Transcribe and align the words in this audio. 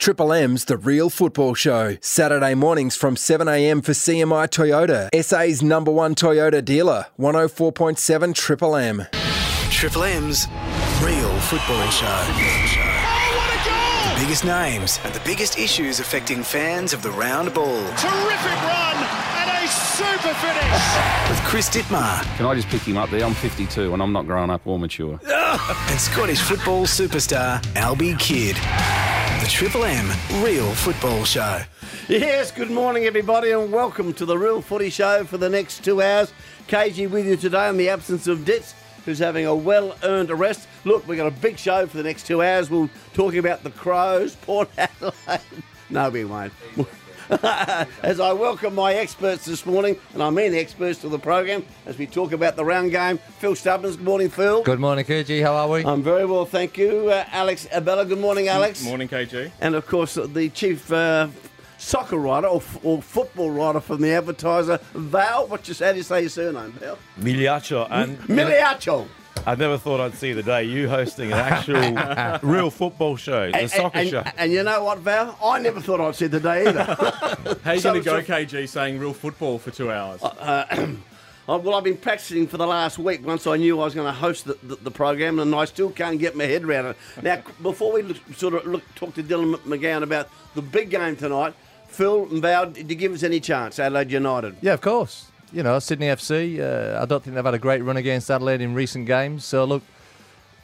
Triple 0.00 0.32
M's 0.32 0.64
The 0.64 0.78
Real 0.78 1.10
Football 1.10 1.52
Show. 1.52 1.98
Saturday 2.00 2.54
mornings 2.54 2.96
from 2.96 3.16
7am 3.16 3.84
for 3.84 3.92
CMI 3.92 4.48
Toyota. 4.48 5.10
SA's 5.22 5.62
number 5.62 5.90
one 5.90 6.14
Toyota 6.14 6.64
dealer. 6.64 7.04
104.7 7.18 8.34
Triple 8.34 8.76
M. 8.76 9.06
Triple 9.70 10.04
M's 10.04 10.46
Real 11.02 11.38
Football 11.40 11.90
Show. 11.90 12.24
The 14.14 14.20
biggest 14.24 14.46
names 14.46 14.98
and 15.04 15.12
the 15.12 15.20
biggest 15.20 15.58
issues 15.58 16.00
affecting 16.00 16.42
fans 16.44 16.94
of 16.94 17.02
the 17.02 17.10
round 17.10 17.52
ball. 17.52 17.66
Terrific 17.98 18.62
run 18.62 18.96
and 18.96 19.50
a 19.50 19.68
super 19.68 20.32
finish. 20.32 21.28
With 21.28 21.40
Chris 21.44 21.68
Dittmar 21.68 22.22
Can 22.38 22.46
I 22.46 22.54
just 22.54 22.68
pick 22.68 22.80
him 22.80 22.96
up 22.96 23.10
there? 23.10 23.22
I'm 23.22 23.34
52 23.34 23.92
and 23.92 24.02
I'm 24.02 24.14
not 24.14 24.24
grown 24.26 24.48
up 24.48 24.66
or 24.66 24.78
mature. 24.78 25.20
and 25.26 26.00
Scottish 26.00 26.40
football 26.40 26.86
superstar 26.86 27.60
Albie 27.74 28.18
Kidd. 28.18 28.56
Triple 29.50 29.84
M 29.84 30.08
Real 30.42 30.72
Football 30.74 31.24
Show. 31.24 31.60
Yes, 32.08 32.50
good 32.50 32.70
morning, 32.70 33.04
everybody, 33.04 33.50
and 33.50 33.70
welcome 33.70 34.14
to 34.14 34.24
the 34.24 34.38
Real 34.38 34.62
Footy 34.62 34.88
Show 34.90 35.24
for 35.24 35.36
the 35.38 35.50
next 35.50 35.84
two 35.84 36.00
hours. 36.00 36.32
KG 36.68 37.10
with 37.10 37.26
you 37.26 37.36
today 37.36 37.68
in 37.68 37.76
the 37.76 37.88
absence 37.90 38.26
of 38.26 38.44
Ditz, 38.44 38.74
who's 39.04 39.18
having 39.18 39.44
a 39.46 39.54
well 39.54 39.96
earned 40.02 40.30
rest. 40.30 40.66
Look, 40.84 41.06
we've 41.06 41.18
got 41.18 41.26
a 41.26 41.32
big 41.42 41.58
show 41.58 41.86
for 41.86 41.96
the 41.98 42.02
next 42.02 42.26
two 42.26 42.42
hours. 42.42 42.70
We'll 42.70 42.88
talking 43.12 43.38
about 43.40 43.62
the 43.62 43.70
Crows, 43.70 44.36
Port 44.36 44.70
Adelaide. 44.78 45.40
No, 45.92 46.08
we 46.08 46.24
won't. 46.24 46.52
as 48.02 48.18
I 48.18 48.32
welcome 48.32 48.74
my 48.74 48.94
experts 48.94 49.44
this 49.44 49.64
morning, 49.64 49.96
and 50.14 50.22
I 50.22 50.30
mean 50.30 50.52
experts 50.52 50.98
to 51.02 51.08
the 51.08 51.18
program, 51.18 51.64
as 51.86 51.96
we 51.96 52.06
talk 52.06 52.32
about 52.32 52.56
the 52.56 52.64
round 52.64 52.90
game. 52.90 53.18
Phil 53.38 53.54
Stubbins, 53.54 53.94
good 53.94 54.04
morning, 54.04 54.28
Phil. 54.30 54.62
Good 54.64 54.80
morning, 54.80 55.04
KG. 55.04 55.40
How 55.40 55.54
are 55.54 55.68
we? 55.68 55.84
I'm 55.84 56.02
very 56.02 56.26
well, 56.26 56.44
thank 56.44 56.76
you. 56.76 57.08
Uh, 57.08 57.24
Alex 57.30 57.68
Abella, 57.72 58.04
good 58.04 58.18
morning, 58.18 58.48
Alex. 58.48 58.82
Morning, 58.82 59.06
KG. 59.06 59.52
And 59.60 59.76
of 59.76 59.86
course, 59.86 60.14
the 60.14 60.48
chief 60.48 60.90
uh, 60.92 61.28
soccer 61.78 62.16
writer 62.18 62.48
or, 62.48 62.62
or 62.82 63.00
football 63.00 63.50
writer 63.50 63.78
from 63.78 64.00
the 64.00 64.10
advertiser, 64.10 64.80
Val. 64.94 65.46
What 65.46 65.68
you 65.68 65.74
how 65.78 65.92
do 65.92 65.98
you 65.98 66.02
say 66.02 66.22
your 66.22 66.30
surname, 66.30 66.72
Val? 66.72 66.98
Migliaccio, 67.20 67.86
and 67.90 68.18
Migliaccio. 68.22 69.06
I 69.46 69.54
never 69.54 69.78
thought 69.78 70.00
I'd 70.00 70.14
see 70.14 70.32
the 70.32 70.42
day 70.42 70.64
you 70.64 70.88
hosting 70.88 71.32
an 71.32 71.38
actual 71.38 72.38
real 72.48 72.70
football 72.70 73.16
show, 73.16 73.50
the 73.50 73.56
And, 73.58 73.70
soccer 73.70 73.98
and, 73.98 74.08
show. 74.10 74.22
and 74.36 74.52
you 74.52 74.62
know 74.62 74.84
what, 74.84 74.98
Val? 74.98 75.38
I 75.42 75.58
never 75.60 75.80
thought 75.80 76.00
I'd 76.00 76.14
see 76.14 76.26
the 76.26 76.40
day 76.40 76.66
either. 76.68 76.84
How 77.64 77.70
are 77.70 77.74
you 77.74 77.80
So- 77.80 77.90
going 77.92 78.02
to 78.02 78.10
go, 78.10 78.20
so- 78.20 78.26
KG, 78.32 78.68
saying 78.68 78.98
real 78.98 79.14
football 79.14 79.58
for 79.58 79.70
two 79.70 79.90
hours? 79.90 80.20
Oh, 81.48 81.56
well, 81.58 81.74
I've 81.74 81.82
been 81.82 81.96
practicing 81.96 82.46
for 82.46 82.58
the 82.58 82.66
last 82.66 82.96
week. 82.96 83.26
Once 83.26 83.44
I 83.44 83.56
knew 83.56 83.80
I 83.80 83.84
was 83.84 83.92
going 83.94 84.06
to 84.06 84.12
host 84.12 84.44
the, 84.44 84.56
the, 84.62 84.76
the 84.76 84.90
program, 84.90 85.40
and 85.40 85.52
I 85.52 85.64
still 85.64 85.90
can't 85.90 86.16
get 86.20 86.36
my 86.36 86.44
head 86.44 86.62
around 86.62 86.86
it. 86.86 86.96
Now, 87.22 87.42
before 87.62 87.92
we 87.92 88.02
look, 88.02 88.18
sort 88.36 88.54
of 88.54 88.66
look, 88.66 88.82
talk 88.94 89.14
to 89.14 89.22
Dylan 89.22 89.56
McGowan 89.62 90.04
about 90.04 90.28
the 90.54 90.62
big 90.62 90.90
game 90.90 91.16
tonight, 91.16 91.54
Phil 91.88 92.28
and 92.30 92.40
Val, 92.40 92.66
did 92.66 92.88
you 92.88 92.94
give 92.94 93.12
us 93.12 93.24
any 93.24 93.40
chance? 93.40 93.80
Adelaide 93.80 94.12
United. 94.12 94.58
Yeah, 94.62 94.74
of 94.74 94.80
course. 94.80 95.26
You 95.52 95.62
know, 95.64 95.78
Sydney 95.80 96.06
FC, 96.06 96.60
uh, 96.60 97.02
I 97.02 97.06
don't 97.06 97.22
think 97.22 97.34
they've 97.34 97.44
had 97.44 97.54
a 97.54 97.58
great 97.58 97.82
run 97.82 97.96
against 97.96 98.30
Adelaide 98.30 98.60
in 98.60 98.72
recent 98.74 99.06
games. 99.06 99.44
So, 99.44 99.64
look, 99.64 99.82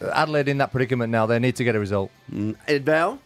Adelaide 0.01 0.49
in 0.49 0.59
that 0.59 0.71
predicament 0.71 1.11
now, 1.11 1.27
they 1.27 1.39
need 1.39 1.57
to 1.57 1.65
get 1.65 1.75
a 1.75 1.81
result. 1.81 2.11
Ed 2.69 2.85
Val? 2.85 3.19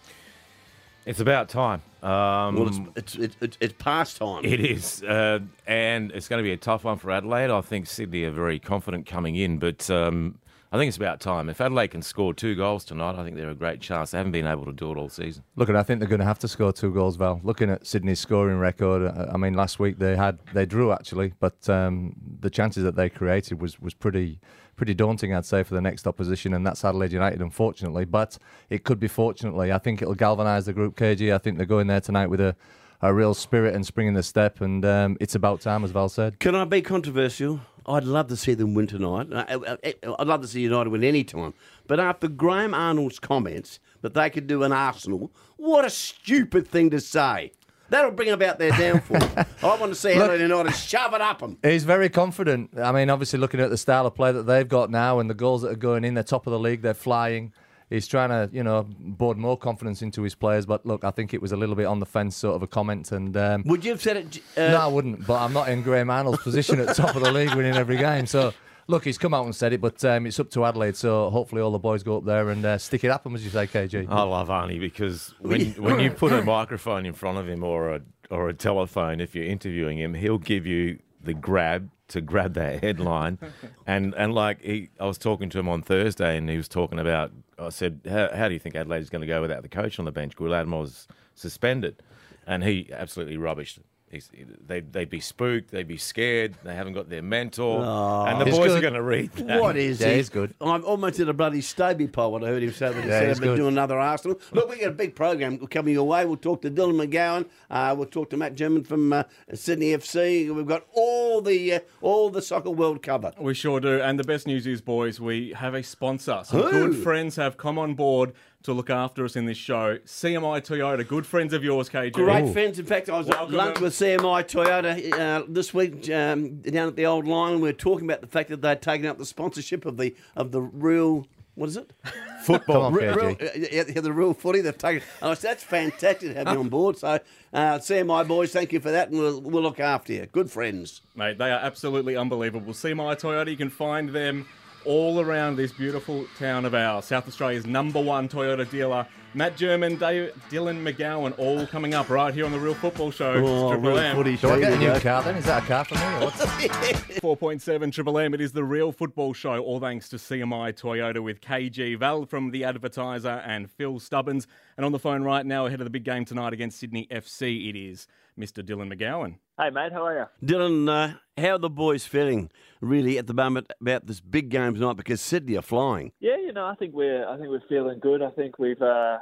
It's 1.05 1.21
about 1.21 1.49
time. 1.49 1.83
Um, 2.03 2.57
Well, 2.57 2.69
it's, 2.69 2.79
it's, 2.97 3.15
it's, 3.17 3.37
it's, 3.41 3.59
it's 3.61 3.75
past 3.79 4.17
time. 4.17 4.45
it 4.45 4.61
is, 4.61 5.03
uh, 5.03 5.41
and 5.67 6.11
it's 6.13 6.29
going 6.29 6.39
to 6.39 6.43
be 6.43 6.53
a 6.53 6.57
tough 6.57 6.85
one 6.85 6.97
for 6.97 7.11
Adelaide. 7.11 7.51
I 7.51 7.61
think 7.61 7.87
Sydney 7.87 8.25
are 8.25 8.31
very 8.31 8.59
confident 8.59 9.07
coming 9.07 9.37
in, 9.37 9.59
but 9.59 9.91
um, 9.91 10.37
I 10.73 10.79
think 10.79 10.89
it's 10.89 10.97
about 10.97 11.19
time. 11.21 11.49
If 11.49 11.61
Adelaide 11.61 11.89
can 11.89 12.03
score 12.03 12.33
two 12.33 12.55
goals 12.55 12.85
tonight, 12.85 13.17
I 13.17 13.25
think 13.25 13.37
they're 13.37 13.51
a 13.51 13.57
great 13.57 13.81
chance. 13.81 14.13
They 14.13 14.19
haven't 14.19 14.31
been 14.31 14.47
able 14.47 14.67
to 14.67 14.73
do 14.73 14.93
it 14.93 14.97
all 14.97 15.09
season. 15.09 15.43
Look, 15.57 15.69
and 15.69 15.77
I 15.77 15.83
think 15.83 15.99
they're 15.99 16.09
going 16.09 16.21
to 16.21 16.27
have 16.27 16.39
to 16.41 16.49
score 16.49 16.73
two 16.73 16.93
goals, 16.93 17.17
Val. 17.17 17.41
Looking 17.43 17.71
at 17.71 17.85
Sydney's 17.85 18.21
scoring 18.21 18.57
record, 18.57 19.03
uh, 19.03 19.33
I 19.33 19.37
mean, 19.37 19.55
last 19.55 19.81
week 19.81 19.99
they 19.99 20.15
had 20.15 20.39
they 20.55 20.67
drew 20.67 20.93
actually, 20.93 21.33
but 21.41 21.69
um, 21.69 22.15
the 22.39 22.51
chances 22.51 22.85
that 22.85 22.95
they 22.95 23.09
created 23.09 23.61
was 23.61 23.81
was 23.81 23.95
pretty 23.95 24.39
pretty 24.77 24.95
daunting, 24.95 25.35
I'd 25.35 25.45
say, 25.45 25.65
for 25.65 25.75
the 25.75 25.81
next 25.81 26.07
opposition, 26.07 26.55
and 26.55 26.65
that's 26.65 26.85
Adelaide 26.85 27.13
United, 27.13 27.43
unfortunately. 27.43 28.05
But 28.05 28.39
it 28.69 28.85
could 28.85 29.01
be 29.01 29.09
fortunately. 29.09 29.73
I 29.73 29.79
think 29.79 30.03
it'll 30.03 30.15
galvanise 30.15 30.67
the 30.67 30.73
group. 30.73 30.97
KG, 30.97 31.35
I 31.35 31.39
think 31.39 31.57
they're 31.57 31.67
going 31.67 31.89
there 31.89 32.01
tonight 32.01 32.29
with 32.29 32.41
a. 32.41 32.55
A 33.03 33.15
real 33.15 33.33
spirit 33.33 33.75
and 33.75 33.87
spring 33.87 34.09
in 34.09 34.13
the 34.13 34.23
step, 34.23 34.61
and 34.61 34.85
um, 34.85 35.17
it's 35.21 35.35
about 35.35 35.63
time, 35.63 35.85
as 35.85 35.91
Val 35.91 36.11
said. 36.11 36.39
Can 36.39 36.55
I 36.55 36.67
be 36.67 36.83
controversial? 36.83 37.61
I'd 37.91 38.05
love 38.05 38.29
to 38.29 38.37
see 38.37 38.55
them 38.55 38.75
win 38.75 38.87
tonight. 38.87 39.29
I- 39.33 39.77
I- 39.85 39.95
I'd 40.19 40.27
love 40.27 40.43
to 40.43 40.49
see 40.49 40.61
United 40.61 40.91
win 40.91 41.05
any 41.05 41.25
time. 41.25 41.55
But 41.87 42.01
after 42.01 42.29
Graham 42.29 42.75
Arnold's 42.75 43.19
comments 43.19 43.79
that 44.03 44.15
they 44.15 44.31
could 44.31 44.47
do 44.47 44.63
an 44.63 44.73
Arsenal, 44.73 45.31
what 45.57 45.85
a 45.85 45.91
stupid 45.91 46.67
thing 46.69 46.91
to 46.91 47.01
say. 47.01 47.53
That'll 47.91 48.13
bring 48.13 48.31
about 48.31 48.59
their 48.61 48.71
downfall. 48.71 49.19
I 49.63 49.77
want 49.77 49.93
to 49.93 49.95
see 49.97 50.15
Look- 50.15 50.25
Adelaide 50.31 50.43
United 50.43 50.73
shove 50.77 51.13
it 51.13 51.21
up 51.21 51.41
them. 51.41 51.59
He's 51.63 51.83
very 51.85 52.09
confident. 52.09 52.71
I 52.79 52.93
mean, 52.93 53.11
obviously, 53.11 53.39
looking 53.41 53.59
at 53.61 53.71
the 53.71 53.77
style 53.77 54.07
of 54.07 54.15
play 54.15 54.31
that 54.31 54.45
they've 54.45 54.69
got 54.69 54.91
now 54.91 55.19
and 55.19 55.29
the 55.29 55.35
goals 55.35 55.63
that 55.63 55.73
are 55.73 55.77
going 55.77 56.05
in, 56.05 56.15
they're 56.15 56.23
top 56.23 56.47
of 56.47 56.53
the 56.53 56.59
league, 56.59 56.83
they're 56.83 56.95
flying. 56.95 57.53
He's 57.91 58.07
trying 58.07 58.29
to, 58.29 58.49
you 58.55 58.63
know, 58.63 58.87
board 58.89 59.37
more 59.37 59.57
confidence 59.59 60.01
into 60.01 60.23
his 60.23 60.37
players. 60.37 60.65
But 60.65 60.87
look, 60.87 61.05
I 61.05 61.11
think 61.11 61.35
it 61.35 61.43
was 61.43 61.51
a 61.51 61.57
little 61.57 61.75
bit 61.75 61.87
on 61.87 61.99
the 61.99 62.07
fence, 62.07 62.37
sort 62.37 62.55
of 62.55 62.63
a 62.63 62.69
comment. 62.69 63.11
And 63.11 63.37
um, 63.37 63.65
Would 63.67 63.85
you 63.85 63.91
have 63.91 64.01
said 64.01 64.17
it? 64.17 64.41
Uh, 64.57 64.69
no, 64.69 64.77
I 64.77 64.87
wouldn't. 64.87 65.27
But 65.27 65.43
I'm 65.43 65.53
not 65.53 65.69
in 65.69 65.83
Graham 65.83 66.09
Arnold's 66.09 66.41
position 66.43 66.79
at 66.79 66.95
top 66.95 67.17
of 67.17 67.23
the 67.23 67.33
league, 67.33 67.53
winning 67.55 67.75
every 67.75 67.97
game. 67.97 68.27
So. 68.27 68.55
Look, 68.87 69.05
he's 69.05 69.19
come 69.19 69.35
out 69.35 69.45
and 69.45 69.55
said 69.55 69.73
it, 69.73 69.81
but 69.81 70.05
um, 70.05 70.27
it's 70.27 70.41
up 70.41 70.51
to 70.51 70.65
Adelaide. 70.65 70.97
So 70.97 71.31
hopefully, 71.31 71.63
all 71.63 71.71
the 71.71 71.79
boys 71.79 72.03
go 72.03 72.17
up 72.17 72.25
there 72.25 72.49
and 72.51 72.65
uh, 72.65 72.77
stick 72.77 73.05
it 73.05 73.11
up. 73.13 73.25
And 73.25 73.37
as 73.37 73.45
you 73.45 73.51
say, 73.51 73.69
KG. 73.69 74.09
I 74.11 74.23
love 74.23 74.49
Arnie 74.49 74.81
because 74.81 75.33
when 75.39 75.61
when 75.77 76.01
you 76.01 76.11
put 76.11 76.33
a 76.33 76.43
microphone 76.43 77.07
in 77.07 77.13
front 77.13 77.39
of 77.39 77.49
him 77.49 77.63
or 77.63 77.95
a 77.95 78.01
or 78.33 78.49
a 78.49 78.55
telephone, 78.55 79.21
if 79.21 79.33
you're 79.33 79.45
interviewing 79.45 79.97
him, 79.97 80.15
he'll 80.15 80.39
give 80.39 80.67
you 80.67 80.99
the 81.23 81.35
grab 81.35 81.89
to 82.11 82.21
grab 82.21 82.55
that 82.55 82.83
headline, 82.83 83.39
and 83.87 84.15
and 84.15 84.35
like 84.35 84.63
he, 84.63 84.91
I 85.01 85.07
was 85.07 85.19
talking 85.19 85.49
to 85.51 85.59
him 85.59 85.69
on 85.69 85.83
Thursday, 85.83 86.37
and 86.37 86.49
he 86.49 86.57
was 86.57 86.69
talking 86.69 86.99
about. 86.99 87.33
I 87.59 87.71
said, 87.71 88.01
"How, 88.09 88.49
do 88.49 88.55
you 88.55 88.61
think 88.61 88.75
Adelaide's 88.75 89.11
going 89.11 89.21
to 89.21 89.27
go 89.27 89.41
without 89.41 89.63
the 89.63 89.69
coach 89.69 89.99
on 89.99 90.05
the 90.05 90.13
bench?" 90.13 90.37
Gouladmo 90.37 90.81
was 90.81 91.09
suspended, 91.35 92.03
and 92.47 92.65
he 92.65 92.91
absolutely 92.93 93.37
rubbished 93.37 93.79
it. 94.11 94.15
He's, 94.15 94.31
they, 94.67 94.81
they'd 94.81 95.09
be 95.09 95.21
spooked, 95.21 95.71
they'd 95.71 95.87
be 95.87 95.97
scared, 95.97 96.55
they 96.65 96.75
haven't 96.75 96.95
got 96.95 97.09
their 97.09 97.23
mentor, 97.23 97.83
and 98.29 98.41
the 98.41 98.45
boys 98.47 98.69
good. 98.69 98.79
are 98.79 98.81
going 98.81 98.95
to 98.95 99.03
read 99.03 99.33
that. 99.35 99.61
What 99.61 99.77
is 99.77 100.01
Yeah, 100.01 100.11
he? 100.11 100.17
he's 100.17 100.29
good. 100.29 100.53
I'm 100.61 100.85
almost 100.85 101.17
did 101.17 101.29
a 101.29 101.33
bloody 101.33 101.61
Stobie 101.61 102.11
pole 102.11 102.33
when 102.33 102.43
I 102.45 102.49
heard 102.49 102.63
him 102.63 102.73
say 102.73 102.93
that 102.93 103.03
he 103.05 103.09
Yeah, 103.09 103.21
said 103.21 103.29
he's 103.29 103.39
about 103.39 103.45
good. 103.47 103.57
doing 103.57 103.69
another 103.75 103.99
Arsenal. 103.99 104.41
Look, 104.53 104.69
we've 104.69 104.81
got 104.81 104.89
a 104.89 104.93
big 104.93 105.15
program 105.15 105.59
coming 105.69 105.95
your 105.95 106.07
way. 106.09 106.25
We'll 106.25 106.37
talk 106.37 106.63
to 106.63 106.71
Dylan 106.71 107.07
McGowan. 107.07 107.47
Uh, 107.71 107.95
we'll 107.97 108.07
talk 108.07 108.31
to 108.31 108.37
Matt 108.37 108.55
German 108.57 108.83
from 108.85 109.13
uh, 109.13 109.23
Sydney 109.55 109.93
FC. 109.93 110.53
We've 110.55 110.67
got 110.67 110.87
all 110.93 111.41
the 111.41 111.75
uh, 111.75 111.81
all 112.01 112.31
the 112.31 112.43
soccer 112.43 112.71
world 112.71 113.03
covered. 113.03 113.35
we 113.39 113.55
sure 113.55 113.79
do. 113.81 114.01
And 114.01 114.19
the 114.19 114.25
best 114.25 114.47
news 114.47 114.67
is, 114.67 114.81
boys, 114.81 115.21
we 115.21 115.53
have 115.53 115.75
a 115.75 115.83
sponsor. 115.83 116.41
Some 116.45 116.63
Who? 116.63 116.71
good 116.71 116.97
friends 117.03 117.37
have 117.37 117.57
come 117.57 117.79
on 117.79 117.95
board 117.95 118.33
to 118.63 118.73
look 118.73 118.91
after 118.91 119.25
us 119.25 119.37
in 119.37 119.47
this 119.47 119.57
show. 119.57 119.99
CMI 120.05 120.61
Toyota, 120.61 121.07
good 121.07 121.27
friends 121.27 121.53
of 121.55 121.65
yours, 121.65 121.89
KG. 121.89 122.13
Great 122.13 122.53
friends. 122.53 122.79
In 122.79 122.85
fact, 122.87 123.09
I 123.09 123.19
was 123.19 123.27
Welcome 123.29 123.55
at 123.55 123.57
lunch 123.57 123.81
with 123.81 123.93
CMI 123.95 124.45
Toyota 124.45 125.19
uh, 125.19 125.45
this 125.49 125.73
week 125.73 126.11
um, 126.11 126.57
down 126.61 126.89
at 126.89 126.97
the 126.97 127.07
old 127.07 127.27
line. 127.27 127.55
And 127.55 127.63
We 127.63 127.69
were 127.69 127.73
talking 127.73 128.07
about 128.07 128.21
the 128.21 128.27
fact 128.27 128.51
that 128.51 128.61
they'd 128.63 128.83
taken 128.83 129.07
up 129.07 129.19
the 129.19 129.25
sponsorship 129.27 129.87
of 129.87 129.97
the 129.97 130.15
of 130.37 130.53
the 130.53 130.61
real. 130.61 131.27
What 131.57 131.69
is 131.69 131.77
it? 131.77 131.91
Football. 132.45 132.83
on, 132.83 132.93
Real, 132.95 133.15
KG. 133.15 133.41
real, 133.41 133.69
yeah, 133.71 133.85
yeah, 133.95 134.01
the 134.01 134.13
real 134.13 134.33
footy. 134.33 134.61
They've 134.63 134.77
taken. 134.79 135.07
Oh, 135.21 135.35
so 135.35 135.49
that's 135.49 135.63
fantastic 135.65 136.33
to 136.33 136.35
have 136.35 136.49
you 136.55 136.61
on 136.61 136.69
board. 136.71 136.97
So, 136.97 137.19
uh, 137.53 137.79
CMI 137.79 138.27
boys, 138.27 138.53
thank 138.53 138.73
you 138.73 138.81
for 138.81 138.91
that, 138.91 139.11
and 139.11 139.19
we'll, 139.19 139.41
we'll 139.43 139.63
look 139.63 139.81
after 139.81 140.13
you. 140.13 140.25
Good 140.27 140.51
friends. 140.51 141.03
Mate, 141.15 141.37
they 141.39 141.51
are 141.51 141.59
absolutely 141.61 142.17
unbelievable. 142.17 142.73
CMI 142.73 143.19
Toyota, 143.21 143.51
you 143.51 143.59
can 143.59 143.69
find 143.69 144.09
them 144.11 144.47
all 144.85 145.21
around 145.21 145.57
this 145.57 145.73
beautiful 145.73 146.27
town 146.39 146.65
of 146.65 146.75
ours. 146.75 147.07
South 147.07 147.27
Australia's 147.29 147.67
number 147.67 148.01
one 148.01 148.29
Toyota 148.29 148.69
dealer. 148.69 149.07
Matt 149.33 149.57
German, 149.57 149.95
Dave, 149.95 150.33
Dylan 150.51 150.83
McGowan, 150.83 151.39
all 151.39 151.65
coming 151.65 151.95
up 151.95 152.11
right 152.11 152.35
here 152.35 152.45
on 152.45 152.51
the 152.51 152.59
Real 152.59 152.75
Football 152.75 153.13
Show. 153.13 153.33
Oh, 153.35 153.71
Triple 153.71 153.91
real 153.91 153.99
M. 154.01 154.17
footy 154.17 154.37
Do 154.37 154.49
I 154.49 154.55
show. 154.55 154.61
get 154.61 154.73
a 154.73 154.79
new 154.79 154.99
car 154.99 155.23
then? 155.23 155.37
Is 155.37 155.45
that 155.45 155.63
a 155.63 155.67
car 155.67 155.85
for 155.85 155.95
me? 155.95 156.01
Or 156.01 156.21
what's... 156.25 156.41
4.7 157.21 157.93
Triple 157.93 158.19
M. 158.19 158.35
It 158.35 158.41
is 158.41 158.51
the 158.53 158.65
real 158.65 158.91
football 158.91 159.33
show, 159.33 159.59
all 159.61 159.79
thanks 159.79 160.09
to 160.09 160.17
CMI 160.17 160.73
Toyota 160.77 161.23
with 161.23 161.41
KG 161.41 161.97
Val 161.97 162.27
from 162.27 162.51
The 162.51 162.65
Advertiser 162.65 163.41
and 163.47 163.71
Phil 163.71 164.01
Stubbins. 164.01 164.49
And 164.77 164.85
on 164.85 164.91
the 164.91 164.99
phone 164.99 165.23
right 165.23 165.47
now, 165.47 165.67
ahead 165.67 165.81
of 165.81 165.85
the 165.85 165.91
big 165.91 166.05
game 166.05 166.25
tonight 166.25 166.53
against 166.53 166.81
Sydney 166.81 167.07
FC, 167.09 167.71
it 167.71 167.77
is 167.79 168.09
Mr. 168.37 168.65
Dylan 168.65 168.93
McGowan. 168.93 169.37
Hey, 169.61 169.71
mate, 169.71 169.93
how 169.93 170.07
are 170.07 170.19
you? 170.43 170.47
Dylan, 170.47 170.89
uh, 170.89 171.15
how 171.41 171.53
are 171.53 171.59
the 171.59 171.71
boys 171.71 172.05
feeling 172.05 172.51
really 172.81 173.19
at 173.19 173.27
the 173.27 173.35
moment 173.35 173.73
about 173.81 174.07
this 174.07 174.21
big 174.21 174.49
game 174.49 174.75
tonight? 174.75 174.97
Because 174.97 175.21
Sydney 175.21 175.57
are 175.57 175.63
flying. 175.63 176.13
Yeah, 176.21 176.37
you 176.37 176.53
know, 176.53 176.67
I 176.67 176.75
think 176.75 176.95
we're 176.95 177.27
I 177.29 177.37
think 177.37 177.49
we're 177.49 177.63
feeling 177.69 177.99
good. 178.01 178.23
I 178.23 178.31
think 178.31 178.59
we've 178.59 178.81
uh, 178.81 179.19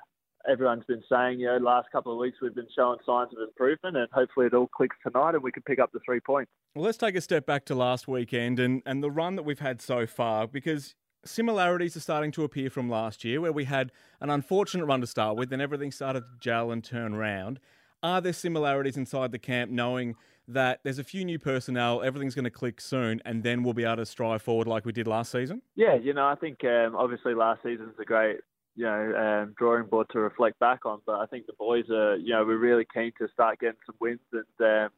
everyone's 0.49 0.85
been 0.87 1.03
saying, 1.11 1.41
you 1.41 1.47
know, 1.47 1.57
last 1.57 1.89
couple 1.91 2.13
of 2.13 2.19
weeks 2.19 2.39
we've 2.41 2.55
been 2.55 2.69
showing 2.75 2.99
signs 3.05 3.31
of 3.33 3.43
improvement, 3.47 3.97
and 3.97 4.09
hopefully 4.13 4.47
it 4.47 4.55
all 4.55 4.69
clicks 4.69 4.97
tonight, 5.07 5.35
and 5.35 5.43
we 5.43 5.53
can 5.53 5.63
pick 5.63 5.79
up 5.79 5.93
the 5.93 6.01
three 6.05 6.21
points. 6.21 6.51
Well, 6.75 6.85
let's 6.85 6.99
take 6.99 7.17
a 7.17 7.21
step 7.21 7.47
back 7.47 7.65
to 7.67 7.75
last 7.75 8.09
weekend 8.09 8.59
and, 8.59 8.83
and 8.87 9.03
the 9.03 9.11
run 9.11 9.37
that 9.37 9.43
we've 9.43 9.59
had 9.59 9.81
so 9.81 10.07
far 10.07 10.47
because 10.47 10.95
similarities 11.25 11.97
are 11.97 12.01
starting 12.01 12.31
to 12.33 12.45
appear 12.45 12.71
from 12.71 12.89
last 12.89 13.25
year, 13.25 13.41
where 13.41 13.53
we 13.53 13.65
had 13.65 13.93
an 14.21 14.31
unfortunate 14.31 14.87
run 14.87 15.01
to 15.01 15.07
start 15.07 15.37
with, 15.37 15.51
then 15.51 15.61
everything 15.61 15.91
started 15.91 16.21
to 16.21 16.31
gel 16.41 16.71
and 16.71 16.85
turn 16.85 17.15
around. 17.15 17.59
Are 18.03 18.21
there 18.21 18.33
similarities 18.33 18.97
inside 18.97 19.33
the 19.33 19.39
camp, 19.39 19.71
knowing 19.73 20.15
that 20.49 20.81
there's 20.83 20.99
a 20.99 21.05
few 21.05 21.25
new 21.25 21.39
personnel, 21.39 22.03
everything's 22.03 22.35
going 22.35 22.45
to 22.45 22.51
click 22.51 22.81
soon, 22.81 23.21
and 23.25 23.43
then 23.43 23.63
we'll 23.63 23.75
be 23.75 23.85
able 23.85 23.97
to 23.97 24.07
strive 24.07 24.43
forward 24.43 24.67
like 24.67 24.85
we 24.85 24.93
did 24.93 25.07
last 25.07 25.31
season? 25.31 25.63
Yeah, 25.77 25.95
you 25.95 26.15
know, 26.15 26.27
I 26.27 26.35
think 26.35 26.65
um, 26.65 26.97
obviously 26.97 27.35
last 27.35 27.63
season's 27.63 27.95
a 28.01 28.05
great 28.05 28.39
you 28.75 28.85
know 28.85 29.15
um, 29.17 29.55
drawing 29.59 29.87
board 29.87 30.07
to 30.13 30.21
reflect 30.21 30.59
back 30.59 30.87
on, 30.87 31.01
but 31.07 31.21
I 31.21 31.27
think 31.27 31.47
the 31.47 31.53
boys 31.59 31.85
are 31.91 32.17
you 32.17 32.33
know 32.33 32.45
we're 32.45 32.59
really 32.59 32.87
keen 32.93 33.13
to 33.19 33.29
start 33.33 33.61
getting 33.61 33.81
some 33.87 33.97
wins 34.01 34.21
and. 34.33 34.85
Um, 34.85 34.91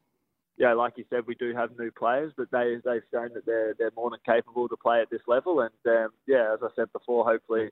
yeah, 0.59 0.75
like 0.75 0.99
you 0.99 1.07
said, 1.09 1.27
we 1.27 1.37
do 1.37 1.55
have 1.55 1.71
new 1.79 1.91
players, 1.91 2.35
but 2.37 2.51
they 2.53 2.77
they've 2.85 3.01
shown 3.11 3.31
that 3.33 3.47
they're 3.47 3.75
they're 3.79 3.93
more 3.97 4.11
than 4.11 4.19
capable 4.27 4.69
to 4.69 4.77
play 4.77 5.01
at 5.01 5.09
this 5.09 5.23
level. 5.27 5.61
And 5.61 5.71
um, 5.87 6.11
yeah, 6.27 6.53
as 6.53 6.61
I 6.63 6.69
said 6.77 6.93
before, 6.93 7.25
hopefully 7.25 7.71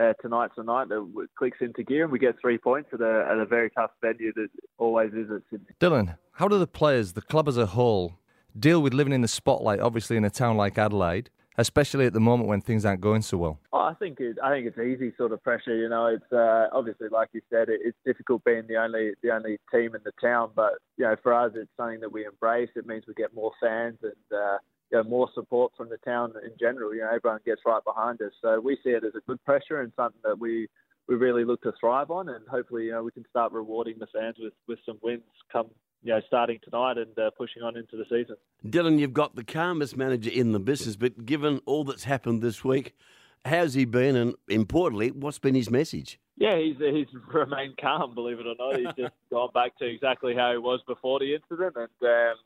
uh, 0.00 0.12
tonight's 0.20 0.54
the 0.56 0.62
night 0.62 0.88
that 0.88 1.28
clicks 1.36 1.58
into 1.60 1.82
gear 1.82 2.04
and 2.04 2.12
we 2.12 2.18
get 2.18 2.36
three 2.40 2.58
points 2.58 2.90
at 2.92 3.00
a 3.00 3.26
at 3.30 3.38
a 3.38 3.46
very 3.46 3.70
tough 3.70 3.90
venue 4.00 4.32
that 4.34 4.48
always 4.78 5.12
is 5.12 5.30
at 5.30 5.42
Sydney. 5.50 5.74
Dylan, 5.80 6.16
how 6.32 6.48
do 6.48 6.58
the 6.58 6.66
players, 6.66 7.12
the 7.12 7.22
club 7.22 7.48
as 7.48 7.56
a 7.56 7.66
whole, 7.66 8.18
deal 8.58 8.82
with 8.82 8.94
living 8.94 9.12
in 9.12 9.20
the 9.20 9.28
spotlight? 9.28 9.80
Obviously, 9.80 10.16
in 10.16 10.24
a 10.24 10.30
town 10.30 10.56
like 10.56 10.78
Adelaide, 10.78 11.30
especially 11.58 12.06
at 12.06 12.12
the 12.12 12.20
moment 12.20 12.48
when 12.48 12.60
things 12.60 12.84
aren't 12.84 13.00
going 13.00 13.22
so 13.22 13.36
well? 13.36 13.60
Oh, 13.72 13.80
I 13.80 13.94
think 13.94 14.20
it, 14.20 14.38
I 14.42 14.50
think 14.50 14.66
it's 14.66 14.78
easy 14.78 15.12
sort 15.16 15.32
of 15.32 15.42
pressure. 15.42 15.76
You 15.76 15.88
know, 15.88 16.06
it's 16.06 16.32
uh, 16.32 16.68
obviously 16.72 17.08
like 17.10 17.28
you 17.32 17.42
said, 17.50 17.68
it, 17.68 17.80
it's 17.84 17.98
difficult 18.04 18.44
being 18.44 18.64
the 18.68 18.76
only 18.76 19.12
the 19.22 19.30
only 19.30 19.58
team 19.72 19.94
in 19.94 20.00
the 20.04 20.12
town. 20.20 20.50
But 20.54 20.74
you 20.96 21.04
know, 21.04 21.16
for 21.22 21.34
us, 21.34 21.52
it's 21.54 21.70
something 21.76 22.00
that 22.00 22.12
we 22.12 22.24
embrace. 22.24 22.70
It 22.76 22.86
means 22.86 23.04
we 23.06 23.14
get 23.14 23.34
more 23.34 23.52
fans 23.60 23.98
and 24.02 24.38
uh, 24.38 24.58
you 24.92 24.98
know, 24.98 25.04
more 25.04 25.28
support 25.34 25.72
from 25.76 25.88
the 25.88 25.96
town 25.98 26.34
in 26.44 26.52
general. 26.60 26.94
You 26.94 27.00
know, 27.00 27.10
everyone 27.14 27.40
gets 27.46 27.62
right 27.64 27.82
behind 27.82 28.20
us, 28.20 28.32
so 28.42 28.60
we 28.60 28.76
see 28.84 28.90
it 28.90 29.04
as 29.04 29.14
a 29.16 29.20
good 29.26 29.42
pressure 29.44 29.80
and 29.80 29.92
something 29.96 30.20
that 30.24 30.38
we 30.38 30.68
we 31.08 31.16
really 31.16 31.44
look 31.44 31.62
to 31.62 31.72
thrive 31.80 32.10
on. 32.10 32.28
And 32.28 32.46
hopefully, 32.46 32.84
you 32.84 32.92
know, 32.92 33.02
we 33.02 33.10
can 33.10 33.24
start 33.30 33.52
rewarding 33.52 33.98
the 33.98 34.06
fans 34.06 34.36
with 34.38 34.52
with 34.68 34.78
some 34.86 34.98
wins 35.02 35.22
come 35.50 35.70
you 36.04 36.12
know, 36.12 36.20
starting 36.26 36.58
tonight 36.64 36.98
and 36.98 37.16
uh, 37.18 37.30
pushing 37.38 37.62
on 37.62 37.76
into 37.76 37.96
the 37.96 38.04
season. 38.04 38.36
Dylan, 38.66 38.98
you've 38.98 39.12
got 39.12 39.36
the 39.36 39.44
calmest 39.44 39.96
manager 39.96 40.30
in 40.30 40.50
the 40.50 40.58
business, 40.58 40.96
but 40.96 41.24
given 41.24 41.60
all 41.64 41.84
that's 41.84 42.04
happened 42.04 42.42
this 42.42 42.64
week, 42.64 42.94
how's 43.44 43.74
he 43.74 43.84
been? 43.84 44.16
And 44.16 44.34
importantly, 44.48 45.12
what's 45.12 45.38
been 45.38 45.54
his 45.54 45.70
message? 45.70 46.18
Yeah, 46.36 46.58
he's 46.58 46.76
he's 46.78 47.06
remained 47.32 47.76
calm, 47.80 48.14
believe 48.14 48.40
it 48.40 48.46
or 48.46 48.54
not. 48.58 48.78
He's 48.78 49.04
just 49.04 49.14
gone 49.30 49.50
back 49.54 49.78
to 49.78 49.86
exactly 49.86 50.34
how 50.34 50.50
he 50.50 50.58
was 50.58 50.80
before 50.86 51.20
the 51.20 51.34
incident, 51.34 51.76
and 51.76 52.08
um, 52.10 52.36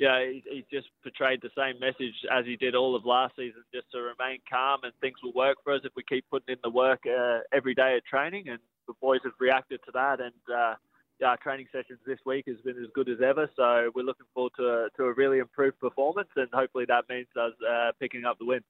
yeah, 0.00 0.24
he, 0.24 0.42
he 0.50 0.66
just 0.72 0.88
portrayed 1.02 1.42
the 1.42 1.50
same 1.54 1.78
message 1.78 2.14
as 2.32 2.46
he 2.46 2.56
did 2.56 2.74
all 2.74 2.96
of 2.96 3.04
last 3.04 3.36
season, 3.36 3.62
just 3.72 3.90
to 3.92 3.98
remain 3.98 4.38
calm 4.48 4.80
and 4.82 4.92
things 5.02 5.18
will 5.22 5.34
work 5.34 5.58
for 5.62 5.74
us 5.74 5.82
if 5.84 5.92
we 5.94 6.02
keep 6.02 6.24
putting 6.30 6.54
in 6.54 6.58
the 6.64 6.70
work 6.70 7.00
uh, 7.06 7.40
every 7.52 7.74
day 7.74 7.96
at 7.96 8.04
training. 8.06 8.48
And 8.48 8.58
the 8.88 8.94
boys 8.98 9.20
have 9.24 9.34
reacted 9.38 9.80
to 9.84 9.92
that, 9.92 10.20
and 10.20 10.32
uh, 10.50 10.74
our 11.22 11.36
training 11.36 11.66
sessions 11.70 11.98
this 12.06 12.18
week 12.24 12.46
has 12.48 12.56
been 12.64 12.78
as 12.78 12.88
good 12.94 13.10
as 13.10 13.18
ever. 13.22 13.50
So 13.54 13.90
we're 13.94 14.06
looking 14.06 14.24
forward 14.32 14.52
to 14.56 14.62
a, 14.62 14.88
to 14.96 15.04
a 15.04 15.12
really 15.12 15.38
improved 15.38 15.78
performance, 15.78 16.30
and 16.34 16.48
hopefully 16.50 16.86
that 16.88 17.04
means 17.10 17.28
us 17.38 17.52
uh, 17.70 17.92
picking 18.00 18.24
up 18.24 18.38
the 18.38 18.46
win. 18.46 18.62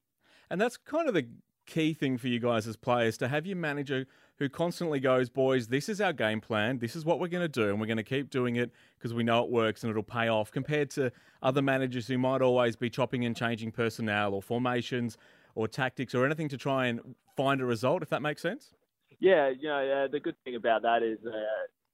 And 0.50 0.60
that's 0.60 0.76
kind 0.76 1.06
of 1.06 1.14
the 1.14 1.28
key 1.70 1.94
thing 1.94 2.18
for 2.18 2.28
you 2.28 2.38
guys 2.38 2.66
as 2.66 2.76
players 2.76 3.16
to 3.18 3.28
have 3.28 3.46
your 3.46 3.56
manager 3.56 4.06
who 4.38 4.48
constantly 4.48 5.00
goes, 5.00 5.28
boys, 5.28 5.68
this 5.68 5.88
is 5.88 6.00
our 6.00 6.12
game 6.12 6.40
plan. 6.40 6.78
This 6.78 6.96
is 6.96 7.04
what 7.04 7.20
we're 7.20 7.28
going 7.28 7.42
to 7.42 7.48
do, 7.48 7.68
and 7.68 7.80
we're 7.80 7.86
going 7.86 7.98
to 7.98 8.02
keep 8.02 8.30
doing 8.30 8.56
it 8.56 8.70
because 8.98 9.14
we 9.14 9.22
know 9.22 9.44
it 9.44 9.50
works 9.50 9.82
and 9.82 9.90
it'll 9.90 10.02
pay 10.02 10.28
off. 10.28 10.50
Compared 10.50 10.90
to 10.90 11.12
other 11.42 11.62
managers 11.62 12.06
who 12.06 12.18
might 12.18 12.42
always 12.42 12.76
be 12.76 12.90
chopping 12.90 13.24
and 13.24 13.36
changing 13.36 13.70
personnel 13.70 14.34
or 14.34 14.42
formations 14.42 15.16
or 15.54 15.68
tactics 15.68 16.14
or 16.14 16.24
anything 16.24 16.48
to 16.48 16.56
try 16.56 16.86
and 16.86 17.00
find 17.36 17.60
a 17.60 17.66
result. 17.66 18.02
If 18.02 18.08
that 18.10 18.22
makes 18.22 18.42
sense. 18.42 18.74
Yeah, 19.18 19.50
you 19.50 19.68
know, 19.68 20.04
uh, 20.04 20.08
the 20.10 20.20
good 20.20 20.36
thing 20.44 20.54
about 20.56 20.82
that 20.82 21.02
is 21.02 21.18
uh, 21.26 21.30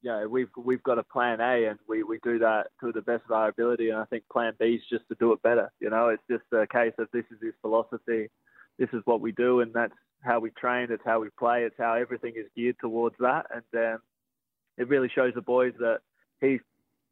you 0.03 0.13
know, 0.13 0.29
we've 0.29 0.51
we've 0.57 0.83
got 0.85 0.99
a 0.99 1.03
plan 1.03 1.41
A 1.41 1.69
and 1.69 1.79
we, 1.89 2.05
we 2.05 2.21
do 2.23 2.39
that 2.39 2.69
to 2.81 2.93
the 2.93 3.03
best 3.03 3.25
of 3.25 3.33
our 3.33 3.49
ability. 3.49 3.91
And 3.91 3.99
I 3.99 4.05
think 4.05 4.23
plan 4.33 4.53
B 4.59 4.67
is 4.67 4.83
just 4.89 5.09
to 5.09 5.17
do 5.19 5.33
it 5.33 5.43
better. 5.43 5.73
You 5.81 5.91
know, 5.91 6.09
it's 6.11 6.23
just 6.31 6.45
a 6.53 6.67
case 6.67 6.93
of 6.99 7.09
this 7.13 7.25
is 7.33 7.39
his 7.43 7.55
philosophy, 7.61 8.29
this 8.79 8.89
is 8.93 9.03
what 9.05 9.21
we 9.21 9.33
do, 9.33 9.61
and 9.61 9.73
that's 9.73 9.95
how 10.23 10.41
we 10.41 10.51
train, 10.51 10.89
it's 10.91 11.03
how 11.05 11.21
we 11.21 11.29
play, 11.39 11.65
it's 11.65 11.77
how 11.79 11.95
everything 11.95 12.35
is 12.37 12.47
geared 12.57 12.77
towards 12.81 13.17
that. 13.21 13.47
And 13.55 13.95
um, 13.95 13.99
it 14.77 14.89
really 14.89 15.11
shows 15.15 15.33
the 15.35 15.43
boys 15.43 15.73
that 15.79 16.01
he 16.41 16.59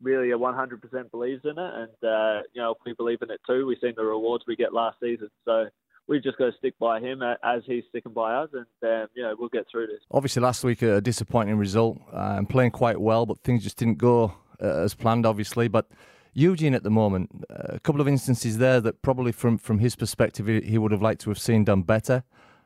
really 0.02 0.32
a 0.32 0.38
100% 0.38 1.10
believes 1.10 1.42
in 1.44 1.58
it. 1.58 1.58
And, 1.58 2.10
uh, 2.10 2.42
you 2.52 2.60
know, 2.60 2.74
we 2.84 2.92
believe 2.92 3.22
in 3.22 3.30
it 3.30 3.40
too, 3.46 3.66
we've 3.66 3.78
seen 3.80 3.94
the 3.96 4.04
rewards 4.04 4.44
we 4.46 4.56
get 4.56 4.74
last 4.74 4.96
season. 5.00 5.28
So 5.44 5.66
we've 6.06 6.22
just 6.22 6.38
got 6.38 6.46
to 6.46 6.52
stick 6.58 6.74
by 6.78 7.00
him 7.00 7.22
as 7.22 7.62
he's 7.66 7.84
sticking 7.88 8.12
by 8.12 8.34
us, 8.34 8.50
and 8.52 8.66
um, 8.82 9.08
you 9.14 9.22
know 9.22 9.34
we'll 9.38 9.48
get 9.48 9.66
through 9.70 9.86
this. 9.86 10.00
Obviously, 10.10 10.42
last 10.42 10.64
week 10.64 10.82
a 10.82 11.00
disappointing 11.00 11.56
result 11.56 11.98
and 12.12 12.48
playing 12.48 12.72
quite 12.72 13.00
well, 13.00 13.26
but 13.26 13.38
things 13.40 13.62
just 13.62 13.76
didn't 13.76 13.98
go 13.98 14.34
uh, 14.62 14.82
as 14.82 14.94
planned, 14.94 15.26
obviously. 15.26 15.68
But 15.68 15.86
Eugene, 16.34 16.74
at 16.74 16.82
the 16.82 16.90
moment, 16.90 17.30
uh, 17.48 17.74
a 17.74 17.80
couple 17.80 18.00
of 18.00 18.08
instances 18.08 18.58
there 18.58 18.80
that 18.80 19.02
probably 19.02 19.30
from 19.32 19.56
from 19.56 19.78
his 19.78 19.94
perspective 19.94 20.46
he, 20.46 20.78
would 20.78 20.90
have 20.90 21.00
liked 21.00 21.20
to 21.22 21.30
have 21.30 21.38
seen 21.38 21.64
done 21.64 21.82
better. 21.82 22.24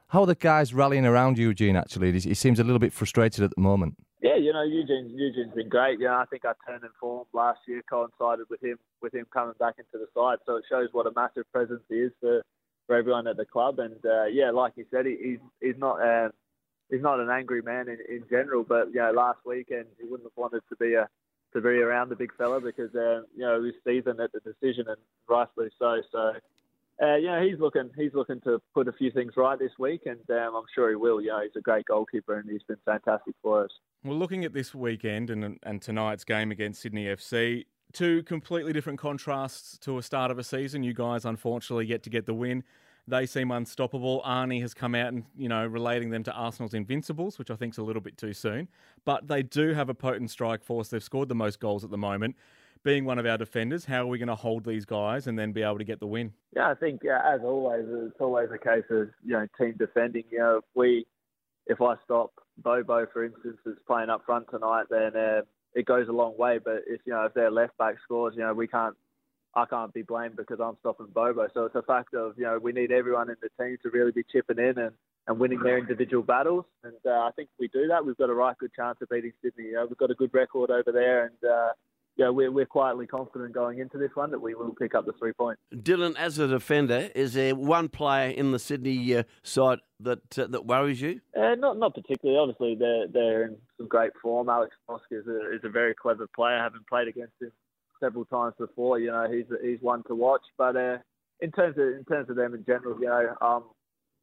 How 0.09 0.23
are 0.23 0.27
the 0.27 0.35
guys 0.35 0.73
rallying 0.73 1.05
around 1.05 1.37
Eugene? 1.37 1.77
Actually, 1.77 2.19
he 2.19 2.35
seems 2.35 2.59
a 2.59 2.65
little 2.65 2.79
bit 2.79 2.95
frustrated 2.95 3.45
at 3.45 3.55
the 3.55 3.61
moment. 3.61 3.97
Yeah, 4.23 4.37
you 4.37 4.55
know 4.55 4.63
Eugene. 4.63 5.13
Eugene's 5.15 5.55
been 5.55 5.69
great. 5.69 6.01
You 6.01 6.07
know, 6.07 6.15
I 6.15 6.25
think 6.31 6.47
our 6.47 6.57
turn 6.67 6.81
in 6.83 6.89
form 6.99 7.27
last 7.35 7.61
year 7.69 7.83
coincided 7.89 8.47
with 8.49 8.63
him 8.63 8.79
with 9.03 9.15
him 9.15 9.27
coming 9.33 9.55
back 9.61 9.75
into 9.79 9.93
the 9.93 10.07
side, 10.15 10.39
so 10.47 10.57
it 10.57 10.65
shows 10.69 10.89
what 10.93 11.07
a 11.07 11.13
massive 11.15 11.45
presence 11.53 11.83
he 11.91 11.97
is 11.97 12.13
for 12.21 12.43
for 12.87 12.97
everyone 12.97 13.27
at 13.27 13.37
the 13.37 13.45
club. 13.45 13.79
And 13.79 13.97
uh, 14.05 14.25
yeah, 14.25 14.51
like 14.51 14.73
you 14.77 14.87
said, 14.91 15.05
he, 15.05 15.17
he's 15.23 15.39
he's 15.61 15.79
not 15.79 16.01
um, 16.01 16.33
he's 16.91 17.03
not 17.03 17.21
an 17.21 17.29
angry 17.29 17.61
man 17.61 17.89
in, 17.89 17.99
in 18.09 18.25
general. 18.31 18.65
But 18.67 18.89
you 18.95 19.01
know, 19.01 19.13
last 19.13 19.41
weekend 19.45 19.87
he 20.01 20.05
wouldn't 20.05 20.25
have 20.25 20.37
wanted 20.37 20.63
to 20.71 20.77
be 20.77 20.95
a 20.95 21.07
to 21.53 21.61
be 21.61 21.69
around 21.69 22.09
the 22.09 22.17
big 22.17 22.35
fella 22.37 22.61
because 22.61 22.95
uh, 22.95 23.23
you 23.35 23.41
know 23.45 23.61
he 23.61 23.67
was 23.67 23.75
seasoned 23.87 24.21
at 24.21 24.31
the 24.33 24.41
decision 24.41 24.87
and 24.89 24.99
rightfully 25.29 25.71
so. 25.79 26.01
So. 26.13 26.33
Uh, 27.01 27.15
you 27.15 27.29
know, 27.29 27.41
he's 27.41 27.61
looking 27.61 27.89
he's 27.97 28.13
looking 28.13 28.41
to 28.41 28.61
put 28.75 28.89
a 28.89 28.93
few 28.93 29.13
things 29.13 29.35
right 29.37 29.57
this 29.57 29.71
week, 29.79 30.01
and 30.07 30.19
um, 30.31 30.57
I'm 30.57 30.65
sure 30.75 30.89
he 30.89 30.97
will. 30.97 31.21
You 31.21 31.29
know, 31.29 31.43
he's 31.43 31.55
a 31.57 31.61
great 31.61 31.85
goalkeeper, 31.85 32.37
and 32.41 32.51
he's 32.51 32.65
been 32.65 32.79
fantastic 32.85 33.37
for 33.41 33.63
us. 33.63 33.71
Well, 34.03 34.17
looking 34.17 34.45
at 34.45 34.53
this 34.53 34.75
weekend 34.75 35.31
and 35.31 35.61
and 35.63 35.81
tonight's 35.81 36.25
game 36.25 36.51
against 36.51 36.83
Sydney 36.83 37.05
FC, 37.05 37.67
two 37.93 38.25
completely 38.25 38.73
different 38.73 38.99
contrasts 38.99 39.79
to 39.79 39.99
a 39.99 40.03
start 40.03 40.33
of 40.33 40.41
a 40.41 40.45
season. 40.45 40.83
You 40.83 40.93
guys, 40.93 41.25
unfortunately, 41.25 41.87
get 41.87 42.03
to 42.03 42.11
get 42.11 42.27
the 42.27 42.35
win. 42.35 42.65
They 43.09 43.27
seem 43.27 43.51
unstoppable. 43.51 44.23
Arnie 44.27 44.61
has 44.61 44.75
come 44.75 44.95
out 44.95 45.13
and, 45.13 45.25
you 45.37 45.49
know, 45.49 45.67
relating 45.67 46.11
them 46.11 46.23
to 46.25 46.33
Arsenal's 46.33 46.75
invincibles, 46.75 47.39
which 47.39 47.51
I 47.51 47.57
think 47.57 47.75
is 47.75 47.79
a 47.79 47.83
little 47.83 48.03
bit 48.03 48.17
too 48.17 48.33
soon. 48.33 48.69
But 49.05 49.29
they 49.29 49.43
do 49.43 49.73
have 49.73 49.89
a 49.89 49.95
potent 49.95 50.31
strike 50.31 50.63
force. 50.63 50.89
They've 50.89 51.03
scored 51.03 51.29
the 51.29 51.35
most 51.35 51.59
goals 51.59 51.85
at 51.85 51.91
the 51.91 51.99
moment. 51.99 52.37
Being 52.85 53.05
one 53.05 53.19
of 53.19 53.27
our 53.27 53.39
defenders, 53.39 53.87
how 53.87 54.03
are 54.03 54.07
we 54.07 54.19
going 54.19 54.29
to 54.29 54.37
hold 54.37 54.65
these 54.65 54.85
guys 54.85 55.27
and 55.27 55.39
then 55.39 55.53
be 55.53 55.63
able 55.63 55.79
to 55.79 55.85
get 55.85 56.01
the 56.01 56.07
win? 56.07 56.33
Yeah, 56.55 56.71
I 56.71 56.75
think, 56.75 57.03
uh, 57.05 57.35
as 57.35 57.41
always, 57.43 57.87
it's 57.89 58.21
always 58.21 58.51
a 58.55 58.59
case 58.59 58.85
of, 58.91 59.09
you 59.25 59.33
know, 59.33 59.47
team 59.59 59.75
defending. 59.79 60.25
You 60.31 60.39
know, 60.39 60.57
if 60.59 60.65
we, 60.75 61.07
if 61.67 61.81
I 61.81 61.95
stop 62.05 62.33
Bobo, 62.59 63.07
for 63.13 63.25
instance, 63.25 63.59
is 63.67 63.77
playing 63.87 64.11
up 64.11 64.25
front 64.25 64.47
tonight, 64.51 64.85
then 64.91 65.17
uh, 65.17 65.41
it 65.75 65.87
goes 65.87 66.09
a 66.09 66.13
long 66.13 66.37
way. 66.37 66.59
But 66.63 66.83
if 66.87 67.01
you 67.05 67.13
know 67.13 67.25
if 67.25 67.35
their 67.35 67.51
left 67.51 67.77
back 67.79 67.97
scores, 68.03 68.35
you 68.37 68.43
know 68.43 68.55
we 68.55 68.67
can't. 68.67 68.97
I 69.55 69.65
can't 69.65 69.93
be 69.93 70.03
blamed 70.03 70.37
because 70.37 70.61
I'm 70.61 70.77
stopping 70.81 71.09
Bobo. 71.13 71.49
So 71.55 71.65
it's 71.65 71.75
a 71.75 71.83
fact 71.83 72.15
of 72.15 72.35
you 72.37 72.45
know 72.45 72.59
we 72.63 72.73
need 72.73 72.93
everyone 72.93 73.31
in 73.31 73.37
the 73.43 73.49
team 73.63 73.77
to 73.83 73.91
really 73.91 74.13
be 74.13 74.25
chipping 74.31 74.59
in 74.59 74.79
and, 74.79 74.93
and 75.27 75.39
winning 75.39 75.61
their 75.61 75.79
individual 75.79 76.23
battles. 76.23 76.65
And 76.85 76.95
uh, 77.07 77.11
I 77.11 77.31
think 77.35 77.49
if 77.55 77.61
we 77.61 77.69
do 77.69 77.89
that, 77.89 78.05
we've 78.05 78.17
got 78.17 78.31
a 78.31 78.35
right 78.35 78.57
good 78.59 78.73
chance 78.75 78.99
of 79.03 79.09
beating 79.09 79.33
Sydney. 79.43 79.65
You 79.65 79.73
know, 79.75 79.87
we've 79.87 79.99
got 79.99 80.11
a 80.11 80.15
good 80.15 80.33
record 80.33 80.71
over 80.71 80.93
there, 80.93 81.27
and 81.27 81.51
uh, 81.51 81.73
yeah, 82.17 82.31
we're, 82.31 82.51
we're 82.51 82.67
quietly 82.67 83.07
confident 83.07 83.55
going 83.55 83.79
into 83.79 83.97
this 83.97 84.11
one 84.15 84.33
that 84.33 84.41
we 84.41 84.55
will 84.55 84.75
pick 84.75 84.95
up 84.95 85.07
the 85.07 85.13
three 85.21 85.33
points. 85.33 85.61
Dylan, 85.73 86.17
as 86.17 86.39
a 86.39 86.49
defender, 86.49 87.11
is 87.15 87.35
there 87.35 87.55
one 87.55 87.89
player 87.89 88.31
in 88.31 88.51
the 88.51 88.59
Sydney 88.59 89.17
uh, 89.17 89.23
side 89.45 89.79
that 90.01 90.39
uh, 90.39 90.49
that 90.49 90.67
worries 90.67 91.01
you? 91.01 91.21
Uh, 91.37 91.55
not 91.55 91.79
not 91.79 91.95
particularly. 91.95 92.39
Obviously, 92.39 92.75
they're 92.75 93.07
they're 93.07 93.45
in 93.45 93.57
some 93.79 93.87
great 93.87 94.11
form. 94.21 94.49
Alex 94.49 94.75
Brosque 94.89 95.13
is 95.13 95.27
a, 95.27 95.55
is 95.55 95.61
a 95.65 95.69
very 95.69 95.95
clever 95.95 96.27
player. 96.35 96.59
Having 96.59 96.83
played 96.89 97.09
against 97.09 97.35
him 97.41 97.53
several 98.01 98.25
times 98.25 98.55
before, 98.59 98.99
you 98.99 99.09
know 99.09 99.27
he's 99.31 99.47
he's 99.63 99.81
one 99.81 100.03
to 100.05 100.15
watch. 100.15 100.43
But 100.57 100.77
uh, 100.77 100.99
in 101.41 101.51
terms 101.53 101.77
of 101.79 101.85
in 101.85 102.05
terms 102.09 102.31
of 102.31 102.37
them 102.37 102.55
in 102.55 102.65
general, 102.65 102.99
you 103.01 103.07
know, 103.07 103.35
um, 103.41 103.65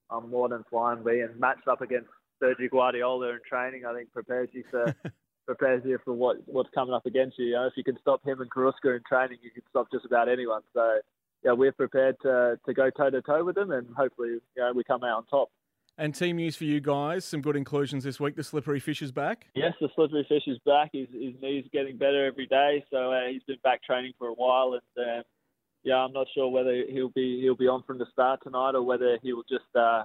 I'm 0.10 0.30
more 0.30 0.50
than 0.50 0.64
fine 0.72 1.04
being 1.04 1.30
matched 1.38 1.68
up 1.68 1.82
against 1.82 2.10
Sergio 2.42 2.70
Guardiola 2.70 3.30
in 3.30 3.40
training. 3.48 3.84
I 3.86 3.94
think 3.94 4.12
prepares 4.12 4.50
you 4.52 4.64
for 4.70 4.94
prepares 5.46 5.84
you 5.86 5.98
for 6.04 6.14
what 6.14 6.38
what's 6.46 6.70
coming 6.74 6.94
up 6.94 7.06
against 7.06 7.38
you. 7.40 7.46
You 7.46 7.54
know, 7.54 7.68
if 7.68 7.74
you 7.76 7.84
can 7.84 7.98
stop 8.02 8.26
him 8.26 8.42
and 8.42 8.50
Carrusca 8.50 8.96
in 8.96 9.02
training, 9.08 9.38
you 9.42 9.52
can 9.52 9.64
stop 9.70 9.88
just 9.92 10.06
about 10.06 10.30
anyone. 10.30 10.62
So 10.74 11.00
yeah, 11.44 11.52
we're 11.52 11.72
prepared 11.72 12.16
to 12.24 12.60
to 12.66 12.74
go 12.74 12.90
toe 12.90 13.10
to 13.10 13.22
toe 13.22 13.44
with 13.44 13.56
them, 13.56 13.72
and 13.72 13.88
hopefully, 13.96 14.30
you 14.30 14.42
know, 14.58 14.74
we 14.74 14.84
come 14.84 15.04
out 15.04 15.18
on 15.18 15.26
top. 15.28 15.50
And 15.98 16.14
team 16.14 16.36
news 16.36 16.58
for 16.58 16.66
you 16.66 16.82
guys, 16.82 17.24
some 17.24 17.42
good 17.42 17.56
inclusions 17.56 18.04
this 18.04 18.20
week. 18.20 18.36
The 18.36 18.44
slippery 18.44 18.82
fish 18.82 19.02
is 19.02 19.14
back. 19.14 19.48
Yes, 19.56 19.74
the 19.80 19.88
slippery 19.96 20.26
fish 20.28 20.44
is 20.46 20.60
back. 20.66 20.90
His, 20.92 21.08
his 21.10 21.34
knees 21.42 21.66
getting 21.72 21.98
better 21.98 22.26
every 22.26 22.48
day, 22.48 22.84
so 22.92 23.14
uh, 23.14 23.28
he's 23.32 23.44
been 23.44 23.60
back 23.64 23.82
training 23.82 24.12
for 24.18 24.28
a 24.28 24.34
while, 24.34 24.74
and 24.74 25.08
uh, 25.08 25.24
yeah, 25.84 25.96
I'm 25.96 26.12
not 26.12 26.28
sure 26.36 26.50
whether 26.50 26.84
he'll 26.90 27.10
be 27.16 27.40
he'll 27.42 27.56
be 27.56 27.68
on 27.68 27.84
from 27.84 27.98
the 27.98 28.08
start 28.12 28.42
tonight 28.44 28.76
or 28.76 28.82
whether 28.82 29.18
he 29.22 29.32
will 29.32 29.46
just 29.50 29.74
uh, 29.74 30.04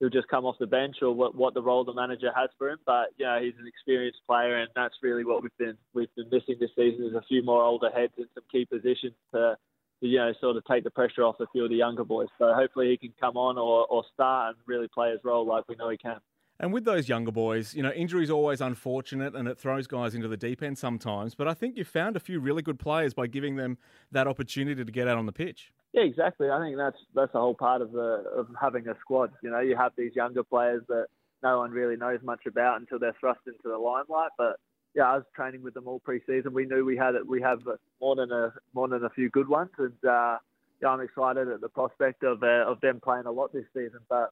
he'll 0.00 0.10
just 0.10 0.26
come 0.28 0.44
off 0.44 0.56
the 0.58 0.66
bench 0.66 0.96
or 1.02 1.14
what, 1.14 1.34
what 1.34 1.54
the 1.54 1.62
role 1.62 1.84
the 1.84 1.94
manager 1.94 2.32
has 2.34 2.50
for 2.58 2.70
him. 2.70 2.78
But 2.84 3.10
know, 3.20 3.38
he's 3.40 3.54
an 3.60 3.66
experienced 3.68 4.20
player, 4.26 4.56
and 4.56 4.70
that's 4.74 4.94
really 5.02 5.24
what 5.24 5.42
we've 5.42 5.56
been 5.58 5.76
we've 5.94 6.14
been 6.16 6.30
missing 6.32 6.56
this 6.58 6.70
season 6.74 7.06
is 7.06 7.14
a 7.14 7.22
few 7.28 7.44
more 7.44 7.62
older 7.62 7.90
heads 7.90 8.14
in 8.18 8.26
some 8.34 8.44
key 8.50 8.64
positions 8.64 9.14
to, 9.32 9.56
to 10.00 10.06
you 10.06 10.18
know 10.18 10.32
sort 10.40 10.56
of 10.56 10.64
take 10.64 10.84
the 10.84 10.90
pressure 10.90 11.22
off 11.22 11.36
a 11.40 11.46
few 11.52 11.64
of 11.64 11.70
the 11.70 11.76
younger 11.76 12.04
boys. 12.04 12.28
So 12.38 12.52
hopefully 12.54 12.90
he 12.90 12.96
can 12.96 13.14
come 13.20 13.36
on 13.36 13.58
or, 13.58 13.86
or 13.86 14.04
start 14.12 14.56
and 14.56 14.56
really 14.66 14.88
play 14.88 15.10
his 15.10 15.20
role 15.24 15.46
like 15.46 15.64
we 15.68 15.76
know 15.76 15.88
he 15.90 15.96
can. 15.96 16.18
And 16.58 16.72
with 16.72 16.84
those 16.84 17.08
younger 17.08 17.32
boys, 17.32 17.74
you 17.74 17.82
know, 17.82 17.92
injury's 17.92 18.30
always 18.30 18.62
unfortunate 18.62 19.34
and 19.34 19.46
it 19.46 19.58
throws 19.58 19.86
guys 19.86 20.14
into 20.14 20.26
the 20.26 20.38
deep 20.38 20.62
end 20.62 20.78
sometimes. 20.78 21.34
But 21.34 21.48
I 21.48 21.54
think 21.54 21.76
you've 21.76 21.88
found 21.88 22.16
a 22.16 22.20
few 22.20 22.40
really 22.40 22.62
good 22.62 22.78
players 22.78 23.12
by 23.12 23.26
giving 23.26 23.56
them 23.56 23.76
that 24.10 24.26
opportunity 24.26 24.82
to 24.82 24.90
get 24.90 25.06
out 25.06 25.18
on 25.18 25.26
the 25.26 25.32
pitch. 25.32 25.72
Yeah, 25.92 26.02
exactly. 26.02 26.50
I 26.50 26.58
think 26.60 26.76
that's 26.76 26.98
that's 27.14 27.32
the 27.32 27.40
whole 27.40 27.54
part 27.54 27.82
of 27.82 27.92
the 27.92 28.24
of 28.36 28.48
having 28.60 28.88
a 28.88 28.94
squad. 29.00 29.32
You 29.42 29.50
know, 29.50 29.60
you 29.60 29.76
have 29.76 29.92
these 29.96 30.12
younger 30.14 30.42
players 30.42 30.82
that 30.88 31.06
no 31.42 31.58
one 31.58 31.70
really 31.70 31.96
knows 31.96 32.20
much 32.22 32.46
about 32.46 32.80
until 32.80 32.98
they're 32.98 33.16
thrust 33.20 33.40
into 33.46 33.58
the 33.64 33.78
limelight. 33.78 34.30
But 34.38 34.56
yeah, 34.96 35.04
I 35.04 35.16
was 35.16 35.24
training 35.34 35.62
with 35.62 35.74
them 35.74 35.86
all 35.86 36.00
pre-season. 36.00 36.54
We 36.54 36.64
knew 36.64 36.84
we 36.84 36.96
had 36.96 37.14
it. 37.14 37.28
We 37.28 37.42
have 37.42 37.60
more 38.00 38.16
than 38.16 38.32
a 38.32 38.54
more 38.74 38.88
than 38.88 39.04
a 39.04 39.10
few 39.10 39.28
good 39.28 39.46
ones, 39.46 39.70
and 39.78 39.92
uh, 40.08 40.38
yeah, 40.80 40.88
I'm 40.88 41.02
excited 41.02 41.48
at 41.48 41.60
the 41.60 41.68
prospect 41.68 42.24
of 42.24 42.42
uh, 42.42 42.64
of 42.66 42.80
them 42.80 43.00
playing 43.04 43.26
a 43.26 43.30
lot 43.30 43.52
this 43.52 43.66
season. 43.74 44.00
But 44.08 44.30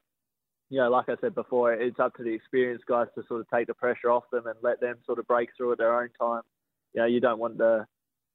you 0.71 0.79
know, 0.79 0.89
like 0.89 1.11
I 1.11 1.17
said 1.21 1.35
before, 1.35 1.75
it's 1.75 2.01
up 2.01 2.17
to 2.17 2.23
the 2.23 2.33
experienced 2.33 2.87
guys 2.87 3.09
to 3.15 3.23
sort 3.29 3.43
of 3.43 3.51
take 3.51 3.67
the 3.67 3.75
pressure 3.75 4.11
off 4.11 4.25
them 4.33 4.47
and 4.47 4.57
let 4.63 4.81
them 4.81 4.97
sort 5.05 5.19
of 5.19 5.27
break 5.27 5.51
through 5.55 5.73
at 5.73 5.79
their 5.79 6.01
own 6.01 6.09
time. 6.19 6.43
You 6.95 7.03
know, 7.03 7.07
you 7.07 7.21
don't 7.21 7.39
want 7.39 7.59
the 7.59 7.87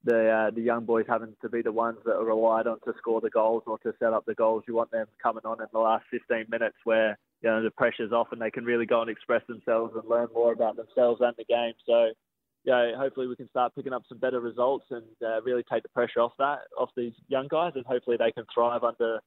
the 0.03 0.29
uh, 0.29 0.51
the 0.51 0.61
young 0.61 0.85
boys 0.85 1.05
having 1.09 1.35
to 1.41 1.49
be 1.49 1.63
the 1.63 1.71
ones 1.71 1.97
that 2.05 2.13
are 2.13 2.25
relied 2.25 2.67
on 2.67 2.79
to 2.81 2.93
score 2.99 3.21
the 3.21 3.31
goals 3.31 3.63
or 3.65 3.79
to 3.79 3.93
set 3.97 4.13
up 4.13 4.25
the 4.27 4.35
goals. 4.35 4.65
You 4.67 4.75
want 4.75 4.91
them 4.91 5.07
coming 5.21 5.45
on 5.45 5.61
in 5.61 5.67
the 5.73 5.79
last 5.79 6.05
15 6.11 6.45
minutes 6.47 6.77
where 6.83 7.17
you 7.41 7.49
know 7.49 7.63
the 7.63 7.71
pressure's 7.71 8.11
off 8.11 8.27
and 8.31 8.41
they 8.41 8.51
can 8.51 8.65
really 8.65 8.85
go 8.85 9.01
and 9.01 9.09
express 9.09 9.41
themselves 9.47 9.93
and 9.95 10.07
learn 10.09 10.27
more 10.33 10.51
about 10.51 10.75
themselves 10.75 11.21
and 11.21 11.33
the 11.37 11.45
game. 11.45 11.73
So, 11.85 12.09
yeah, 12.65 12.95
hopefully 12.97 13.27
we 13.27 13.35
can 13.35 13.49
start 13.49 13.73
picking 13.75 13.93
up 13.93 14.03
some 14.09 14.17
better 14.17 14.39
results 14.39 14.85
and 14.91 15.05
uh, 15.25 15.41
really 15.41 15.63
take 15.71 15.83
the 15.83 15.89
pressure 15.89 16.19
off 16.19 16.33
that 16.39 16.59
off 16.77 16.89
these 16.95 17.13
young 17.27 17.47
guys, 17.47 17.73
and 17.75 17.85
hopefully 17.85 18.17
they 18.17 18.31
can 18.31 18.45
thrive 18.53 18.83
under 18.83 19.19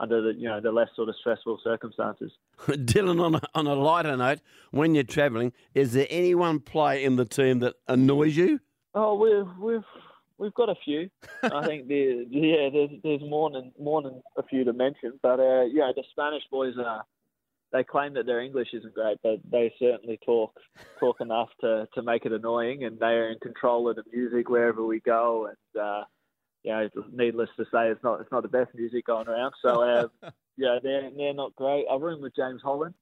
under 0.00 0.22
the 0.22 0.38
you 0.38 0.48
know 0.48 0.60
the 0.60 0.72
less 0.72 0.88
sort 0.96 1.08
of 1.08 1.14
stressful 1.20 1.60
circumstances. 1.62 2.32
Dylan, 2.66 3.22
on 3.22 3.34
a, 3.36 3.40
on 3.54 3.66
a 3.66 3.74
lighter 3.74 4.16
note, 4.16 4.40
when 4.70 4.94
you're 4.94 5.04
travelling, 5.04 5.52
is 5.74 5.92
there 5.92 6.06
any 6.10 6.34
one 6.34 6.58
player 6.58 6.98
in 6.98 7.16
the 7.16 7.24
team 7.24 7.60
that 7.60 7.74
annoys 7.86 8.36
you? 8.36 8.60
Oh, 8.94 9.14
we've 9.14 9.58
we've 9.58 9.84
we've 10.38 10.54
got 10.54 10.70
a 10.70 10.74
few. 10.84 11.10
I 11.44 11.64
think 11.66 11.86
the 11.86 12.26
yeah, 12.30 12.70
there's 12.72 12.90
there's 13.04 13.22
more 13.22 13.50
than 13.50 13.72
more 13.78 14.02
than 14.02 14.22
a 14.36 14.42
few 14.42 14.64
to 14.64 14.72
mention, 14.72 15.20
but 15.22 15.38
uh, 15.38 15.64
yeah, 15.64 15.92
the 15.94 16.02
Spanish 16.10 16.42
boys 16.50 16.74
are. 16.84 17.04
They 17.72 17.84
claim 17.84 18.14
that 18.14 18.26
their 18.26 18.40
English 18.40 18.68
isn't 18.72 18.94
great, 18.94 19.18
but 19.22 19.38
they 19.48 19.72
certainly 19.78 20.18
talk 20.24 20.52
talk 20.98 21.20
enough 21.20 21.48
to, 21.60 21.86
to 21.94 22.02
make 22.02 22.26
it 22.26 22.32
annoying, 22.32 22.84
and 22.84 22.98
they 22.98 23.06
are 23.06 23.30
in 23.30 23.38
control 23.38 23.88
of 23.88 23.96
the 23.96 24.02
music 24.12 24.48
wherever 24.48 24.84
we 24.84 25.00
go, 25.00 25.46
and 25.46 25.82
uh, 25.82 26.02
you 26.62 26.72
know, 26.72 26.88
needless 27.12 27.48
to 27.56 27.64
say, 27.72 27.88
it's 27.88 28.02
not 28.02 28.20
it's 28.20 28.32
not 28.32 28.42
the 28.42 28.48
best 28.48 28.74
music 28.74 29.06
going 29.06 29.28
around. 29.28 29.54
So 29.62 29.82
uh, 29.82 30.08
yeah, 30.56 30.78
they're 30.82 31.10
they're 31.16 31.34
not 31.34 31.54
great. 31.56 31.86
I 31.90 31.96
room 31.96 32.20
with 32.22 32.34
James 32.34 32.60
Holland, 32.62 32.94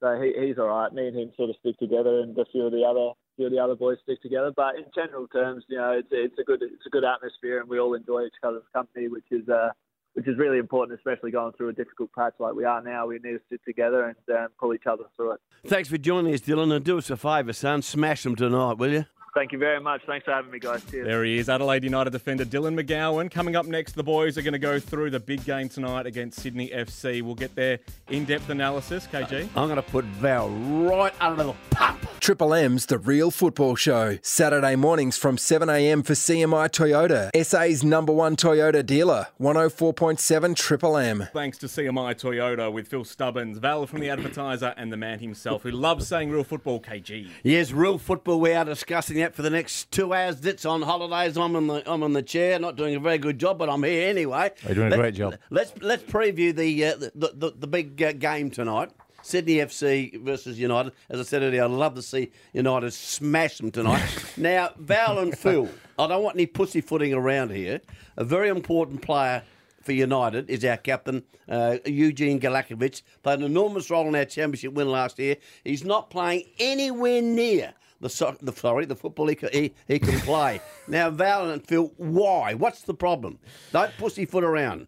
so 0.00 0.20
he, 0.20 0.46
he's 0.46 0.58
all 0.58 0.68
right. 0.68 0.92
Me 0.92 1.08
and 1.08 1.18
him 1.18 1.32
sort 1.36 1.50
of 1.50 1.56
stick 1.60 1.78
together, 1.78 2.20
and 2.20 2.38
a 2.38 2.44
few 2.52 2.66
of 2.66 2.72
the 2.72 2.84
other 2.84 3.12
few 3.36 3.46
of 3.46 3.52
the 3.52 3.58
other 3.58 3.74
boys 3.74 3.98
stick 4.02 4.22
together. 4.22 4.52
But 4.54 4.76
in 4.76 4.84
general 4.94 5.26
terms, 5.28 5.64
you 5.68 5.76
know, 5.76 5.92
it's 5.92 6.08
it's 6.10 6.38
a 6.38 6.44
good 6.44 6.62
it's 6.62 6.86
a 6.86 6.90
good 6.90 7.04
atmosphere, 7.04 7.60
and 7.60 7.68
we 7.68 7.80
all 7.80 7.94
enjoy 7.94 8.24
each 8.24 8.32
other's 8.42 8.62
company, 8.72 9.08
which 9.08 9.26
is 9.30 9.48
uh, 9.48 9.70
which 10.18 10.26
is 10.26 10.36
really 10.36 10.58
important, 10.58 10.98
especially 10.98 11.30
going 11.30 11.52
through 11.52 11.68
a 11.68 11.72
difficult 11.72 12.12
patch 12.12 12.34
like 12.40 12.52
we 12.52 12.64
are 12.64 12.82
now. 12.82 13.06
We 13.06 13.20
need 13.20 13.34
to 13.34 13.40
sit 13.48 13.60
together 13.64 14.02
and 14.02 14.36
um, 14.36 14.48
pull 14.58 14.74
each 14.74 14.84
other 14.84 15.04
through 15.14 15.34
it. 15.34 15.40
Thanks 15.68 15.88
for 15.88 15.96
joining 15.96 16.34
us, 16.34 16.40
Dylan, 16.40 16.74
and 16.74 16.84
do 16.84 16.98
us 16.98 17.08
a 17.08 17.16
favour, 17.16 17.52
son. 17.52 17.82
Smash 17.82 18.24
them 18.24 18.34
tonight, 18.34 18.78
will 18.78 18.90
you? 18.90 19.04
Thank 19.32 19.52
you 19.52 19.58
very 19.58 19.78
much. 19.78 20.00
Thanks 20.08 20.24
for 20.24 20.32
having 20.32 20.50
me, 20.50 20.58
guys. 20.58 20.82
Cheers. 20.90 21.06
There 21.06 21.22
he 21.22 21.38
is, 21.38 21.48
Adelaide 21.48 21.84
United 21.84 22.10
defender 22.10 22.44
Dylan 22.44 22.76
McGowan. 22.82 23.30
Coming 23.30 23.54
up 23.54 23.66
next, 23.66 23.92
the 23.92 24.02
boys 24.02 24.36
are 24.36 24.42
going 24.42 24.54
to 24.54 24.58
go 24.58 24.80
through 24.80 25.10
the 25.10 25.20
big 25.20 25.44
game 25.44 25.68
tonight 25.68 26.06
against 26.06 26.40
Sydney 26.40 26.70
FC. 26.70 27.22
We'll 27.22 27.36
get 27.36 27.54
their 27.54 27.78
in-depth 28.08 28.50
analysis. 28.50 29.06
KG, 29.06 29.42
I'm 29.54 29.68
going 29.68 29.76
to 29.76 29.82
put 29.82 30.04
Val 30.04 30.48
right 30.48 31.14
under 31.20 31.44
the 31.44 31.54
pump. 31.70 32.07
Triple 32.20 32.52
M's 32.52 32.86
The 32.86 32.98
Real 32.98 33.30
Football 33.30 33.76
Show. 33.76 34.18
Saturday 34.22 34.76
mornings 34.76 35.16
from 35.16 35.36
7am 35.36 36.04
for 36.04 36.12
CMI 36.14 36.68
Toyota. 36.68 37.30
SA's 37.44 37.84
number 37.84 38.12
one 38.12 38.36
Toyota 38.36 38.84
dealer. 38.84 39.28
104.7 39.40 40.54
Triple 40.56 40.96
M. 40.96 41.28
Thanks 41.32 41.56
to 41.58 41.66
CMI 41.66 42.14
Toyota 42.14 42.72
with 42.72 42.88
Phil 42.88 43.04
Stubbins, 43.04 43.58
Val 43.58 43.86
from 43.86 44.00
the 44.00 44.10
advertiser, 44.10 44.74
and 44.76 44.92
the 44.92 44.96
man 44.96 45.20
himself 45.20 45.62
who 45.62 45.70
loves 45.70 46.06
saying 46.08 46.30
real 46.30 46.44
football, 46.44 46.80
KG. 46.80 47.28
Yes, 47.42 47.72
real 47.72 47.98
football. 47.98 48.40
We 48.40 48.52
are 48.52 48.64
discussing 48.64 49.18
that 49.18 49.34
for 49.34 49.42
the 49.42 49.50
next 49.50 49.90
two 49.90 50.12
hours. 50.12 50.40
Dit's 50.40 50.66
on 50.66 50.82
holidays. 50.82 51.36
I'm 51.36 51.56
on 51.56 51.66
the 51.66 51.90
I'm 51.90 52.02
on 52.02 52.12
the 52.12 52.22
chair, 52.22 52.58
not 52.58 52.76
doing 52.76 52.94
a 52.94 53.00
very 53.00 53.18
good 53.18 53.38
job, 53.38 53.58
but 53.58 53.70
I'm 53.70 53.82
here 53.82 54.08
anyway. 54.08 54.50
You're 54.66 54.74
doing 54.74 54.86
a 54.88 54.90
Let- 54.90 54.98
great 54.98 55.14
job. 55.14 55.36
Let's 55.50 55.72
let's 55.80 56.02
preview 56.02 56.54
the 56.54 56.84
uh, 56.84 56.96
the, 56.96 57.32
the 57.34 57.52
the 57.58 57.66
big 57.66 58.02
uh, 58.02 58.12
game 58.12 58.50
tonight. 58.50 58.90
Sydney 59.28 59.56
FC 59.56 60.18
versus 60.22 60.58
United. 60.58 60.94
As 61.10 61.20
I 61.20 61.22
said 61.22 61.42
earlier, 61.42 61.64
I'd 61.64 61.70
love 61.70 61.94
to 61.96 62.02
see 62.02 62.30
United 62.54 62.92
smash 62.92 63.58
them 63.58 63.70
tonight. 63.70 64.08
now, 64.38 64.70
Val 64.78 65.18
and 65.18 65.36
Phil, 65.36 65.68
I 65.98 66.06
don't 66.06 66.22
want 66.22 66.36
any 66.36 66.46
pussyfooting 66.46 67.12
around 67.12 67.50
here. 67.50 67.82
A 68.16 68.24
very 68.24 68.48
important 68.48 69.02
player 69.02 69.42
for 69.82 69.92
United 69.92 70.48
is 70.48 70.64
our 70.64 70.78
captain, 70.78 71.24
uh, 71.46 71.76
Eugene 71.84 72.40
Galekovic. 72.40 73.02
Played 73.22 73.40
an 73.40 73.44
enormous 73.44 73.90
role 73.90 74.08
in 74.08 74.16
our 74.16 74.24
championship 74.24 74.72
win 74.72 74.90
last 74.90 75.18
year. 75.18 75.36
He's 75.62 75.84
not 75.84 76.08
playing 76.08 76.44
anywhere 76.58 77.20
near 77.20 77.74
the, 78.00 78.08
so- 78.08 78.34
the 78.40 78.52
sorry 78.52 78.86
the 78.86 78.96
football 78.96 79.28
he, 79.28 79.36
he, 79.52 79.74
he 79.86 79.98
can 79.98 80.18
play. 80.20 80.62
now, 80.88 81.10
Val 81.10 81.50
and 81.50 81.66
Phil, 81.66 81.92
why? 81.98 82.54
What's 82.54 82.80
the 82.80 82.94
problem? 82.94 83.38
Don't 83.72 83.92
pussyfoot 83.98 84.42
around, 84.42 84.86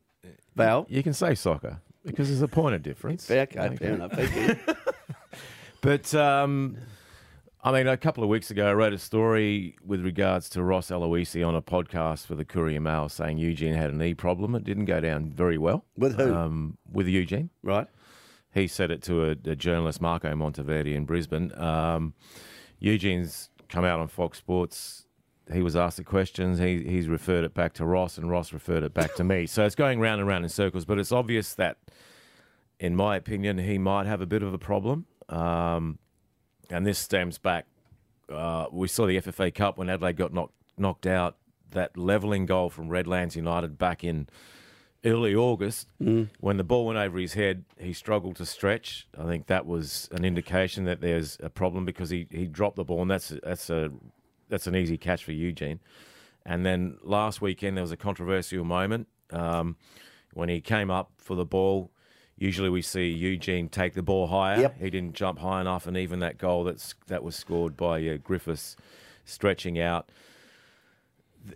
Val. 0.57 0.87
You 0.89 1.03
can 1.03 1.13
say 1.13 1.35
soccer 1.35 1.83
because 2.05 2.29
there's 2.29 2.43
a 2.43 2.49
point 2.49 2.75
of 2.75 2.83
difference. 2.83 3.27
Fair, 3.27 3.43
okay, 3.43 3.77
fair 3.77 3.95
enough. 3.95 4.13
Thank 4.13 4.35
you. 4.35 4.75
But 5.83 6.15
um, 6.15 6.77
I 7.65 7.73
mean, 7.73 7.87
a 7.87 7.97
couple 7.97 8.23
of 8.23 8.29
weeks 8.29 8.51
ago, 8.51 8.69
I 8.69 8.75
wrote 8.75 8.93
a 8.93 8.99
story 8.99 9.77
with 9.85 10.05
regards 10.05 10.49
to 10.51 10.63
Ross 10.63 10.91
Aloisi 10.91 11.47
on 11.47 11.55
a 11.55 11.63
podcast 11.63 12.27
for 12.27 12.35
the 12.35 12.45
Courier 12.45 12.81
Mail 12.81 13.09
saying 13.09 13.39
Eugene 13.39 13.75
had 13.75 13.91
a 13.91 13.97
knee 13.97 14.15
problem. 14.15 14.55
It 14.55 14.65
didn't 14.65 14.85
go 14.85 15.01
down 15.01 15.31
very 15.31 15.59
well. 15.59 15.85
With 15.97 16.17
who? 16.17 16.35
Um, 16.35 16.79
with 16.91 17.07
Eugene. 17.07 17.51
right. 17.63 17.87
He 18.53 18.67
said 18.67 18.91
it 18.91 19.01
to 19.05 19.27
a, 19.27 19.31
a 19.31 19.55
journalist, 19.55 20.01
Marco 20.01 20.35
Monteverde 20.35 20.95
in 20.95 21.05
Brisbane. 21.05 21.57
Um, 21.57 22.15
Eugene's 22.81 23.49
come 23.69 23.85
out 23.85 24.01
on 24.01 24.09
Fox 24.09 24.39
Sports. 24.39 25.07
He 25.53 25.63
was 25.63 25.75
asked 25.77 25.97
the 25.97 26.05
questions. 26.05 26.59
He, 26.59 26.83
he's 26.85 27.09
referred 27.09 27.45
it 27.45 27.55
back 27.55 27.73
to 27.75 27.85
Ross, 27.87 28.19
and 28.19 28.31
Ross 28.31 28.53
referred 28.53 28.83
it 28.83 28.95
back 28.95 29.15
to 29.17 29.25
me. 29.25 29.47
So 29.47 29.65
it's 29.65 29.75
going 29.75 29.99
round 30.01 30.21
and 30.21 30.29
round 30.29 30.45
in 30.45 30.49
circles. 30.49 30.85
But 30.85 30.99
it's 30.99 31.13
obvious 31.13 31.55
that, 31.55 31.79
in 32.79 32.95
my 32.95 33.17
opinion, 33.17 33.59
he 33.59 33.79
might 33.79 34.07
have 34.07 34.21
a 34.21 34.27
bit 34.27 34.43
of 34.43 34.55
a 34.55 34.59
problem. 34.59 35.07
Um, 35.29 35.99
and 36.71 36.87
this 36.87 36.99
stems 36.99 37.39
back. 37.39 37.67
Uh, 38.31 38.67
we 38.71 38.87
saw 38.87 39.07
the 39.07 39.21
FFA 39.21 39.53
Cup 39.53 39.77
when 39.77 39.89
Adelaide 39.91 40.17
got 40.17 40.33
knocked 40.33 40.55
knocked 40.79 41.07
out. 41.07 41.37
That 41.73 41.97
levelling 41.97 42.47
goal 42.47 42.69
from 42.69 42.89
Redlands 42.89 43.37
United 43.37 43.79
back 43.79 44.03
in 44.03 44.29
early 45.05 45.35
August, 45.37 45.89
when 46.41 46.57
the 46.57 46.65
ball 46.65 46.87
went 46.87 46.99
over 46.99 47.17
his 47.19 47.35
head, 47.35 47.65
he 47.79 47.93
struggled 47.93 48.35
to 48.37 48.45
stretch. 48.47 49.07
I 49.17 49.23
think 49.25 49.47
that 49.47 49.67
was 49.67 50.09
an 50.11 50.25
indication 50.25 50.85
that 50.85 51.01
there's 51.01 51.39
a 51.41 51.49
problem 51.49 51.85
because 51.85 52.11
he, 52.11 52.27
he 52.31 52.47
dropped 52.47 52.75
the 52.77 52.83
ball, 52.85 53.03
and 53.03 53.11
that's 53.11 53.33
that's 53.45 53.71
a 53.71 53.91
that's 54.51 54.67
an 54.67 54.77
easy 54.77 54.99
catch 54.99 55.25
for 55.25 55.33
Eugene. 55.33 55.81
And 56.45 56.65
then 56.67 56.99
last 57.03 57.41
weekend 57.41 57.77
there 57.77 57.83
was 57.83 57.93
a 57.93 57.97
controversial 57.97 58.65
moment 58.65 59.09
um, 59.31 59.77
when 60.35 60.49
he 60.49 60.61
came 60.61 60.91
up 60.91 61.13
for 61.19 61.35
the 61.35 61.45
ball. 61.45 61.91
Usually 62.37 62.71
we 62.71 62.83
see 62.83 63.09
Eugene 63.09 63.69
take 63.69 63.95
the 63.95 64.03
ball 64.03 64.27
higher. 64.27 64.61
Yep. 64.61 64.81
He 64.81 64.91
didn't 64.91 65.15
jump 65.15 65.41
high 65.41 65.61
enough, 65.61 65.87
and 65.87 65.97
even 65.97 66.21
that 66.21 66.39
goal 66.39 66.65
that's 66.65 66.95
that 67.07 67.23
was 67.23 67.37
scored 67.37 67.77
by 67.77 68.07
uh, 68.07 68.17
Griffiths, 68.17 68.77
stretching 69.25 69.79
out. 69.79 70.11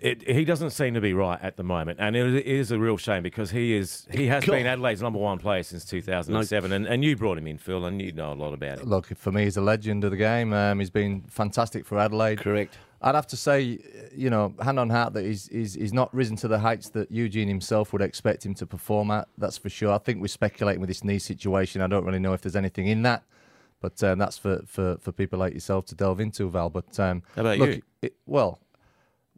It, 0.01 0.27
he 0.27 0.45
doesn't 0.45 0.71
seem 0.71 0.95
to 0.95 1.01
be 1.01 1.13
right 1.13 1.39
at 1.43 1.57
the 1.57 1.63
moment, 1.63 1.99
and 2.01 2.17
it 2.17 2.47
is 2.47 2.71
a 2.71 2.79
real 2.79 2.97
shame 2.97 3.23
because 3.23 3.51
he 3.51 3.75
is 3.75 4.07
he 4.11 4.27
has 4.29 4.45
been 4.45 4.67
Adelaide's 4.67 5.03
number 5.03 5.19
one 5.19 5.39
player 5.39 5.63
since 5.63 5.85
2007, 5.85 6.73
and, 6.73 6.87
and 6.87 7.05
you 7.05 7.17
brought 7.17 7.37
him 7.37 7.47
in, 7.47 7.59
Phil, 7.59 7.85
and 7.85 8.01
you 8.01 8.13
know 8.13 8.33
a 8.33 8.35
lot 8.35 8.55
about 8.55 8.79
him. 8.79 8.89
Look, 8.89 9.15
for 9.17 9.31
me, 9.31 9.45
he's 9.45 9.57
a 9.57 9.63
legend 9.63 10.05
of 10.05 10.11
the 10.11 10.17
game. 10.17 10.53
Um, 10.53 10.79
he's 10.79 10.91
been 10.91 11.23
fantastic 11.29 11.85
for 11.85 11.99
Adelaide. 11.99 12.41
Correct. 12.41 12.77
I'd 13.05 13.15
have 13.15 13.27
to 13.29 13.37
say, 13.37 13.79
you 14.17 14.31
know, 14.31 14.55
hand 14.63 14.81
on 14.81 14.89
heart, 14.89 15.13
that 15.13 15.27
he's, 15.27 15.49
he's, 15.49 15.75
he's 15.75 15.93
not 15.93 16.13
risen 16.15 16.37
to 16.37 16.49
the 16.49 16.59
heights 16.59 16.89
that 16.91 17.11
Eugene 17.13 17.49
himself 17.49 17.93
would 17.93 18.01
expect 18.01 18.47
him 18.47 18.55
to 18.55 18.67
perform 18.67 19.11
at. 19.11 19.29
That's 19.37 19.59
for 19.59 19.69
sure. 19.69 19.93
I 19.93 19.99
think 19.99 20.23
we're 20.23 20.29
speculating 20.29 20.81
with 20.81 20.89
this 20.89 21.05
knee 21.05 21.19
situation. 21.19 21.83
I 21.83 21.87
don't 21.87 22.07
really 22.07 22.19
know 22.19 22.33
if 22.33 22.41
there's 22.41 22.57
anything 22.57 22.87
in 22.87 23.03
that, 23.03 23.25
but 23.83 24.03
um, 24.03 24.19
that's 24.19 24.39
for, 24.39 24.63
for, 24.67 24.97
for 25.03 25.13
people 25.13 25.39
like 25.39 25.53
yourself 25.53 25.85
to 25.87 25.95
delve 25.95 26.19
into, 26.19 26.49
Val. 26.49 26.71
But 26.71 26.99
um, 26.99 27.23
How 27.37 27.43
about 27.43 27.59
look, 27.59 27.69
you? 27.69 27.83
It, 28.01 28.17
well, 28.25 28.59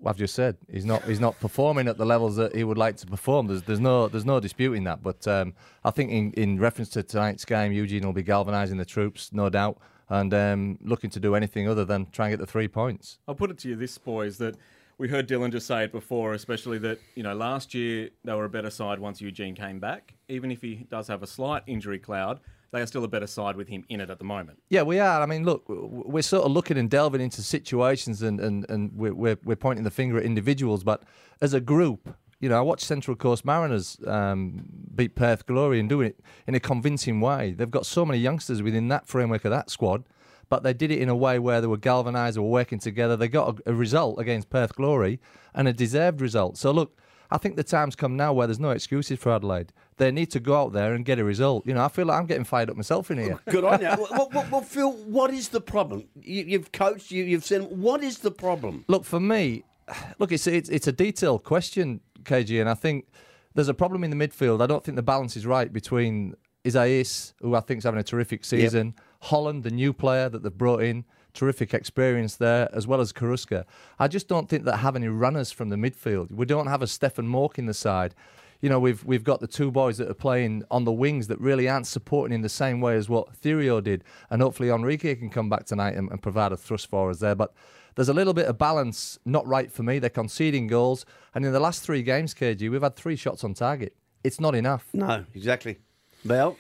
I've 0.04 0.16
just 0.16 0.34
said 0.34 0.56
he's 0.70 0.84
not 0.84 1.02
he's 1.04 1.20
not 1.20 1.38
performing 1.40 1.88
at 1.88 1.96
the 1.96 2.04
levels 2.04 2.36
that 2.36 2.54
he 2.54 2.64
would 2.64 2.78
like 2.78 2.96
to 2.98 3.06
perform. 3.06 3.46
There's 3.46 3.62
there's 3.62 3.80
no 3.80 4.08
there's 4.08 4.24
no 4.26 4.40
disputing 4.40 4.84
that. 4.84 5.02
But 5.02 5.26
um, 5.26 5.54
I 5.84 5.90
think 5.90 6.10
in, 6.10 6.32
in 6.32 6.60
reference 6.60 6.90
to 6.90 7.02
tonight's 7.02 7.44
game, 7.44 7.72
Eugene 7.72 8.04
will 8.04 8.12
be 8.12 8.22
galvanising 8.22 8.76
the 8.76 8.84
troops, 8.84 9.30
no 9.32 9.48
doubt, 9.48 9.78
and 10.08 10.32
um, 10.34 10.78
looking 10.82 11.10
to 11.10 11.20
do 11.20 11.34
anything 11.34 11.68
other 11.68 11.84
than 11.84 12.06
try 12.10 12.26
and 12.26 12.32
get 12.32 12.40
the 12.40 12.50
three 12.50 12.68
points. 12.68 13.18
I'll 13.26 13.34
put 13.34 13.50
it 13.50 13.58
to 13.58 13.68
you 13.68 13.76
this, 13.76 13.96
boys, 13.98 14.38
that 14.38 14.56
we 14.98 15.08
heard 15.08 15.28
Dylan 15.28 15.52
just 15.52 15.66
say 15.66 15.84
it 15.84 15.92
before, 15.92 16.32
especially 16.34 16.78
that, 16.78 16.98
you 17.14 17.22
know, 17.22 17.34
last 17.34 17.74
year 17.74 18.10
they 18.24 18.32
were 18.32 18.46
a 18.46 18.48
better 18.48 18.70
side 18.70 18.98
once 18.98 19.20
Eugene 19.20 19.54
came 19.54 19.78
back. 19.78 20.14
Even 20.28 20.50
if 20.50 20.62
he 20.62 20.86
does 20.90 21.08
have 21.08 21.22
a 21.22 21.26
slight 21.26 21.62
injury 21.66 21.98
cloud, 21.98 22.40
they 22.72 22.80
are 22.80 22.86
still 22.86 23.04
a 23.04 23.08
better 23.08 23.26
side 23.26 23.56
with 23.56 23.68
him 23.68 23.84
in 23.88 24.00
it 24.00 24.10
at 24.10 24.18
the 24.18 24.24
moment. 24.24 24.62
Yeah, 24.68 24.82
we 24.82 24.98
are. 24.98 25.22
I 25.22 25.26
mean, 25.26 25.44
look, 25.44 25.64
we're 25.68 26.22
sort 26.22 26.44
of 26.44 26.52
looking 26.52 26.76
and 26.78 26.90
delving 26.90 27.20
into 27.20 27.42
situations 27.42 28.22
and, 28.22 28.40
and, 28.40 28.68
and 28.68 28.92
we're, 28.94 29.14
we're, 29.14 29.56
pointing 29.56 29.84
the 29.84 29.90
finger 29.90 30.18
at 30.18 30.24
individuals, 30.24 30.84
but 30.84 31.02
as 31.40 31.54
a 31.54 31.60
group, 31.60 32.14
you 32.40 32.48
know, 32.48 32.58
I 32.58 32.60
watched 32.60 32.84
Central 32.84 33.16
Coast 33.16 33.44
Mariners 33.44 33.98
um, 34.06 34.68
beat 34.94 35.14
Perth 35.14 35.46
Glory 35.46 35.80
and 35.80 35.88
do 35.88 36.00
it 36.02 36.20
in 36.46 36.54
a 36.54 36.60
convincing 36.60 37.20
way. 37.20 37.52
They've 37.52 37.70
got 37.70 37.86
so 37.86 38.04
many 38.04 38.18
youngsters 38.18 38.62
within 38.62 38.88
that 38.88 39.06
framework 39.06 39.44
of 39.44 39.50
that 39.52 39.70
squad, 39.70 40.04
but 40.48 40.62
they 40.62 40.74
did 40.74 40.90
it 40.90 41.00
in 41.00 41.08
a 41.08 41.16
way 41.16 41.38
where 41.38 41.60
they 41.60 41.66
were 41.66 41.78
galvanised, 41.78 42.36
they 42.36 42.40
were 42.40 42.48
working 42.48 42.78
together. 42.78 43.16
They 43.16 43.28
got 43.28 43.60
a, 43.66 43.70
a 43.70 43.74
result 43.74 44.20
against 44.20 44.50
Perth 44.50 44.74
Glory 44.74 45.18
and 45.54 45.66
a 45.66 45.72
deserved 45.72 46.20
result. 46.20 46.58
So, 46.58 46.70
look, 46.72 47.00
I 47.30 47.38
think 47.38 47.56
the 47.56 47.64
time's 47.64 47.96
come 47.96 48.16
now 48.16 48.32
where 48.32 48.46
there's 48.46 48.60
no 48.60 48.70
excuses 48.70 49.18
for 49.18 49.32
Adelaide. 49.32 49.72
They 49.98 50.10
need 50.10 50.30
to 50.32 50.40
go 50.40 50.54
out 50.60 50.72
there 50.72 50.92
and 50.92 51.04
get 51.04 51.18
a 51.18 51.24
result. 51.24 51.66
You 51.66 51.74
know, 51.74 51.84
I 51.84 51.88
feel 51.88 52.06
like 52.06 52.18
I'm 52.18 52.26
getting 52.26 52.44
fired 52.44 52.68
up 52.68 52.76
myself 52.76 53.10
in 53.10 53.18
here. 53.18 53.40
Good 53.48 53.64
on 53.64 53.80
you. 53.80 53.86
well, 54.10 54.28
well, 54.32 54.46
well, 54.50 54.60
Phil, 54.60 54.92
what 54.92 55.30
is 55.30 55.48
the 55.48 55.60
problem? 55.60 56.04
You, 56.20 56.44
you've 56.44 56.70
coached, 56.72 57.10
you, 57.10 57.24
you've 57.24 57.44
seen. 57.44 57.62
What 57.62 58.02
is 58.02 58.18
the 58.18 58.30
problem? 58.30 58.84
Look, 58.88 59.04
for 59.04 59.20
me, 59.20 59.64
look, 60.18 60.32
it's, 60.32 60.46
it's 60.46 60.68
it's 60.68 60.86
a 60.86 60.92
detailed 60.92 61.44
question, 61.44 62.00
KG, 62.24 62.60
and 62.60 62.68
I 62.68 62.74
think 62.74 63.06
there's 63.54 63.68
a 63.68 63.74
problem 63.74 64.04
in 64.04 64.10
the 64.10 64.16
midfield. 64.16 64.62
I 64.62 64.66
don't 64.66 64.84
think 64.84 64.96
the 64.96 65.02
balance 65.02 65.36
is 65.36 65.46
right 65.46 65.72
between 65.72 66.34
Isaias, 66.66 67.32
who 67.40 67.54
I 67.54 67.60
think 67.60 67.78
is 67.78 67.84
having 67.84 68.00
a 68.00 68.04
terrific 68.04 68.44
season, 68.44 68.94
Holland, 69.22 69.64
the 69.64 69.70
new 69.70 69.92
player 69.92 70.28
that 70.28 70.42
they've 70.42 70.52
brought 70.52 70.82
in, 70.82 71.04
terrific 71.32 71.72
experience 71.72 72.36
there, 72.36 72.68
as 72.72 72.86
well 72.86 73.00
as 73.00 73.12
Carrusca. 73.12 73.64
I 73.98 74.08
just 74.08 74.28
don't 74.28 74.48
think 74.48 74.64
that 74.64 74.78
have 74.78 74.96
any 74.96 75.08
runners 75.08 75.52
from 75.52 75.68
the 75.68 75.76
midfield. 75.76 76.32
We 76.32 76.44
don't 76.44 76.66
have 76.66 76.82
a 76.82 76.86
Stefan 76.86 77.28
Mauk 77.28 77.58
in 77.58 77.66
the 77.66 77.74
side. 77.74 78.14
You 78.60 78.68
know, 78.68 78.80
we've 78.80 79.04
we've 79.04 79.24
got 79.24 79.40
the 79.40 79.46
two 79.46 79.70
boys 79.70 79.98
that 79.98 80.08
are 80.08 80.14
playing 80.14 80.64
on 80.70 80.84
the 80.84 80.92
wings 80.92 81.26
that 81.28 81.40
really 81.40 81.68
aren't 81.68 81.86
supporting 81.86 82.34
in 82.34 82.42
the 82.42 82.48
same 82.48 82.80
way 82.80 82.96
as 82.96 83.08
what 83.08 83.32
Cirio 83.40 83.82
did, 83.82 84.04
and 84.30 84.40
hopefully 84.42 84.70
Enrique 84.70 85.14
can 85.14 85.30
come 85.30 85.48
back 85.48 85.66
tonight 85.66 85.94
and, 85.94 86.10
and 86.10 86.22
provide 86.22 86.52
a 86.52 86.56
thrust 86.56 86.88
for 86.88 87.10
us 87.10 87.18
there. 87.18 87.34
But 87.34 87.52
there's 87.94 88.08
a 88.08 88.14
little 88.14 88.34
bit 88.34 88.46
of 88.46 88.58
balance 88.58 89.18
not 89.24 89.46
right 89.46 89.70
for 89.70 89.82
me. 89.82 89.98
They're 89.98 90.10
conceding 90.10 90.66
goals, 90.66 91.04
and 91.34 91.44
in 91.44 91.52
the 91.52 91.60
last 91.60 91.82
three 91.82 92.02
games, 92.02 92.34
KG, 92.34 92.70
we've 92.70 92.82
had 92.82 92.96
three 92.96 93.16
shots 93.16 93.44
on 93.44 93.54
target. 93.54 93.94
It's 94.24 94.40
not 94.40 94.54
enough. 94.54 94.88
No, 94.92 95.24
exactly. 95.34 95.78
Bell? 96.24 96.56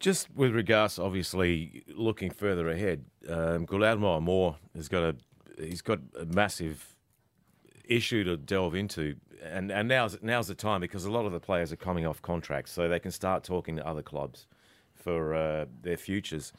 Just 0.00 0.28
with 0.34 0.54
regards, 0.54 0.98
obviously, 0.98 1.84
looking 1.94 2.30
further 2.30 2.68
ahead, 2.68 3.04
um, 3.28 3.66
Guillermo 3.66 4.16
Amor 4.16 4.56
has 4.74 4.88
got 4.88 5.02
a 5.02 5.16
he's 5.58 5.82
got 5.82 6.00
a 6.18 6.24
massive 6.24 6.96
issue 7.84 8.24
to 8.24 8.36
delve 8.36 8.74
into, 8.74 9.16
and 9.42 9.70
and 9.70 9.88
now's 9.88 10.18
now's 10.22 10.48
the 10.48 10.54
time 10.54 10.80
because 10.80 11.04
a 11.04 11.10
lot 11.10 11.26
of 11.26 11.32
the 11.32 11.40
players 11.40 11.72
are 11.72 11.76
coming 11.76 12.06
off 12.06 12.22
contracts, 12.22 12.72
so 12.72 12.88
they 12.88 12.98
can 13.00 13.10
start 13.10 13.44
talking 13.44 13.76
to 13.76 13.86
other 13.86 14.02
clubs 14.02 14.46
for 14.94 15.34
uh, 15.34 15.66
their 15.82 15.96
futures. 15.96 16.52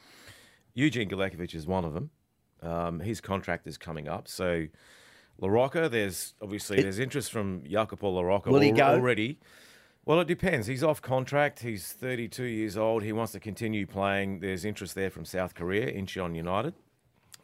Eugene 0.74 1.10
Galekovic 1.10 1.54
is 1.56 1.66
one 1.68 1.86
of 1.86 1.94
them. 1.94 2.10
Um, 2.62 3.00
his 3.00 3.22
contract 3.22 3.68
is 3.68 3.78
coming 3.78 4.08
up, 4.08 4.28
so 4.28 4.68
LaRocca, 5.42 5.90
there's 5.90 6.34
obviously 6.42 6.82
there's 6.82 7.00
interest 7.00 7.32
from 7.32 7.63
Jacopo 7.68 8.22
LaRocca 8.22 8.48
Will 8.48 8.62
he 8.62 8.70
al- 8.70 8.75
go? 8.75 8.86
already. 8.86 9.40
Well, 10.06 10.20
it 10.20 10.28
depends. 10.28 10.68
He's 10.68 10.84
off 10.84 11.02
contract. 11.02 11.62
He's 11.62 11.94
32 11.94 12.44
years 12.44 12.75
old. 12.75 13.04
He 13.04 13.13
wants 13.13 13.32
to 13.34 13.40
continue 13.40 13.88
playing. 13.88 14.40
There's 14.42 14.66
interest 14.66 14.96
there 14.96 15.10
from 15.10 15.24
South 15.24 15.56
Korea, 15.56 15.90
Incheon 15.94 16.36
United, 16.36 16.74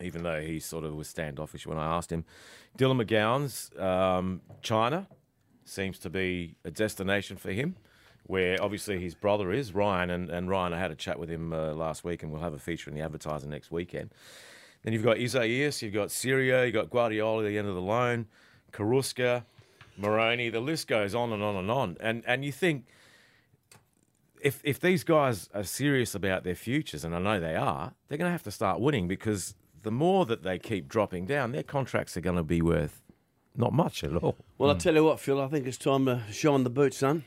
even 0.01 0.24
though 0.24 0.41
he 0.41 0.60
sort 0.60 0.84
of 0.84 0.93
was 0.93 1.08
standoffish 1.08 1.65
when 1.65 1.77
I 1.77 1.96
asked 1.96 2.12
him. 2.12 2.25
Dylan 2.77 3.01
McGowan's 3.01 3.72
um, 3.79 4.41
China 4.62 5.08
seems 5.69 6.00
to 6.00 6.09
be 6.09 6.55
a 6.65 6.72
destination 6.72 7.37
for 7.37 7.51
him, 7.51 7.75
where 8.24 8.61
obviously 8.61 9.00
his 9.00 9.15
brother 9.15 9.51
is, 9.51 9.74
Ryan. 9.74 10.09
And, 10.09 10.29
and 10.29 10.50
Ryan, 10.50 10.74
I 10.74 10.79
had 10.79 10.91
a 10.91 10.96
chat 10.96 11.20
with 11.20 11.29
him 11.29 11.53
uh, 11.53 11.74
last 11.74 12.03
week, 12.03 12.24
and 12.24 12.31
we'll 12.31 12.41
have 12.41 12.53
a 12.53 12.59
feature 12.59 12.89
in 12.89 12.96
the 12.96 13.01
advertiser 13.01 13.48
next 13.48 13.72
weekend. 13.72 14.11
Then 14.83 14.94
you've 14.94 15.03
got 15.03 15.17
Isaias, 15.17 15.81
you've 15.81 15.94
got 15.94 16.09
Cirio, 16.09 16.65
you've 16.65 16.74
got 16.74 16.89
Guardiola 16.89 17.44
at 17.44 17.50
the 17.50 17.57
end 17.57 17.67
of 17.67 17.75
the 17.75 17.81
loan, 17.81 18.27
Carrusca, 18.72 19.44
Moroni. 19.98 20.50
The 20.50 20.61
list 20.61 20.87
goes 20.87 21.13
on 21.13 21.33
and 21.33 21.44
on 21.44 21.55
and 21.55 21.70
on. 21.70 21.98
And 22.00 22.24
and 22.25 22.46
you 22.46 22.51
think 22.51 22.85
if 24.41 24.61
if 24.63 24.79
these 24.79 25.03
guys 25.03 25.50
are 25.53 25.63
serious 25.63 26.15
about 26.15 26.44
their 26.44 26.55
futures, 26.55 27.03
and 27.03 27.13
I 27.13 27.20
know 27.20 27.39
they 27.39 27.55
are, 27.55 27.94
they're 28.07 28.17
going 28.17 28.29
to 28.29 28.31
have 28.31 28.44
to 28.44 28.51
start 28.51 28.79
winning 28.79 29.07
because 29.07 29.55
the 29.81 29.91
more 29.91 30.25
that 30.25 30.44
they 30.44 30.59
keep 30.59 30.87
dropping 30.87 31.25
down, 31.25 31.51
their 31.51 31.63
contracts 31.63 32.15
are 32.17 32.22
going 32.22 32.35
to 32.35 32.44
be 32.44 32.61
worth 32.61 33.01
not 33.55 33.74
much 33.74 34.03
at 34.03 34.16
all. 34.16 34.35
Well, 34.57 34.72
I 34.72 34.75
tell 34.75 34.94
you 34.96 35.03
what, 35.03 35.20
Phil, 35.20 35.42
I 35.42 35.48
think 35.48 35.68
it's 35.68 35.77
time 35.77 36.05
to 36.05 36.22
shine 36.31 36.64
the 36.64 36.70
boots, 36.70 36.98
son. 36.98 37.24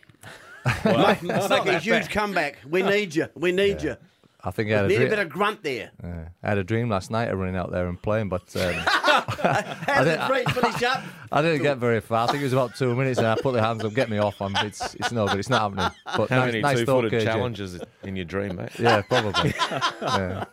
make 0.84 1.22
make 1.22 1.66
a 1.66 1.78
huge 1.80 2.08
comeback. 2.10 2.58
We 2.68 2.82
need 2.82 3.14
you. 3.14 3.26
We 3.34 3.52
need 3.52 3.82
you. 3.82 3.96
I 4.44 4.50
think 4.50 4.70
I 4.72 4.76
had 4.76 4.84
a, 4.86 4.88
Need 4.88 4.94
a 4.94 4.98
dream, 4.98 5.10
bit 5.10 5.18
of 5.20 5.28
grunt 5.28 5.62
there. 5.62 5.92
uh, 6.02 6.24
I 6.42 6.48
had 6.48 6.58
a 6.58 6.64
dream 6.64 6.88
last 6.88 7.12
night 7.12 7.28
of 7.28 7.38
running 7.38 7.54
out 7.54 7.70
there 7.70 7.86
and 7.86 8.00
playing, 8.02 8.28
but 8.28 8.42
um, 8.56 8.74
How 8.74 10.02
did 10.02 10.18
the 10.18 10.26
three 10.26 10.44
finish 10.52 10.82
up? 10.82 11.00
I 11.30 11.42
didn't 11.42 11.62
get 11.62 11.78
very 11.78 12.00
far. 12.00 12.24
I 12.24 12.32
think 12.32 12.40
it 12.40 12.44
was 12.44 12.52
about 12.52 12.74
two 12.74 12.92
minutes, 12.96 13.18
and 13.18 13.28
I 13.28 13.36
put 13.36 13.52
the 13.52 13.62
hands 13.62 13.84
up, 13.84 13.94
get 13.94 14.10
me 14.10 14.18
off. 14.18 14.42
I'm, 14.42 14.54
it's 14.66 14.94
it's 14.96 15.12
no 15.12 15.28
good. 15.28 15.38
It's 15.38 15.48
not 15.48 15.62
happening. 15.62 15.96
But 16.16 16.28
How 16.28 16.40
nice, 16.40 16.46
many 16.46 16.60
nice 16.60 16.82
thought, 16.82 17.02
two-footed 17.02 17.20
KG. 17.20 17.24
challenges 17.24 17.80
in 18.02 18.16
your 18.16 18.24
dream, 18.24 18.56
mate? 18.56 18.70
Yeah, 18.80 19.02
probably. 19.02 19.54
yeah. 20.02 20.44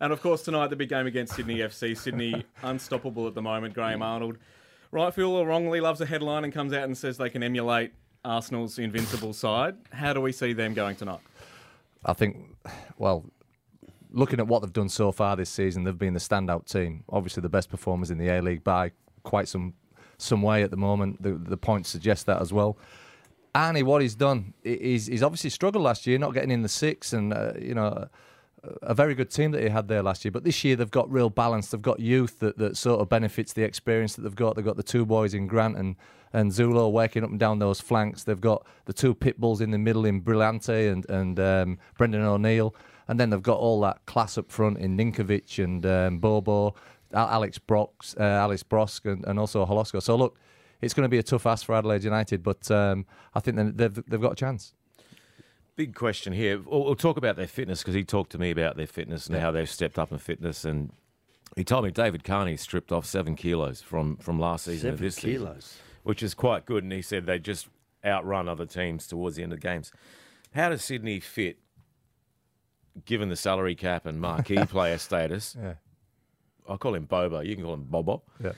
And 0.00 0.14
of 0.14 0.22
course, 0.22 0.42
tonight, 0.42 0.68
the 0.68 0.76
big 0.76 0.88
game 0.88 1.06
against 1.06 1.34
Sydney 1.34 1.56
FC. 1.58 1.94
Sydney 1.96 2.42
unstoppable 2.62 3.26
at 3.26 3.34
the 3.34 3.42
moment. 3.42 3.74
Graham 3.74 4.00
Arnold, 4.00 4.38
rightfully 4.90 5.26
or 5.26 5.46
wrongly, 5.46 5.80
loves 5.80 6.00
a 6.00 6.06
headline 6.06 6.44
and 6.44 6.52
comes 6.52 6.72
out 6.72 6.84
and 6.84 6.96
says 6.96 7.18
they 7.18 7.30
can 7.30 7.42
emulate 7.42 7.92
Arsenal's 8.24 8.78
invincible 8.78 9.32
side. 9.32 9.76
How 9.92 10.12
do 10.12 10.20
we 10.20 10.32
see 10.32 10.52
them 10.52 10.74
going 10.74 10.96
tonight? 10.96 11.20
I 12.04 12.12
think, 12.12 12.56
well, 12.98 13.24
looking 14.10 14.40
at 14.40 14.46
what 14.46 14.62
they've 14.62 14.72
done 14.72 14.88
so 14.88 15.12
far 15.12 15.36
this 15.36 15.50
season, 15.50 15.84
they've 15.84 15.98
been 15.98 16.14
the 16.14 16.20
standout 16.20 16.70
team. 16.70 17.04
Obviously, 17.08 17.40
the 17.40 17.48
best 17.48 17.68
performers 17.70 18.10
in 18.10 18.18
the 18.18 18.28
A 18.28 18.40
League 18.40 18.64
by 18.64 18.92
quite 19.22 19.48
some 19.48 19.74
some 20.18 20.40
way 20.40 20.62
at 20.62 20.70
the 20.70 20.76
moment. 20.76 21.22
The, 21.22 21.32
the 21.32 21.56
points 21.56 21.90
suggest 21.90 22.26
that 22.26 22.40
as 22.40 22.52
well. 22.52 22.78
Arnie, 23.54 23.82
what 23.82 24.02
he's 24.02 24.14
done, 24.14 24.54
he's, 24.62 25.06
he's 25.06 25.22
obviously 25.22 25.50
struggled 25.50 25.84
last 25.84 26.06
year, 26.06 26.18
not 26.18 26.32
getting 26.32 26.50
in 26.50 26.62
the 26.62 26.68
six, 26.68 27.12
and 27.12 27.32
uh, 27.32 27.52
you 27.60 27.74
know. 27.74 28.08
A- 28.82 28.94
very 28.94 29.14
good 29.14 29.30
team 29.30 29.50
that 29.52 29.62
he 29.62 29.68
had 29.68 29.88
there 29.88 30.02
last 30.02 30.24
year, 30.24 30.32
but 30.32 30.44
this 30.44 30.64
year 30.64 30.76
they've 30.76 30.90
got 30.90 31.10
real 31.10 31.30
balance. 31.30 31.70
They've 31.70 31.82
got 31.82 32.00
youth 32.00 32.38
that, 32.40 32.58
that 32.58 32.76
sort 32.76 33.00
of 33.00 33.08
benefits 33.08 33.52
the 33.52 33.62
experience 33.62 34.16
that 34.16 34.22
they've 34.22 34.34
got. 34.34 34.56
They've 34.56 34.64
got 34.64 34.76
the 34.76 34.82
two 34.82 35.06
boys 35.06 35.34
in 35.34 35.46
Grant 35.46 35.76
and, 35.76 35.96
and 36.32 36.50
Zullo 36.50 36.90
working 36.90 37.24
up 37.24 37.30
and 37.30 37.38
down 37.38 37.58
those 37.58 37.80
flanks. 37.80 38.24
They've 38.24 38.40
got 38.40 38.66
the 38.86 38.92
two 38.92 39.14
pit 39.14 39.40
bulls 39.40 39.60
in 39.60 39.70
the 39.70 39.78
middle 39.78 40.04
in 40.04 40.22
Brillante 40.22 40.92
and, 40.92 41.08
and 41.08 41.40
um, 41.40 41.78
Brandon 41.96 42.22
O'Neill. 42.22 42.74
And 43.08 43.20
then 43.20 43.30
they've 43.30 43.42
got 43.42 43.58
all 43.58 43.80
that 43.82 44.04
class 44.06 44.36
up 44.36 44.50
front 44.50 44.78
in 44.78 44.96
Ninkovic 44.96 45.62
and 45.62 45.86
um, 45.86 46.18
Bobo, 46.18 46.74
Alex 47.12 47.58
Brox, 47.58 48.16
uh, 48.18 48.22
Alex 48.22 48.62
Brosque, 48.62 49.04
and, 49.04 49.24
and 49.26 49.38
also 49.38 49.64
Holosko. 49.64 50.02
So 50.02 50.16
look, 50.16 50.38
it's 50.80 50.92
going 50.92 51.04
to 51.04 51.08
be 51.08 51.18
a 51.18 51.22
tough 51.22 51.46
ask 51.46 51.64
for 51.64 51.74
Adelaide 51.74 52.04
United, 52.04 52.42
but 52.42 52.70
um, 52.70 53.06
I 53.34 53.40
think 53.40 53.76
they've 53.76 53.94
they've 54.06 54.20
got 54.20 54.32
a 54.32 54.36
chance. 54.36 54.74
Big 55.76 55.94
question 55.94 56.32
here. 56.32 56.58
We'll, 56.60 56.84
we'll 56.84 56.94
talk 56.96 57.16
about 57.16 57.36
their 57.36 57.46
fitness 57.46 57.80
because 57.82 57.94
he 57.94 58.02
talked 58.02 58.32
to 58.32 58.38
me 58.38 58.50
about 58.50 58.76
their 58.76 58.86
fitness 58.86 59.26
and 59.26 59.36
how 59.36 59.50
they've 59.50 59.68
stepped 59.68 59.98
up 59.98 60.10
in 60.10 60.18
fitness. 60.18 60.64
And 60.64 60.90
he 61.54 61.64
told 61.64 61.84
me 61.84 61.90
David 61.90 62.24
Carney 62.24 62.56
stripped 62.56 62.92
off 62.92 63.04
seven 63.04 63.36
kilos 63.36 63.82
from, 63.82 64.16
from 64.16 64.40
last 64.40 64.64
season 64.64 64.92
to 64.92 64.96
Seven 64.96 65.04
this 65.06 65.16
season, 65.16 65.58
which 66.02 66.22
is 66.22 66.32
quite 66.34 66.64
good. 66.64 66.82
And 66.82 66.92
he 66.92 67.02
said 67.02 67.26
they 67.26 67.38
just 67.38 67.68
outrun 68.04 68.48
other 68.48 68.64
teams 68.64 69.06
towards 69.06 69.36
the 69.36 69.42
end 69.42 69.52
of 69.52 69.60
games. 69.60 69.92
How 70.54 70.70
does 70.70 70.82
Sydney 70.82 71.20
fit, 71.20 71.58
given 73.04 73.28
the 73.28 73.36
salary 73.36 73.74
cap 73.74 74.06
and 74.06 74.18
marquee 74.18 74.64
player 74.68 74.96
status? 74.96 75.54
Yeah. 75.60 75.74
I'll 76.66 76.78
call 76.78 76.94
him 76.94 77.04
Bobo. 77.04 77.40
You 77.40 77.54
can 77.54 77.64
call 77.64 77.74
him 77.74 77.84
Bobo. 77.84 78.22
Yeah. 78.42 78.52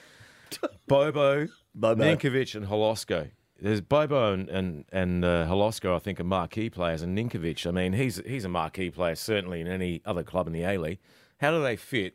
Bobo, 0.86 1.48
Bobo. 1.74 2.02
Ninkovic, 2.04 2.54
and 2.54 2.66
Holosko. 2.66 3.30
There's 3.60 3.80
Bobo 3.80 4.32
and 4.32 4.48
and, 4.48 4.84
and 4.92 5.24
uh, 5.24 5.46
Holosko, 5.46 5.94
I 5.94 5.98
think, 5.98 6.20
are 6.20 6.24
marquee 6.24 6.70
players, 6.70 7.02
and 7.02 7.16
Ninkovic. 7.16 7.66
I 7.66 7.70
mean, 7.72 7.92
he's 7.92 8.22
he's 8.24 8.44
a 8.44 8.48
marquee 8.48 8.90
player 8.90 9.16
certainly 9.16 9.60
in 9.60 9.66
any 9.66 10.00
other 10.04 10.22
club 10.22 10.46
in 10.46 10.52
the 10.52 10.62
A 10.62 10.78
League. 10.78 11.00
How 11.40 11.50
do 11.50 11.62
they 11.62 11.76
fit 11.76 12.14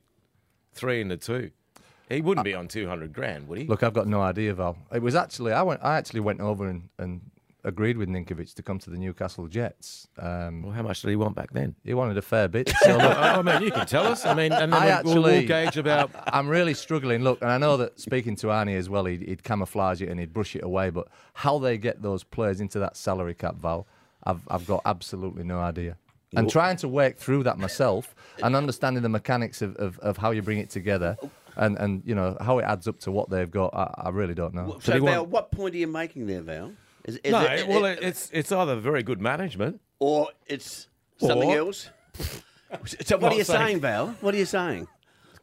three 0.73 1.01
into 1.01 1.17
two? 1.17 1.51
He 2.09 2.21
wouldn't 2.21 2.45
be 2.45 2.53
on 2.53 2.67
two 2.67 2.87
hundred 2.87 3.13
grand, 3.13 3.47
would 3.47 3.59
he? 3.59 3.65
Look, 3.65 3.83
I've 3.83 3.93
got 3.93 4.07
no 4.07 4.21
idea, 4.21 4.53
Val. 4.53 4.77
It 4.93 5.01
was 5.01 5.15
actually 5.15 5.51
I 5.51 5.63
went. 5.63 5.83
I 5.83 5.97
actually 5.97 6.21
went 6.21 6.39
over 6.39 6.67
and, 6.67 6.89
and 6.97 7.21
agreed 7.63 7.97
with 7.97 8.09
Ninkovic 8.09 8.53
to 8.55 8.63
come 8.63 8.77
to 8.79 8.89
the 8.89 8.97
Newcastle 8.97 9.47
Jets. 9.47 10.07
Um, 10.17 10.63
Well, 10.63 10.71
how 10.73 10.81
much 10.83 11.01
did 11.01 11.09
he 11.09 11.15
want 11.15 11.35
back 11.35 11.51
then? 11.53 11.75
he 11.83 11.93
wanted 11.93 12.17
a 12.17 12.21
fair 12.21 12.47
bit. 12.47 12.69
So 12.81 12.91
look, 12.97 13.17
I 13.17 13.41
mean, 13.41 13.61
you 13.61 13.71
can 13.71 13.85
tell 13.87 14.05
us. 14.07 14.25
I 14.25 14.33
mean, 14.33 14.51
and 14.51 14.73
then 14.73 14.81
I 14.81 15.01
we'll, 15.01 15.15
we'll 15.15 15.27
actually- 15.27 15.45
gauge 15.45 15.77
about. 15.77 16.11
I'm 16.27 16.47
really 16.49 16.73
struggling. 16.73 17.23
Look, 17.23 17.41
and 17.41 17.49
I 17.51 17.57
know 17.57 17.77
that 17.77 17.99
speaking 17.99 18.35
to 18.37 18.47
Arnie 18.47 18.77
as 18.77 18.89
well, 18.89 19.05
he'd, 19.05 19.21
he'd 19.21 19.43
camouflage 19.43 20.01
it 20.01 20.09
and 20.09 20.19
he'd 20.19 20.33
brush 20.33 20.55
it 20.55 20.63
away. 20.63 20.89
But 20.89 21.07
how 21.33 21.57
they 21.59 21.77
get 21.77 22.01
those 22.01 22.23
players 22.23 22.59
into 22.59 22.79
that 22.79 22.97
salary 22.97 23.33
cap, 23.33 23.55
Val, 23.55 23.87
I've, 24.25 24.41
I've 24.49 24.67
got 24.67 24.81
absolutely 24.85 25.43
no 25.43 25.59
idea. 25.59 25.97
And 26.35 26.49
trying 26.49 26.77
to 26.77 26.87
work 26.87 27.17
through 27.17 27.43
that 27.43 27.59
myself 27.59 28.15
and 28.41 28.55
understanding 28.55 29.03
the 29.03 29.09
mechanics 29.09 29.61
of, 29.61 29.75
of, 29.75 29.99
of 29.99 30.17
how 30.17 30.31
you 30.31 30.41
bring 30.41 30.57
it 30.57 30.71
together 30.71 31.15
and, 31.55 31.77
and 31.77 32.01
you 32.05 32.15
know 32.15 32.35
how 32.41 32.57
it 32.57 32.63
adds 32.63 32.87
up 32.87 32.99
to 33.01 33.11
what 33.11 33.29
they've 33.29 33.51
got, 33.51 33.71
I, 33.75 34.05
I 34.05 34.09
really 34.09 34.33
don't 34.33 34.55
know. 34.55 34.79
So, 34.81 34.93
he 34.93 34.99
Val, 34.99 35.17
want- 35.21 35.29
what 35.29 35.51
point 35.51 35.75
are 35.75 35.77
you 35.77 35.85
making 35.85 36.25
there, 36.25 36.41
Val? 36.41 36.71
Is, 37.05 37.17
is 37.23 37.31
No, 37.31 37.41
it- 37.43 37.67
well, 37.67 37.85
it- 37.85 37.99
it, 37.99 38.03
it's 38.03 38.29
it's 38.33 38.51
either 38.51 38.75
very 38.77 39.03
good 39.03 39.21
management. 39.21 39.81
or 39.99 40.29
it's 40.47 40.87
something 41.17 41.49
Or- 41.51 41.57
else. 41.57 41.89
So 43.05 43.17
what 43.17 43.33
are 43.33 43.35
you 43.35 43.43
saying- 43.43 43.67
saying, 43.67 43.79
Val? 43.81 44.15
What 44.21 44.33
are 44.33 44.37
you 44.37 44.45
saying? 44.45 44.87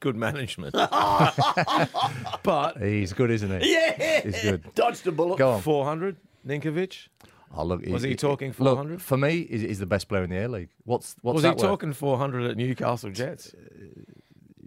Good 0.01 0.16
management. 0.16 0.73
but 2.42 2.77
He's 2.81 3.12
good, 3.12 3.31
isn't 3.31 3.61
he? 3.62 3.73
Yeah, 3.73 4.20
He's 4.23 4.42
good. 4.42 4.75
Dodged 4.75 5.07
a 5.07 5.12
bullet. 5.12 5.38
Go 5.38 5.53
on. 5.53 5.61
400, 5.61 6.16
Ninkovic. 6.46 7.09
Oh, 7.55 7.64
look, 7.64 7.85
Was 7.87 8.03
he 8.03 8.14
talking 8.14 8.49
look, 8.59 8.77
400? 8.77 9.03
for 9.03 9.16
me, 9.16 9.44
he's, 9.49 9.62
he's 9.62 9.79
the 9.81 9.87
best 9.87 10.09
player 10.09 10.23
in 10.25 10.31
the 10.31 10.44
A 10.44 10.49
League. 10.49 10.68
What's 10.85 11.16
what's 11.23 11.35
Was 11.35 11.42
that 11.42 11.51
he 11.51 11.62
worth? 11.62 11.70
talking 11.70 11.92
400 11.92 12.51
at 12.53 12.57
Newcastle 12.57 13.11
Jets? 13.11 13.55
Uh, 13.55 13.85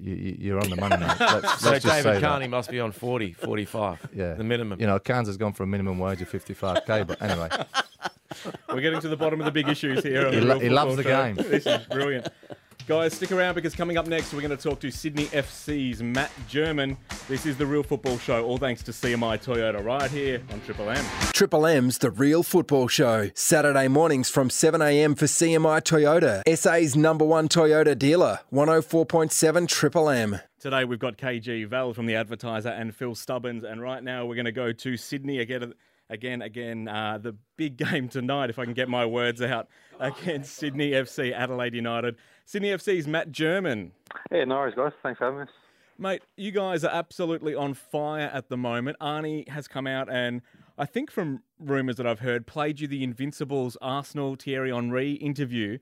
You, 0.04 0.16
you- 0.16 0.38
you're 0.40 0.60
on 0.60 0.70
the 0.70 0.76
money 0.76 0.98
now. 0.98 1.16
Let's, 1.20 1.62
So 1.62 1.72
let's 1.72 1.86
just 1.86 1.96
say 2.04 2.04
David 2.04 2.24
that. 2.24 2.50
Must 2.50 2.70
be 2.70 2.80
on 2.80 2.92
40, 2.92 3.34
45. 3.34 4.10
Yeah, 4.16 4.34
the 4.34 4.44
minimum. 4.44 4.80
You 4.82 4.88
know, 4.88 5.00
Cairns 5.00 5.28
has 5.28 5.38
gone 5.38 5.54
for 5.54 5.64
a 5.64 5.68
minimum 5.68 5.98
wage 6.00 6.22
of 6.22 6.30
55k. 6.30 7.08
But 7.08 7.22
anyway, 7.22 7.50
We're 8.70 8.82
getting 8.82 9.00
to 9.02 9.08
the 9.08 9.16
bottom 9.18 9.40
of 9.40 9.46
the 9.46 9.52
big 9.52 9.68
issues 9.70 10.04
here. 10.04 10.28
On 10.28 10.34
He 10.34 10.40
the 10.40 10.46
lo- 10.46 10.60
he 10.60 10.70
loves 10.70 10.96
the 10.98 11.04
Show. 11.04 11.10
game. 11.24 11.36
This 11.36 11.66
is 11.68 11.86
brilliant. 11.88 12.28
Guys, 12.86 13.14
stick 13.14 13.32
around 13.32 13.56
because 13.56 13.74
coming 13.74 13.96
up 13.98 14.08
next, 14.08 14.34
we're 14.34 14.42
going 14.42 14.56
to 14.56 14.62
talk 14.62 14.78
to 14.82 14.92
Sydney 14.92 15.28
FC's 15.28 16.04
Matt 16.04 16.32
German. 16.50 16.98
This 17.30 17.46
is 17.46 17.56
the 17.56 17.66
Real 17.66 17.82
Football 17.82 18.18
Show, 18.18 18.44
all 18.44 18.58
thanks 18.58 18.84
to 18.84 18.92
CMI 18.92 19.42
Toyota, 19.42 19.82
right 19.82 20.12
here 20.12 20.42
on 20.52 20.60
Triple 20.62 20.90
M. 20.90 21.06
Triple 21.32 21.66
M's 21.66 22.00
The 22.00 22.12
Real 22.12 22.44
Football 22.44 22.90
Show. 22.90 23.30
Saturday 23.36 23.88
mornings 23.88 24.30
from 24.30 24.50
7am 24.50 25.18
for 25.18 25.28
CMI 25.28 25.82
Toyota. 25.82 26.42
SA's 26.58 26.98
number 26.98 27.24
one 27.24 27.48
Toyota 27.48 27.98
dealer. 27.98 28.42
104.7 28.52 29.66
Triple 29.70 30.10
M. 30.10 30.40
Today 30.60 30.84
we've 30.84 31.00
got 31.00 31.18
KG 31.18 31.66
Val 31.66 31.94
from 31.94 32.06
the 32.06 32.16
Advertiser 32.16 32.68
and 32.70 32.94
Phil 32.94 33.16
Stubbins, 33.16 33.64
and 33.64 33.82
right 33.82 34.04
now 34.04 34.26
we're 34.26 34.36
going 34.36 34.44
to 34.44 34.52
go 34.52 34.74
to 34.74 34.98
Sydney 34.98 35.40
again. 35.40 35.74
Again, 36.10 36.42
again, 36.42 36.90
uh, 36.90 37.18
the 37.18 37.34
big 37.56 37.78
game 37.92 38.10
tonight, 38.10 38.50
if 38.50 38.60
I 38.60 38.66
can 38.66 38.74
get 38.74 38.90
my 38.90 39.06
words 39.06 39.42
out, 39.42 39.70
against 40.02 40.56
Sydney 40.56 40.92
FC, 40.92 41.32
Adelaide 41.34 41.74
United. 41.74 42.18
Sydney 42.46 42.70
FC's 42.70 43.08
Matt 43.08 43.32
German. 43.32 43.92
Yeah, 44.32 44.44
no 44.46 44.56
worries, 44.56 44.76
guys. 44.76 44.92
Thanks 45.02 45.18
for 45.18 45.26
having 45.26 45.42
us. 45.42 45.50
Mate, 45.98 46.24
you 46.36 46.52
guys 46.52 46.84
are 46.84 46.92
absolutely 46.92 47.56
on 47.56 47.74
fire 47.74 48.30
at 48.34 48.50
the 48.50 48.58
moment. 48.58 48.98
Arnie 49.00 49.48
has 49.50 49.68
come 49.68 49.88
out 49.88 50.12
and 50.12 50.42
I 50.78 50.86
think 50.86 51.12
from 51.12 51.44
rumours 51.60 51.98
that 51.98 52.08
I've 52.08 52.20
heard, 52.20 52.48
played 52.48 52.80
you 52.80 52.88
the 52.88 53.04
Invincibles 53.04 53.78
Arsenal 53.82 54.36
Thierry 54.36 54.72
Henry 54.72 55.14
interview 55.14 55.78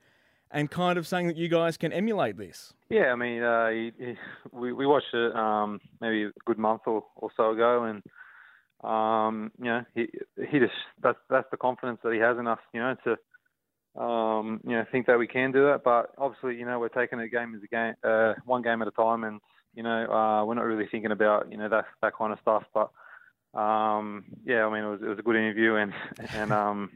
and 0.50 0.70
kind 0.70 0.98
of 0.98 1.06
saying 1.06 1.28
that 1.28 1.36
you 1.36 1.48
guys 1.48 1.78
can 1.78 1.92
emulate 1.92 2.36
this. 2.36 2.74
Yeah, 2.90 3.06
I 3.06 3.16
mean, 3.16 3.42
uh, 3.42 3.70
he, 3.70 3.92
he, 3.98 4.14
we 4.52 4.72
we 4.74 4.86
watched 4.86 5.14
it 5.14 5.34
um, 5.34 5.80
maybe 6.00 6.24
a 6.24 6.30
good 6.44 6.58
month 6.58 6.82
or, 6.86 7.04
or 7.16 7.30
so 7.36 7.52
ago, 7.52 7.84
and 7.84 8.02
um, 8.84 9.50
you 9.58 9.64
know, 9.64 9.84
he 9.94 10.08
he 10.50 10.58
just 10.58 10.74
that's 11.02 11.18
that's 11.30 11.48
the 11.50 11.56
confidence 11.56 12.00
that 12.04 12.12
he 12.12 12.18
has 12.18 12.36
in 12.38 12.46
us, 12.46 12.58
you 12.74 12.80
know, 12.80 12.94
to 13.04 13.16
um, 13.96 14.60
you 14.64 14.72
know 14.72 14.84
think 14.90 15.06
that 15.06 15.18
we 15.18 15.26
can 15.26 15.52
do 15.52 15.64
that. 15.66 15.82
But 15.84 16.12
obviously, 16.18 16.56
you 16.56 16.64
know, 16.64 16.78
we're 16.78 16.88
taking 16.88 17.20
a 17.20 17.28
game 17.28 17.54
as 17.54 17.62
a 17.62 17.66
game, 17.66 17.94
uh, 18.04 18.34
one 18.44 18.62
game 18.62 18.82
at 18.82 18.88
a 18.88 18.92
time, 18.92 19.24
and 19.24 19.40
you 19.74 19.82
know, 19.82 20.06
uh, 20.10 20.44
we're 20.44 20.54
not 20.54 20.64
really 20.64 20.88
thinking 20.90 21.12
about 21.12 21.50
you 21.50 21.58
know 21.58 21.68
that 21.68 21.84
that 22.00 22.16
kind 22.16 22.32
of 22.32 22.38
stuff. 22.40 22.64
But 22.72 22.90
um, 23.58 24.24
yeah, 24.44 24.64
I 24.64 24.72
mean, 24.72 24.84
it 24.84 24.90
was 24.90 25.00
it 25.02 25.08
was 25.08 25.18
a 25.18 25.22
good 25.22 25.36
interview, 25.36 25.76
and 25.76 25.92
and 26.34 26.52
um, 26.52 26.90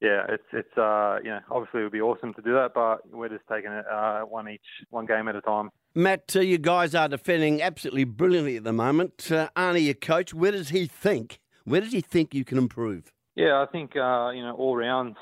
yeah, 0.00 0.24
it's 0.28 0.44
it's 0.52 0.76
uh, 0.76 1.18
you 1.22 1.30
know, 1.30 1.40
obviously 1.50 1.80
it 1.80 1.84
would 1.84 1.92
be 1.92 2.00
awesome 2.00 2.34
to 2.34 2.42
do 2.42 2.52
that, 2.54 2.72
but 2.74 3.08
we're 3.10 3.28
just 3.28 3.44
taking 3.50 3.70
it 3.70 3.84
uh, 3.90 4.22
one 4.22 4.48
each, 4.48 4.60
one 4.90 5.06
game 5.06 5.28
at 5.28 5.36
a 5.36 5.40
time. 5.40 5.70
Matt, 5.94 6.34
uh, 6.36 6.40
you 6.40 6.58
guys 6.58 6.94
are 6.94 7.08
defending 7.08 7.62
absolutely 7.62 8.04
brilliantly 8.04 8.56
at 8.56 8.64
the 8.64 8.72
moment. 8.72 9.30
Uh, 9.30 9.48
Arnie, 9.56 9.86
your 9.86 9.94
coach, 9.94 10.34
where 10.34 10.52
does 10.52 10.68
he 10.68 10.86
think? 10.86 11.40
Where 11.64 11.80
does 11.80 11.92
he 11.92 12.02
think 12.02 12.34
you 12.34 12.44
can 12.44 12.58
improve? 12.58 13.12
Yeah, 13.34 13.62
I 13.62 13.66
think 13.70 13.96
uh, 13.96 14.30
you 14.34 14.42
know 14.42 14.54
all 14.56 14.76
round 14.76 15.16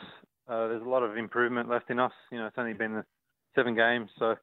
uh, 0.49 0.69
there's 0.69 0.83
a 0.83 0.89
lot 0.89 1.03
of 1.03 1.17
improvement 1.17 1.69
left 1.69 1.91
in 1.91 1.99
us. 1.99 2.13
You 2.31 2.39
know, 2.39 2.47
it's 2.47 2.59
only 2.59 2.75
been 2.75 3.03
seven 3.55 3.75
games, 3.75 4.11
so 4.19 4.37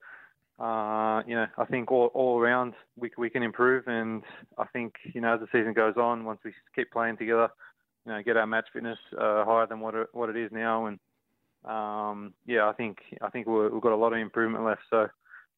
uh, 0.63 1.21
you 1.27 1.35
know 1.35 1.47
I 1.57 1.65
think 1.69 1.91
all 1.91 2.07
all 2.13 2.39
around 2.39 2.73
we 2.97 3.11
we 3.17 3.29
can 3.29 3.43
improve, 3.43 3.87
and 3.87 4.23
I 4.57 4.65
think 4.73 4.95
you 5.13 5.21
know 5.21 5.35
as 5.35 5.39
the 5.39 5.47
season 5.51 5.73
goes 5.73 5.95
on, 5.97 6.25
once 6.25 6.39
we 6.43 6.53
keep 6.75 6.91
playing 6.91 7.17
together, 7.17 7.49
you 8.05 8.11
know, 8.13 8.23
get 8.23 8.37
our 8.37 8.47
match 8.47 8.67
fitness 8.73 8.99
uh, 9.17 9.45
higher 9.45 9.67
than 9.67 9.79
what 9.79 9.95
it, 9.95 10.07
what 10.13 10.29
it 10.29 10.37
is 10.37 10.51
now, 10.51 10.87
and 10.87 10.99
um, 11.65 12.33
yeah, 12.45 12.67
I 12.67 12.73
think 12.73 12.97
I 13.21 13.29
think 13.29 13.47
we're, 13.47 13.69
we've 13.69 13.81
got 13.81 13.93
a 13.93 13.95
lot 13.95 14.13
of 14.13 14.19
improvement 14.19 14.65
left. 14.65 14.81
So. 14.89 15.07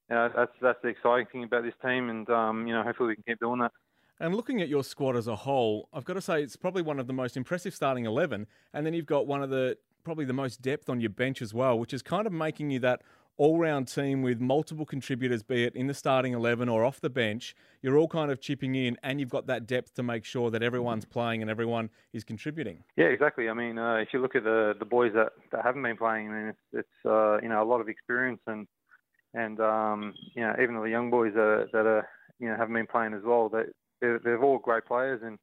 Yeah, 0.10 0.28
that's 0.36 0.52
that's 0.62 0.80
the 0.84 0.90
exciting 0.90 1.28
thing 1.32 1.44
about 1.46 1.64
this 1.64 1.74
team, 1.82 2.10
and 2.10 2.30
um, 2.30 2.68
you 2.68 2.74
know, 2.74 2.84
hopefully 2.84 3.08
we 3.08 3.16
can 3.16 3.24
keep 3.26 3.40
doing 3.40 3.62
that. 3.62 3.72
And 4.20 4.36
looking 4.36 4.62
at 4.62 4.70
your 4.70 4.84
squad 4.84 5.16
as 5.16 5.28
a 5.28 5.36
whole, 5.36 5.90
I've 5.92 6.06
got 6.06 6.14
to 6.14 6.22
say 6.22 6.44
it's 6.44 6.56
probably 6.56 6.82
one 6.82 7.00
of 7.00 7.08
the 7.08 7.14
most 7.14 7.36
impressive 7.36 7.74
starting 7.74 8.06
11. 8.06 8.48
And 8.74 8.86
then 8.86 8.94
you've 8.94 9.06
got 9.06 9.28
one 9.28 9.42
of 9.42 9.50
the 9.50 9.78
probably 10.04 10.26
the 10.26 10.34
most 10.34 10.62
depth 10.62 10.90
on 10.90 11.00
your 11.00 11.10
bench 11.10 11.42
as 11.42 11.54
well, 11.54 11.78
which 11.78 11.94
is 11.94 12.02
kind 12.02 12.28
of 12.28 12.34
making 12.34 12.70
you 12.70 12.80
that 12.80 13.02
all 13.38 13.58
round 13.58 13.88
team 13.88 14.22
with 14.22 14.40
multiple 14.40 14.86
contributors, 14.86 15.42
be 15.42 15.64
it 15.64 15.76
in 15.76 15.88
the 15.88 15.94
starting 15.94 16.34
11 16.34 16.70
or 16.70 16.86
off 16.86 17.02
the 17.02 17.10
bench. 17.10 17.56
You're 17.82 17.98
all 17.98 18.08
kind 18.08 18.32
of 18.32 18.40
chipping 18.40 18.76
in, 18.76 18.98
and 19.02 19.20
you've 19.20 19.30
got 19.30 19.48
that 19.48 19.66
depth 19.66 19.96
to 19.96 20.04
make 20.04 20.24
sure 20.24 20.52
that 20.52 20.62
everyone's 20.62 21.06
playing 21.06 21.42
and 21.42 21.50
everyone 21.50 21.90
is 22.14 22.24
contributing. 22.24 22.84
Yeah, 22.96 23.06
exactly. 23.06 23.50
I 23.50 23.54
mean, 23.54 23.78
uh, 23.78 23.96
if 23.96 24.10
you 24.14 24.20
look 24.20 24.36
at 24.36 24.44
the 24.44 24.74
the 24.78 24.86
boys 24.86 25.14
that, 25.16 25.32
that 25.52 25.64
haven't 25.66 25.84
been 25.84 25.98
playing, 25.98 26.30
I 26.30 26.32
mean, 26.32 26.48
it's, 26.50 26.60
it's 26.74 27.06
uh, 27.06 27.40
you 27.42 27.50
know 27.50 27.62
a 27.62 27.66
lot 27.66 27.82
of 27.82 27.90
experience 27.90 28.42
and 28.46 28.68
and 29.34 29.60
um, 29.60 30.14
you 30.36 30.44
know 30.44 30.54
even 30.62 30.76
the 30.76 30.84
young 30.84 31.10
boys 31.10 31.34
that 31.34 31.42
are, 31.42 31.70
that 31.74 31.86
are 31.86 32.08
you 32.40 32.50
know 32.50 32.56
haven't 32.56 32.76
been 32.76 32.88
playing 32.88 33.14
as 33.14 33.24
well. 33.26 33.50
They 33.50 33.64
they're, 34.00 34.20
they're 34.20 34.44
all 34.44 34.60
great 34.60 34.86
players 34.86 35.22
and 35.24 35.40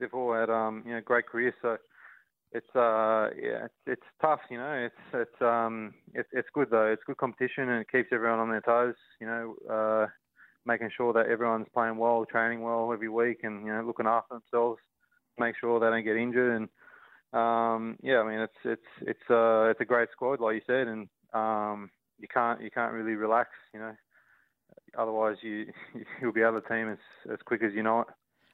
they've 0.00 0.12
all 0.14 0.34
had 0.34 0.48
um, 0.48 0.82
you 0.86 0.94
know 0.94 1.00
great 1.04 1.26
careers. 1.26 1.54
So 1.60 1.76
it's 2.54 2.74
uh 2.74 3.28
yeah 3.40 3.66
it's, 3.86 4.02
tough. 4.22 4.40
You 4.50 4.58
know 4.58 4.72
it's 4.72 4.94
it's 5.12 5.42
um 5.42 5.94
it's 6.14 6.28
it's 6.32 6.48
good 6.54 6.68
though. 6.70 6.86
It's 6.86 7.02
good 7.06 7.18
competition 7.18 7.68
and 7.68 7.82
it 7.82 7.90
keeps 7.90 8.08
everyone 8.12 8.38
on 8.38 8.50
their 8.50 8.62
toes. 8.62 8.94
You 9.20 9.26
know. 9.26 9.54
Uh, 9.70 10.06
Making 10.66 10.88
sure 10.96 11.12
that 11.12 11.26
everyone's 11.26 11.66
playing 11.74 11.98
well, 11.98 12.24
training 12.24 12.62
well 12.62 12.90
every 12.90 13.10
week, 13.10 13.40
and 13.42 13.66
you 13.66 13.70
know 13.70 13.82
looking 13.82 14.06
after 14.06 14.36
themselves, 14.36 14.80
make 15.38 15.54
sure 15.60 15.78
they 15.78 15.94
don't 15.94 16.04
get 16.04 16.16
injured, 16.16 16.56
and 16.56 17.38
um, 17.38 17.98
yeah, 18.02 18.20
I 18.20 18.26
mean 18.26 18.40
it's 18.40 18.54
it's 18.64 18.82
it's 19.02 19.30
uh 19.30 19.64
it's 19.64 19.82
a 19.82 19.84
great 19.84 20.08
squad, 20.12 20.40
like 20.40 20.54
you 20.54 20.60
said, 20.66 20.88
and 20.88 21.06
um, 21.34 21.90
you 22.18 22.28
can't 22.32 22.62
you 22.62 22.70
can't 22.70 22.94
really 22.94 23.14
relax, 23.14 23.50
you 23.74 23.80
know. 23.80 23.92
Otherwise, 24.96 25.36
you 25.42 25.66
you'll 26.22 26.32
be 26.32 26.42
out 26.42 26.54
of 26.54 26.62
the 26.62 26.68
team 26.74 26.88
as 26.88 26.98
as 27.30 27.38
quick 27.44 27.62
as 27.62 27.74
you 27.74 27.82
know 27.82 28.00
it. 28.00 28.06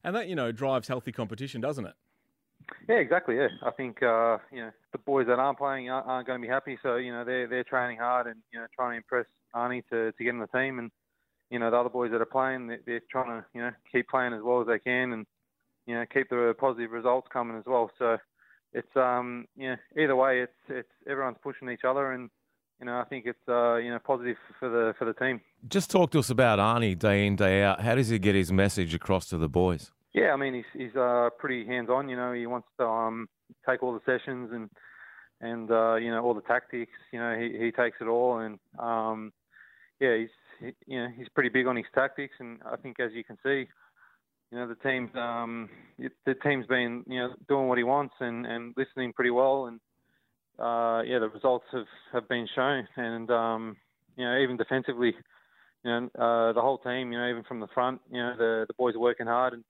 And 0.02 0.16
that, 0.16 0.28
you 0.28 0.34
know, 0.34 0.50
drives 0.50 0.88
healthy 0.88 1.12
competition, 1.12 1.60
doesn't 1.60 1.86
it? 1.86 1.94
Yeah, 2.88 2.96
exactly. 2.96 3.36
Yeah, 3.36 3.48
I 3.62 3.70
think 3.70 4.02
uh, 4.02 4.38
you 4.52 4.62
know 4.62 4.70
the 4.92 4.98
boys 4.98 5.26
that 5.26 5.38
aren't 5.38 5.58
playing 5.58 5.90
aren't, 5.90 6.06
aren't 6.06 6.26
going 6.26 6.40
to 6.40 6.46
be 6.46 6.52
happy. 6.52 6.78
So 6.82 6.96
you 6.96 7.12
know 7.12 7.24
they're 7.24 7.46
they're 7.46 7.64
training 7.64 7.98
hard 7.98 8.26
and 8.26 8.36
you 8.52 8.58
know 8.58 8.66
trying 8.74 8.92
to 8.92 8.96
impress 8.98 9.26
Arnie 9.54 9.82
to, 9.90 10.12
to 10.12 10.24
get 10.24 10.30
in 10.30 10.40
the 10.40 10.46
team, 10.48 10.78
and 10.78 10.90
you 11.50 11.58
know 11.58 11.70
the 11.70 11.76
other 11.76 11.88
boys 11.88 12.10
that 12.12 12.20
are 12.20 12.26
playing 12.26 12.68
they're, 12.68 12.80
they're 12.86 13.02
trying 13.10 13.40
to 13.40 13.46
you 13.54 13.60
know 13.60 13.70
keep 13.90 14.08
playing 14.08 14.32
as 14.32 14.42
well 14.42 14.60
as 14.60 14.66
they 14.66 14.78
can, 14.78 15.12
and 15.12 15.26
you 15.86 15.94
know 15.94 16.04
keep 16.12 16.28
the 16.30 16.54
positive 16.58 16.90
results 16.90 17.28
coming 17.32 17.56
as 17.56 17.64
well. 17.66 17.90
So 17.98 18.18
it's 18.72 18.96
um 18.96 19.46
know 19.56 19.76
either 19.98 20.16
way 20.16 20.40
it's 20.40 20.52
it's 20.68 20.88
everyone's 21.08 21.38
pushing 21.42 21.68
each 21.70 21.84
other, 21.86 22.12
and 22.12 22.30
you 22.80 22.86
know 22.86 22.98
I 22.98 23.04
think 23.04 23.26
it's 23.26 23.48
uh 23.48 23.76
you 23.76 23.90
know 23.90 23.98
positive 23.98 24.36
for 24.58 24.68
the 24.68 24.94
for 24.98 25.04
the 25.04 25.14
team. 25.14 25.40
Just 25.68 25.90
talk 25.90 26.10
to 26.12 26.18
us 26.18 26.30
about 26.30 26.58
Arnie 26.58 26.98
day 26.98 27.26
in, 27.26 27.36
day 27.36 27.62
out. 27.62 27.80
How 27.80 27.94
does 27.94 28.08
he 28.08 28.18
get 28.18 28.34
his 28.34 28.52
message 28.52 28.94
across 28.94 29.28
to 29.28 29.38
the 29.38 29.48
boys? 29.48 29.92
Yeah, 30.14 30.32
I 30.32 30.36
mean 30.36 30.54
he's 30.54 30.64
he's 30.72 30.96
uh, 30.96 31.30
pretty 31.38 31.66
hands 31.66 31.88
on. 31.90 32.08
You 32.08 32.16
know, 32.16 32.32
he 32.32 32.46
wants 32.46 32.68
to 32.78 32.86
um, 32.86 33.28
take 33.68 33.82
all 33.82 33.92
the 33.92 34.00
sessions 34.04 34.50
and 34.52 34.68
and 35.40 35.70
uh, 35.70 35.96
you 35.96 36.10
know 36.10 36.22
all 36.22 36.34
the 36.34 36.40
tactics. 36.42 36.92
You 37.12 37.20
know, 37.20 37.36
he, 37.38 37.56
he 37.58 37.70
takes 37.70 37.98
it 38.00 38.06
all, 38.08 38.38
and 38.38 38.58
um, 38.78 39.32
yeah, 40.00 40.16
he's 40.18 40.28
he, 40.60 40.72
you 40.92 41.00
know 41.02 41.08
he's 41.16 41.28
pretty 41.30 41.50
big 41.50 41.66
on 41.66 41.76
his 41.76 41.86
tactics. 41.94 42.34
And 42.40 42.58
I 42.70 42.76
think 42.76 42.98
as 43.00 43.12
you 43.14 43.24
can 43.24 43.36
see, 43.44 43.68
you 44.50 44.58
know 44.58 44.66
the 44.68 44.76
team's 44.88 45.10
um, 45.14 45.68
the 45.98 46.34
team's 46.42 46.66
been 46.66 47.04
you 47.06 47.20
know 47.20 47.34
doing 47.48 47.68
what 47.68 47.78
he 47.78 47.84
wants 47.84 48.14
and, 48.20 48.46
and 48.46 48.74
listening 48.76 49.12
pretty 49.12 49.30
well. 49.30 49.66
And 49.66 49.80
uh, 50.58 51.02
yeah, 51.06 51.20
the 51.20 51.30
results 51.32 51.66
have, 51.72 51.86
have 52.12 52.28
been 52.28 52.48
shown. 52.54 52.88
And 52.96 53.30
um, 53.30 53.76
you 54.16 54.24
know 54.24 54.38
even 54.38 54.56
defensively, 54.56 55.14
you 55.84 55.90
know 55.90 56.06
uh, 56.18 56.52
the 56.52 56.60
whole 56.60 56.78
team, 56.78 57.12
you 57.12 57.18
know 57.18 57.28
even 57.30 57.44
from 57.44 57.60
the 57.60 57.68
front, 57.74 58.00
you 58.10 58.18
know 58.20 58.34
the 58.36 58.64
the 58.66 58.74
boys 58.74 58.96
are 58.96 59.00
working 59.00 59.26
hard 59.26 59.54
and 59.54 59.64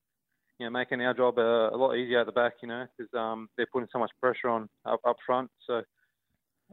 you 0.60 0.66
know, 0.66 0.70
making 0.70 1.00
our 1.00 1.14
job 1.14 1.38
uh, 1.38 1.70
a 1.70 1.76
lot 1.76 1.94
easier 1.94 2.20
at 2.20 2.26
the 2.26 2.32
back. 2.32 2.52
You 2.62 2.68
know, 2.68 2.86
because 2.96 3.12
um, 3.14 3.48
they're 3.56 3.66
putting 3.72 3.88
so 3.92 3.98
much 3.98 4.10
pressure 4.20 4.48
on 4.48 4.68
up, 4.84 5.00
up 5.06 5.16
front. 5.26 5.50
So. 5.66 5.82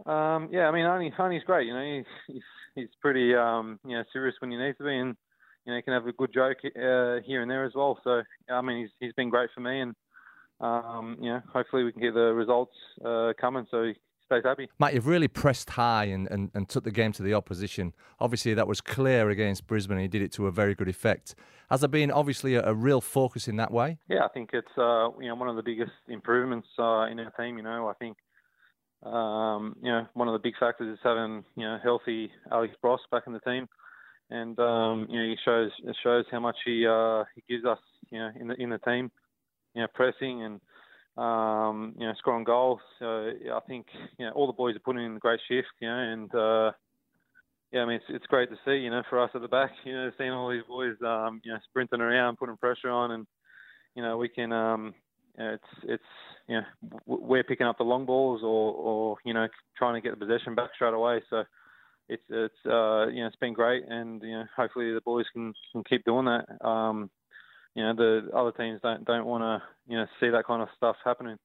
Um, 0.05 0.49
yeah, 0.51 0.67
I 0.67 0.71
mean, 0.71 0.85
Arnie, 0.85 1.11
Arnie's 1.17 1.43
great. 1.43 1.65
You 1.65 1.73
know, 1.73 1.81
he, 1.81 2.03
he's 2.31 2.43
he's 2.75 2.89
pretty 3.01 3.33
um, 3.33 3.79
you 3.83 3.97
know 3.97 4.03
serious 4.13 4.35
when 4.39 4.51
he 4.51 4.57
needs 4.57 4.77
to 4.77 4.83
be, 4.83 4.95
and 4.95 5.15
you 5.65 5.73
know, 5.73 5.81
can 5.81 5.93
have 5.93 6.05
a 6.05 6.11
good 6.13 6.31
joke 6.31 6.57
uh, 6.63 7.19
here 7.25 7.41
and 7.41 7.49
there 7.49 7.65
as 7.65 7.73
well. 7.73 7.99
So, 8.03 8.21
I 8.47 8.61
mean, 8.61 8.81
he's 8.81 8.89
he's 8.99 9.13
been 9.13 9.31
great 9.31 9.49
for 9.55 9.61
me, 9.61 9.81
and 9.81 9.95
um, 10.61 11.17
you 11.19 11.29
know, 11.29 11.41
hopefully 11.51 11.83
we 11.83 11.91
can 11.91 12.01
get 12.01 12.13
the 12.13 12.33
results 12.33 12.73
uh, 13.03 13.33
coming 13.39 13.65
so 13.71 13.83
he 13.83 13.93
stays 14.27 14.43
happy. 14.45 14.69
Matt, 14.79 14.93
you've 14.93 15.07
really 15.07 15.27
pressed 15.27 15.71
high 15.71 16.05
and, 16.05 16.27
and, 16.29 16.51
and 16.53 16.69
took 16.69 16.83
the 16.83 16.91
game 16.91 17.11
to 17.13 17.23
the 17.23 17.33
opposition. 17.33 17.93
Obviously, 18.19 18.53
that 18.53 18.67
was 18.67 18.79
clear 18.79 19.29
against 19.29 19.65
Brisbane. 19.67 19.97
He 19.97 20.07
did 20.07 20.21
it 20.21 20.31
to 20.33 20.47
a 20.47 20.51
very 20.51 20.75
good 20.75 20.87
effect. 20.87 21.35
Has 21.69 21.81
there 21.81 21.89
been 21.89 22.11
obviously 22.11 22.55
a, 22.55 22.63
a 22.65 22.73
real 22.73 23.01
focus 23.01 23.47
in 23.47 23.55
that 23.57 23.71
way? 23.71 23.97
Yeah, 24.07 24.23
I 24.23 24.29
think 24.29 24.51
it's 24.53 24.67
uh, 24.77 25.09
you 25.19 25.27
know 25.27 25.35
one 25.35 25.49
of 25.49 25.55
the 25.55 25.63
biggest 25.63 25.91
improvements 26.07 26.67
uh, 26.77 27.07
in 27.07 27.19
our 27.19 27.31
team. 27.37 27.57
You 27.57 27.63
know, 27.63 27.87
I 27.87 27.93
think 27.93 28.17
um, 29.03 29.75
you 29.81 29.91
know, 29.91 30.07
one 30.13 30.27
of 30.27 30.33
the 30.33 30.39
big 30.39 30.55
factors 30.59 30.93
is 30.93 30.99
having 31.03 31.43
you 31.55 31.63
know 31.63 31.77
healthy 31.83 32.31
Alex 32.51 32.73
Brosque 32.83 33.09
back 33.11 33.23
in 33.27 33.33
the 33.33 33.39
team, 33.39 33.67
and 34.29 34.57
um, 34.59 35.07
you 35.09 35.19
know 35.19 35.25
he 35.25 35.35
shows 35.45 35.71
it 35.83 35.95
shows 36.03 36.25
how 36.31 36.39
much 36.39 36.55
he 36.65 36.85
uh, 36.87 37.23
he 37.35 37.43
gives 37.47 37.65
us 37.65 37.79
you 38.09 38.19
know 38.19 38.29
in 38.39 38.47
the 38.47 38.55
in 38.55 38.69
the 38.69 38.79
team, 38.79 39.11
you 39.75 39.81
know 39.81 39.87
pressing 39.93 40.43
and 40.43 40.59
um, 41.17 41.95
you 41.97 42.05
know 42.05 42.13
scoring 42.17 42.43
goals. 42.43 42.79
So 42.99 43.31
I 43.53 43.59
think 43.67 43.87
you 44.17 44.25
know 44.25 44.31
all 44.33 44.47
the 44.47 44.53
boys 44.53 44.75
are 44.75 44.79
putting 44.79 45.05
in 45.05 45.15
a 45.15 45.19
great 45.19 45.39
shift, 45.47 45.67
you 45.79 45.87
know, 45.87 45.97
and 45.97 46.35
uh, 46.35 46.71
yeah, 47.71 47.81
I 47.81 47.85
mean 47.85 47.95
it's 47.95 48.05
it's 48.09 48.25
great 48.27 48.49
to 48.49 48.57
see 48.65 48.77
you 48.77 48.89
know 48.89 49.03
for 49.09 49.21
us 49.21 49.31
at 49.33 49.41
the 49.41 49.47
back, 49.47 49.71
you 49.83 49.93
know, 49.93 50.11
seeing 50.17 50.31
all 50.31 50.49
these 50.49 50.63
boys 50.67 50.95
um, 51.05 51.41
you 51.43 51.51
know 51.51 51.59
sprinting 51.69 52.01
around, 52.01 52.37
putting 52.37 52.57
pressure 52.57 52.89
on, 52.89 53.11
and 53.11 53.27
you 53.95 54.03
know 54.03 54.17
we 54.17 54.29
can 54.29 54.51
um, 54.51 54.93
it's 55.37 55.63
it's 55.83 56.03
you 56.47 56.55
know 56.55 56.99
we're 57.05 57.43
picking 57.43 57.67
up 57.67 57.77
the 57.77 57.83
long 57.83 58.05
balls 58.05 58.41
or 58.43 58.73
or 58.73 59.17
you 59.25 59.33
know 59.33 59.47
trying 59.77 59.95
to 59.95 60.01
get 60.01 60.17
the 60.17 60.25
possession 60.25 60.55
back 60.55 60.69
straight 60.75 60.93
away. 60.93 61.21
So 61.29 61.43
it's 62.09 62.23
it's 62.29 62.55
uh, 62.65 63.07
you 63.07 63.21
know 63.21 63.27
it's 63.27 63.35
been 63.37 63.53
great, 63.53 63.83
and 63.87 64.21
you 64.21 64.31
know 64.31 64.45
hopefully 64.55 64.93
the 64.93 65.01
boys 65.01 65.25
can 65.33 65.53
can 65.71 65.83
keep 65.83 66.05
doing 66.05 66.25
that. 66.25 66.65
Um, 66.65 67.09
you 67.77 67.83
know 67.83 67.93
the 67.93 68.29
other 68.35 68.51
teams 68.51 68.81
don't 68.81 69.05
don't 69.05 69.25
want 69.25 69.43
to 69.43 69.61
you 69.87 69.97
know 69.97 70.07
see 70.19 70.29
that 70.29 70.45
kind 70.45 70.63
of 70.63 70.67
stuff 70.75 70.95
happening. 71.05 71.37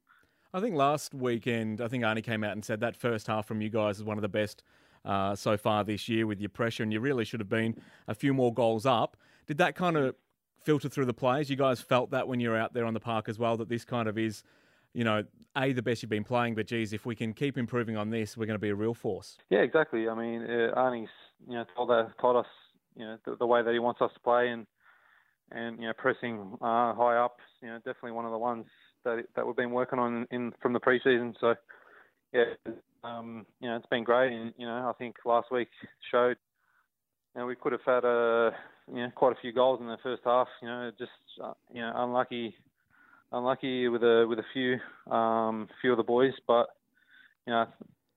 I 0.55 0.61
think 0.61 0.75
last 0.75 1.15
weekend, 1.15 1.81
I 1.81 1.89
think 1.89 2.05
Arnie 2.05 2.25
came 2.25 2.43
out 2.43 2.53
and 2.53 2.65
said 2.65 2.81
that 2.81 2.97
first 2.97 3.27
half 3.27 3.47
from 3.47 3.61
you 3.61 3.69
guys 3.69 3.99
is 3.99 4.05
one 4.05 4.19
of 4.19 4.23
the 4.23 4.29
best 4.29 4.63
uh, 5.05 5.35
so 5.35 5.57
far 5.57 5.85
this 5.85 6.09
year 6.09 6.27
with 6.27 6.41
your 6.41 6.49
pressure, 6.49 6.83
and 6.83 6.93
you 6.93 7.01
really 7.01 7.25
should 7.25 7.41
have 7.41 7.51
been 7.51 7.77
a 8.09 8.15
few 8.15 8.33
more 8.33 8.53
goals 8.53 8.87
up. 8.87 9.17
Did 9.47 9.59
that 9.59 9.75
kind 9.75 9.97
of 9.97 10.15
filter 10.63 10.89
through 10.89 11.05
the 11.05 11.15
players? 11.15 11.51
You 11.51 11.57
guys 11.57 11.81
felt 11.83 12.11
that 12.13 12.29
when 12.29 12.41
you 12.41 12.49
were 12.51 12.57
out 12.57 12.73
there 12.73 12.87
on 12.87 12.95
the 12.95 13.01
park 13.01 13.29
as 13.29 13.39
well, 13.39 13.59
that 13.59 13.69
this 13.69 13.85
kind 13.85 14.09
of 14.09 14.17
is, 14.17 14.43
you 14.95 15.05
know, 15.05 15.25
a 15.57 15.73
the 15.73 15.83
best 15.83 16.03
you've 16.03 16.11
been 16.11 16.25
playing, 16.25 16.55
but 16.55 16.67
geez, 16.67 16.95
if 16.95 17.05
we 17.05 17.15
can 17.15 17.35
keep 17.35 17.59
improving 17.59 17.97
on 17.97 18.09
this, 18.09 18.39
we're 18.39 18.47
going 18.47 18.59
to 18.59 18.63
be 18.63 18.71
a 18.71 18.75
real 18.75 18.95
force. 18.95 19.37
Yeah, 19.51 19.61
exactly. 19.61 20.09
I 20.09 20.15
mean, 20.15 20.43
uh, 20.43 20.79
Arnie's 20.79 21.11
you 21.47 21.55
know 21.55 21.65
told, 21.77 21.91
that, 21.91 22.13
told 22.21 22.37
us 22.37 22.47
you 22.97 23.05
know 23.05 23.19
the, 23.27 23.37
the, 23.37 23.47
way 23.47 23.63
that 23.63 23.73
he 23.73 23.79
wants 23.79 24.01
us 24.01 24.11
to 24.15 24.21
play 24.21 24.49
and 24.49 24.67
and 25.55 25.81
you 25.81 25.87
know 25.87 25.93
pressing 25.97 26.57
uh, 26.61 26.95
high 26.95 27.17
up. 27.17 27.37
You 27.63 27.69
know, 27.69 27.77
definitely 27.79 28.13
one 28.13 28.25
of 28.25 28.33
the 28.33 28.39
ones 28.39 28.67
that 29.05 29.25
that 29.37 29.47
we've 29.47 29.57
been 29.57 29.71
working 29.71 29.99
on 29.99 30.27
in 30.31 30.53
from 30.61 30.73
the 30.73 30.81
preseason. 30.81 31.35
So 31.41 31.55
yeah, 32.33 32.45
um, 33.05 33.47
you 33.61 33.69
know, 33.69 33.77
it's 33.77 33.87
been 33.87 34.05
great, 34.05 34.33
and 34.33 34.53
you 34.57 34.67
know, 34.67 34.89
I 34.89 34.93
think 34.99 35.17
last 35.25 35.51
week 35.51 35.69
showed. 36.11 36.37
You 37.35 37.41
know, 37.41 37.47
we 37.47 37.57
could 37.57 37.73
have 37.73 37.81
had 37.87 38.05
a 38.05 38.51
you 38.89 39.01
know, 39.01 39.11
quite 39.15 39.33
a 39.33 39.41
few 39.41 39.53
goals 39.53 39.81
in 39.81 39.87
the 39.87 39.97
first 40.03 40.23
half. 40.25 40.49
You 40.61 40.69
know, 40.69 40.91
just 40.99 41.11
uh, 41.43 41.55
you 41.73 41.81
know, 41.81 41.93
unlucky, 41.95 42.55
unlucky 43.33 43.89
with 43.89 44.03
a 44.03 44.27
with 44.29 44.39
a 44.39 44.45
few 44.53 44.79
um, 45.15 45.69
few 45.81 45.93
of 45.93 45.97
the 45.97 46.03
boys. 46.03 46.35
But 46.47 46.67
you 47.47 47.53
know, 47.53 47.67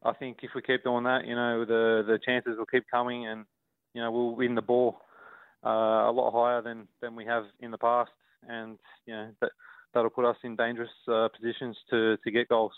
I 0.03 0.13
think 0.13 0.39
if 0.43 0.51
we 0.55 0.61
keep 0.61 0.83
doing 0.83 1.05
that, 1.05 1.25
you 1.25 1.35
know, 1.35 1.65
the 1.65 2.03
the 2.05 2.19
chances 2.25 2.57
will 2.57 2.65
keep 2.65 2.85
coming, 2.91 3.27
and 3.27 3.45
you 3.93 4.01
know, 4.01 4.11
we'll 4.11 4.35
win 4.35 4.55
the 4.55 4.61
ball 4.61 4.97
uh, 4.99 5.04
a 5.69 6.11
lot 6.11 6.31
higher 6.31 6.61
than 6.61 6.87
than 7.01 7.15
we 7.15 7.25
have 7.25 7.45
in 7.59 7.71
the 7.71 7.77
past, 7.77 8.11
and 8.47 8.77
you 9.05 9.13
know 9.13 9.29
that 9.41 9.51
that'll 9.93 10.09
put 10.09 10.25
us 10.25 10.37
in 10.43 10.55
dangerous 10.55 10.91
uh, 11.07 11.27
positions 11.29 11.77
to 11.89 12.17
to 12.23 12.31
get 12.31 12.49
goals. 12.49 12.73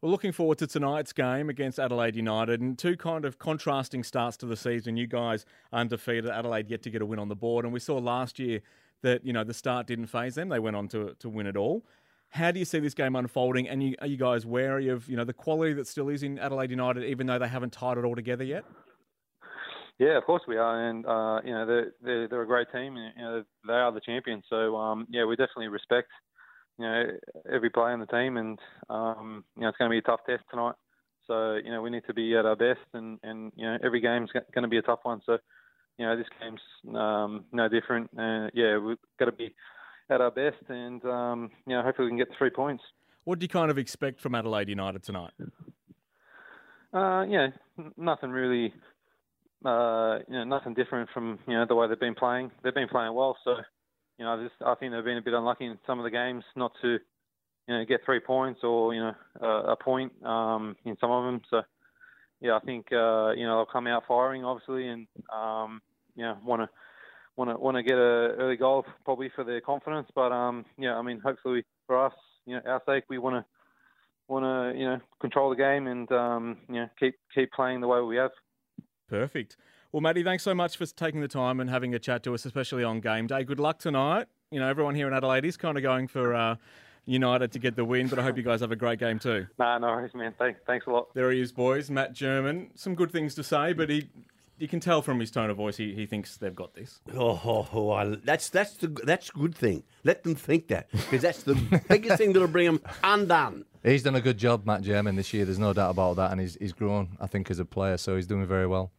Well, 0.00 0.10
looking 0.10 0.32
forward 0.32 0.58
to 0.58 0.66
tonight's 0.66 1.12
game 1.12 1.48
against 1.48 1.78
Adelaide 1.78 2.16
United 2.16 2.60
and 2.60 2.76
two 2.76 2.96
kind 2.96 3.24
of 3.24 3.38
contrasting 3.38 4.02
starts 4.02 4.36
to 4.38 4.46
the 4.46 4.56
season. 4.56 4.96
You 4.96 5.06
guys 5.06 5.46
undefeated, 5.72 6.28
Adelaide 6.28 6.68
yet 6.68 6.82
to 6.82 6.90
get 6.90 7.02
a 7.02 7.06
win 7.06 7.20
on 7.20 7.28
the 7.28 7.36
board, 7.36 7.64
and 7.64 7.72
we 7.72 7.78
saw 7.78 7.98
last 7.98 8.38
year 8.38 8.60
that 9.02 9.24
you 9.24 9.32
know 9.32 9.44
the 9.44 9.54
start 9.54 9.86
didn't 9.86 10.06
phase 10.06 10.34
them; 10.34 10.48
they 10.48 10.58
went 10.58 10.76
on 10.76 10.88
to 10.88 11.14
to 11.18 11.28
win 11.28 11.46
it 11.46 11.56
all. 11.56 11.84
How 12.30 12.50
do 12.50 12.58
you 12.58 12.64
see 12.64 12.78
this 12.78 12.94
game 12.94 13.14
unfolding? 13.14 13.68
And 13.68 13.82
you, 13.82 13.94
are 14.00 14.06
you 14.06 14.16
guys 14.16 14.46
wary 14.46 14.88
of 14.88 15.08
you 15.08 15.16
know 15.16 15.24
the 15.24 15.32
quality 15.32 15.74
that 15.74 15.86
still 15.86 16.08
is 16.08 16.22
in 16.22 16.38
Adelaide 16.38 16.70
United, 16.70 17.04
even 17.04 17.26
though 17.26 17.38
they 17.38 17.48
haven't 17.48 17.72
tied 17.72 17.98
it 17.98 18.04
all 18.04 18.14
together 18.14 18.44
yet? 18.44 18.64
Yeah, 20.02 20.18
of 20.18 20.24
course 20.24 20.42
we 20.48 20.56
are, 20.56 20.88
and 20.88 21.06
uh, 21.06 21.40
you 21.44 21.52
know 21.52 21.64
they're, 21.64 21.92
they're, 22.02 22.26
they're 22.26 22.42
a 22.42 22.46
great 22.46 22.66
team, 22.72 22.96
and 22.96 23.12
you 23.16 23.22
know 23.22 23.44
they 23.68 23.72
are 23.72 23.92
the 23.92 24.00
champions. 24.00 24.42
So 24.50 24.74
um, 24.74 25.06
yeah, 25.08 25.24
we 25.24 25.36
definitely 25.36 25.68
respect 25.68 26.08
you 26.76 26.84
know 26.84 27.04
every 27.52 27.70
player 27.70 27.92
on 27.92 28.00
the 28.00 28.06
team, 28.06 28.36
and 28.36 28.58
um, 28.90 29.44
you 29.54 29.62
know 29.62 29.68
it's 29.68 29.78
going 29.78 29.88
to 29.88 29.94
be 29.94 29.98
a 29.98 30.02
tough 30.02 30.18
test 30.28 30.42
tonight. 30.50 30.74
So 31.28 31.54
you 31.54 31.70
know 31.70 31.82
we 31.82 31.90
need 31.90 32.02
to 32.08 32.14
be 32.14 32.36
at 32.36 32.46
our 32.46 32.56
best, 32.56 32.80
and 32.94 33.20
and 33.22 33.52
you 33.54 33.64
know 33.64 33.78
every 33.84 34.00
game's 34.00 34.30
going 34.32 34.62
to 34.62 34.68
be 34.68 34.78
a 34.78 34.82
tough 34.82 34.98
one. 35.04 35.20
So 35.24 35.38
you 35.98 36.06
know 36.06 36.16
this 36.16 36.26
game's 36.40 36.96
um, 36.96 37.44
no 37.52 37.68
different. 37.68 38.10
Uh, 38.18 38.48
yeah, 38.54 38.78
we've 38.78 38.96
got 39.20 39.26
to 39.26 39.32
be 39.32 39.54
at 40.10 40.20
our 40.20 40.32
best, 40.32 40.68
and 40.68 41.04
um, 41.04 41.48
you 41.64 41.76
know 41.76 41.82
hopefully 41.84 42.06
we 42.06 42.10
can 42.10 42.18
get 42.18 42.36
three 42.36 42.50
points. 42.50 42.82
What 43.22 43.38
do 43.38 43.44
you 43.44 43.48
kind 43.48 43.70
of 43.70 43.78
expect 43.78 44.20
from 44.20 44.34
Adelaide 44.34 44.68
United 44.68 45.04
tonight? 45.04 45.30
Uh, 46.92 47.24
yeah, 47.28 47.48
nothing 47.96 48.30
really. 48.30 48.74
Uh, 49.64 50.18
you 50.28 50.34
know, 50.34 50.44
nothing 50.44 50.74
different 50.74 51.08
from 51.14 51.38
you 51.46 51.54
know 51.54 51.64
the 51.68 51.74
way 51.74 51.86
they've 51.88 52.00
been 52.00 52.14
playing. 52.14 52.50
They've 52.62 52.74
been 52.74 52.88
playing 52.88 53.14
well, 53.14 53.36
so 53.44 53.56
you 54.18 54.24
know, 54.24 54.42
just, 54.42 54.54
I 54.64 54.74
think 54.74 54.92
they've 54.92 55.04
been 55.04 55.18
a 55.18 55.22
bit 55.22 55.34
unlucky 55.34 55.66
in 55.66 55.78
some 55.86 55.98
of 55.98 56.04
the 56.04 56.10
games 56.10 56.44
not 56.54 56.72
to, 56.82 56.98
you 57.68 57.74
know, 57.74 57.84
get 57.84 58.04
three 58.04 58.20
points 58.20 58.60
or 58.62 58.94
you 58.94 59.00
know 59.00 59.14
a, 59.40 59.72
a 59.72 59.76
point 59.76 60.12
um, 60.24 60.76
in 60.84 60.96
some 61.00 61.10
of 61.10 61.24
them. 61.24 61.40
So 61.50 61.62
yeah, 62.40 62.56
I 62.56 62.60
think 62.60 62.86
uh, 62.92 63.30
you 63.30 63.46
know 63.46 63.58
they'll 63.58 63.72
come 63.72 63.86
out 63.86 64.04
firing 64.06 64.44
obviously, 64.44 64.88
and 64.88 65.06
um, 65.32 65.80
you 66.16 66.24
know 66.24 66.36
want 66.44 66.62
to 66.62 66.68
want 67.36 67.50
to 67.50 67.56
want 67.56 67.76
to 67.76 67.82
get 67.82 67.96
a 67.96 68.34
early 68.38 68.56
goal 68.56 68.84
probably 69.04 69.30
for 69.34 69.44
their 69.44 69.60
confidence. 69.60 70.08
But 70.14 70.32
um, 70.32 70.64
yeah, 70.76 70.96
I 70.96 71.02
mean 71.02 71.20
hopefully 71.20 71.64
for 71.86 72.04
us, 72.04 72.14
you 72.46 72.56
know, 72.56 72.62
our 72.66 72.82
sake, 72.86 73.04
we 73.08 73.18
want 73.18 73.36
to 73.36 73.44
want 74.28 74.44
to 74.44 74.78
you 74.78 74.86
know 74.86 74.98
control 75.20 75.50
the 75.50 75.56
game 75.56 75.86
and 75.86 76.10
um, 76.12 76.58
you 76.68 76.76
know 76.76 76.88
keep 76.98 77.14
keep 77.34 77.52
playing 77.52 77.80
the 77.80 77.88
way 77.88 78.00
we 78.00 78.16
have. 78.16 78.32
Perfect. 79.12 79.58
Well, 79.92 80.00
Matty, 80.00 80.22
thanks 80.22 80.42
so 80.42 80.54
much 80.54 80.78
for 80.78 80.86
taking 80.86 81.20
the 81.20 81.28
time 81.28 81.60
and 81.60 81.68
having 81.68 81.94
a 81.94 81.98
chat 81.98 82.22
to 82.22 82.32
us, 82.32 82.46
especially 82.46 82.82
on 82.82 83.00
game 83.00 83.26
day. 83.26 83.44
Good 83.44 83.60
luck 83.60 83.78
tonight. 83.78 84.26
You 84.50 84.58
know, 84.58 84.66
everyone 84.66 84.94
here 84.94 85.06
in 85.06 85.12
Adelaide 85.12 85.44
is 85.44 85.58
kind 85.58 85.76
of 85.76 85.82
going 85.82 86.08
for 86.08 86.34
uh, 86.34 86.56
United 87.04 87.52
to 87.52 87.58
get 87.58 87.76
the 87.76 87.84
win, 87.84 88.08
but 88.08 88.18
I 88.18 88.22
hope 88.22 88.38
you 88.38 88.42
guys 88.42 88.60
have 88.60 88.72
a 88.72 88.76
great 88.76 88.98
game 88.98 89.18
too. 89.18 89.48
Nah, 89.58 89.76
no 89.76 89.88
worries, 89.88 90.14
man. 90.14 90.32
Thanks, 90.38 90.60
thanks 90.66 90.86
a 90.86 90.90
lot. 90.90 91.12
There 91.12 91.30
he 91.30 91.42
is, 91.42 91.52
boys. 91.52 91.90
Matt 91.90 92.14
German. 92.14 92.70
Some 92.74 92.94
good 92.94 93.12
things 93.12 93.34
to 93.34 93.44
say, 93.44 93.74
but 93.74 93.90
he 93.90 94.08
you 94.62 94.68
can 94.68 94.80
tell 94.80 95.02
from 95.02 95.18
his 95.20 95.30
tone 95.30 95.50
of 95.50 95.56
voice 95.56 95.76
he, 95.76 95.92
he 95.92 96.06
thinks 96.06 96.36
they've 96.36 96.54
got 96.54 96.72
this. 96.72 97.00
Oh, 97.14 97.38
oh, 97.44 97.68
oh 97.72 97.90
I, 97.90 98.16
that's 98.24 98.48
that's 98.48 98.74
the 98.76 98.86
that's 98.86 99.28
a 99.28 99.32
good 99.32 99.54
thing. 99.54 99.82
Let 100.04 100.22
them 100.22 100.36
think 100.36 100.68
that 100.68 100.90
because 100.90 101.20
that's 101.20 101.42
the 101.42 101.54
biggest 101.88 102.16
thing 102.16 102.32
that'll 102.32 102.48
bring 102.48 102.66
them 102.66 102.80
undone. 103.04 103.66
He's 103.82 104.04
done 104.04 104.14
a 104.14 104.20
good 104.20 104.38
job, 104.38 104.64
Matt 104.64 104.82
German, 104.82 105.16
this 105.16 105.34
year. 105.34 105.44
There's 105.44 105.58
no 105.58 105.72
doubt 105.72 105.90
about 105.90 106.16
that, 106.16 106.30
and 106.30 106.40
he's 106.40 106.54
he's 106.54 106.72
grown, 106.72 107.18
I 107.20 107.26
think, 107.26 107.50
as 107.50 107.58
a 107.58 107.64
player. 107.64 107.98
So 107.98 108.16
he's 108.16 108.26
doing 108.26 108.46
very 108.46 108.66
well. 108.66 108.92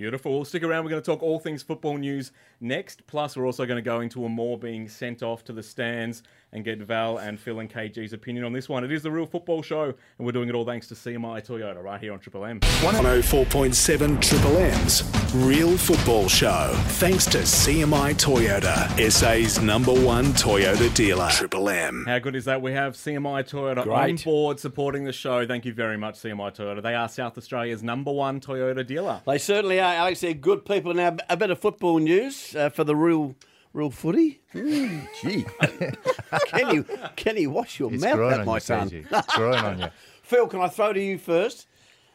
Beautiful. 0.00 0.46
Stick 0.46 0.62
around. 0.62 0.84
We're 0.84 0.92
going 0.92 1.02
to 1.02 1.06
talk 1.10 1.22
all 1.22 1.38
things 1.38 1.62
football 1.62 1.98
news 1.98 2.32
next. 2.58 3.06
Plus, 3.06 3.36
we're 3.36 3.44
also 3.44 3.66
going 3.66 3.76
to 3.76 3.82
go 3.82 4.00
into 4.00 4.24
Amor 4.24 4.56
being 4.56 4.88
sent 4.88 5.22
off 5.22 5.44
to 5.44 5.52
the 5.52 5.62
stands 5.62 6.22
and 6.52 6.64
get 6.64 6.78
Val 6.78 7.18
and 7.18 7.38
Phil 7.38 7.60
and 7.60 7.70
KG's 7.70 8.12
opinion 8.12 8.44
on 8.44 8.52
this 8.52 8.68
one. 8.68 8.84
It 8.84 8.92
is 8.92 9.02
the 9.02 9.10
Real 9.10 9.26
Football 9.26 9.62
Show, 9.62 9.84
and 9.84 10.26
we're 10.26 10.32
doing 10.32 10.48
it 10.48 10.54
all 10.54 10.64
thanks 10.64 10.88
to 10.88 10.94
CMI 10.94 11.46
Toyota 11.46 11.82
right 11.82 12.00
here 12.00 12.12
on 12.12 12.18
Triple 12.18 12.44
M. 12.44 12.60
104.7 12.60 14.20
Triple 14.20 14.56
M's 14.56 15.34
Real 15.34 15.76
Football 15.76 16.28
Show. 16.28 16.72
Thanks 16.98 17.24
to 17.26 17.38
CMI 17.38 18.14
Toyota, 18.14 19.10
SA's 19.10 19.60
number 19.60 19.92
one 19.92 20.26
Toyota 20.26 20.92
dealer. 20.94 21.28
Triple 21.30 21.68
M. 21.68 22.04
How 22.06 22.18
good 22.18 22.34
is 22.34 22.44
that? 22.46 22.60
We 22.60 22.72
have 22.72 22.94
CMI 22.94 23.48
Toyota 23.48 23.84
Great. 23.84 24.10
on 24.10 24.16
board 24.16 24.58
supporting 24.58 25.04
the 25.04 25.12
show. 25.12 25.46
Thank 25.46 25.64
you 25.64 25.72
very 25.72 25.96
much, 25.96 26.16
CMI 26.16 26.54
Toyota. 26.56 26.82
They 26.82 26.94
are 26.94 27.08
South 27.08 27.38
Australia's 27.38 27.82
number 27.82 28.10
one 28.10 28.40
Toyota 28.40 28.86
dealer. 28.86 29.20
They 29.26 29.38
certainly 29.38 29.78
are, 29.80 29.94
Alex. 29.94 30.20
They're 30.20 30.34
good 30.34 30.64
people. 30.64 30.92
Now, 30.94 31.16
a 31.28 31.36
bit 31.36 31.50
of 31.50 31.58
football 31.60 31.98
news 31.98 32.54
uh, 32.56 32.70
for 32.70 32.84
the 32.84 32.96
real. 32.96 33.34
Real 33.72 33.90
footy? 33.90 34.40
Mm, 34.52 35.06
gee. 35.20 35.46
can 36.48 36.74
you 36.74 36.84
can 37.14 37.36
you 37.36 37.50
wash 37.50 37.78
your 37.78 37.92
It's 37.92 38.02
mouth 38.02 38.18
out, 38.18 38.44
my 38.46 38.54
you, 38.54 38.60
son? 38.60 38.90
It's 38.92 39.34
growing 39.36 39.64
on 39.64 39.78
you. 39.80 39.88
Phil, 40.22 40.48
can 40.48 40.60
I 40.60 40.68
throw 40.68 40.92
to 40.92 41.00
you 41.00 41.18
first? 41.18 41.66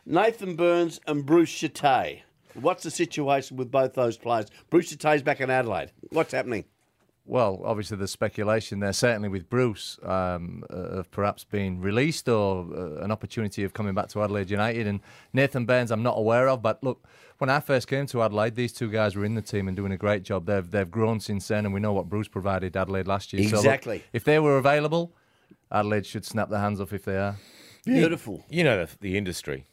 Nathan 0.05 0.55
Burns 0.55 0.99
and 1.07 1.25
Bruce 1.25 1.57
Djite. 1.57 2.23
What's 2.55 2.83
the 2.83 2.91
situation 2.91 3.57
with 3.57 3.71
both 3.71 3.93
those 3.93 4.17
players? 4.17 4.47
Bruce 4.69 4.91
Djite's 4.95 5.23
back 5.23 5.41
in 5.41 5.49
Adelaide. 5.49 5.91
What's 6.09 6.33
happening? 6.33 6.65
Well, 7.27 7.61
obviously 7.65 7.97
there's 7.97 8.11
speculation 8.11 8.81
there, 8.81 8.93
certainly 8.93 9.29
with 9.29 9.49
Bruce, 9.49 9.97
um, 10.03 10.63
uh, 10.69 10.75
of 10.75 11.09
perhaps 11.09 11.43
being 11.43 11.81
released 11.81 12.29
or 12.29 12.67
uh, 12.71 13.03
an 13.03 13.11
opportunity 13.11 13.63
of 13.63 13.73
coming 13.73 13.95
back 13.95 14.09
to 14.09 14.21
Adelaide 14.21 14.51
United. 14.51 14.85
And 14.85 14.99
Nathan 15.33 15.65
Burns, 15.65 15.89
I'm 15.89 16.03
not 16.03 16.19
aware 16.19 16.47
of. 16.47 16.61
But 16.61 16.83
look, 16.83 17.03
when 17.37 17.49
I 17.49 17.59
first 17.59 17.87
came 17.87 18.05
to 18.07 18.21
Adelaide, 18.23 18.55
these 18.55 18.71
two 18.73 18.89
guys 18.89 19.15
were 19.15 19.25
in 19.25 19.35
the 19.35 19.41
team 19.41 19.67
and 19.67 19.75
doing 19.75 19.91
a 19.91 19.97
great 19.97 20.23
job. 20.23 20.45
They've 20.45 20.69
they've 20.69 20.89
grown 20.89 21.19
since 21.19 21.47
then, 21.47 21.65
and 21.65 21.73
we 21.73 21.79
know 21.79 21.93
what 21.93 22.07
Bruce 22.09 22.27
provided 22.27 22.75
Adelaide 22.77 23.07
last 23.07 23.33
year. 23.33 23.43
So, 23.49 23.55
look, 23.57 23.65
Exactly. 23.65 24.03
if 24.13 24.23
they 24.23 24.39
were 24.39 24.57
available, 24.57 25.13
Adelaide 25.71 26.05
should 26.05 26.25
snap 26.25 26.49
their 26.49 26.59
hands 26.59 26.79
off 26.79 26.93
if 26.93 27.03
they 27.05 27.17
are. 27.17 27.37
Beautiful. 27.85 28.43
You 28.49 28.63
know 28.63 28.85
the, 28.85 28.91
the 28.99 29.17
industry. 29.17 29.65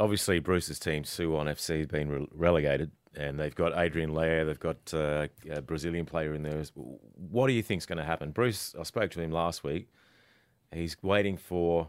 Obviously, 0.00 0.38
Bruce's 0.38 0.78
team, 0.78 1.02
Suwon 1.02 1.46
FC, 1.46 1.78
has 1.78 1.86
been 1.88 2.08
re- 2.08 2.28
relegated, 2.32 2.92
and 3.16 3.38
they've 3.38 3.54
got 3.54 3.76
Adrian 3.76 4.10
Leijer, 4.10 4.46
they've 4.46 4.58
got 4.60 4.94
uh, 4.94 5.26
a 5.50 5.60
Brazilian 5.60 6.06
player 6.06 6.34
in 6.34 6.42
there. 6.44 6.62
What 6.74 7.48
do 7.48 7.52
you 7.52 7.62
think's 7.64 7.84
going 7.86 7.98
to 7.98 8.04
happen? 8.04 8.30
Bruce, 8.30 8.74
I 8.78 8.84
spoke 8.84 9.10
to 9.12 9.20
him 9.20 9.32
last 9.32 9.64
week. 9.64 9.88
He's 10.72 10.96
waiting 11.02 11.36
for 11.36 11.88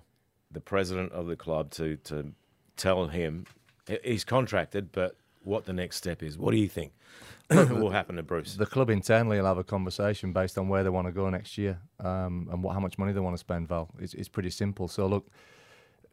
the 0.52 0.60
president 0.62 1.12
of 1.12 1.28
the 1.28 1.36
club 1.36 1.70
to 1.72 1.98
to 1.98 2.32
tell 2.78 3.08
him 3.08 3.46
he- 3.46 3.59
he's 4.04 4.24
contracted, 4.24 4.92
but 4.92 5.16
what 5.44 5.66
the 5.66 5.74
next 5.74 5.98
step 5.98 6.22
is. 6.24 6.38
What 6.38 6.52
do 6.52 6.58
you 6.58 6.70
think 6.70 6.94
will 7.50 7.90
happen 7.90 8.16
to 8.18 8.24
Bruce? 8.24 8.56
The 8.56 8.66
club 8.66 8.90
internally 8.90 9.38
will 9.38 9.46
have 9.46 9.58
a 9.58 9.64
conversation 9.64 10.34
based 10.34 10.58
on 10.58 10.68
where 10.68 10.84
they 10.84 10.90
want 10.90 11.08
to 11.08 11.12
go 11.12 11.30
next 11.30 11.58
year 11.58 11.80
um, 12.00 12.48
and 12.52 12.64
what 12.64 12.74
how 12.74 12.80
much 12.80 12.98
money 12.98 13.14
they 13.14 13.20
want 13.20 13.36
to 13.36 13.40
spend. 13.40 13.68
Val, 13.68 13.90
it's, 14.00 14.14
it's 14.14 14.30
pretty 14.30 14.50
simple. 14.50 14.88
So 14.88 15.08
look, 15.08 15.28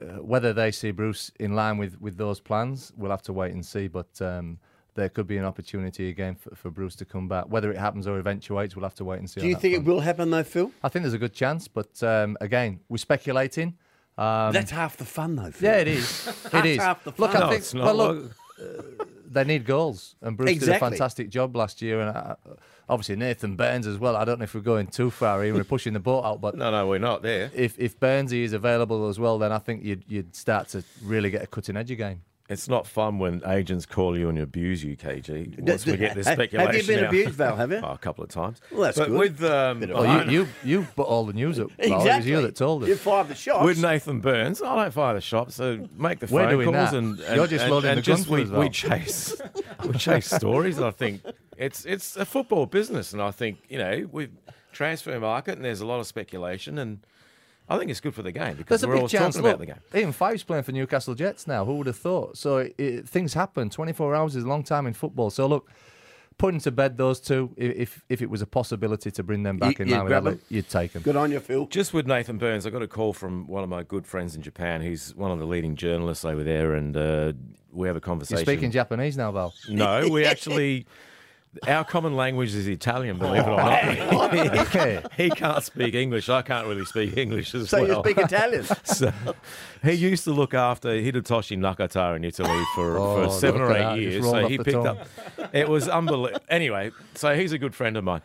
uh, 0.01 0.23
whether 0.23 0.53
they 0.53 0.71
see 0.71 0.91
Bruce 0.91 1.31
in 1.41 1.55
line 1.55 1.79
with, 1.79 2.01
with 2.01 2.17
those 2.17 2.41
plans, 2.41 2.93
we'll 2.97 3.11
have 3.11 3.23
to 3.23 3.33
wait 3.33 3.53
and 3.53 3.65
see. 3.65 3.89
But 3.89 4.21
um, 4.21 4.59
there 4.95 5.09
could 5.09 5.27
be 5.27 5.37
an 5.37 5.45
opportunity 5.45 6.09
again 6.09 6.35
for, 6.35 6.55
for 6.55 6.71
Bruce 6.71 6.97
to 6.97 7.05
come 7.05 7.29
back. 7.29 7.47
Whether 7.49 7.71
it 7.71 7.79
happens 7.79 8.07
or 8.07 8.19
eventuates, 8.19 8.77
we'll 8.77 8.85
have 8.85 8.95
to 8.97 9.05
wait 9.05 9.19
and 9.21 9.29
see. 9.29 9.41
Do 9.41 9.49
you 9.49 9.55
that 9.55 9.61
think 9.61 9.75
it 9.75 9.85
will 9.85 10.01
happen 10.01 10.31
though, 10.31 10.43
Phil? 10.43 10.73
I 10.83 10.89
think 10.89 11.03
there's 11.03 11.15
a 11.15 11.19
good 11.19 11.35
chance, 11.35 11.69
but 11.69 12.03
um, 12.03 12.37
again, 12.41 12.81
we're 12.89 12.99
speculating. 12.99 13.77
Um, 14.19 14.53
That's 14.53 14.71
half 14.71 14.97
the 14.97 15.05
fun 15.05 15.37
though. 15.37 15.51
Phil. 15.51 15.71
yeah, 15.71 15.79
it 15.79 15.89
is. 15.89 16.29
It 16.55 16.65
is. 16.67 16.79
Half 16.79 17.05
the 17.05 17.13
fun. 17.13 17.23
Look, 17.27 17.33
fun. 17.33 17.43
I 17.43 17.45
No, 17.45 17.51
think. 17.51 17.59
it's 17.61 17.75
not. 17.75 17.85
Well, 17.85 17.97
look, 17.97 18.33
uh, 18.59 19.05
they 19.31 19.45
need 19.45 19.67
goals, 19.67 20.15
and 20.23 20.37
Bruce 20.37 20.49
did 20.51 20.57
a 20.57 20.65
Exactly. 20.65 20.89
fantastic 20.91 21.29
job 21.29 21.55
last 21.55 21.83
year, 21.83 22.01
and 22.01 22.17
uh, 22.17 22.37
obviously 22.89 23.17
Nathan 23.17 23.57
Burns 23.57 23.87
as 23.87 23.99
well. 23.99 24.17
I 24.17 24.25
don't 24.25 24.39
know 24.39 24.45
if 24.45 24.55
we're 24.55 24.61
going 24.63 24.87
too 24.87 25.11
far 25.11 25.43
here, 25.43 25.53
we're 25.53 25.65
pushing 25.65 25.93
the 25.93 26.01
boat 26.01 26.25
out, 26.25 26.41
but 26.41 26.57
no, 26.57 26.71
no, 26.71 26.87
we're 26.87 26.99
not 26.99 27.21
there. 27.23 27.51
if 27.55 27.79
if 27.79 28.01
Burnsy 28.01 28.43
is 28.45 28.55
available 28.55 29.09
as 29.09 29.19
well, 29.19 29.39
then 29.39 29.53
I 29.53 29.59
think 29.59 29.85
you'd 29.85 30.05
you'd 30.09 30.35
start 30.35 30.69
to 30.69 30.83
really 31.03 31.29
get 31.31 31.43
a 31.43 31.47
cutting 31.47 31.77
edge 31.77 31.91
again. 31.91 32.23
It's 32.49 32.69
not 32.69 32.87
fun 32.87 33.19
when 33.19 33.43
agents 33.45 33.87
call 33.87 34.17
you 34.17 34.29
and 34.29 34.39
abuse 34.39 34.85
you, 34.85 34.97
KG. 34.97 35.59
Once 35.61 35.85
we 35.85 35.97
get 35.97 36.15
this 36.15 36.27
Have 36.29 36.39
you 36.41 36.49
been 36.87 37.01
out. 37.01 37.07
abused, 37.09 37.31
Val, 37.35 37.57
have 37.57 37.73
you? 37.73 37.81
Oh, 37.83 37.91
a 37.93 37.99
couple 37.99 38.23
of 38.23 38.31
times. 38.31 38.61
Well, 38.71 38.83
that's 38.83 38.99
but 38.99 39.09
good. 39.09 39.19
with 39.19 39.43
um, 39.45 39.81
Bit 39.81 39.91
Oh, 39.93 40.05
you, 40.23 40.31
you 40.31 40.49
you 40.65 40.87
put 40.95 41.09
all 41.09 41.27
the 41.27 41.33
news 41.33 41.59
up. 41.59 41.71
Val. 41.73 41.87
It 41.87 41.91
was 41.93 42.05
Exactly. 42.05 42.31
you 42.31 42.43
that 42.43 42.55
told 42.55 42.85
us. 42.85 42.89
You 42.89 42.95
fired 42.97 43.29
the 43.29 43.35
shots. 43.35 43.65
with 43.65 43.83
Nathan 43.83 44.21
Burns, 44.21 44.63
I 44.63 44.77
don't 44.77 44.93
fire 44.93 45.15
the 45.15 45.21
shop, 45.21 45.51
so 45.51 45.89
make 45.97 46.21
the 46.21 46.27
We're 46.33 46.43
phone 46.43 46.51
doing 46.51 46.73
calls 46.73 46.91
that. 46.93 46.97
and, 46.99 47.19
and 47.21 47.37
You're 47.37 47.47
just 47.49 47.65
and, 47.65 47.73
loading 47.75 47.91
and 47.91 47.99
the 47.99 48.03
just 48.03 48.23
gun 48.23 48.29
for 48.29 48.35
we, 48.37 48.43
us, 48.43 48.49
Val. 48.51 48.61
we 48.61 48.69
chase 48.69 49.43
we 49.85 49.93
chase 49.95 50.31
stories. 50.31 50.81
I 50.81 50.93
think 50.93 51.23
it's 51.57 51.85
it's 51.85 52.17
a 52.17 52.25
football 52.25 52.67
business, 52.67 53.13
and 53.13 53.21
I 53.21 53.33
think 53.33 53.59
you 53.69 53.79
know 53.79 54.09
we 54.13 54.29
transfer 54.73 55.19
market, 55.19 55.57
and 55.57 55.65
there's 55.65 55.81
a 55.81 55.87
lot 55.87 55.99
of 55.99 56.07
speculation, 56.07 56.79
and 56.79 57.01
I 57.69 57.79
think 57.79 57.91
it's 57.91 58.01
good 58.01 58.15
for 58.15 58.23
the 58.23 58.33
game 58.33 58.57
because 58.57 58.81
There's 58.81 58.85
a 58.85 58.89
we're 58.89 58.95
big 58.95 59.01
always 59.01 59.13
chance. 59.13 59.35
talking 59.37 59.45
Look, 59.51 59.55
about 59.61 59.81
the 59.93 59.99
game. 59.99 60.05
Iain 60.05 60.13
Fyfe's 60.13 60.45
playing 60.45 60.63
for 60.65 60.73
Newcastle 60.73 61.15
Jets 61.15 61.47
now. 61.47 61.65
Who 61.65 61.75
would 61.79 61.87
have 61.89 61.97
thought? 61.97 62.37
So 62.37 62.59
it, 62.59 62.75
it, 62.79 63.09
things 63.09 63.35
happen. 63.35 63.71
24 63.71 64.15
hours 64.15 64.37
is 64.37 64.45
a 64.45 64.49
long 64.49 64.63
time 64.63 64.87
in 64.87 64.93
football. 64.95 65.31
So 65.31 65.47
look, 65.49 65.69
putting 66.39 66.61
to 66.61 66.71
bed 66.71 66.97
those 66.97 67.19
two, 67.19 67.53
if 67.57 68.05
if 68.09 68.23
it 68.23 68.31
was 68.31 68.41
a 68.43 68.47
possibility 68.47 69.11
to 69.11 69.23
bring 69.23 69.43
them 69.43 69.57
back 69.57 69.79
You- 69.79 69.83
in 69.85 69.89
you'd 69.89 69.95
line 69.97 70.05
with 70.05 70.23
grab 70.23 70.41
you'd 70.49 70.69
take 70.69 70.93
them. 70.93 71.03
Good 71.03 71.17
on 71.17 71.33
you, 71.33 71.41
Phil. 71.41 71.67
Just 71.67 71.93
with 71.93 72.07
Nathan 72.07 72.39
Burns, 72.39 72.67
I 72.67 72.71
got 72.71 72.83
a 72.83 72.87
call 72.89 73.13
from 73.13 73.47
one 73.49 73.65
of 73.65 73.69
my 73.69 73.83
good 73.83 74.07
friends 74.07 74.37
in 74.37 74.43
Japan. 74.43 74.81
He's 74.83 75.15
one 75.17 75.31
of 75.33 75.39
the 75.39 75.47
leading 75.47 75.75
journalists 75.75 76.25
over 76.25 76.45
there, 76.45 76.75
and 76.75 76.97
uh, 76.97 77.33
we 77.73 77.89
have 77.89 77.97
a 77.97 77.99
You're 77.99 78.01
conversation. 78.03 78.45
speaking 78.45 78.71
Japanese 78.71 79.17
now, 79.17 79.33
Val. 79.33 79.53
No, 79.69 80.09
we 80.09 80.25
actually. 80.25 80.87
Our 81.67 81.85
common 81.85 82.17
language 82.17 82.55
is 82.55 82.67
Italian, 82.67 83.19
believe 83.19 83.43
it 83.43 83.49
or 83.49 83.57
not. 83.57 83.85
Okay. 84.67 85.03
he 85.17 85.31
can't 85.31 85.63
speak 85.63 85.95
English. 85.95 86.29
I 86.29 86.43
can't 86.43 86.67
really 86.67 86.85
speak 86.85 87.17
English 87.17 87.55
as 87.55 87.61
well. 87.61 87.67
So 87.67 87.89
well. 87.89 87.97
you 88.05 88.13
speak 88.13 88.19
Italian. 88.25 88.65
So, 88.85 89.13
he 89.83 89.93
used 89.93 90.25
to 90.25 90.33
look 90.33 90.55
after 90.55 90.89
Hidetoshi 90.89 91.59
Nakata 91.59 92.17
in 92.17 92.25
Italy 92.25 92.65
for, 92.75 92.99
Oh, 92.99 93.25
for 93.25 93.31
seven 93.31 93.61
or 93.61 93.73
eight 93.73 93.83
just 93.83 94.01
years. 94.01 94.25
So 94.25 94.49
he 94.49 94.57
the 94.57 94.65
picked 94.65 94.75
tongue. 94.77 94.87
up. 94.87 95.09
It 95.53 95.69
was 95.69 95.89
unbelievable. 95.89 96.45
Anyway, 96.49 96.93
so 97.15 97.35
he's 97.35 97.53
a 97.53 97.59
good 97.59 97.75
friend 97.75 97.97
of 97.97 98.05
mine. 98.05 98.23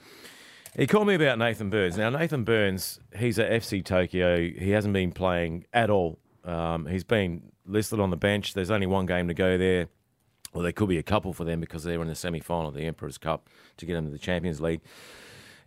He 0.76 0.88
called 0.88 1.08
me 1.08 1.16
about 1.16 1.38
Nathan 1.38 1.70
Burns. 1.70 1.98
Now, 1.98 2.10
Nathan 2.10 2.44
Burns, 2.44 3.00
he's 3.18 3.38
at 3.40 3.52
FC 3.52 3.84
Tokyo. 3.84 4.38
He 4.38 4.70
hasn't 4.72 4.94
been 4.94 5.12
playing 5.12 5.66
at 5.74 5.90
all. 5.90 6.18
Um, 6.46 6.86
he's 6.86 7.04
been 7.04 7.52
listed 7.66 8.00
on 8.00 8.10
the 8.10 8.18
bench. 8.18 8.54
There's 8.54 8.72
only 8.72 8.88
one 8.88 9.06
game 9.06 9.28
to 9.28 9.34
go 9.34 9.58
there. 9.58 9.88
Well, 10.54 10.64
there 10.64 10.72
could 10.72 10.90
be 10.90 10.98
a 10.98 11.04
couple 11.04 11.34
for 11.34 11.44
them 11.44 11.60
because 11.60 11.84
they're 11.84 12.02
in 12.02 12.08
the 12.08 12.16
semi 12.16 12.40
final 12.40 12.70
of 12.70 12.76
the 12.76 12.86
Emperor's 12.86 13.18
Cup 13.18 13.48
to 13.78 13.86
get 13.86 13.96
into 13.96 14.12
the 14.12 14.20
Champions 14.20 14.60
League. 14.60 14.82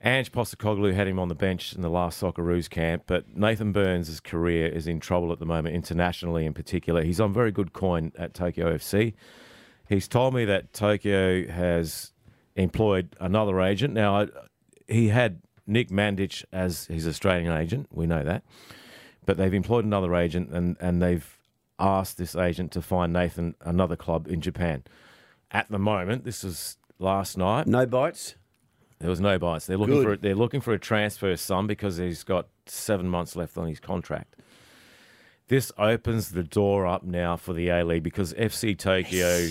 Ange 0.02 0.30
Postecoglou 0.32 0.92
had 0.92 1.08
him 1.08 1.18
on 1.18 1.28
the 1.28 1.34
bench 1.34 1.74
in 1.74 1.80
the 1.80 1.88
last 1.88 2.20
Socceroos 2.20 2.68
camp, 2.68 3.04
but 3.06 3.34
Nathan 3.34 3.72
Burns' 3.72 4.20
career 4.20 4.66
is 4.66 4.86
in 4.86 5.00
trouble 5.00 5.32
at 5.32 5.38
the 5.38 5.46
moment, 5.46 5.74
internationally 5.74 6.44
in 6.44 6.52
particular. 6.52 7.02
He's 7.02 7.20
on 7.20 7.32
very 7.32 7.50
good 7.50 7.72
coin 7.72 8.12
at 8.18 8.34
Tokyo 8.34 8.76
FC. 8.76 9.14
He's 9.88 10.06
told 10.06 10.34
me 10.34 10.44
that 10.44 10.74
Tokyo 10.74 11.46
has 11.48 12.12
employed 12.54 13.16
another 13.18 13.62
agent. 13.62 13.94
Now, 13.94 14.26
he 14.86 15.08
had 15.08 15.40
Nick 15.66 15.88
Mandich 15.88 16.44
as 16.52 16.86
his 16.86 17.08
Australian 17.08 17.56
agent. 17.56 17.88
We 17.90 18.06
know 18.06 18.22
that. 18.22 18.42
But 19.24 19.38
they've 19.38 19.54
employed 19.54 19.86
another 19.86 20.14
agent 20.14 20.50
and, 20.50 20.76
and 20.80 21.00
they've 21.00 21.38
asked 21.78 22.18
this 22.18 22.36
agent 22.36 22.72
to 22.72 22.82
find 22.82 23.12
Nathan 23.12 23.54
another 23.60 23.96
club 23.96 24.28
in 24.28 24.40
Japan. 24.40 24.84
At 25.50 25.70
the 25.70 25.78
moment, 25.78 26.24
this 26.24 26.42
was 26.44 26.78
last 26.98 27.36
night. 27.36 27.66
No 27.66 27.86
bites. 27.86 28.34
There 29.00 29.10
was 29.10 29.20
no 29.20 29.38
bites. 29.38 29.66
They're 29.66 29.76
looking 29.76 29.96
Good. 29.96 30.04
for 30.04 30.12
a, 30.12 30.16
they're 30.16 30.34
looking 30.34 30.60
for 30.60 30.72
a 30.72 30.78
transfer 30.78 31.36
sum 31.36 31.66
because 31.66 31.96
he's 31.96 32.24
got 32.24 32.48
seven 32.66 33.08
months 33.08 33.36
left 33.36 33.58
on 33.58 33.68
his 33.68 33.80
contract. 33.80 34.36
This 35.48 35.70
opens 35.76 36.30
the 36.30 36.42
door 36.42 36.86
up 36.86 37.02
now 37.02 37.36
for 37.36 37.52
the 37.52 37.68
A 37.68 37.84
League 37.84 38.02
because 38.02 38.32
FC 38.32 38.78
Tokyo, 38.78 39.48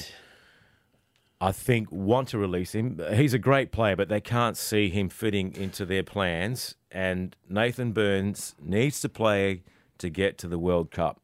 I 1.40 1.52
think, 1.52 1.92
want 1.92 2.30
to 2.30 2.40
release 2.40 2.74
him. 2.74 3.00
He's 3.14 3.36
a 3.36 3.40
great 3.40 3.72
player, 3.72 3.96
but 3.96 4.10
they 4.10 4.22
can't 4.22 4.58
see 4.58 4.90
him 4.90 5.10
fitting 5.10 5.54
into 5.54 5.86
their 5.86 6.04
plans. 6.04 6.76
And 6.90 7.36
Nathan 7.48 7.92
Burns 7.92 8.56
needs 8.60 9.02
to 9.02 9.10
play 9.10 9.62
to 10.00 10.10
get 10.10 10.40
to 10.40 10.48
the 10.48 10.58
World 10.58 10.90
Cup. 10.90 11.22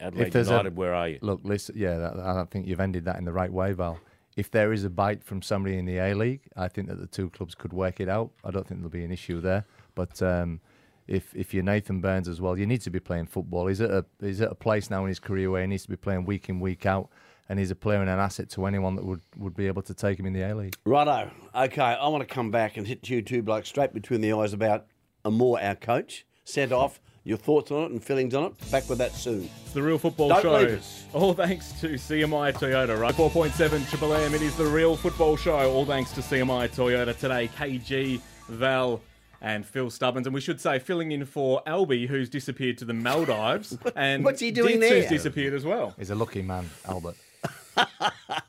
Adelaide 0.00 0.32
there's 0.32 0.48
a- 0.48 0.52
United, 0.52 0.76
where 0.76 0.94
are 0.94 1.08
you? 1.08 1.18
Look, 1.22 1.40
listen, 1.42 1.74
yeah, 1.78 1.98
that, 1.98 2.18
I 2.18 2.34
don't 2.34 2.50
think 2.50 2.66
you've 2.66 2.80
ended 2.80 3.04
that 3.06 3.16
in 3.16 3.24
the 3.24 3.32
right 3.32 3.52
way, 3.52 3.72
Val. 3.72 3.98
If 4.36 4.50
there 4.52 4.72
is 4.72 4.84
a 4.84 4.90
bite 4.90 5.24
from 5.24 5.42
somebody 5.42 5.76
in 5.78 5.84
the 5.84 5.98
A 5.98 6.14
League, 6.14 6.42
I 6.56 6.68
think 6.68 6.88
that 6.88 7.00
the 7.00 7.08
two 7.08 7.28
clubs 7.30 7.54
could 7.56 7.72
work 7.72 7.98
it 7.98 8.08
out. 8.08 8.30
I 8.44 8.52
don't 8.52 8.66
think 8.66 8.80
there'll 8.80 8.90
be 8.90 9.02
an 9.02 9.10
issue 9.10 9.40
there. 9.40 9.64
But 9.96 10.22
um, 10.22 10.60
if 11.08 11.34
if 11.34 11.52
you're 11.52 11.64
Nathan 11.64 12.00
Burns 12.00 12.28
as 12.28 12.40
well, 12.40 12.56
you 12.56 12.64
need 12.64 12.80
to 12.82 12.90
be 12.90 13.00
playing 13.00 13.26
football. 13.26 13.66
He's 13.66 13.80
at 13.80 13.90
a 13.90 14.04
he's 14.20 14.40
at 14.40 14.52
a 14.52 14.54
place 14.54 14.90
now 14.90 15.02
in 15.02 15.08
his 15.08 15.18
career 15.18 15.50
where 15.50 15.62
he 15.62 15.66
needs 15.66 15.82
to 15.84 15.88
be 15.88 15.96
playing 15.96 16.24
week 16.24 16.48
in 16.48 16.60
week 16.60 16.86
out, 16.86 17.08
and 17.48 17.58
he's 17.58 17.72
a 17.72 17.74
player 17.74 18.00
and 18.00 18.08
an 18.08 18.20
asset 18.20 18.48
to 18.50 18.66
anyone 18.66 18.94
that 18.94 19.04
would, 19.04 19.22
would 19.36 19.56
be 19.56 19.66
able 19.66 19.82
to 19.82 19.94
take 19.94 20.20
him 20.20 20.26
in 20.26 20.34
the 20.34 20.42
A 20.42 20.54
League. 20.54 20.76
Righto. 20.84 21.32
Okay, 21.56 21.82
I 21.82 22.06
want 22.06 22.20
to 22.20 22.32
come 22.32 22.52
back 22.52 22.76
and 22.76 22.86
hit 22.86 23.08
you 23.08 23.22
two 23.22 23.42
blokes 23.42 23.68
straight 23.68 23.92
between 23.92 24.20
the 24.20 24.32
eyes 24.34 24.52
about 24.52 24.86
Amor, 25.24 25.58
our 25.60 25.74
coach. 25.74 26.24
Sent 26.44 26.70
off. 26.70 27.00
Your 27.28 27.36
thoughts 27.36 27.70
on 27.70 27.82
it 27.82 27.90
and 27.90 28.02
feelings 28.02 28.34
on 28.34 28.44
it. 28.44 28.70
Back 28.70 28.88
with 28.88 28.96
that 28.96 29.12
soon. 29.12 29.50
It's 29.62 29.74
the 29.74 29.82
Real 29.82 29.98
Football 29.98 30.30
Don't 30.30 30.40
Show. 30.40 30.56
leave 30.56 30.78
us. 30.78 31.04
All 31.12 31.34
thanks 31.34 31.72
to 31.82 31.88
CMI 31.88 32.54
Toyota, 32.54 32.98
right? 32.98 33.14
4.7 33.14 33.86
Triple 33.90 34.14
M. 34.14 34.32
It 34.34 34.40
is 34.40 34.56
the 34.56 34.64
Real 34.64 34.96
Football 34.96 35.36
Show. 35.36 35.70
All 35.70 35.84
thanks 35.84 36.10
to 36.12 36.22
CMI 36.22 36.70
Toyota 36.70 37.14
today. 37.14 37.50
KG, 37.54 38.18
Val, 38.48 39.02
and 39.42 39.66
Phil 39.66 39.90
Stubbins. 39.90 40.26
And 40.26 40.32
we 40.32 40.40
should 40.40 40.58
say, 40.58 40.78
filling 40.78 41.12
in 41.12 41.26
for 41.26 41.62
Albie, 41.66 42.08
who's 42.08 42.30
disappeared 42.30 42.78
to 42.78 42.86
the 42.86 42.94
Maldives. 42.94 43.76
and 43.94 44.24
what's 44.24 44.40
he 44.40 44.50
doing 44.50 44.80
Ditz, 44.80 44.88
there? 44.88 45.02
who's 45.02 45.10
disappeared 45.10 45.52
as 45.52 45.66
well. 45.66 45.92
He's 45.98 46.08
a 46.08 46.14
lucky 46.14 46.40
man, 46.40 46.70
Albert. 46.86 47.16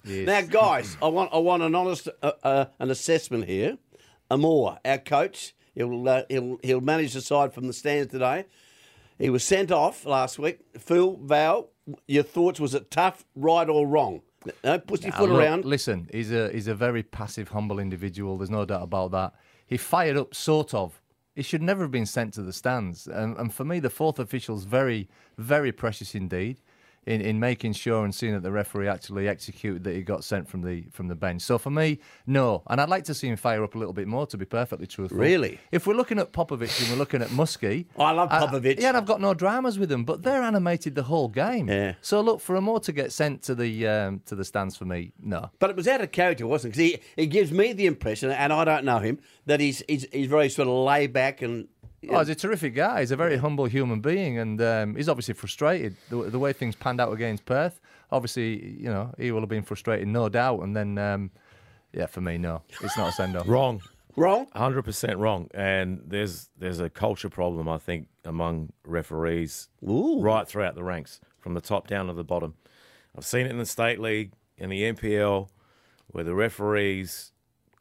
He 0.05 0.21
is. 0.21 0.25
Now, 0.25 0.39
guys, 0.43 0.95
I 1.01 1.09
want 1.09 1.31
I 1.33 1.37
want 1.39 1.63
an 1.63 1.75
honest 1.75 2.07
uh, 2.23 2.31
uh, 2.41 2.65
an 2.79 2.91
assessment 2.91 3.43
here. 3.43 3.77
Amor, 4.31 4.79
our 4.85 4.99
coach, 4.99 5.53
he'll 5.75 6.07
uh, 6.07 6.23
he'll 6.29 6.59
he'll 6.63 6.79
manage 6.79 7.11
the 7.11 7.19
side 7.21 7.53
from 7.53 7.67
the 7.67 7.73
stands 7.73 8.09
today. 8.09 8.45
He 9.19 9.29
was 9.29 9.43
sent 9.43 9.71
off 9.71 10.05
last 10.05 10.39
week. 10.39 10.59
Phil, 10.79 11.17
Val, 11.21 11.69
your 12.07 12.23
thoughts? 12.23 12.59
Was 12.59 12.73
it 12.73 12.89
tough, 12.89 13.25
right 13.35 13.67
or 13.69 13.85
wrong? 13.85 14.21
No 14.63 14.79
pussyfoot 14.79 15.19
Uh, 15.19 15.23
look, 15.33 15.41
around. 15.43 15.65
Listen, 15.65 16.07
he's 16.11 16.31
a 16.31 16.49
he's 16.51 16.67
a 16.67 16.73
very 16.75 17.03
passive, 17.03 17.49
humble 17.49 17.79
individual. 17.79 18.37
There's 18.37 18.49
no 18.49 18.63
doubt 18.65 18.83
about 18.83 19.11
that. 19.11 19.33
He 19.67 19.77
fired 19.77 20.17
up, 20.17 20.33
sort 20.33 20.73
of. 20.73 21.01
He 21.35 21.43
should 21.43 21.61
never 21.61 21.83
have 21.83 21.91
been 21.91 22.05
sent 22.05 22.33
to 22.35 22.41
the 22.41 22.51
stands. 22.53 23.07
And, 23.07 23.37
and 23.37 23.53
for 23.53 23.63
me, 23.63 23.79
the 23.79 23.89
fourth 23.89 24.19
official's 24.19 24.63
very, 24.63 25.07
very 25.37 25.71
precious 25.71 26.15
indeed. 26.15 26.59
In, 27.09 27.21
in 27.21 27.39
making 27.39 27.73
sure 27.73 28.05
and 28.05 28.13
seeing 28.13 28.33
that 28.33 28.43
the 28.43 28.51
referee 28.51 28.87
actually 28.87 29.27
executed 29.27 29.83
that 29.85 29.95
he 29.95 30.03
got 30.03 30.23
sent 30.23 30.47
from 30.47 30.61
the 30.61 30.83
from 30.91 31.07
the 31.07 31.15
bench. 31.15 31.41
So 31.41 31.57
for 31.57 31.71
me, 31.71 31.97
no. 32.27 32.61
And 32.67 32.79
I'd 32.79 32.87
like 32.89 33.05
to 33.05 33.15
see 33.15 33.27
him 33.27 33.35
fire 33.35 33.63
up 33.63 33.73
a 33.73 33.79
little 33.79 33.93
bit 33.93 34.07
more, 34.07 34.27
to 34.27 34.37
be 34.37 34.45
perfectly 34.45 34.85
truthful. 34.85 35.17
Really? 35.17 35.59
If 35.71 35.87
we're 35.87 35.95
looking 35.95 36.19
at 36.19 36.31
Popovich 36.33 36.79
and 36.81 36.91
we're 36.91 36.97
looking 36.99 37.23
at 37.23 37.29
Muskie, 37.29 37.87
Oh, 37.97 38.03
I 38.03 38.11
love 38.11 38.29
Popovich. 38.29 38.79
yeah, 38.79 38.89
and 38.89 38.97
I've 38.97 39.07
got 39.07 39.21
no 39.21 39.33
dramas 39.33 39.79
with 39.79 39.89
them, 39.89 40.03
but 40.03 40.21
they're 40.21 40.43
animated 40.43 40.93
the 40.93 41.01
whole 41.01 41.29
game. 41.29 41.67
Yeah. 41.67 41.95
So 42.01 42.21
look 42.21 42.41
for 42.41 42.55
Amor 42.55 42.79
to 42.81 42.91
get 42.91 43.11
sent 43.11 43.41
to 43.43 43.55
the 43.55 43.87
um, 43.87 44.21
to 44.27 44.35
the 44.35 44.45
stands 44.45 44.77
for 44.77 44.85
me. 44.85 45.11
No. 45.19 45.49
But 45.57 45.71
it 45.71 45.75
was 45.75 45.87
out 45.87 46.01
of 46.01 46.11
character, 46.11 46.45
wasn't 46.45 46.75
it? 46.75 46.77
'Cause 46.77 47.01
he, 47.15 47.21
he 47.23 47.25
gives 47.25 47.51
me 47.51 47.73
the 47.73 47.87
impression, 47.87 48.29
and 48.29 48.53
I 48.53 48.63
don't 48.65 48.85
know 48.85 48.99
him, 48.99 49.17
that 49.47 49.59
he's 49.59 49.81
he's, 49.87 50.05
he's 50.11 50.27
very 50.27 50.49
sort 50.49 50.67
of 50.67 50.75
laid 50.75 51.11
back 51.11 51.41
and. 51.41 51.69
Oh, 52.09 52.19
he's 52.19 52.29
a 52.29 52.35
terrific 52.35 52.75
guy. 52.75 53.01
He's 53.01 53.11
a 53.11 53.17
very 53.17 53.37
humble 53.37 53.65
human 53.65 53.99
being, 53.99 54.37
and 54.37 54.61
um, 54.61 54.95
he's 54.95 55.09
obviously 55.09 55.33
frustrated 55.33 55.95
the, 56.09 56.29
the 56.29 56.39
way 56.39 56.53
things 56.53 56.75
panned 56.75 57.01
out 57.01 57.11
against 57.11 57.45
Perth. 57.45 57.79
Obviously, 58.11 58.77
you 58.79 58.89
know, 58.89 59.13
he 59.17 59.31
will 59.31 59.41
have 59.41 59.49
been 59.49 59.63
frustrated, 59.63 60.07
no 60.07 60.29
doubt. 60.29 60.61
And 60.61 60.75
then, 60.75 60.97
um, 60.97 61.31
yeah, 61.91 62.05
for 62.05 62.21
me, 62.21 62.37
no, 62.37 62.61
it's 62.81 62.97
not 62.97 63.09
a 63.09 63.11
send 63.11 63.35
off. 63.35 63.47
Wrong. 63.47 63.81
Wrong? 64.15 64.47
100% 64.55 65.17
wrong. 65.17 65.49
And 65.53 66.01
there's 66.05 66.49
there's 66.57 66.79
a 66.79 66.89
culture 66.89 67.29
problem, 67.29 67.69
I 67.69 67.77
think, 67.77 68.07
among 68.25 68.73
referees 68.83 69.69
Ooh. 69.87 70.19
right 70.19 70.47
throughout 70.47 70.75
the 70.75 70.83
ranks, 70.83 71.21
from 71.39 71.53
the 71.53 71.61
top 71.61 71.87
down 71.87 72.07
to 72.07 72.13
the 72.13 72.23
bottom. 72.23 72.55
I've 73.15 73.25
seen 73.25 73.45
it 73.45 73.51
in 73.51 73.59
the 73.59 73.65
State 73.65 73.99
League, 73.99 74.33
in 74.57 74.69
the 74.69 74.81
NPL, 74.91 75.49
where 76.07 76.23
the 76.23 76.35
referees 76.35 77.31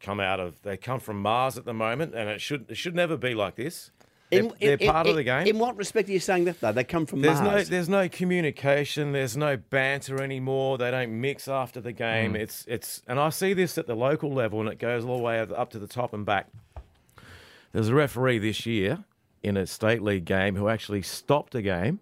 come 0.00 0.20
out 0.20 0.38
of, 0.38 0.62
they 0.62 0.76
come 0.76 1.00
from 1.00 1.20
Mars 1.20 1.58
at 1.58 1.64
the 1.64 1.74
moment, 1.74 2.14
and 2.14 2.28
it 2.28 2.40
should, 2.40 2.70
it 2.70 2.76
should 2.76 2.94
never 2.94 3.16
be 3.16 3.34
like 3.34 3.56
this. 3.56 3.90
They're, 4.30 4.48
they're 4.60 4.78
part 4.78 5.06
of 5.06 5.16
the 5.16 5.24
game. 5.24 5.46
In 5.46 5.58
what 5.58 5.76
respect 5.76 6.08
are 6.08 6.12
you 6.12 6.20
saying 6.20 6.44
that, 6.44 6.60
though? 6.60 6.72
They 6.72 6.84
come 6.84 7.06
from 7.06 7.22
There's 7.22 7.40
no, 7.40 7.50
Mars. 7.50 7.68
there's 7.68 7.88
no 7.88 8.08
communication. 8.08 9.12
There's 9.12 9.36
no 9.36 9.56
banter 9.56 10.22
anymore. 10.22 10.76
They 10.76 10.90
don't 10.90 11.20
mix 11.20 11.48
after 11.48 11.80
the 11.80 11.92
game. 11.92 12.32
Hmm. 12.32 12.36
It's, 12.36 12.64
it's, 12.68 13.02
and 13.06 13.18
I 13.18 13.30
see 13.30 13.54
this 13.54 13.78
at 13.78 13.86
the 13.86 13.94
local 13.94 14.30
level, 14.30 14.60
and 14.60 14.68
it 14.68 14.78
goes 14.78 15.04
all 15.04 15.16
the 15.16 15.22
way 15.22 15.40
up 15.40 15.70
to 15.70 15.78
the 15.78 15.86
top 15.86 16.12
and 16.12 16.26
back. 16.26 16.48
There's 17.72 17.88
a 17.88 17.94
referee 17.94 18.38
this 18.38 18.66
year 18.66 19.04
in 19.42 19.56
a 19.56 19.66
state 19.66 20.02
league 20.02 20.24
game 20.24 20.56
who 20.56 20.68
actually 20.68 21.02
stopped 21.02 21.54
a 21.54 21.62
game. 21.62 22.00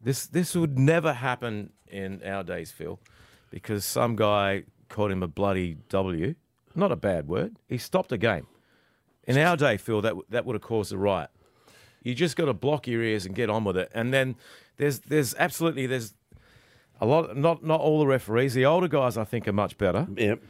This, 0.00 0.26
this 0.26 0.54
would 0.54 0.78
never 0.78 1.14
happen 1.14 1.72
in 1.88 2.22
our 2.24 2.44
days, 2.44 2.70
Phil, 2.70 3.00
because 3.50 3.84
some 3.84 4.14
guy 4.14 4.64
called 4.88 5.10
him 5.10 5.22
a 5.22 5.28
bloody 5.28 5.78
W. 5.88 6.34
Not 6.74 6.92
a 6.92 6.96
bad 6.96 7.26
word. 7.26 7.56
He 7.68 7.78
stopped 7.78 8.12
a 8.12 8.18
game. 8.18 8.46
In 9.24 9.38
our 9.38 9.56
day, 9.56 9.76
Phil, 9.76 10.00
that 10.02 10.14
that 10.28 10.44
would 10.44 10.54
have 10.54 10.62
caused 10.62 10.92
a 10.92 10.98
riot. 10.98 11.30
You 12.06 12.14
just 12.14 12.36
got 12.36 12.44
to 12.44 12.54
block 12.54 12.86
your 12.86 13.02
ears 13.02 13.26
and 13.26 13.34
get 13.34 13.50
on 13.50 13.64
with 13.64 13.76
it. 13.76 13.90
And 13.92 14.14
then 14.14 14.36
there's 14.76 15.00
there's 15.00 15.34
absolutely 15.38 15.86
there's 15.86 16.14
a 17.00 17.06
lot 17.06 17.36
not 17.36 17.64
not 17.64 17.80
all 17.80 17.98
the 17.98 18.06
referees. 18.06 18.54
The 18.54 18.64
older 18.64 18.86
guys 18.88 19.16
I 19.16 19.24
think 19.24 19.48
are 19.48 19.52
much 19.52 19.76
better. 19.76 20.06
Yep. 20.16 20.40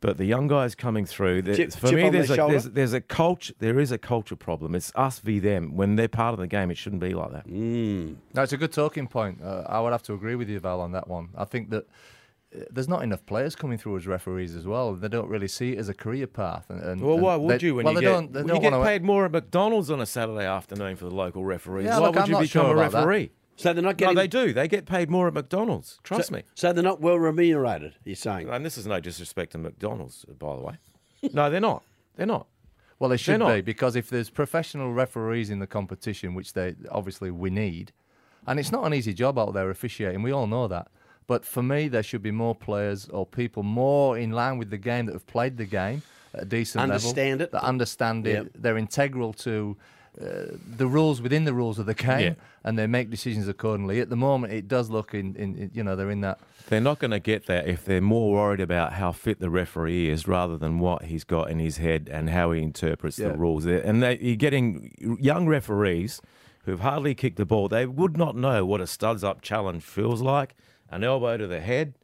But 0.00 0.16
the 0.16 0.24
young 0.24 0.48
guys 0.48 0.74
coming 0.74 1.06
through, 1.06 1.42
there- 1.42 1.54
Chip- 1.54 1.72
for 1.74 1.86
chip 1.88 1.96
me, 1.96 2.02
on 2.06 2.12
their 2.12 2.24
there's 2.24 2.30
a, 2.38 2.46
there's, 2.48 2.64
there's 2.70 2.92
a 2.92 3.00
culture. 3.00 3.52
There 3.60 3.78
is 3.78 3.92
a 3.92 3.98
culture 3.98 4.34
problem. 4.34 4.74
It's 4.74 4.90
us 4.96 5.20
v 5.20 5.38
them. 5.38 5.76
When 5.76 5.94
they're 5.94 6.08
part 6.08 6.32
of 6.32 6.40
the 6.40 6.48
game, 6.48 6.70
it 6.72 6.76
shouldn't 6.76 7.02
be 7.02 7.14
like 7.14 7.30
that. 7.32 7.46
Mm. 7.46 8.16
No, 8.34 8.42
it's 8.42 8.52
a 8.52 8.56
good 8.56 8.72
talking 8.72 9.06
point. 9.06 9.40
Uh, 9.40 9.64
I 9.68 9.80
would 9.80 9.92
have 9.92 10.02
to 10.04 10.14
agree 10.14 10.34
with 10.34 10.48
you, 10.48 10.58
Val, 10.58 10.80
on 10.80 10.90
that 10.92 11.06
one. 11.06 11.28
I 11.36 11.44
think 11.44 11.70
that 11.70 11.86
there's 12.70 12.88
not 12.88 13.02
enough 13.02 13.24
players 13.26 13.56
coming 13.56 13.78
through 13.78 13.96
as 13.96 14.06
referees 14.06 14.54
as 14.54 14.66
well. 14.66 14.94
They 14.94 15.08
don't 15.08 15.28
really 15.28 15.48
see 15.48 15.72
it 15.72 15.78
as 15.78 15.88
a 15.88 15.94
career 15.94 16.26
path. 16.26 16.68
And, 16.68 16.80
and 16.82 17.00
Well, 17.00 17.18
why 17.18 17.36
would 17.36 17.60
they- 17.60 17.66
you 17.66 17.74
when 17.76 17.84
well, 17.84 17.94
you 17.94 18.00
they 18.00 18.06
get, 18.06 18.12
don't, 18.12 18.32
they 18.32 18.38
when 18.40 18.46
don't 18.48 18.56
you 18.56 18.62
get 18.62 18.72
wanna- 18.72 18.84
paid 18.84 19.02
more 19.02 19.24
at 19.24 19.32
McDonald's 19.32 19.90
on 19.90 20.00
a 20.00 20.06
Saturday 20.06 20.44
afternoon 20.46 20.96
for 20.96 21.06
the 21.06 21.14
local 21.14 21.44
referees? 21.44 21.86
Yeah, 21.86 21.98
why 21.98 22.06
look, 22.06 22.14
would 22.16 22.24
I'm 22.24 22.30
you 22.30 22.38
become 22.38 22.46
sure 22.66 22.72
a 22.72 22.76
referee? 22.76 23.30
So 23.56 23.72
they're 23.72 23.82
not 23.82 23.90
No, 24.00 24.06
getting. 24.06 24.16
they 24.16 24.28
do. 24.28 24.52
They 24.52 24.66
get 24.68 24.86
paid 24.86 25.10
more 25.10 25.28
at 25.28 25.34
McDonald's. 25.34 25.98
Trust 26.02 26.28
so, 26.28 26.34
me. 26.34 26.42
So 26.54 26.72
they're 26.72 26.82
not 26.82 27.00
well 27.00 27.18
remunerated. 27.18 27.94
You're 28.04 28.16
saying? 28.16 28.48
And 28.48 28.64
this 28.64 28.76
is 28.78 28.86
no 28.86 28.98
disrespect 29.00 29.52
to 29.52 29.58
McDonald's, 29.58 30.24
by 30.38 30.56
the 30.56 30.62
way. 30.62 30.74
No, 31.32 31.48
they're 31.50 31.60
not. 31.60 31.84
They're 32.16 32.26
not. 32.26 32.48
Well, 32.98 33.08
they 33.10 33.16
should 33.16 33.38
not. 33.38 33.54
be 33.54 33.60
because 33.60 33.94
if 33.96 34.10
there's 34.10 34.28
professional 34.30 34.92
referees 34.92 35.50
in 35.50 35.58
the 35.58 35.66
competition, 35.66 36.34
which 36.34 36.52
they 36.54 36.74
obviously 36.90 37.30
we 37.30 37.48
need, 37.50 37.92
and 38.46 38.58
it's 38.58 38.72
not 38.72 38.84
an 38.84 38.92
easy 38.94 39.14
job 39.14 39.38
out 39.38 39.54
there 39.54 39.70
officiating. 39.70 40.22
We 40.22 40.32
all 40.32 40.46
know 40.46 40.66
that. 40.68 40.88
But 41.26 41.44
for 41.44 41.62
me, 41.62 41.88
there 41.88 42.02
should 42.02 42.22
be 42.22 42.30
more 42.32 42.54
players 42.54 43.08
or 43.08 43.24
people 43.26 43.62
more 43.62 44.18
in 44.18 44.30
line 44.32 44.58
with 44.58 44.70
the 44.70 44.78
game 44.78 45.06
that 45.06 45.12
have 45.12 45.26
played 45.26 45.56
the 45.56 45.64
game 45.66 46.02
at 46.34 46.42
a 46.42 46.44
decent 46.46 46.82
Understand 46.82 47.40
level, 47.40 47.44
it. 47.44 47.52
that 47.52 47.62
understand 47.62 48.26
it. 48.26 48.32
Yep. 48.34 48.46
They're 48.56 48.78
integral 48.78 49.32
to 49.34 49.76
uh, 50.20 50.24
the 50.76 50.86
rules 50.86 51.22
within 51.22 51.44
the 51.44 51.54
rules 51.54 51.78
of 51.78 51.86
the 51.86 51.94
game, 51.94 52.20
Yeah. 52.20 52.34
and 52.64 52.78
they 52.78 52.86
make 52.86 53.08
decisions 53.08 53.48
accordingly. 53.48 53.98
At 54.00 54.10
the 54.10 54.16
moment, 54.16 54.52
it 54.52 54.68
does 54.68 54.90
look 54.90 55.14
in, 55.14 55.34
in, 55.36 55.56
in 55.56 55.70
you 55.72 55.82
know 55.82 55.96
they're 55.96 56.10
in 56.10 56.20
that. 56.20 56.38
They're 56.68 56.82
not 56.82 56.98
going 56.98 57.12
to 57.12 57.18
get 57.18 57.46
that 57.46 57.66
if 57.66 57.84
they're 57.86 58.00
more 58.02 58.30
worried 58.32 58.60
about 58.60 58.92
how 58.94 59.12
fit 59.12 59.40
the 59.40 59.48
referee 59.50 60.10
is 60.10 60.28
rather 60.28 60.58
than 60.58 60.78
what 60.78 61.04
he's 61.04 61.24
got 61.24 61.50
in 61.50 61.58
his 61.60 61.78
head 61.78 62.10
and 62.12 62.28
how 62.30 62.52
he 62.52 62.62
interprets 62.62 63.18
Yeah. 63.18 63.28
the 63.28 63.38
rules. 63.38 63.64
They're- 63.64 63.80
And 63.80 64.02
they, 64.02 64.18
you're 64.18 64.36
getting 64.36 64.94
young 65.20 65.46
referees 65.46 66.20
who've 66.64 66.80
hardly 66.80 67.14
kicked 67.14 67.36
the 67.36 67.46
ball. 67.46 67.68
They 67.68 67.86
would 67.86 68.16
not 68.16 68.36
know 68.36 68.64
what 68.66 68.80
a 68.82 68.86
studs 68.86 69.24
up 69.24 69.40
challenge 69.42 69.82
feels 69.82 70.20
like, 70.22 70.54
an 70.92 71.02
elbow 71.02 71.36
to 71.36 71.46
the 71.48 71.60
head. 71.60 71.94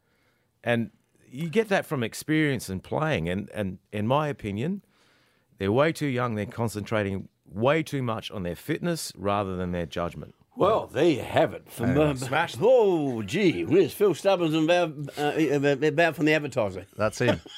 And 0.65 0.91
you 1.31 1.49
get 1.49 1.69
that 1.69 1.87
from 1.87 2.03
experience 2.03 2.69
and 2.69 2.83
playing. 2.83 3.29
And, 3.29 3.49
and 3.55 3.79
in 3.93 4.07
my 4.07 4.29
opinion, 4.29 4.83
they're 5.59 5.71
way 5.71 5.93
too 5.93 6.07
young. 6.07 6.35
They're 6.35 6.47
concentrating 6.47 7.29
way 7.47 7.83
too 7.83 8.03
much 8.03 8.31
on 8.31 8.43
their 8.43 8.57
fitness 8.57 9.13
rather 9.17 9.57
than 9.57 9.73
their 9.73 9.87
judgment. 9.87 10.35
Well, 10.57 10.89
there 10.89 11.09
you 11.09 11.23
have 11.23 11.55
it. 11.55 11.71
From, 11.71 11.97
um, 11.97 12.17
Oh, 12.61 13.23
gee, 13.23 13.65
where's 13.65 13.93
Phil 13.93 14.13
Stubbins 14.15 14.55
and 14.55 14.67
Val, 14.67 14.93
uh, 15.17 15.21
uh, 15.21 15.91
Val 15.93 16.13
from 16.13 16.25
the 16.25 16.33
advertiser? 16.33 16.85
That's 16.97 17.21
him. 17.21 17.41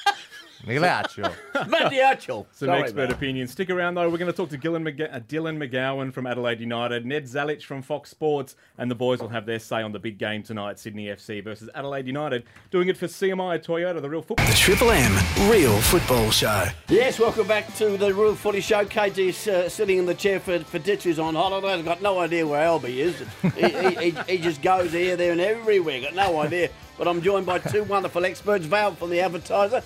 Migliaccio. 0.66 1.32
Mandiaccio. 1.54 2.46
Some 2.52 2.66
Sorry, 2.66 2.80
expert 2.82 3.06
Val. 3.08 3.12
opinions. 3.16 3.50
Stick 3.52 3.70
around 3.70 3.94
though. 3.94 4.08
We're 4.10 4.18
going 4.18 4.30
to 4.30 4.36
talk 4.36 4.50
to 4.50 4.58
Dylan, 4.58 4.82
McG- 4.82 5.12
uh, 5.14 5.20
Dylan 5.20 5.56
McGowan 5.56 6.12
from 6.12 6.26
Adelaide 6.26 6.60
United, 6.60 7.06
Ned 7.06 7.24
Zelic 7.24 7.62
from 7.62 7.82
Fox 7.82 8.10
Sports, 8.10 8.56
and 8.78 8.90
the 8.90 8.94
boys 8.94 9.20
will 9.20 9.28
have 9.28 9.46
their 9.46 9.58
say 9.58 9.82
on 9.82 9.92
the 9.92 9.98
big 9.98 10.18
game 10.18 10.42
tonight: 10.42 10.78
Sydney 10.78 11.06
FC 11.06 11.42
versus 11.42 11.68
Adelaide 11.74 12.06
United. 12.06 12.44
Doing 12.70 12.88
it 12.88 12.96
for 12.96 13.06
CMI 13.06 13.64
Toyota, 13.64 14.00
the 14.02 14.10
real 14.10 14.22
football. 14.22 14.46
The 14.46 14.54
Triple 14.54 14.90
M 14.90 15.12
Real 15.50 15.76
Football 15.80 16.30
Show. 16.30 16.66
Yes, 16.88 17.18
welcome 17.18 17.46
back 17.46 17.74
to 17.76 17.96
the 17.96 18.12
Real 18.12 18.34
Footy 18.34 18.60
Show. 18.60 18.84
KG 18.84 19.28
is 19.28 19.48
uh, 19.48 19.68
sitting 19.68 19.98
in 19.98 20.06
the 20.06 20.14
chair 20.14 20.40
for, 20.40 20.58
for 20.60 20.78
Ditch, 20.78 21.04
who's 21.04 21.18
on 21.18 21.34
holiday. 21.34 21.72
I've 21.74 21.84
got 21.84 22.02
no 22.02 22.18
idea 22.18 22.46
where 22.46 22.66
Albie 22.66 22.96
is. 22.96 23.22
he, 23.54 23.68
he, 23.68 24.10
he, 24.10 24.32
he 24.32 24.38
just 24.38 24.60
goes 24.62 24.92
here, 24.92 25.16
there, 25.16 25.32
and 25.32 25.40
everywhere. 25.40 26.00
Got 26.02 26.14
no 26.14 26.40
idea. 26.40 26.68
But 26.98 27.08
I'm 27.08 27.22
joined 27.22 27.46
by 27.46 27.58
two 27.58 27.84
wonderful 27.84 28.24
experts. 28.26 28.66
Val 28.66 28.94
from 28.94 29.08
the 29.10 29.20
advertiser. 29.20 29.82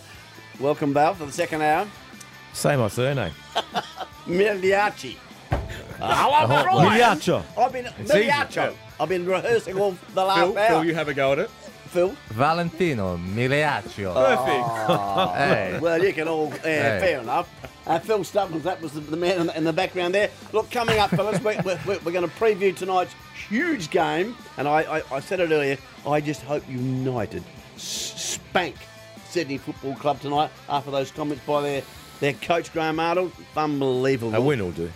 Welcome, 0.61 0.95
Val, 0.95 1.15
for 1.15 1.27
the 1.27 1.33
second 1.33 1.63
hour. 1.63 1.89
Say 2.53 2.77
my 2.77 2.89
surname. 2.89 3.33
Miliachi. 4.27 5.17
Uh, 5.51 5.59
hello, 6.01 6.47
Brian. 6.47 7.01
Miliaccio. 7.01 7.43
I've 7.59 7.73
been 7.73 7.87
It's 7.99 8.15
easy. 8.15 8.77
I've 9.01 9.09
been 9.09 9.27
rehearsing 9.27 9.79
all 9.79 9.97
the 10.15 10.25
last 10.25 10.39
Phil, 10.39 10.59
hour. 10.59 10.69
Phil, 10.69 10.85
you 10.85 10.95
have 10.95 11.09
a 11.09 11.15
go 11.15 11.33
at 11.33 11.41
it. 11.41 11.51
Phil. 11.51 12.15
Valentino 12.29 13.17
Migliaccio. 13.17 14.15
Perfect. 14.15 15.37
Hey. 15.37 15.79
Well, 15.81 16.03
you 16.03 16.13
can 16.13 16.29
all, 16.29 16.53
uh, 16.53 16.59
fair 16.61 17.21
enough. 17.21 17.49
Uh, 17.87 17.99
Phil 17.99 18.23
Stubbins, 18.23 18.63
that 18.63 18.81
was 18.81 18.93
the, 18.93 19.01
the 19.01 19.17
man 19.17 19.41
in 19.41 19.47
the, 19.49 19.57
in 19.59 19.65
the 19.65 19.73
background 19.73 20.15
there. 20.15 20.31
Look, 20.53 20.71
coming 20.71 20.99
up, 20.99 21.11
fellas, 21.11 21.41
we're, 21.41 21.61
we're, 21.65 21.79
we're 21.85 22.13
going 22.13 22.29
to 22.29 22.37
preview 22.37 22.75
tonight's 22.75 23.15
huge 23.49 23.91
game. 23.91 24.37
And 24.57 24.69
I, 24.69 24.99
I, 24.99 25.03
I 25.17 25.21
said 25.21 25.41
it 25.41 25.51
earlier, 25.51 25.77
I 26.07 26.21
just 26.21 26.43
hope 26.43 26.63
United 26.69 27.43
spank 27.77 28.77
Sydney 29.35 29.59
Football 29.59 29.97
Club 29.97 30.21
tonight 30.21 30.49
after 30.69 30.93
those 30.93 31.11
comments 31.11 31.45
by 31.45 31.61
their, 31.61 31.83
their 32.21 32.35
coach, 32.35 32.73
Graham 32.73 33.01
Arnold. 33.01 33.33
Unbelievable. 33.57 34.33
A 34.33 34.41
win 34.41 34.63
will 34.63 34.71
do. 34.71 34.93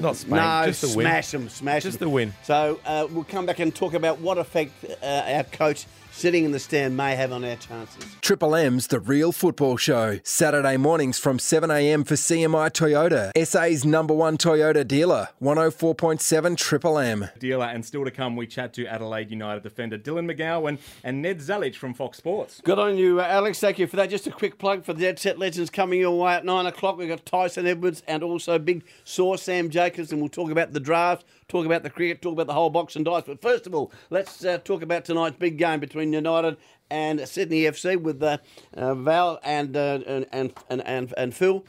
Not 0.00 0.16
spank, 0.16 0.36
No, 0.42 0.62
just 0.66 0.82
a 0.84 0.96
win. 0.96 1.04
smash 1.04 1.30
them, 1.30 1.48
smash 1.50 1.82
Just 1.82 1.98
them. 1.98 2.08
a 2.08 2.10
win. 2.10 2.32
So 2.42 2.80
uh, 2.86 3.06
we'll 3.10 3.24
come 3.24 3.44
back 3.44 3.58
and 3.58 3.74
talk 3.74 3.92
about 3.92 4.18
what 4.18 4.38
effect 4.38 4.72
uh, 5.02 5.06
our 5.26 5.44
coach 5.44 5.84
sitting 6.12 6.44
in 6.44 6.52
the 6.52 6.60
stand 6.60 6.96
may 6.96 7.16
have 7.16 7.32
on 7.32 7.44
our 7.44 7.56
chances. 7.56 8.04
Triple 8.20 8.54
M's 8.54 8.86
The 8.86 9.00
Real 9.00 9.32
Football 9.32 9.76
Show. 9.76 10.20
Saturday 10.22 10.76
mornings 10.76 11.18
from 11.18 11.38
7am 11.38 12.06
for 12.06 12.14
CMI 12.14 12.70
Toyota. 12.70 13.32
SA's 13.44 13.84
number 13.84 14.14
one 14.14 14.38
Toyota 14.38 14.86
dealer. 14.86 15.28
104.7 15.42 16.56
Triple 16.56 16.98
M. 16.98 17.28
Dealer, 17.38 17.66
and 17.66 17.84
still 17.84 18.04
to 18.04 18.10
come, 18.10 18.36
we 18.36 18.46
chat 18.46 18.72
to 18.74 18.86
Adelaide 18.86 19.30
United 19.30 19.62
defender 19.62 19.98
Dylan 19.98 20.30
McGowan 20.30 20.78
and 21.02 21.22
Ned 21.22 21.38
Zelic 21.38 21.74
from 21.74 21.94
Fox 21.94 22.18
Sports. 22.18 22.60
Good 22.62 22.78
on 22.78 22.96
you, 22.96 23.20
uh, 23.20 23.24
Alex. 23.24 23.58
Thank 23.58 23.78
you 23.78 23.86
for 23.86 23.96
that. 23.96 24.10
Just 24.10 24.26
a 24.26 24.30
quick 24.30 24.58
plug 24.58 24.84
for 24.84 24.92
the 24.92 25.00
Dead 25.00 25.18
Set 25.18 25.38
Legends 25.38 25.70
coming 25.70 26.00
your 26.00 26.18
way 26.18 26.34
at 26.34 26.44
nine 26.44 26.66
o'clock. 26.66 26.98
We've 26.98 27.08
got 27.08 27.24
Tyson 27.26 27.66
Edwards 27.66 28.02
and 28.06 28.22
also 28.22 28.58
big 28.58 28.84
source 29.04 29.42
Sam 29.42 29.70
Jacobs, 29.70 30.12
and 30.12 30.20
we'll 30.20 30.28
talk 30.28 30.50
about 30.50 30.72
the 30.72 30.80
draft, 30.80 31.24
talk 31.48 31.66
about 31.66 31.82
the 31.82 31.90
cricket, 31.90 32.22
talk 32.22 32.34
about 32.34 32.46
the 32.46 32.54
whole 32.54 32.70
box 32.70 32.96
and 32.96 33.04
dice. 33.04 33.24
But 33.26 33.40
first 33.42 33.66
of 33.66 33.74
all, 33.74 33.92
let's 34.10 34.44
uh, 34.44 34.58
talk 34.58 34.82
about 34.82 35.04
tonight's 35.04 35.36
big 35.36 35.58
game 35.58 35.80
between 35.80 36.11
United 36.12 36.56
and 36.90 37.26
Sydney 37.28 37.62
FC 37.62 38.00
with 38.00 38.22
uh, 38.22 38.38
uh, 38.76 38.94
Val 38.94 39.38
and, 39.42 39.76
uh, 39.76 40.00
and, 40.06 40.26
and 40.32 40.52
and 40.86 41.14
and 41.16 41.34
Phil. 41.34 41.64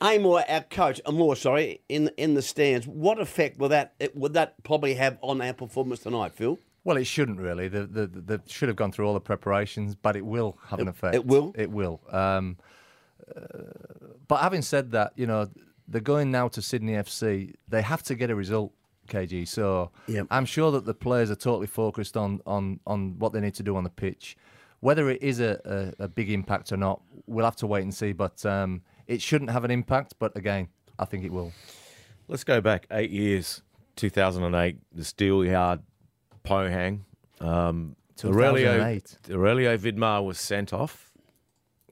Amor, 0.00 0.44
our 0.48 0.60
coach, 0.62 1.00
Amor, 1.06 1.36
sorry, 1.36 1.80
in 1.88 2.10
in 2.16 2.34
the 2.34 2.42
stands. 2.42 2.86
What 2.86 3.18
effect 3.18 3.58
will 3.58 3.70
that 3.70 3.94
would 4.14 4.34
that 4.34 4.62
probably 4.62 4.94
have 4.94 5.18
on 5.22 5.40
our 5.40 5.52
performance 5.52 6.00
tonight, 6.00 6.32
Phil? 6.34 6.58
Well, 6.84 6.96
it 6.96 7.04
shouldn't 7.04 7.40
really. 7.40 7.66
They, 7.66 7.80
they, 7.84 8.06
they 8.06 8.38
should 8.46 8.68
have 8.68 8.76
gone 8.76 8.92
through 8.92 9.08
all 9.08 9.14
the 9.14 9.20
preparations, 9.20 9.96
but 9.96 10.14
it 10.14 10.24
will 10.24 10.56
have 10.68 10.78
an 10.78 10.86
effect. 10.86 11.16
it 11.16 11.26
will? 11.26 11.52
It 11.56 11.68
will. 11.68 12.00
Um, 12.12 12.58
uh, 13.36 13.40
but 14.28 14.36
having 14.36 14.62
said 14.62 14.92
that, 14.92 15.12
you 15.16 15.26
know, 15.26 15.50
they're 15.88 16.00
going 16.00 16.30
now 16.30 16.46
to 16.46 16.62
Sydney 16.62 16.92
FC. 16.92 17.54
They 17.66 17.82
have 17.82 18.04
to 18.04 18.14
get 18.14 18.30
a 18.30 18.36
result, 18.36 18.72
KG. 19.06 19.46
So 19.48 19.90
Yep. 20.08 20.26
I'm 20.30 20.44
sure 20.44 20.70
that 20.72 20.84
the 20.84 20.94
players 20.94 21.30
are 21.30 21.36
totally 21.36 21.66
focused 21.66 22.16
on, 22.16 22.40
on, 22.46 22.80
on 22.86 23.18
what 23.18 23.32
they 23.32 23.40
need 23.40 23.54
to 23.54 23.62
do 23.62 23.76
on 23.76 23.84
the 23.84 23.90
pitch. 23.90 24.36
Whether 24.80 25.08
it 25.10 25.22
is 25.22 25.40
a, 25.40 25.94
a, 25.98 26.04
a 26.04 26.08
big 26.08 26.30
impact 26.30 26.70
or 26.72 26.76
not, 26.76 27.00
we'll 27.26 27.44
have 27.44 27.56
to 27.56 27.66
wait 27.66 27.82
and 27.82 27.94
see. 27.94 28.12
But 28.12 28.44
um, 28.44 28.82
it 29.06 29.22
shouldn't 29.22 29.50
have 29.50 29.64
an 29.64 29.70
impact. 29.70 30.14
But 30.18 30.36
again, 30.36 30.68
I 30.98 31.04
think 31.06 31.24
it 31.24 31.32
will. 31.32 31.52
Let's 32.28 32.44
go 32.44 32.60
back 32.60 32.86
eight 32.90 33.10
years, 33.10 33.62
2008, 33.96 34.76
the 34.92 35.02
Steelyard 35.02 35.80
Pohang. 36.44 37.00
Um, 37.40 37.96
Aurelio, 38.24 38.72
2008. 38.78 39.18
Aurelio 39.32 39.76
Vidmar 39.76 40.24
was 40.24 40.38
sent 40.38 40.72
off, 40.72 41.10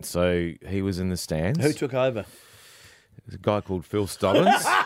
so 0.00 0.52
he 0.68 0.82
was 0.82 0.98
in 0.98 1.08
the 1.10 1.16
stands. 1.16 1.60
Who 1.62 1.72
took 1.72 1.94
over? 1.94 2.24
There's 3.26 3.34
a 3.36 3.38
guy 3.38 3.60
called 3.60 3.84
Phil 3.84 4.06
Stubbins. 4.06 4.64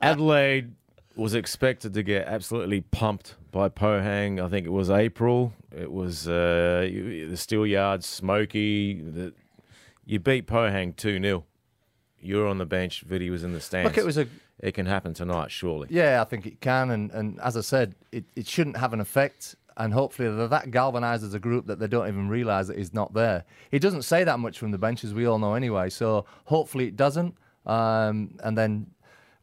Adelaide 0.00 0.74
was 1.16 1.34
expected 1.34 1.94
to 1.94 2.02
get 2.02 2.26
absolutely 2.26 2.82
pumped 2.82 3.36
by 3.50 3.68
Pohang. 3.68 4.44
I 4.44 4.48
think 4.48 4.66
it 4.66 4.70
was 4.70 4.90
April. 4.90 5.52
It 5.74 5.90
was 5.90 6.28
uh, 6.28 6.86
the 6.90 7.34
Steelyard, 7.34 8.02
Smoky. 8.02 9.00
The, 9.00 9.32
you 10.04 10.18
beat 10.20 10.46
Pohang 10.46 10.94
2 10.94 11.20
0. 11.20 11.44
You 12.20 12.36
were 12.36 12.46
on 12.46 12.58
the 12.58 12.66
bench. 12.66 13.02
Vidi 13.02 13.30
was 13.30 13.44
in 13.44 13.52
the 13.52 13.60
stands. 13.60 13.88
Look, 13.88 13.98
it 13.98 14.04
was 14.04 14.18
a 14.18 14.26
It 14.58 14.72
can 14.72 14.86
happen 14.86 15.14
tonight, 15.14 15.50
surely. 15.50 15.88
Yeah, 15.90 16.20
I 16.20 16.24
think 16.24 16.46
it 16.46 16.60
can, 16.60 16.90
and, 16.90 17.10
and 17.12 17.40
as 17.40 17.56
I 17.56 17.60
said, 17.60 17.94
it, 18.12 18.24
it 18.34 18.46
shouldn't 18.46 18.76
have 18.76 18.92
an 18.92 19.00
effect. 19.00 19.54
And 19.78 19.92
hopefully, 19.92 20.30
that 20.48 20.70
galvanises 20.70 21.34
a 21.34 21.38
group 21.38 21.66
that 21.66 21.78
they 21.78 21.86
don't 21.86 22.08
even 22.08 22.30
realise 22.30 22.68
that 22.68 22.78
he's 22.78 22.94
not 22.94 23.12
there. 23.12 23.44
He 23.70 23.78
doesn't 23.78 24.02
say 24.02 24.24
that 24.24 24.38
much 24.38 24.58
from 24.58 24.70
the 24.70 24.78
bench, 24.78 25.04
as 25.04 25.12
we 25.12 25.26
all 25.26 25.38
know 25.38 25.52
anyway. 25.52 25.90
So 25.90 26.24
hopefully, 26.46 26.86
it 26.86 26.96
doesn't. 26.96 27.36
Um, 27.66 28.38
and 28.42 28.56
then 28.56 28.86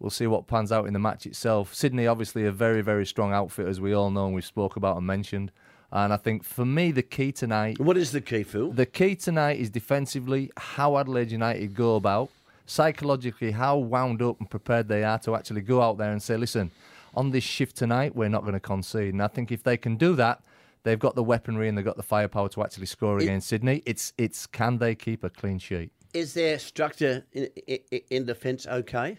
we'll 0.04 0.10
see 0.10 0.28
what 0.28 0.46
pans 0.46 0.72
out 0.72 0.86
in 0.86 0.94
the 0.94 1.00
match 1.00 1.26
itself. 1.26 1.74
Sydney, 1.74 2.06
obviously, 2.06 2.46
a 2.46 2.52
very, 2.52 2.82
very 2.82 3.06
strong 3.06 3.34
outfit, 3.34 3.68
as 3.68 3.80
we 3.80 3.94
all 3.94 4.12
know, 4.12 4.26
and 4.26 4.36
we've 4.36 4.46
spoke 4.46 4.76
about 4.76 4.98
and 4.98 5.08
mentioned. 5.08 5.52
And 5.94 6.12
I 6.12 6.18
think 6.18 6.44
for 6.44 6.66
me, 6.66 6.92
the 6.92 7.02
key 7.02 7.32
tonight. 7.32 7.80
What 7.80 7.98
is 7.98 8.12
the 8.12 8.20
key, 8.20 8.44
Phil? 8.44 8.72
The 8.72 8.86
key 8.86 9.16
tonight 9.16 9.60
is 9.60 9.70
defensively 9.70 10.52
how 10.58 10.98
Adelaide 10.98 11.32
United 11.32 11.74
go 11.74 11.96
about, 11.96 12.30
psychologically 12.66 13.52
how 13.52 13.78
wound 13.78 14.22
up 14.22 14.40
and 14.40 14.50
prepared 14.50 14.90
they 14.90 15.04
are 15.04 15.20
to 15.20 15.36
actually 15.36 15.62
go 15.62 15.82
out 15.82 15.98
there 15.98 16.12
and 16.12 16.22
say, 16.22 16.36
listen, 16.36 16.72
on 17.16 17.32
this 17.32 17.44
shift 17.44 17.78
tonight, 17.78 18.14
we're 18.14 18.28
not 18.28 18.42
going 18.42 18.56
to 18.56 18.60
concede. 18.60 19.14
And 19.14 19.24
I 19.24 19.28
think 19.28 19.52
if 19.52 19.64
they 19.64 19.78
can 19.78 19.96
do 19.96 20.16
that, 20.16 20.42
they've 20.84 21.00
got 21.00 21.16
the 21.16 21.24
weaponry 21.24 21.70
and 21.70 21.78
they've 21.78 21.86
got 21.86 21.96
the 21.96 22.04
firepower 22.04 22.50
to 22.50 22.64
actually 22.64 22.88
score 22.88 23.20
against 23.20 23.48
Sydney. 23.48 23.84
It's 23.86 24.12
it's 24.18 24.48
can 24.48 24.80
they 24.80 24.96
keep 24.96 25.24
a 25.24 25.30
clean 25.30 25.60
sheet? 25.60 25.92
Is 26.14 26.34
their 26.34 26.60
structure 26.60 27.24
in, 27.32 27.48
in, 27.68 28.02
in 28.10 28.26
defence 28.26 28.68
okay? 28.68 29.18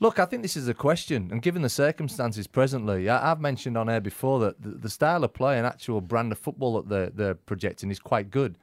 Look, 0.00 0.18
I 0.18 0.24
think 0.24 0.42
this 0.42 0.56
is 0.56 0.68
a 0.68 0.74
question, 0.74 1.28
and 1.30 1.40
given 1.40 1.62
the 1.62 1.68
circumstances 1.68 2.46
presently, 2.46 3.08
I, 3.08 3.30
I've 3.30 3.40
mentioned 3.40 3.78
on 3.78 3.88
air 3.88 4.00
before 4.00 4.40
that 4.40 4.60
the, 4.60 4.70
the 4.70 4.90
style 4.90 5.24
of 5.24 5.32
play 5.32 5.56
and 5.56 5.66
actual 5.66 6.00
brand 6.00 6.32
of 6.32 6.38
football 6.38 6.74
that 6.82 6.88
they're, 6.88 7.10
they're 7.10 7.34
projecting 7.34 7.90
is 7.90 7.98
quite 7.98 8.30
good. 8.30 8.58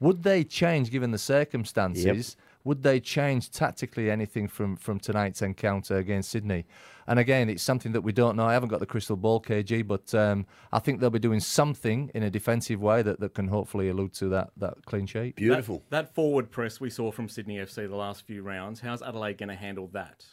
Would 0.00 0.22
they 0.22 0.44
change 0.44 0.90
given 0.90 1.10
the 1.10 1.18
circumstances? 1.18 2.36
Would 2.64 2.82
they 2.82 2.98
change 2.98 3.50
tactically 3.50 4.10
anything 4.10 4.48
from, 4.48 4.76
from 4.76 4.98
tonight's 4.98 5.42
encounter 5.42 5.98
against 5.98 6.30
Sydney? 6.30 6.64
And 7.06 7.18
again, 7.18 7.50
it's 7.50 7.62
something 7.62 7.92
that 7.92 8.00
we 8.00 8.12
don't 8.12 8.36
know. 8.36 8.46
I 8.46 8.54
haven't 8.54 8.70
got 8.70 8.80
the 8.80 8.86
crystal 8.86 9.16
ball, 9.16 9.40
KG, 9.40 9.86
but 9.86 10.14
um, 10.14 10.46
I 10.72 10.78
think 10.78 11.00
they'll 11.00 11.10
be 11.10 11.18
doing 11.18 11.40
something 11.40 12.10
in 12.14 12.22
a 12.22 12.30
defensive 12.30 12.80
way 12.80 13.02
that, 13.02 13.20
that 13.20 13.34
can 13.34 13.48
hopefully 13.48 13.90
allude 13.90 14.14
to 14.14 14.28
that, 14.30 14.50
that 14.56 14.84
clean 14.86 15.04
sheet. 15.06 15.36
Beautiful. 15.36 15.82
That, 15.90 16.06
that 16.06 16.14
forward 16.14 16.50
press 16.50 16.80
we 16.80 16.88
saw 16.88 17.10
from 17.10 17.28
Sydney 17.28 17.58
FC 17.58 17.88
the 17.88 17.96
last 17.96 18.26
few 18.26 18.42
rounds, 18.42 18.80
how's 18.80 19.02
Adelaide 19.02 19.36
going 19.36 19.50
to 19.50 19.54
handle 19.54 19.88
that? 19.88 20.24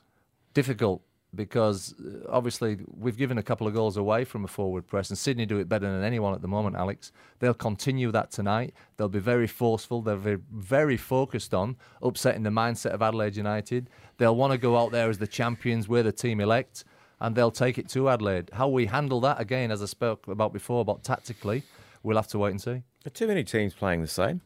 Difficult 0.53 1.01
because 1.33 1.93
uh, 1.99 2.27
obviously 2.29 2.79
we've 2.87 3.17
given 3.17 3.37
a 3.37 3.43
couple 3.43 3.67
of 3.67 3.73
goals 3.73 3.97
away 3.97 4.25
from 4.25 4.43
a 4.43 4.47
forward 4.47 4.85
press, 4.87 5.09
and 5.09 5.17
Sydney 5.17 5.45
do 5.45 5.59
it 5.59 5.69
better 5.69 5.89
than 5.89 6.03
anyone 6.03 6.33
at 6.33 6.41
the 6.41 6.47
moment, 6.47 6.75
Alex. 6.75 7.11
They'll 7.39 7.53
continue 7.53 8.11
that 8.11 8.31
tonight. 8.31 8.73
They'll 8.97 9.09
be 9.09 9.19
very 9.19 9.47
forceful. 9.47 10.01
They're 10.01 10.15
very, 10.15 10.39
very 10.51 10.97
focused 10.97 11.53
on 11.53 11.77
upsetting 12.01 12.43
the 12.43 12.49
mindset 12.49 12.91
of 12.91 13.01
Adelaide 13.01 13.37
United. 13.37 13.89
They'll 14.17 14.35
want 14.35 14.51
to 14.51 14.57
go 14.57 14.77
out 14.77 14.91
there 14.91 15.09
as 15.09 15.19
the 15.19 15.27
champions, 15.27 15.87
we're 15.87 16.03
the 16.03 16.11
team 16.11 16.41
elect, 16.41 16.83
and 17.19 17.35
they'll 17.35 17.51
take 17.51 17.77
it 17.77 17.87
to 17.89 18.09
Adelaide. 18.09 18.49
How 18.53 18.67
we 18.67 18.87
handle 18.87 19.21
that, 19.21 19.39
again, 19.39 19.71
as 19.71 19.81
I 19.81 19.85
spoke 19.85 20.27
about 20.27 20.51
before, 20.51 20.81
about 20.81 21.03
tactically, 21.03 21.63
we'll 22.03 22.17
have 22.17 22.27
to 22.29 22.39
wait 22.39 22.51
and 22.51 22.61
see. 22.61 22.83
Are 23.05 23.09
too 23.09 23.27
many 23.27 23.43
teams 23.43 23.73
playing 23.73 24.01
the 24.01 24.07
same 24.07 24.41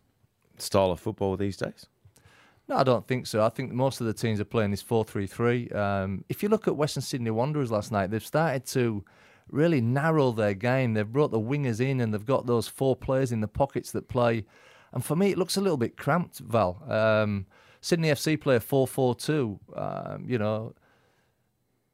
style 0.58 0.92
of 0.92 1.00
football 1.00 1.36
these 1.36 1.58
days? 1.58 1.88
No, 2.68 2.78
I 2.78 2.84
don't 2.84 3.08
think 3.08 3.28
so. 3.28 3.44
I 3.44 3.50
think 3.50 3.72
most 3.72 4.02
of 4.02 4.08
the 4.08 4.14
teams 4.14 4.40
are 4.40 4.46
playing 4.46 4.72
this 4.72 4.82
4 4.82 5.04
3 5.04 5.28
3. 5.28 5.70
Um, 5.70 6.26
if 6.30 6.42
you 6.42 6.50
look 6.50 6.68
at 6.68 6.76
Western 6.76 7.02
Sydney 7.02 7.32
Wanderers 7.32 7.72
last 7.72 7.92
night, 7.92 8.10
they've 8.10 8.26
started 8.26 8.66
to 8.68 9.04
really 9.50 9.82
narrow 9.82 10.32
their 10.32 10.54
game. 10.56 10.94
They've 10.94 11.08
brought 11.08 11.32
the 11.32 11.40
wingers 11.40 11.80
in 11.80 12.02
and 12.02 12.14
they've 12.14 12.26
got 12.26 12.48
those 12.48 12.68
four 12.68 12.96
players 12.96 13.32
in 13.32 13.42
the 13.42 13.48
pockets 13.48 13.92
that 13.92 14.08
play. 14.08 14.46
And 14.94 15.06
for 15.06 15.16
me, 15.16 15.32
it 15.32 15.38
looks 15.38 15.58
a 15.58 15.62
little 15.62 15.78
bit 15.78 15.98
cramped, 15.98 16.40
Val. 16.40 16.82
Um, 16.88 17.46
Sydney 17.82 18.10
FC 18.10 18.40
play 18.40 18.56
a 18.56 18.60
4 18.60 18.88
4 18.88 19.16
2. 19.16 19.60
Um, 19.76 20.26
you 20.28 20.40
know, 20.40 20.74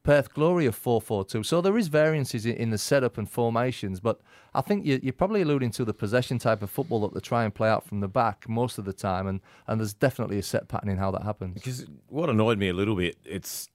Perth 0.02 0.34
Glory 0.34 0.66
of 0.66 0.74
4 0.74 1.00
4 1.00 1.24
2. 1.24 1.42
So 1.42 1.60
there 1.60 1.78
is 1.78 1.88
variances 1.88 2.44
in, 2.44 2.70
the 2.70 2.78
setup 2.78 3.18
and 3.18 3.30
formations, 3.30 4.00
but 4.00 4.20
I 4.54 4.60
think 4.60 4.84
you, 4.84 4.98
you're 5.02 5.12
probably 5.12 5.42
alluding 5.42 5.70
to 5.72 5.84
the 5.84 5.94
possession 5.94 6.38
type 6.38 6.62
of 6.62 6.70
football 6.70 7.00
that 7.02 7.14
they 7.14 7.20
try 7.20 7.44
and 7.44 7.54
play 7.54 7.68
out 7.68 7.86
from 7.86 8.00
the 8.00 8.08
back 8.08 8.48
most 8.48 8.78
of 8.78 8.84
the 8.84 8.92
time, 8.92 9.26
and, 9.26 9.40
and 9.66 9.80
there's 9.80 9.94
definitely 9.94 10.38
a 10.38 10.42
set 10.42 10.68
pattern 10.68 10.88
in 10.88 10.98
how 10.98 11.10
that 11.12 11.22
happens. 11.22 11.54
Because 11.54 11.86
what 12.08 12.28
annoyed 12.28 12.58
me 12.58 12.68
a 12.68 12.72
little 12.72 12.96
bit, 12.96 13.16
it's 13.24 13.68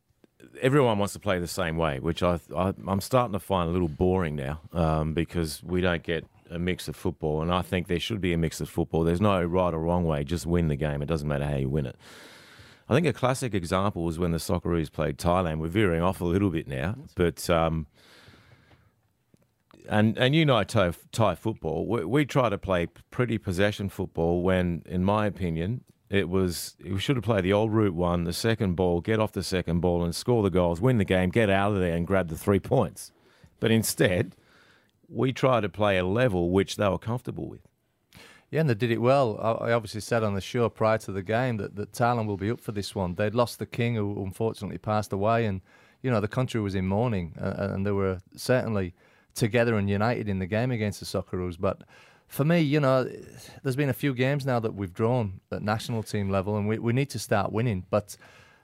everyone 0.62 1.00
wants 1.00 1.14
to 1.14 1.20
play 1.20 1.40
the 1.40 1.48
same 1.48 1.78
way, 1.78 2.00
which 2.00 2.22
I, 2.22 2.40
I 2.56 2.74
I'm 2.88 3.02
starting 3.02 3.34
to 3.34 3.40
find 3.40 3.70
a 3.70 3.72
little 3.72 3.88
boring 3.88 4.36
now 4.36 4.62
um, 4.74 5.14
because 5.14 5.64
we 5.64 5.82
don't 5.82 6.04
get 6.04 6.26
a 6.50 6.60
mix 6.60 6.88
of 6.88 6.96
football, 6.96 7.42
and 7.42 7.54
I 7.54 7.62
think 7.62 7.88
there 7.88 8.00
should 8.00 8.22
be 8.22 8.34
a 8.34 8.38
mix 8.38 8.60
of 8.60 8.70
football. 8.70 9.04
There's 9.04 9.22
no 9.22 9.42
right 9.44 9.74
or 9.74 9.80
wrong 9.80 10.06
way; 10.06 10.24
just 10.24 10.46
win 10.46 10.68
the 10.68 10.76
game. 10.76 11.02
It 11.02 11.08
doesn't 11.08 11.28
matter 11.28 11.46
how 11.46 11.56
you 11.56 11.70
win 11.70 11.86
it. 11.86 11.96
I 12.90 12.94
think 12.94 13.06
a 13.06 13.14
classic 13.14 13.54
example 13.54 14.04
was 14.04 14.18
when 14.18 14.32
the 14.32 14.38
Socceroos 14.38 14.92
played 14.92 15.18
Thailand. 15.18 15.60
We're 15.60 15.68
veering 15.68 16.02
off 16.02 16.22
a 16.22 16.26
little 16.26 16.50
bit 16.50 16.68
now, 16.68 16.96
but 17.16 17.50
um, 17.50 17.88
and 19.90 20.18
and 20.18 20.34
you 20.34 20.46
know 20.46 20.64
Thai, 20.64 20.94
Thai 21.12 21.36
football. 21.36 21.86
We, 21.86 22.06
we 22.06 22.26
try 22.26 22.50
to 22.50 22.58
play 22.58 22.88
pretty 23.12 23.38
possession 23.38 23.90
football 23.90 24.42
when, 24.42 24.84
in 24.86 25.04
my 25.04 25.26
opinion, 25.26 25.84
it 26.10 26.30
was 26.30 26.78
we 26.84 27.00
should 27.00 27.18
have 27.18 27.26
played 27.26 27.44
the 27.44 27.54
old 27.54 27.74
route 27.74 27.94
one, 27.94 28.24
the 28.24 28.34
second 28.34 28.76
ball, 28.76 29.02
get 29.02 29.20
off 29.20 29.34
the 29.34 29.44
second 29.44 29.82
ball 29.82 30.04
and 30.04 30.16
score 30.16 30.42
the 30.44 30.50
goals, 30.50 30.80
win 30.80 30.98
the 30.98 31.06
game, 31.06 31.30
get 31.30 31.50
out 31.50 31.74
of 31.74 31.80
there 31.80 31.96
and 31.96 32.08
grab 32.08 32.30
the 32.30 32.38
three 32.38 32.60
points. 32.60 33.12
But 33.60 33.72
instead, 33.72 34.36
we 35.10 35.34
try 35.34 35.60
to 35.60 35.70
play 35.70 35.98
a 35.98 36.06
level 36.06 36.52
which 36.52 36.78
they 36.78 36.88
were 36.88 36.98
comfortable 36.98 37.50
with. 37.50 37.68
Yeah, 38.50 38.62
and 38.62 38.70
they 38.70 38.76
did 38.76 38.92
it 38.92 39.02
well. 39.02 39.38
I, 39.42 39.70
I 39.70 39.72
obviously 39.74 40.02
said 40.02 40.24
on 40.24 40.34
the 40.34 40.42
show 40.42 40.70
prior 40.70 40.98
to 41.00 41.12
the 41.12 41.24
game 41.24 41.58
that, 41.58 41.76
that 41.76 41.92
Thailand 41.92 42.28
will 42.28 42.38
be 42.38 42.50
up 42.50 42.62
for 42.62 42.72
this 42.72 42.96
one. 42.96 43.16
They'd 43.16 43.36
lost 43.36 43.60
the 43.60 43.66
king, 43.66 43.96
who 43.96 44.24
unfortunately 44.24 44.78
passed 44.78 45.12
away, 45.12 45.46
and 45.46 45.62
you 46.02 46.10
know 46.10 46.22
the 46.22 46.28
country 46.28 46.62
was 46.62 46.76
in 46.76 46.88
mourning, 46.88 47.36
uh, 47.42 47.70
and 47.72 47.86
they 47.86 47.92
were 47.92 48.20
certainly 48.36 48.94
together 49.36 49.76
and 49.76 49.90
united 49.90 50.30
in 50.30 50.40
the 50.40 50.46
game 50.46 50.72
against 50.72 51.00
the 51.00 51.06
Socceroos. 51.06 51.58
But 51.60 51.84
for 52.28 52.46
me, 52.46 52.62
you 52.62 52.80
know, 52.80 53.10
there's 53.64 53.76
been 53.76 53.90
a 53.90 53.94
few 53.94 54.14
games 54.14 54.46
now 54.46 54.60
that 54.60 54.74
we've 54.74 54.94
drawn 54.94 55.40
at 55.52 55.62
national 55.62 56.04
team 56.04 56.30
level, 56.30 56.58
and 56.58 56.68
we, 56.68 56.80
we 56.80 56.94
need 56.94 57.10
to 57.12 57.20
start 57.20 57.52
winning. 57.52 57.86
But 57.90 58.16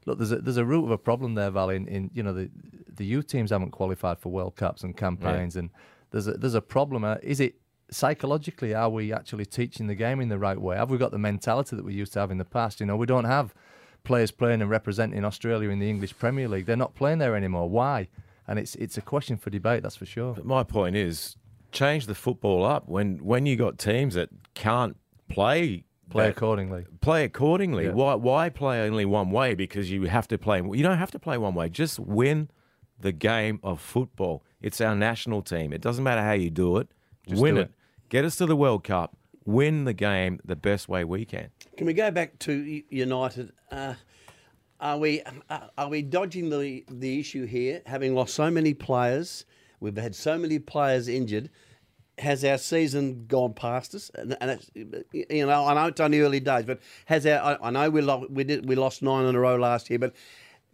look, 0.06 0.18
there's 0.18 0.32
a, 0.32 0.38
there's 0.38 0.58
a 0.58 0.66
root 0.66 0.86
of 0.86 0.92
a 0.92 0.98
problem 0.98 1.36
there, 1.36 1.52
Val. 1.52 1.70
In, 1.70 1.88
in 1.88 2.10
you 2.14 2.24
know 2.24 2.34
the 2.34 2.50
the 2.96 3.06
youth 3.06 3.28
teams 3.28 3.52
haven't 3.52 3.72
qualified 3.72 4.20
for 4.20 4.30
World 4.30 4.56
Cups 4.56 4.84
and 4.84 4.96
campaigns, 4.96 5.56
and 5.58 5.70
there's 6.12 6.28
a, 6.28 6.34
there's 6.34 6.56
a 6.56 6.62
problem. 6.62 7.04
Uh, 7.04 7.18
is 7.22 7.40
it 7.40 7.56
psychologically 7.96 8.74
are 8.74 8.90
we 8.90 9.14
actually 9.14 9.46
teaching 9.46 9.88
the 9.88 9.96
game 9.96 10.20
in 10.22 10.30
the 10.30 10.38
right 10.38 10.60
way? 10.60 10.76
Have 10.78 10.90
we 10.90 10.98
got 10.98 11.12
the 11.12 11.18
mentality 11.20 11.76
that 11.76 11.86
we 11.86 11.94
used 11.94 12.14
to 12.14 12.20
have 12.20 12.32
in 12.32 12.38
the 12.38 12.46
past? 12.46 12.80
You 12.80 12.86
know, 12.86 12.96
we 12.96 13.06
don't 13.06 13.26
have 13.26 13.54
players 14.04 14.32
playing 14.32 14.62
and 14.62 14.70
representing 14.70 15.24
Australia 15.24 15.70
in 15.70 15.80
the 15.80 15.90
English 15.90 16.18
Premier 16.18 16.48
League. 16.48 16.66
They're 16.66 16.76
not 16.76 16.96
playing 16.96 17.20
there 17.20 17.36
anymore. 17.36 17.70
Why? 17.70 18.08
And 18.48 18.60
it's 18.60 18.76
it's 18.76 18.98
a 18.98 19.02
question 19.02 19.38
for 19.38 19.50
debate, 19.50 19.84
that's 19.84 19.96
for 19.96 20.06
sure. 20.06 20.34
But 20.34 20.46
my 20.46 20.64
point 20.64 20.96
is, 20.98 21.38
change 21.72 22.08
the 22.08 22.16
football 22.16 22.66
up 22.66 22.88
when 22.90 23.18
when 23.24 23.46
you 23.46 23.56
got 23.56 23.78
teams 23.78 24.16
that 24.16 24.30
can't 24.54 24.98
play 25.30 25.86
Play 26.10 26.26
that- 26.26 26.38
accordingly. 26.38 26.86
play 27.02 27.24
accordingly. 27.24 27.86
Yeah. 27.86 27.92
Why 27.94 28.16
why 28.16 28.50
play 28.50 28.82
only 28.82 29.06
one 29.06 29.32
way? 29.32 29.56
Because 29.56 29.90
you 29.90 30.04
have 30.04 30.28
to 30.28 30.38
play. 30.38 30.58
You 30.62 30.84
don't 30.84 30.98
have 30.98 31.12
to 31.12 31.20
play 31.20 31.38
one 31.38 31.56
way. 31.56 31.70
Just 31.70 31.98
win 32.00 32.50
the 33.00 33.12
game 33.14 33.60
of 33.64 33.80
football. 33.82 34.44
It's 34.62 34.80
our 34.82 34.96
national 34.96 35.42
team. 35.42 35.74
It 35.74 35.82
doesn't 35.82 36.04
matter 36.04 36.22
how 36.22 36.34
you 36.34 36.50
do 36.50 36.78
it. 36.78 36.90
Just 37.28 37.42
win 37.42 37.56
do 37.56 37.62
it. 37.62 37.64
it. 37.64 37.72
Get 38.10 38.26
us 38.26 38.36
to 38.38 38.46
the 38.46 38.56
World 38.56 38.84
Cup. 38.84 39.16
Win 39.46 39.84
the 39.84 39.94
game 39.94 40.40
the 40.46 40.56
best 40.56 40.88
way 40.88 41.04
we 41.04 41.26
can. 41.26 41.50
Can 41.78 41.86
we 41.88 41.94
go 41.94 42.12
back 42.12 42.40
to 42.40 42.84
United? 42.90 43.52
Uh, 43.70 43.96
are 44.80 44.98
we 44.98 45.22
uh, 45.50 45.60
are 45.78 45.90
we 45.90 46.02
dodging 46.02 46.50
the 46.50 46.86
the 46.90 47.20
issue 47.20 47.46
here, 47.46 47.82
having 47.86 48.16
lost 48.16 48.34
so 48.34 48.50
many 48.50 48.74
players? 48.74 49.46
We've 49.80 49.98
had 49.98 50.16
so 50.16 50.38
many 50.38 50.60
players 50.60 51.08
injured. 51.08 51.50
Has 52.20 52.46
our 52.46 52.58
season 52.60 53.26
gone 53.28 53.54
past 53.54 53.96
us? 53.96 54.12
And, 54.14 54.38
and 54.40 54.60
you 55.12 55.46
know, 55.46 55.66
I 55.66 55.74
know 55.74 55.88
it's 55.88 56.00
only 56.00 56.22
early 56.22 56.40
days, 56.40 56.64
but 56.66 56.80
has 57.06 57.26
our? 57.26 57.58
I, 57.62 57.68
I 57.68 57.70
know 57.72 57.90
we 57.90 58.02
lo- 58.02 58.28
we 58.30 58.44
did 58.44 58.68
we 58.68 58.76
lost 58.76 59.02
nine 59.02 59.26
in 59.26 59.36
a 59.36 59.40
row 59.40 59.56
last 59.56 59.90
year, 59.90 60.00
but 60.00 60.14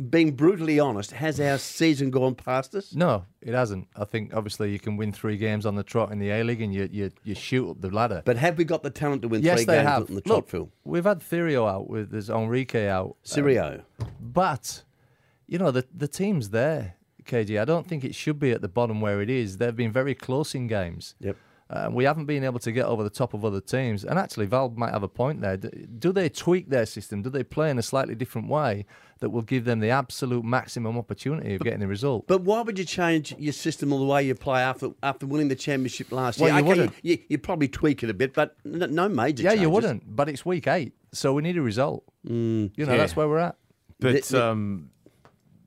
being 0.10 0.32
brutally 0.32 0.80
honest, 0.80 1.12
has 1.12 1.40
our 1.42 1.58
season 1.58 2.10
gone 2.10 2.36
past 2.36 2.74
us? 2.76 2.94
No, 2.96 3.26
it 3.42 3.54
hasn't. 3.54 3.88
I 3.96 4.06
think 4.06 4.34
obviously 4.34 4.72
you 4.72 4.80
can 4.80 4.96
win 4.96 5.12
three 5.12 5.36
games 5.36 5.66
on 5.66 5.76
the 5.76 5.84
trot 5.84 6.12
in 6.12 6.20
the 6.20 6.30
A 6.30 6.44
League 6.44 6.62
and 6.62 6.74
you, 6.74 6.88
you 6.92 7.12
you 7.24 7.36
shoot 7.36 7.70
up 7.70 7.82
the 7.82 7.90
ladder. 7.90 8.22
But 8.24 8.38
have 8.38 8.58
we 8.58 8.64
got 8.64 8.84
the 8.84 8.90
talent 8.90 9.22
to 9.24 9.28
win 9.28 9.42
yes, 9.44 9.60
three 9.60 9.66
they 9.66 9.76
games 9.76 9.88
have. 9.90 10.10
on 10.10 10.16
the 10.16 10.22
trot, 10.22 10.38
Look, 10.38 10.50
Phil? 10.50 10.70
we've 10.86 11.04
had 11.04 11.20
Thirio 11.20 11.70
out 11.70 11.90
with 11.90 12.12
there's 12.12 12.30
Enrique 12.30 12.88
out, 12.88 13.18
uh, 13.26 13.28
Cirio. 13.28 13.82
but 14.22 14.84
you 15.48 15.58
know 15.58 15.72
the 15.72 15.86
the 15.94 16.08
team's 16.08 16.50
there. 16.52 16.96
KG, 17.26 17.62
I 17.62 17.66
don't 17.66 17.88
think 17.88 18.04
it 18.04 18.16
should 18.16 18.40
be 18.40 18.52
at 18.52 18.62
the 18.62 18.68
bottom 18.68 19.02
where 19.02 19.22
it 19.22 19.30
is. 19.30 19.58
They've 19.58 19.76
been 19.76 19.92
very 19.92 20.16
close 20.16 20.56
in 20.56 20.66
games. 20.66 21.14
Yep. 21.20 21.36
Uh, 21.70 21.88
we 21.92 22.04
haven't 22.04 22.26
been 22.26 22.44
able 22.44 22.58
to 22.58 22.72
get 22.72 22.86
over 22.86 23.04
the 23.04 23.10
top 23.12 23.36
of 23.36 23.46
other 23.46 23.62
teams. 23.62 24.04
And 24.04 24.18
actually, 24.18 24.48
Val 24.48 24.70
might 24.76 24.92
have 24.92 25.04
a 25.04 25.08
point 25.08 25.42
there. 25.42 25.56
Do 25.56 26.12
they 26.12 26.28
tweak 26.28 26.70
their 26.70 26.88
system? 26.88 27.22
Do 27.22 27.30
they 27.30 27.44
play 27.44 27.70
in 27.70 27.78
a 27.78 27.84
slightly 27.84 28.16
different 28.16 28.48
way 28.48 28.86
that 29.20 29.30
will 29.30 29.44
give 29.44 29.66
them 29.66 29.80
the 29.80 29.92
absolute 29.92 30.44
maximum 30.44 30.98
opportunity 30.98 31.54
of 31.54 31.62
getting 31.62 31.80
the 31.82 31.88
result? 31.88 32.26
But 32.26 32.42
why 32.42 32.62
would 32.62 32.80
you 32.80 32.86
change 32.86 33.36
your 33.38 33.54
system 33.54 33.94
or 33.94 34.00
the 34.00 34.06
way 34.06 34.24
you 34.26 34.34
play 34.34 34.62
after 34.62 34.90
after 35.04 35.28
winning 35.28 35.48
the 35.50 35.56
championship 35.56 36.12
last 36.12 36.40
Well, 36.40 36.50
year? 36.50 36.58
you 36.58 36.62
Okay, 36.64 36.70
wouldn't. 36.70 36.94
You, 37.04 37.18
you 37.30 37.38
probably 37.38 37.68
tweak 37.68 38.02
it 38.02 38.10
a 38.10 38.16
bit, 38.16 38.34
but 38.34 38.56
no 38.66 39.08
major. 39.08 39.44
yeah, 39.44 39.54
you 39.54 39.70
wouldn't. 39.70 40.16
But 40.16 40.28
it's 40.28 40.44
week 40.44 40.66
eight, 40.68 40.94
so 41.12 41.34
we 41.34 41.44
need 41.44 41.58
a 41.58 41.62
result. 41.62 42.04
you 42.24 42.34
know, 42.34 42.72
yeah. 42.78 42.98
that's 42.98 43.16
where 43.16 43.28
we're 43.28 43.38
at. 43.38 43.58
But 44.00 44.14
The- 44.24 44.32
the- 44.32 44.46
um, 44.46 44.90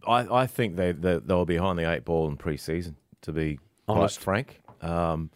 I, 0.05 0.26
I 0.42 0.46
think 0.48 0.74
they, 0.74 0.90
they 0.90 1.18
they 1.18 1.34
were 1.34 1.44
behind 1.46 1.78
the 1.78 1.88
eight 1.88 2.05
ball 2.05 2.26
in 2.26 2.36
pre-season. 2.36 2.96
To 3.20 3.30
be 3.32 3.61
Honest. 3.86 4.16
quite 4.18 4.24
frank, 4.24 4.61
um, 4.80 5.30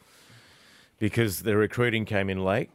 because 0.99 1.43
the 1.43 1.57
recruiting 1.57 2.05
came 2.05 2.31
in 2.31 2.43
late. 2.45 2.71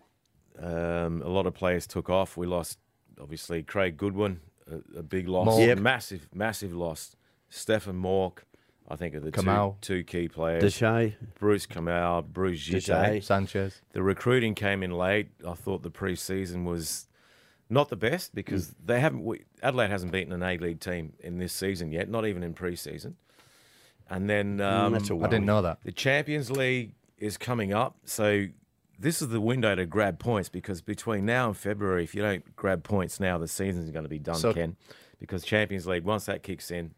Um, 0.61 1.22
a 1.22 1.28
lot 1.30 1.45
of 1.47 1.53
players 1.53 1.88
took 1.88 2.09
off. 2.09 2.38
We 2.38 2.45
lost, 2.45 2.78
obviously, 3.19 3.63
Craig 3.63 3.97
Goodwin, 3.97 4.39
a, 4.69 4.99
a 4.99 5.03
big 5.03 5.28
loss, 5.28 5.45
Mauk. 5.47 5.59
Yep. 5.59 5.78
massive, 5.80 6.30
massive 6.34 6.74
loss. 6.76 7.15
Stefan 7.49 7.95
Mauk, 7.95 8.43
I 8.88 8.95
think, 8.95 9.15
are 9.15 9.19
the 9.19 9.32
two, 9.32 9.76
two 9.82 10.03
key 10.03 10.28
players. 10.28 10.76
Djite. 10.78 11.15
Bruce 11.39 11.65
Kamau, 11.65 12.26
Bruce 12.26 12.59
Djite. 12.65 13.24
Sanchez. 13.24 13.82
The 13.93 14.03
recruiting 14.03 14.53
came 14.55 14.84
in 14.84 14.91
late. 14.91 15.30
I 15.47 15.53
thought 15.53 15.82
the 15.82 15.89
pre-season 15.89 16.63
was 16.65 17.07
not 17.69 17.89
the 17.89 17.95
best 17.95 18.36
because 18.36 18.67
Mm. 18.67 18.74
they 18.86 18.99
haven't. 18.99 19.24
We, 19.24 19.41
Adelaide 19.63 19.89
hasn't 19.89 20.11
beaten 20.11 20.32
an 20.34 20.43
A 20.43 20.57
League 20.57 20.80
team 20.82 21.13
in 21.22 21.39
this 21.39 21.53
season 21.53 21.91
yet, 21.91 22.09
not 22.09 22.26
even 22.28 22.43
in 22.43 22.53
pre-season. 22.53 23.15
And 24.09 24.30
then 24.30 24.59
um, 24.61 24.91
Mm, 24.93 24.97
that's 24.97 25.09
a 25.09 25.15
I 25.15 25.28
didn't 25.28 25.45
know 25.45 25.61
that. 25.61 25.80
the 25.84 25.91
Champions 25.93 26.51
League 26.51 26.93
is 27.22 27.38
coming 27.38 27.72
up, 27.72 27.95
so 28.03 28.47
this 28.99 29.22
is 29.22 29.30
the 29.30 29.39
window 29.41 29.74
to 29.76 29.86
grab 29.86 30.19
points 30.19 30.49
because 30.49 30.82
between 30.82 31.26
now 31.26 31.47
and 31.47 31.57
February, 31.57 32.03
if 32.03 32.13
you 32.13 32.22
don't 32.22 32.55
grab 32.55 32.84
points 32.84 33.19
now, 33.19 33.38
the 33.38 33.47
season's 33.47 33.89
going 33.91 34.03
to 34.03 34.09
be 34.09 34.19
done, 34.19 34.36
So- 34.36 34.53
Ken. 34.53 34.76
Because 35.19 35.43
Champions 35.43 35.86
League, 35.86 36.03
once 36.03 36.26
that 36.26 36.41
kicks 36.41 36.72
in, 36.72 36.95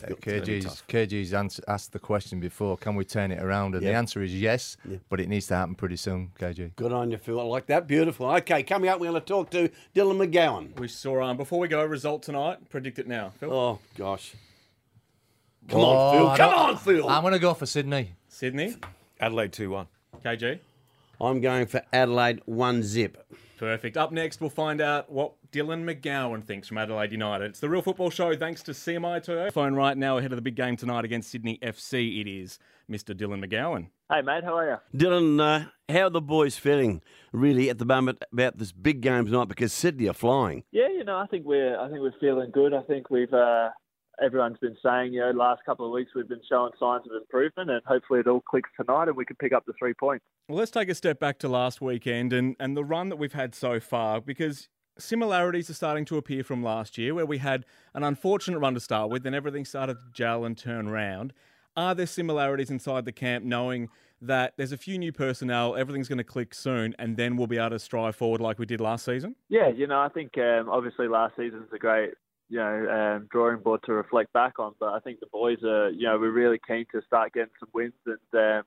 it's 0.00 0.04
gonna 0.24 0.40
KG's. 0.42 0.84
KG's 0.86 1.34
ans- 1.34 1.60
asked 1.66 1.90
the 1.92 1.98
question 1.98 2.38
before 2.38 2.76
can 2.76 2.94
we 2.94 3.04
turn 3.04 3.32
it 3.32 3.42
around? 3.42 3.74
And 3.74 3.82
Yep. 3.82 3.92
the 3.92 3.96
answer 3.98 4.22
is 4.22 4.32
yes, 4.32 4.76
but 5.08 5.18
it 5.18 5.28
needs 5.28 5.48
to 5.48 5.56
happen 5.56 5.74
pretty 5.74 5.96
soon, 5.96 6.30
KG. 6.38 6.70
Good 6.76 6.92
on 6.92 7.10
you, 7.10 7.18
Phil. 7.18 7.40
I 7.40 7.42
like 7.42 7.66
that. 7.66 7.88
Beautiful. 7.88 8.26
Okay, 8.30 8.62
coming 8.62 8.88
up, 8.88 9.00
we're 9.00 9.10
going 9.10 9.20
to 9.20 9.26
talk 9.26 9.50
to 9.50 9.68
Dylan 9.92 10.24
McGowan. 10.24 10.78
We 10.78 10.86
saw 10.86 11.20
um, 11.24 11.36
before 11.36 11.58
we 11.58 11.66
go 11.66 11.84
result 11.84 12.22
tonight. 12.22 12.68
Predict 12.68 13.00
it 13.00 13.08
now, 13.08 13.30
Phil. 13.40 13.52
Oh 13.52 13.80
gosh. 13.96 14.34
Come 15.68 15.80
Oh, 15.80 15.84
on, 15.84 16.16
Phil. 16.16 16.28
I 16.28 16.36
Come 16.36 16.54
on, 16.54 16.76
Phil. 16.76 17.08
I'm 17.08 17.22
going 17.22 17.32
to 17.34 17.40
go 17.40 17.54
for 17.54 17.66
Sydney. 17.66 18.14
Sydney, 18.28 18.76
Adelaide 19.20 19.52
two 19.52 19.70
one. 19.70 19.86
KG. 20.24 20.60
I'm 21.20 21.40
going 21.40 21.66
for 21.66 21.82
Adelaide 21.92 22.42
one 22.46 22.82
zip. 22.82 23.24
Perfect. 23.58 23.96
Up 23.96 24.12
next, 24.12 24.40
we'll 24.40 24.50
find 24.50 24.80
out 24.80 25.10
what 25.10 25.32
Dylan 25.50 25.82
McGowan 25.82 26.44
thinks 26.44 26.68
from 26.68 26.78
Adelaide 26.78 27.10
United. 27.10 27.46
It's 27.46 27.60
the 27.60 27.68
Real 27.68 27.82
Football 27.82 28.10
Show 28.10 28.36
thanks 28.36 28.62
to 28.62 28.70
CMI 28.70 29.24
Toyota. 29.24 29.52
Phone 29.52 29.74
right 29.74 29.96
now 29.96 30.18
ahead 30.18 30.30
of 30.30 30.36
the 30.36 30.42
big 30.42 30.54
game 30.54 30.76
tonight 30.76 31.04
against 31.04 31.30
Sydney 31.30 31.58
FC. 31.60 32.20
It 32.20 32.28
is 32.28 32.60
Mr. 32.88 33.16
Dylan 33.16 33.44
McGowan. 33.44 33.88
Hey, 34.12 34.22
mate, 34.22 34.44
how 34.44 34.56
are 34.56 34.80
you? 34.94 34.98
Dylan, 34.98 35.40
uh, 35.40 35.68
how 35.92 36.02
are 36.02 36.10
the 36.10 36.20
boys 36.20 36.56
feeling 36.56 37.02
really 37.32 37.68
at 37.68 37.78
the 37.78 37.84
moment 37.84 38.22
about 38.32 38.58
this 38.58 38.70
big 38.70 39.00
game 39.00 39.26
tonight? 39.26 39.48
Because 39.48 39.72
Sydney 39.72 40.08
are 40.08 40.14
flying. 40.14 40.62
Yeah, 40.70 40.88
you 40.88 41.02
know, 41.02 41.18
I 41.18 41.26
think 41.26 41.44
we're 41.44 41.78
I 41.80 41.88
think 41.88 42.00
we're 42.00 42.14
feeling 42.20 42.52
good. 42.52 42.72
I 42.72 42.82
think 42.82 43.10
we've 43.10 43.32
uh, 43.34 43.70
everyone's 44.22 44.58
been 44.58 44.76
saying, 44.82 45.12
you 45.12 45.20
know, 45.20 45.30
last 45.30 45.64
couple 45.64 45.86
of 45.86 45.92
weeks 45.92 46.12
we've 46.14 46.28
been 46.28 46.42
showing 46.48 46.72
signs 46.78 47.04
of 47.06 47.16
improvement, 47.16 47.70
and 47.70 47.80
hopefully 47.86 48.20
it 48.20 48.26
all 48.26 48.40
clicks 48.40 48.70
tonight, 48.76 49.08
and 49.08 49.16
we 49.16 49.24
can 49.24 49.36
pick 49.36 49.52
up 49.52 49.64
the 49.66 49.72
three 49.78 49.94
points. 49.94 50.24
Well, 50.48 50.58
let's 50.58 50.70
take 50.70 50.88
a 50.88 50.94
step 50.94 51.20
back 51.20 51.38
to 51.40 51.48
last 51.48 51.80
weekend 51.80 52.32
and, 52.32 52.56
and 52.58 52.76
the 52.76 52.84
run 52.84 53.08
that 53.10 53.16
we've 53.16 53.32
had 53.32 53.54
so 53.54 53.80
far 53.80 54.20
because 54.20 54.68
similarities 54.98 55.70
are 55.70 55.74
starting 55.74 56.04
to 56.06 56.16
appear 56.16 56.42
from 56.42 56.62
last 56.62 56.98
year 56.98 57.14
where 57.14 57.26
we 57.26 57.38
had 57.38 57.64
an 57.94 58.02
unfortunate 58.02 58.58
run 58.58 58.74
to 58.74 58.80
start 58.80 59.10
with, 59.10 59.22
then 59.22 59.34
everything 59.34 59.64
started 59.64 59.94
to 59.94 60.06
gel 60.12 60.44
and 60.44 60.58
turn 60.58 60.88
round. 60.88 61.32
Are 61.76 61.94
there 61.94 62.06
similarities 62.06 62.70
inside 62.70 63.04
the 63.04 63.12
camp 63.12 63.44
knowing 63.44 63.88
that 64.20 64.54
there's 64.56 64.72
a 64.72 64.76
few 64.76 64.98
new 64.98 65.12
personnel, 65.12 65.76
everything's 65.76 66.08
going 66.08 66.18
to 66.18 66.24
click 66.24 66.52
soon, 66.52 66.94
and 66.98 67.16
then 67.16 67.36
we'll 67.36 67.46
be 67.46 67.58
able 67.58 67.70
to 67.70 67.78
strive 67.78 68.16
forward 68.16 68.40
like 68.40 68.58
we 68.58 68.66
did 68.66 68.80
last 68.80 69.04
season? 69.04 69.36
Yeah, 69.48 69.68
you 69.68 69.86
know, 69.86 70.00
I 70.00 70.08
think 70.08 70.36
um, 70.38 70.68
obviously 70.68 71.06
last 71.06 71.36
season's 71.36 71.68
a 71.72 71.78
great, 71.78 72.14
you 72.48 72.58
know, 72.58 73.16
um, 73.16 73.28
drawing 73.30 73.60
board 73.60 73.80
to 73.84 73.92
reflect 73.92 74.32
back 74.32 74.58
on. 74.58 74.74
But 74.80 74.94
I 74.94 75.00
think 75.00 75.20
the 75.20 75.26
boys 75.26 75.62
are, 75.62 75.90
you 75.90 76.06
know, 76.06 76.18
we're 76.18 76.30
really 76.30 76.60
keen 76.66 76.86
to 76.92 77.02
start 77.06 77.32
getting 77.32 77.52
some 77.60 77.68
wins. 77.72 77.92
And 78.06 78.18
um, 78.32 78.62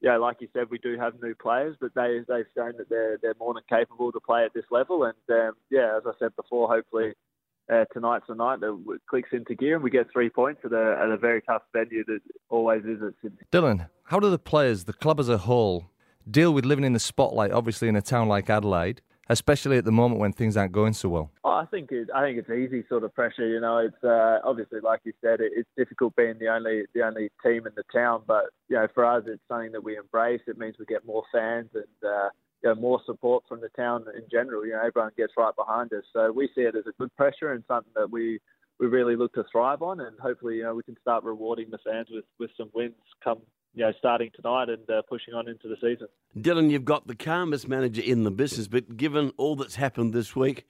yeah, 0.00 0.16
like 0.16 0.38
you 0.40 0.48
said, 0.52 0.70
we 0.70 0.78
do 0.78 0.96
have 0.98 1.20
new 1.22 1.34
players, 1.34 1.76
but 1.80 1.94
they 1.94 2.20
they've 2.26 2.46
shown 2.56 2.72
that 2.78 2.88
they're 2.88 3.18
they're 3.20 3.34
more 3.38 3.54
than 3.54 3.62
capable 3.68 4.12
to 4.12 4.20
play 4.20 4.44
at 4.44 4.54
this 4.54 4.64
level. 4.70 5.04
And 5.04 5.14
um, 5.30 5.52
yeah, 5.70 5.96
as 5.96 6.02
I 6.06 6.12
said 6.18 6.34
before, 6.36 6.68
hopefully. 6.68 7.14
Uh, 7.70 7.84
tonight's 7.92 8.24
the 8.26 8.34
night 8.34 8.58
that 8.58 8.76
clicks 9.08 9.28
into 9.30 9.54
gear 9.54 9.76
and 9.76 9.84
we 9.84 9.90
get 9.90 10.10
three 10.12 10.28
points 10.28 10.60
at 10.64 10.72
a, 10.72 10.98
at 11.00 11.08
a 11.08 11.16
very 11.16 11.40
tough 11.42 11.62
venue 11.72 12.02
that 12.04 12.18
always 12.48 12.82
is 12.84 13.00
at 13.00 13.12
Sydney. 13.22 13.38
Dylan, 13.52 13.88
how 14.06 14.18
do 14.18 14.28
the 14.28 14.40
players, 14.40 14.84
the 14.84 14.92
club 14.92 15.20
as 15.20 15.28
a 15.28 15.38
whole, 15.38 15.88
deal 16.28 16.52
with 16.52 16.64
living 16.64 16.84
in 16.84 16.94
the 16.94 16.98
spotlight, 16.98 17.52
obviously 17.52 17.86
in 17.86 17.94
a 17.94 18.02
town 18.02 18.26
like 18.26 18.50
Adelaide, 18.50 19.02
especially 19.30 19.78
at 19.78 19.84
the 19.84 19.92
moment 19.92 20.20
when 20.20 20.32
things 20.32 20.56
aren't 20.56 20.72
going 20.72 20.92
so 20.92 21.08
well? 21.08 21.30
Oh, 21.44 21.52
I 21.52 21.64
think 21.66 21.92
it, 21.92 22.08
I 22.14 22.22
think 22.22 22.38
it's 22.38 22.50
easy 22.50 22.84
sort 22.88 23.04
of 23.04 23.14
pressure. 23.14 23.46
You 23.46 23.60
know, 23.60 23.78
it's 23.78 24.04
uh, 24.04 24.40
obviously 24.44 24.80
like 24.80 25.00
you 25.04 25.12
said, 25.22 25.40
it, 25.40 25.52
it's 25.54 25.68
difficult 25.78 26.14
being 26.16 26.34
the 26.38 26.48
only 26.48 26.82
the 26.94 27.02
only 27.02 27.30
team 27.42 27.66
in 27.66 27.72
the 27.76 27.84
town. 27.94 28.22
But 28.26 28.46
you 28.68 28.76
know, 28.76 28.88
for 28.92 29.04
us, 29.04 29.22
it's 29.26 29.40
something 29.48 29.72
that 29.72 29.84
we 29.84 29.96
embrace. 29.96 30.40
It 30.46 30.58
means 30.58 30.74
we 30.78 30.84
get 30.84 31.06
more 31.06 31.22
fans 31.32 31.70
and 31.74 31.84
uh, 32.04 32.28
you 32.62 32.68
know, 32.68 32.74
more 32.74 33.00
support 33.06 33.44
from 33.48 33.60
the 33.60 33.70
town 33.70 34.04
in 34.14 34.24
general. 34.30 34.66
You 34.66 34.72
know, 34.72 34.82
everyone 34.84 35.12
gets 35.16 35.32
right 35.36 35.54
behind 35.56 35.92
us, 35.92 36.04
so 36.12 36.32
we 36.32 36.50
see 36.54 36.62
it 36.62 36.74
as 36.74 36.84
a 36.88 36.92
good 36.98 37.14
pressure 37.16 37.52
and 37.52 37.62
something 37.68 37.92
that 37.94 38.10
we 38.10 38.40
we 38.80 38.86
really 38.86 39.14
look 39.14 39.34
to 39.34 39.44
thrive 39.52 39.82
on. 39.82 40.00
And 40.00 40.18
hopefully, 40.18 40.56
you 40.56 40.62
know, 40.64 40.74
we 40.74 40.82
can 40.82 40.96
start 41.00 41.22
rewarding 41.22 41.70
the 41.70 41.78
fans 41.78 42.08
with 42.10 42.24
with 42.38 42.50
some 42.56 42.70
wins 42.74 42.94
come 43.22 43.40
you 43.74 43.84
know 43.84 43.92
starting 43.98 44.30
tonight 44.34 44.68
and 44.68 44.88
uh, 44.90 45.02
pushing 45.08 45.34
on 45.34 45.48
into 45.48 45.68
the 45.68 45.76
season. 45.76 46.08
Dylan, 46.36 46.70
you've 46.70 46.84
got 46.84 47.06
the 47.06 47.14
calmest 47.14 47.68
manager 47.68 48.02
in 48.02 48.24
the 48.24 48.30
business, 48.30 48.66
but 48.66 48.96
given 48.96 49.32
all 49.36 49.54
that's 49.54 49.76
happened 49.76 50.12
this 50.12 50.34
week, 50.34 50.66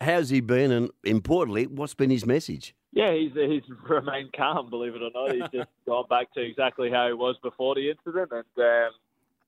how's 0.00 0.30
he 0.30 0.40
been? 0.40 0.70
And 0.70 0.90
importantly, 1.02 1.66
what's 1.66 1.94
been 1.94 2.10
his 2.10 2.26
message? 2.26 2.74
Yeah, 2.92 3.12
he's 3.12 3.32
he's 3.32 3.62
remained 3.88 4.32
calm, 4.36 4.70
believe 4.70 4.94
it 4.94 5.02
or 5.02 5.10
not. 5.14 5.34
He's 5.34 5.60
just 5.60 5.70
gone 5.86 6.04
back 6.08 6.32
to 6.34 6.40
exactly 6.40 6.90
how 6.90 7.08
he 7.08 7.14
was 7.14 7.36
before 7.42 7.74
the 7.74 7.90
incident, 7.90 8.30
and 8.30 8.44
um, 8.64 8.92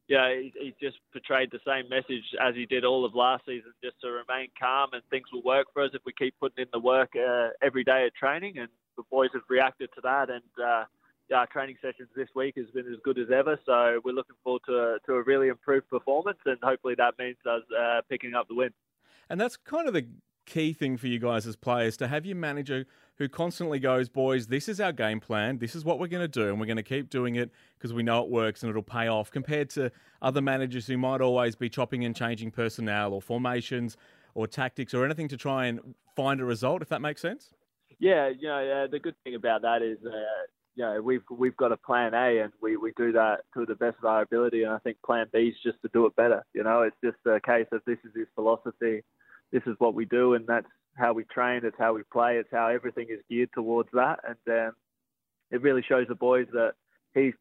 yeah, 0.08 0.34
he, 0.34 0.52
he 0.58 0.74
just 0.80 0.98
portrayed 1.12 1.50
the 1.50 1.60
same 1.66 1.88
message 1.88 2.24
as 2.40 2.54
he 2.54 2.66
did 2.66 2.84
all 2.84 3.04
of 3.04 3.14
last 3.14 3.44
season, 3.44 3.72
just 3.82 4.00
to 4.02 4.08
remain 4.08 4.48
calm 4.58 4.90
and 4.92 5.02
things 5.10 5.26
will 5.32 5.42
work 5.42 5.66
for 5.72 5.82
us 5.82 5.90
if 5.94 6.02
we 6.06 6.12
keep 6.12 6.34
putting 6.38 6.62
in 6.62 6.68
the 6.72 6.78
work 6.78 7.10
uh, 7.16 7.48
every 7.62 7.84
day 7.84 8.06
at 8.06 8.14
training, 8.14 8.58
and 8.58 8.68
the 8.96 9.02
boys 9.10 9.30
have 9.34 9.42
reacted 9.48 9.90
to 9.94 10.00
that, 10.02 10.30
and 10.30 10.42
uh, 10.64 10.84
our 11.34 11.46
training 11.48 11.76
sessions 11.82 12.08
this 12.14 12.28
week 12.36 12.54
has 12.56 12.66
been 12.72 12.86
as 12.86 12.98
good 13.02 13.18
as 13.18 13.28
ever, 13.34 13.58
so 13.66 14.00
we're 14.04 14.12
looking 14.12 14.36
forward 14.44 14.62
to 14.66 14.72
a, 14.72 14.98
to 15.06 15.14
a 15.14 15.22
really 15.22 15.48
improved 15.48 15.88
performance, 15.90 16.38
and 16.46 16.56
hopefully 16.62 16.94
that 16.96 17.14
means 17.18 17.36
us 17.48 17.62
uh, 17.76 18.00
picking 18.08 18.34
up 18.34 18.46
the 18.48 18.54
win. 18.54 18.70
And 19.28 19.40
that's 19.40 19.56
kind 19.56 19.88
of 19.88 19.94
the 19.94 20.06
key 20.46 20.72
thing 20.72 20.96
for 20.96 21.08
you 21.08 21.18
guys 21.18 21.46
as 21.46 21.56
players 21.56 21.96
to 21.98 22.08
have 22.08 22.24
your 22.24 22.36
manager 22.36 22.86
who 23.16 23.28
constantly 23.28 23.78
goes, 23.78 24.08
Boys, 24.08 24.46
this 24.46 24.68
is 24.68 24.80
our 24.80 24.92
game 24.92 25.20
plan. 25.20 25.58
This 25.58 25.74
is 25.74 25.84
what 25.84 25.98
we're 25.98 26.06
going 26.06 26.22
to 26.22 26.28
do. 26.28 26.48
And 26.48 26.60
we're 26.60 26.66
going 26.66 26.76
to 26.76 26.82
keep 26.82 27.10
doing 27.10 27.34
it 27.36 27.50
because 27.78 27.92
we 27.92 28.02
know 28.02 28.22
it 28.22 28.30
works 28.30 28.62
and 28.62 28.70
it'll 28.70 28.82
pay 28.82 29.08
off 29.08 29.30
compared 29.30 29.70
to 29.70 29.90
other 30.22 30.40
managers 30.40 30.86
who 30.86 30.96
might 30.96 31.20
always 31.20 31.56
be 31.56 31.68
chopping 31.68 32.04
and 32.04 32.14
changing 32.14 32.50
personnel 32.50 33.12
or 33.12 33.20
formations 33.20 33.96
or 34.34 34.46
tactics 34.46 34.94
or 34.94 35.04
anything 35.04 35.28
to 35.28 35.36
try 35.36 35.66
and 35.66 35.80
find 36.14 36.40
a 36.40 36.44
result, 36.44 36.82
if 36.82 36.88
that 36.88 37.00
makes 37.00 37.20
sense. 37.20 37.50
Yeah, 37.98 38.28
you 38.28 38.48
know, 38.48 38.84
uh, 38.84 38.86
the 38.90 38.98
good 38.98 39.14
thing 39.24 39.34
about 39.34 39.62
that 39.62 39.80
is, 39.82 39.98
uh, 40.04 40.10
you 40.74 40.84
know, 40.84 41.00
we've 41.00 41.22
we've 41.30 41.56
got 41.56 41.72
a 41.72 41.78
plan 41.78 42.12
A, 42.12 42.40
and 42.40 42.52
we, 42.60 42.76
we 42.76 42.92
do 42.98 43.12
that 43.12 43.40
to 43.54 43.64
the 43.64 43.74
best 43.74 43.96
of 43.98 44.04
our 44.04 44.20
ability. 44.20 44.64
And 44.64 44.72
I 44.72 44.78
think 44.78 44.98
plan 45.04 45.26
B 45.32 45.38
is 45.38 45.54
just 45.64 45.80
to 45.80 45.88
do 45.94 46.04
it 46.04 46.14
better. 46.16 46.44
You 46.52 46.64
know, 46.64 46.82
it's 46.82 46.96
just 47.02 47.16
a 47.24 47.40
case 47.40 47.66
of 47.72 47.80
this 47.86 47.96
is 48.04 48.12
his 48.14 48.26
philosophy, 48.34 49.02
this 49.52 49.62
is 49.66 49.74
what 49.78 49.94
we 49.94 50.04
do, 50.04 50.34
and 50.34 50.46
that's 50.46 50.66
how 50.96 51.12
we 51.12 51.24
train, 51.24 51.60
it's 51.64 51.76
how 51.78 51.94
we 51.94 52.02
play, 52.12 52.36
it's 52.36 52.48
how 52.52 52.68
everything 52.68 53.06
is 53.10 53.20
geared 53.28 53.50
towards 53.54 53.88
that. 53.92 54.20
And 54.26 54.68
um, 54.68 54.72
it 55.50 55.62
really 55.62 55.84
shows 55.86 56.06
the 56.08 56.14
boys 56.14 56.46
that 56.52 56.72
he 57.14 57.32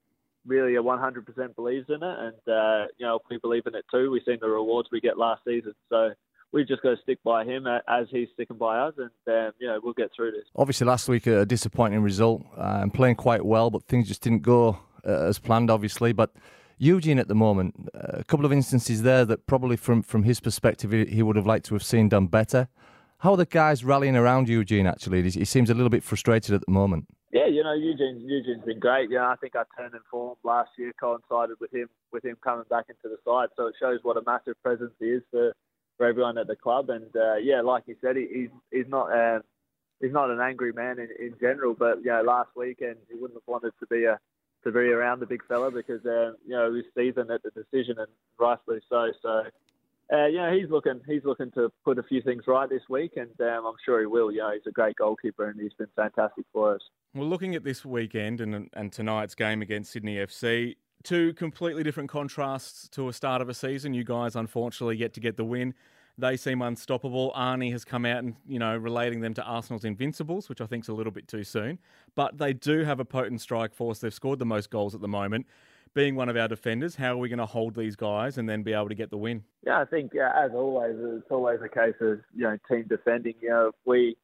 really 0.46 0.76
a 0.76 0.82
100% 0.82 1.56
believes 1.56 1.88
in 1.90 2.04
it, 2.04 2.20
and 2.20 2.54
uh, 2.54 2.86
you 2.98 3.06
know 3.06 3.20
we 3.30 3.38
believe 3.38 3.66
in 3.66 3.76
it 3.76 3.86
too, 3.92 4.12
we've 4.12 4.22
seen 4.26 4.38
the 4.42 4.50
rewards 4.50 4.90
we 4.92 5.02
get 5.02 5.18
last 5.18 5.42
season. 5.46 5.74
So 5.90 6.12
we've 6.52 6.68
just 6.68 6.82
got 6.84 6.92
to 6.92 7.02
stick 7.02 7.20
by 7.24 7.44
him 7.44 7.68
as 7.68 8.08
he's 8.12 8.30
sticking 8.34 8.58
by 8.58 8.80
us, 8.80 8.94
and 8.98 9.10
um, 9.36 9.54
you 9.60 9.68
know 9.68 9.80
we'll 9.84 9.94
get 9.94 10.12
through 10.16 10.32
this. 10.32 10.46
Obviously, 10.56 10.88
last 10.88 11.08
week 11.08 11.28
a 11.28 11.46
disappointing 11.46 12.02
result 12.02 12.44
uh, 12.58 12.80
and 12.82 12.94
playing 12.94 13.16
quite 13.16 13.46
well, 13.46 13.70
but 13.70 13.84
things 13.84 14.08
just 14.08 14.22
didn't 14.22 14.42
go 14.42 14.80
uh, 15.06 15.26
as 15.26 15.40
planned, 15.40 15.72
obviously. 15.72 16.14
But 16.14 16.32
Eugene 16.78 17.20
at 17.20 17.28
the 17.28 17.36
moment, 17.36 17.90
a 17.94 18.24
couple 18.24 18.46
of 18.46 18.52
instances 18.52 19.04
there 19.04 19.26
that 19.26 19.46
probably 19.48 19.78
from 19.78 20.02
from 20.02 20.24
his 20.24 20.40
perspective 20.40 20.92
he 20.92 21.24
would 21.24 21.36
have 21.36 21.46
liked 21.46 21.66
to 21.68 21.76
have 21.76 21.84
seen 21.84 22.10
done 22.10 22.28
better. 22.28 22.68
How 23.20 23.32
are 23.32 23.38
the 23.38 23.46
guys 23.46 23.86
rallying 23.86 24.16
around 24.16 24.50
Eugene? 24.50 24.86
Actually, 24.86 25.30
he 25.30 25.46
seems 25.46 25.70
a 25.70 25.74
little 25.74 25.90
bit 25.90 26.04
frustrated 26.04 26.54
at 26.54 26.66
the 26.66 26.72
moment. 26.72 27.06
Yeah, 27.32 27.48
you 27.48 27.64
know 27.64 27.74
Eugene. 27.74 28.22
Eugene's 28.26 28.66
been 28.66 28.80
great. 28.80 29.10
Yeah, 29.10 29.28
I 29.28 29.36
think 29.36 29.56
our 29.56 29.68
turn 29.78 29.92
in 29.94 30.00
form 30.12 30.36
last 30.44 30.70
year 30.78 30.94
coincided 31.00 31.58
with 31.60 31.74
him 31.74 31.90
with 32.12 32.24
him 32.24 32.38
coming 32.44 32.66
back 32.70 32.86
into 32.90 33.04
the 33.04 33.18
side, 33.26 33.50
so 33.56 33.68
it 33.68 33.76
shows 33.80 34.00
what 34.04 34.18
a 34.18 34.22
massive 34.26 34.62
presence 34.62 34.94
he 35.00 35.08
is 35.08 35.24
for 35.32 35.54
for 35.98 36.06
everyone 36.06 36.38
at 36.38 36.48
the 36.48 36.56
club. 36.56 36.90
And 36.90 37.16
uh, 37.16 37.36
yeah, 37.36 37.62
like 37.62 37.84
you 37.88 37.96
said, 38.02 38.18
he, 38.18 38.28
he's 38.32 38.50
he's 38.72 38.90
not 38.90 39.12
um, 39.12 39.42
he's 40.02 40.12
not 40.12 40.30
an 40.30 40.42
angry 40.42 40.74
man 40.74 41.00
in, 41.00 41.10
in 41.20 41.36
general, 41.40 41.74
but 41.74 42.04
know 42.04 42.22
last 42.22 42.50
weekend 42.56 42.98
he 43.10 43.16
wouldn't 43.16 43.36
have 43.36 43.48
wanted 43.48 43.72
to 43.80 43.88
be 43.88 44.06
a 44.06 44.20
to 44.66 44.72
be 44.72 44.80
around 44.80 45.20
the 45.20 45.26
big 45.26 45.46
fella 45.48 45.72
because 45.72 46.06
uh, 46.06 46.32
you 46.46 46.56
know 46.56 46.72
he 46.72 46.78
was 46.78 46.86
seasoned 46.98 47.32
at 47.32 47.42
the 47.44 47.52
decision 47.52 47.98
and 47.98 48.08
rightfully 48.38 48.82
so. 48.90 49.12
So 49.22 49.44
uh, 50.14 50.28
you 50.28 50.38
know, 50.38 50.56
he's 50.56 50.70
looking 50.70 51.02
he's 51.08 51.24
looking 51.24 51.52
to 51.52 51.72
put 51.84 51.98
a 51.98 52.04
few 52.04 52.22
things 52.22 52.44
right 52.48 52.70
this 52.70 52.84
week, 52.90 53.14
and 53.16 53.30
um, 53.42 53.66
I'm 53.66 53.76
sure 53.84 54.00
he 54.00 54.06
will. 54.06 54.32
You 54.32 54.40
know, 54.40 54.52
he's 54.52 54.68
a 54.68 54.72
great 54.72 54.96
goalkeeper, 54.98 55.50
and 55.50 55.60
he's 55.60 55.74
been 55.74 55.88
fantastic 55.96 56.46
for 56.54 56.76
us. 56.76 56.82
Well, 57.16 57.28
looking 57.28 57.56
at 57.56 57.64
this 57.64 57.84
weekend 57.84 58.40
and 58.40 58.70
and 58.74 58.92
tonight's 58.92 59.34
game 59.34 59.62
against 59.64 59.92
Sydney 59.92 60.18
FC, 60.18 60.76
two 61.04 61.34
completely 61.34 61.82
different 61.82 62.10
contrasts 62.10 62.88
to 62.90 63.10
a 63.10 63.14
start 63.14 63.42
of 63.42 63.50
a 63.50 63.54
season. 63.56 63.96
You 63.96 64.04
guys, 64.04 64.36
unfortunately, 64.36 64.98
yet 64.98 65.14
to 65.14 65.20
get 65.20 65.38
the 65.38 65.46
win. 65.46 65.74
They 66.18 66.38
seem 66.38 66.62
unstoppable. 66.62 67.34
Arnie 67.36 67.72
has 67.72 67.84
come 67.84 68.06
out 68.06 68.24
and 68.24 68.36
you 68.48 68.60
know 68.60 68.76
relating 68.78 69.22
them 69.22 69.34
to 69.34 69.44
Arsenal's 69.44 69.84
invincibles, 69.84 70.50
which 70.50 70.62
I 70.62 70.66
think 70.66 70.86
is 70.86 70.90
a 70.90 70.94
little 70.94 71.12
bit 71.12 71.28
too 71.28 71.44
soon. 71.44 71.80
But 72.16 72.38
they 72.38 72.54
do 72.54 72.84
have 72.84 73.00
a 73.00 73.06
potent 73.06 73.42
strike 73.42 73.74
force. 73.74 74.00
They've 74.00 74.14
scored 74.14 74.40
the 74.40 74.46
most 74.46 74.70
goals 74.70 74.96
at 74.96 75.02
the 75.02 75.08
moment 75.08 75.46
being 75.96 76.16
one 76.16 76.30
of 76.30 76.38
our 76.38 76.48
defenders, 76.48 76.96
how 76.96 77.14
are 77.14 77.18
we 77.18 77.30
going 77.30 77.40
to 77.40 77.46
hold 77.46 77.74
these 77.74 77.96
guys 77.96 78.38
and 78.38 78.48
then 78.48 78.62
be 78.62 78.74
able 78.74 78.90
to 78.90 78.96
get 78.96 79.10
the 79.10 79.18
win? 79.18 79.44
Yeah, 79.66 79.80
I 79.80 79.86
think 79.86 80.12
as 80.16 80.52
always, 80.54 80.96
it's 81.00 81.32
always 81.32 81.60
a 81.64 81.70
case 81.70 81.96
of 82.02 82.20
you 82.36 82.44
know 82.44 82.58
team 82.70 82.86
defending. 82.88 83.34
You 83.42 83.50
know, 83.50 83.68
if 83.70 83.76
we, 83.86 84.16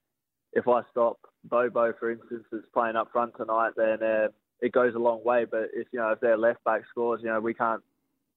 if 0.53 0.67
I 0.67 0.81
stop 0.91 1.17
Bobo, 1.45 1.93
for 1.97 2.11
instance, 2.11 2.43
is 2.51 2.63
playing 2.73 2.97
up 2.97 3.11
front 3.11 3.33
tonight, 3.37 3.71
then 3.75 4.03
uh, 4.03 4.27
it 4.59 4.73
goes 4.73 4.93
a 4.93 4.99
long 4.99 5.23
way. 5.23 5.45
But 5.49 5.69
if 5.73 5.87
you 5.91 5.99
know 5.99 6.09
if 6.09 6.19
their 6.19 6.37
left 6.37 6.63
back 6.65 6.81
scores, 6.91 7.21
you 7.23 7.29
know 7.29 7.39
we 7.39 7.55
can't. 7.55 7.81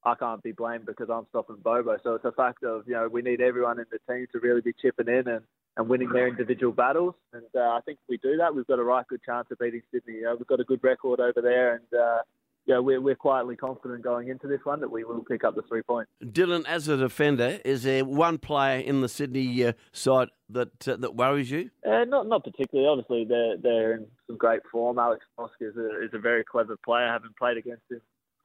I 0.05 0.15
can't 0.15 0.43
be 0.43 0.53
blamed 0.53 0.87
because 0.87 1.09
I'm 1.11 1.27
stopping 1.31 1.57
Bobo. 1.63 1.97
So 2.03 2.15
it's 2.15 2.25
a 2.25 2.33
fact 2.33 2.63
of, 2.63 2.87
you 2.87 2.95
know, 2.95 3.09
we 3.09 3.23
need 3.23 3.41
everyone 3.41 3.79
in 3.79 3.87
the 3.91 3.99
team 4.13 4.27
to 4.33 4.39
really 4.39 4.61
be 4.61 4.75
chipping 4.81 5.09
in 5.09 5.27
and, 5.29 5.41
and 5.77 5.89
winning 5.89 6.11
their 6.11 6.29
individual 6.29 6.73
battles. 6.73 7.15
And 7.33 7.47
uh, 7.55 7.61
I 7.61 7.81
think 7.87 7.99
if 8.03 8.09
we 8.09 8.19
do 8.19 8.37
that, 8.37 8.55
we've 8.55 8.67
got 8.67 8.79
a 8.79 8.85
right 8.85 9.07
good 9.09 9.23
chance 9.25 9.49
of 9.51 9.59
beating 9.59 9.83
Sydney. 9.91 10.15
You 10.15 10.23
know, 10.25 10.37
we've 10.37 10.47
got 10.47 10.61
a 10.61 10.65
good 10.65 10.81
record 10.83 11.21
over 11.21 11.41
there, 11.41 11.77
and 11.77 12.01
uh, 12.01 12.19
yeah, 12.67 12.79
we're, 12.79 13.01
we're 13.01 13.15
quietly 13.15 13.57
confident 13.57 14.03
going 14.03 14.29
into 14.29 14.47
this 14.47 14.61
one 14.65 14.81
that 14.81 14.91
we 14.91 15.05
will 15.05 15.25
pick 15.25 15.43
up 15.45 15.55
the 15.55 15.63
three 15.63 15.83
points. 15.83 16.11
Dylan, 16.23 16.67
as 16.67 16.89
a 16.89 16.97
defender, 16.97 17.61
is 17.65 17.83
there 17.83 18.05
one 18.05 18.39
player 18.39 18.81
in 18.81 19.01
the 19.01 19.09
Sydney 19.09 19.65
uh, 19.65 19.73
side 19.93 20.29
that 20.51 20.87
uh, 20.89 20.97
that 20.97 21.15
worries 21.15 21.51
you? 21.51 21.71
Uh, 21.87 22.05
not 22.05 22.27
not 22.27 22.45
particularly. 22.45 22.89
Obviously, 22.89 23.25
they're 23.25 23.57
they're 23.57 23.95
in 23.95 24.07
some 24.27 24.37
great 24.37 24.61
form. 24.71 24.99
Alex 24.99 25.25
Brosque 25.39 25.51
is 25.61 25.77
a, 25.77 26.05
is 26.05 26.11
a 26.13 26.19
very 26.19 26.45
clever 26.45 26.77
player. 26.85 27.07
Having 27.07 27.35
played 27.39 27.57
against 27.57 27.83
him 27.91 28.01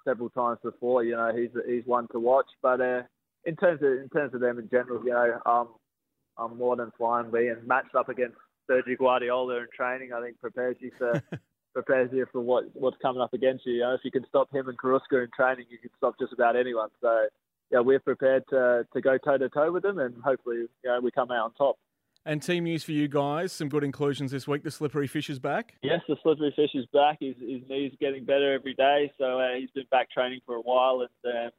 several 0.09 0.29
times 0.29 0.59
before, 0.63 1.03
you 1.03 1.15
know 1.15 1.31
he's 1.35 1.49
he's 1.67 1.85
one 1.85 2.07
to 2.11 2.19
watch. 2.19 2.47
But 2.61 2.81
uh, 2.81 3.01
in 3.45 3.55
terms 3.55 3.81
of 3.81 3.91
in 3.91 4.09
terms 4.09 4.33
of 4.33 4.41
them 4.41 4.59
in 4.59 4.69
general, 4.69 5.03
you 5.03 5.11
know, 5.11 5.39
um, 5.45 5.69
I'm 6.37 6.57
more 6.57 6.75
than 6.75 6.91
fine 6.97 7.31
being 7.31 7.55
matched 7.65 7.95
up 7.95 8.09
against 8.09 8.37
Sergio 8.69 8.97
Guardiola 8.97 9.57
in 9.57 9.67
training. 9.75 10.13
I 10.13 10.21
think 10.21 10.39
prepares 10.39 10.77
you 10.79 10.91
for 10.97 11.21
prepares 11.73 12.09
you 12.11 12.25
for 12.31 12.41
what 12.41 12.65
what's 12.73 12.97
coming 13.01 13.21
up 13.21 13.33
against 13.33 13.65
you. 13.65 13.73
You 13.73 13.79
know, 13.81 13.93
if 13.93 14.01
you 14.03 14.11
can 14.11 14.25
stop 14.27 14.53
him 14.53 14.67
and 14.67 14.77
Carrusca 14.77 15.23
in 15.23 15.29
training, 15.35 15.65
you 15.69 15.77
can 15.77 15.91
stop 15.97 16.15
just 16.19 16.33
about 16.33 16.55
anyone. 16.55 16.89
So 17.01 17.27
yeah, 17.71 17.79
we're 17.79 17.99
prepared 17.99 18.43
to 18.49 18.85
to 18.93 19.01
go 19.01 19.17
toe 19.17 19.37
to 19.37 19.49
toe 19.49 19.71
with 19.71 19.83
them, 19.83 19.99
and 19.99 20.15
hopefully, 20.23 20.57
you 20.57 20.69
know, 20.85 20.99
we 21.01 21.11
come 21.11 21.31
out 21.31 21.45
on 21.45 21.53
top. 21.53 21.77
And 22.25 22.43
team 22.43 22.65
news 22.65 22.83
for 22.83 22.91
you 22.91 23.07
guys, 23.07 23.51
some 23.51 23.69
good 23.69 23.83
inclusions 23.83 24.31
this 24.31 24.47
week. 24.47 24.63
The 24.63 24.71
slippery 24.71 25.07
fish 25.07 25.29
is 25.29 25.39
back. 25.39 25.75
Yes, 25.81 26.01
the 26.07 26.17
slippery 26.21 26.53
fish 26.55 26.71
is 26.73 26.85
back. 26.93 27.17
His, 27.21 27.35
his 27.39 27.61
knee's 27.69 27.93
getting 27.99 28.25
better 28.25 28.53
every 28.53 28.73
day, 28.73 29.11
so 29.17 29.39
uh, 29.39 29.55
he's 29.57 29.71
been 29.71 29.87
back 29.89 30.11
training 30.11 30.41
for 30.45 30.55
a 30.55 30.61
while, 30.61 31.01
and 31.01 31.33
uh, 31.33 31.49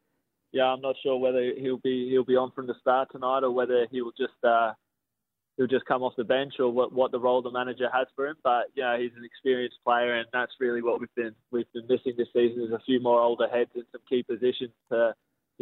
yeah, 0.52 0.64
I'm 0.64 0.80
not 0.80 0.96
sure 1.02 1.16
whether 1.16 1.52
he'll 1.56 1.78
be 1.78 2.10
he'll 2.10 2.24
be 2.24 2.36
on 2.36 2.50
from 2.52 2.66
the 2.66 2.74
start 2.80 3.08
tonight 3.12 3.42
or 3.42 3.50
whether 3.50 3.86
he 3.90 4.02
will 4.02 4.12
just 4.18 4.34
uh, 4.44 4.72
he'll 5.56 5.66
just 5.66 5.86
come 5.86 6.02
off 6.02 6.14
the 6.16 6.24
bench 6.24 6.54
or 6.58 6.70
what, 6.70 6.92
what 6.92 7.12
the 7.12 7.20
role 7.20 7.42
the 7.42 7.50
manager 7.50 7.88
has 7.92 8.06
for 8.16 8.26
him. 8.26 8.36
But 8.42 8.64
know, 8.76 8.96
he's 8.98 9.12
an 9.16 9.24
experienced 9.24 9.78
player, 9.84 10.14
and 10.16 10.26
that's 10.32 10.52
really 10.58 10.82
what 10.82 11.00
we've 11.00 11.14
been 11.14 11.34
we've 11.50 11.72
been 11.72 11.86
missing 11.88 12.14
this 12.16 12.28
season 12.32 12.64
is 12.64 12.72
a 12.72 12.82
few 12.84 13.00
more 13.00 13.20
older 13.20 13.48
heads 13.48 13.70
in 13.74 13.84
some 13.92 14.02
key 14.08 14.22
positions 14.22 14.72
to 14.90 15.14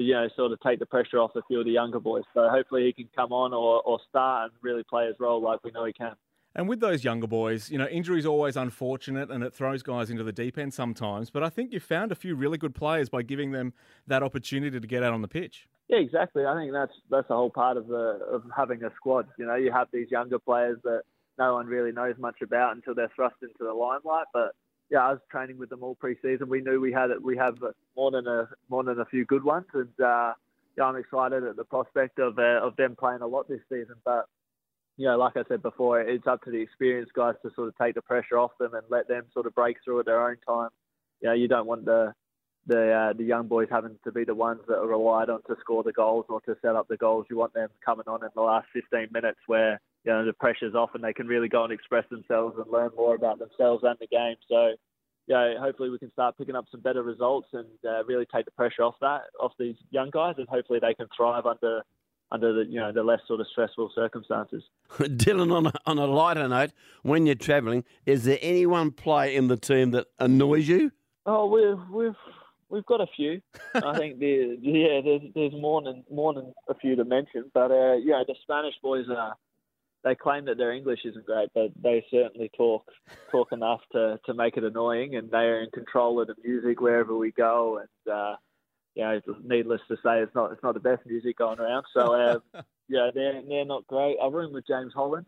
you 0.02 0.14
know 0.14 0.28
sort 0.36 0.52
of 0.52 0.60
take 0.60 0.78
the 0.78 0.86
pressure 0.86 1.18
off 1.18 1.32
a 1.34 1.42
few 1.48 1.60
of 1.60 1.66
the 1.66 1.72
younger 1.72 2.00
boys. 2.00 2.24
So 2.34 2.48
hopefully 2.48 2.84
he 2.84 2.92
can 2.92 3.10
come 3.14 3.32
on 3.32 3.52
or, 3.52 3.82
or 3.82 3.98
start 4.08 4.50
and 4.50 4.52
really 4.62 4.84
play 4.84 5.06
his 5.06 5.16
role 5.18 5.42
like 5.42 5.62
we 5.64 5.70
know 5.70 5.84
he 5.84 5.92
can. 5.92 6.14
And 6.54 6.68
with 6.68 6.80
those 6.80 7.04
younger 7.04 7.26
boys, 7.26 7.70
you 7.70 7.78
know, 7.78 7.86
injury 7.86 8.18
is 8.18 8.26
always 8.26 8.56
unfortunate 8.56 9.30
and 9.30 9.44
it 9.44 9.54
throws 9.54 9.82
guys 9.82 10.10
into 10.10 10.24
the 10.24 10.32
deep 10.32 10.58
end 10.58 10.74
sometimes. 10.74 11.30
But 11.30 11.44
I 11.44 11.50
think 11.50 11.72
you 11.72 11.78
found 11.78 12.10
a 12.10 12.14
few 12.14 12.34
really 12.34 12.58
good 12.58 12.74
players 12.74 13.08
by 13.08 13.22
giving 13.22 13.52
them 13.52 13.74
that 14.06 14.22
opportunity 14.22 14.80
to 14.80 14.86
get 14.86 15.02
out 15.02 15.12
on 15.12 15.22
the 15.22 15.28
pitch. 15.28 15.68
Yeah, 15.88 15.98
exactly. 15.98 16.44
I 16.46 16.54
think 16.54 16.72
that's 16.72 16.92
that's 17.10 17.28
the 17.28 17.34
whole 17.34 17.50
part 17.50 17.76
of 17.76 17.86
the 17.86 18.20
of 18.30 18.42
having 18.56 18.82
a 18.82 18.90
squad. 18.96 19.26
You 19.38 19.46
know, 19.46 19.54
you 19.54 19.72
have 19.72 19.88
these 19.92 20.10
younger 20.10 20.38
players 20.38 20.78
that 20.84 21.02
no 21.38 21.54
one 21.54 21.66
really 21.66 21.92
knows 21.92 22.16
much 22.18 22.42
about 22.42 22.74
until 22.76 22.94
they're 22.94 23.10
thrust 23.14 23.36
into 23.42 23.54
the 23.60 23.72
limelight. 23.72 24.26
But 24.32 24.52
yeah, 24.90 25.00
I 25.00 25.10
was 25.12 25.20
training 25.30 25.58
with 25.58 25.68
them 25.68 25.82
all 25.82 25.94
pre-season. 25.94 26.48
We 26.48 26.60
knew 26.60 26.80
we 26.80 26.92
had 26.92 27.10
we 27.22 27.36
have 27.36 27.56
more 27.96 28.10
than 28.10 28.26
a 28.26 28.48
more 28.68 28.82
than 28.82 29.00
a 29.00 29.04
few 29.04 29.24
good 29.24 29.44
ones, 29.44 29.66
and 29.74 29.88
uh, 30.00 30.32
yeah, 30.76 30.84
I'm 30.84 30.96
excited 30.96 31.44
at 31.44 31.56
the 31.56 31.64
prospect 31.64 32.18
of 32.18 32.38
uh, 32.38 32.60
of 32.62 32.76
them 32.76 32.96
playing 32.98 33.20
a 33.20 33.26
lot 33.26 33.48
this 33.48 33.60
season. 33.68 33.96
But 34.04 34.26
you 34.96 35.06
know, 35.06 35.18
like 35.18 35.36
I 35.36 35.44
said 35.48 35.62
before, 35.62 36.00
it's 36.00 36.26
up 36.26 36.42
to 36.44 36.50
the 36.50 36.60
experienced 36.60 37.12
guys 37.12 37.34
to 37.42 37.50
sort 37.54 37.68
of 37.68 37.74
take 37.76 37.94
the 37.94 38.02
pressure 38.02 38.38
off 38.38 38.52
them 38.58 38.74
and 38.74 38.82
let 38.88 39.08
them 39.08 39.24
sort 39.32 39.46
of 39.46 39.54
break 39.54 39.76
through 39.84 40.00
at 40.00 40.06
their 40.06 40.26
own 40.26 40.36
time. 40.46 40.70
You 41.20 41.28
know, 41.28 41.34
you 41.34 41.48
don't 41.48 41.66
want 41.66 41.84
the 41.84 42.14
the 42.66 42.92
uh, 42.92 43.12
the 43.12 43.24
young 43.24 43.46
boys 43.46 43.68
having 43.70 43.98
to 44.04 44.12
be 44.12 44.24
the 44.24 44.34
ones 44.34 44.60
that 44.68 44.78
are 44.78 44.86
relied 44.86 45.28
on 45.28 45.42
to 45.48 45.56
score 45.60 45.82
the 45.82 45.92
goals 45.92 46.26
or 46.28 46.40
to 46.42 46.56
set 46.62 46.76
up 46.76 46.88
the 46.88 46.96
goals. 46.96 47.26
You 47.28 47.36
want 47.36 47.52
them 47.52 47.68
coming 47.84 48.06
on 48.06 48.22
in 48.22 48.30
the 48.34 48.42
last 48.42 48.68
15 48.72 49.08
minutes 49.12 49.38
where 49.46 49.80
you 50.04 50.12
know 50.12 50.24
the 50.24 50.32
pressure's 50.32 50.74
off 50.74 50.90
and 50.94 51.02
they 51.02 51.12
can 51.12 51.26
really 51.26 51.48
go 51.48 51.64
and 51.64 51.72
express 51.72 52.04
themselves 52.10 52.56
and 52.58 52.70
learn 52.70 52.90
more 52.96 53.14
about 53.14 53.38
themselves 53.38 53.84
and 53.84 53.96
the 54.00 54.06
game. 54.06 54.36
So, 54.48 54.74
yeah, 55.26 55.54
hopefully 55.58 55.90
we 55.90 55.98
can 55.98 56.12
start 56.12 56.38
picking 56.38 56.56
up 56.56 56.66
some 56.70 56.80
better 56.80 57.02
results 57.02 57.48
and 57.52 57.66
uh, 57.86 58.04
really 58.04 58.26
take 58.32 58.44
the 58.44 58.50
pressure 58.52 58.82
off 58.82 58.94
that 59.00 59.22
off 59.40 59.52
these 59.58 59.76
young 59.90 60.10
guys, 60.10 60.34
and 60.38 60.48
hopefully 60.48 60.78
they 60.80 60.94
can 60.94 61.06
thrive 61.16 61.46
under 61.46 61.82
under 62.30 62.52
the 62.52 62.70
you 62.70 62.80
know 62.80 62.92
the 62.92 63.02
less 63.02 63.20
sort 63.26 63.40
of 63.40 63.46
stressful 63.52 63.90
circumstances. 63.94 64.62
Dylan, 64.98 65.52
on 65.52 65.66
a, 65.66 65.72
on 65.86 65.98
a 65.98 66.06
lighter 66.06 66.48
note, 66.48 66.72
when 67.02 67.26
you're 67.26 67.34
travelling, 67.34 67.84
is 68.06 68.24
there 68.24 68.38
any 68.40 68.66
one 68.66 68.90
player 68.90 69.30
in 69.30 69.48
the 69.48 69.56
team 69.56 69.90
that 69.92 70.06
annoys 70.18 70.68
you? 70.68 70.92
Oh, 71.26 71.46
we've 71.46 71.88
we've 71.90 72.16
We've 72.70 72.84
got 72.84 73.00
a 73.00 73.06
few. 73.16 73.40
I 73.74 73.96
think 73.96 74.20
there, 74.20 74.52
yeah, 74.60 75.00
there's 75.02 75.22
there's 75.34 75.52
more 75.52 75.82
than 75.82 76.04
more 76.10 76.34
than 76.34 76.52
a 76.68 76.74
few 76.74 76.96
to 76.96 77.04
mention, 77.04 77.50
but 77.54 77.70
uh, 77.70 77.94
yeah, 77.94 78.22
the 78.26 78.34
Spanish 78.42 78.74
boys 78.82 79.06
are. 79.10 79.34
They 80.04 80.14
claim 80.14 80.44
that 80.44 80.58
their 80.58 80.72
English 80.72 81.00
isn't 81.04 81.26
great, 81.26 81.48
but 81.54 81.70
they 81.82 82.04
certainly 82.10 82.50
talk 82.56 82.84
talk 83.30 83.52
enough 83.52 83.80
to, 83.92 84.18
to 84.26 84.34
make 84.34 84.56
it 84.56 84.64
annoying, 84.64 85.16
and 85.16 85.30
they 85.30 85.38
are 85.38 85.60
in 85.60 85.70
control 85.70 86.20
of 86.20 86.28
the 86.28 86.36
music 86.44 86.80
wherever 86.80 87.16
we 87.16 87.32
go. 87.32 87.78
And 87.78 88.14
uh, 88.14 88.36
you 88.94 89.02
know, 89.02 89.20
needless 89.44 89.80
to 89.88 89.96
say, 89.96 90.20
it's 90.20 90.34
not 90.34 90.52
it's 90.52 90.62
not 90.62 90.74
the 90.74 90.80
best 90.80 91.04
music 91.06 91.38
going 91.38 91.58
around. 91.58 91.84
So 91.92 92.14
uh, 92.14 92.38
yeah, 92.88 93.10
they're 93.12 93.42
they're 93.46 93.64
not 93.64 93.86
great. 93.86 94.16
I 94.22 94.28
room 94.28 94.52
with 94.52 94.66
James 94.66 94.92
Holland, 94.94 95.26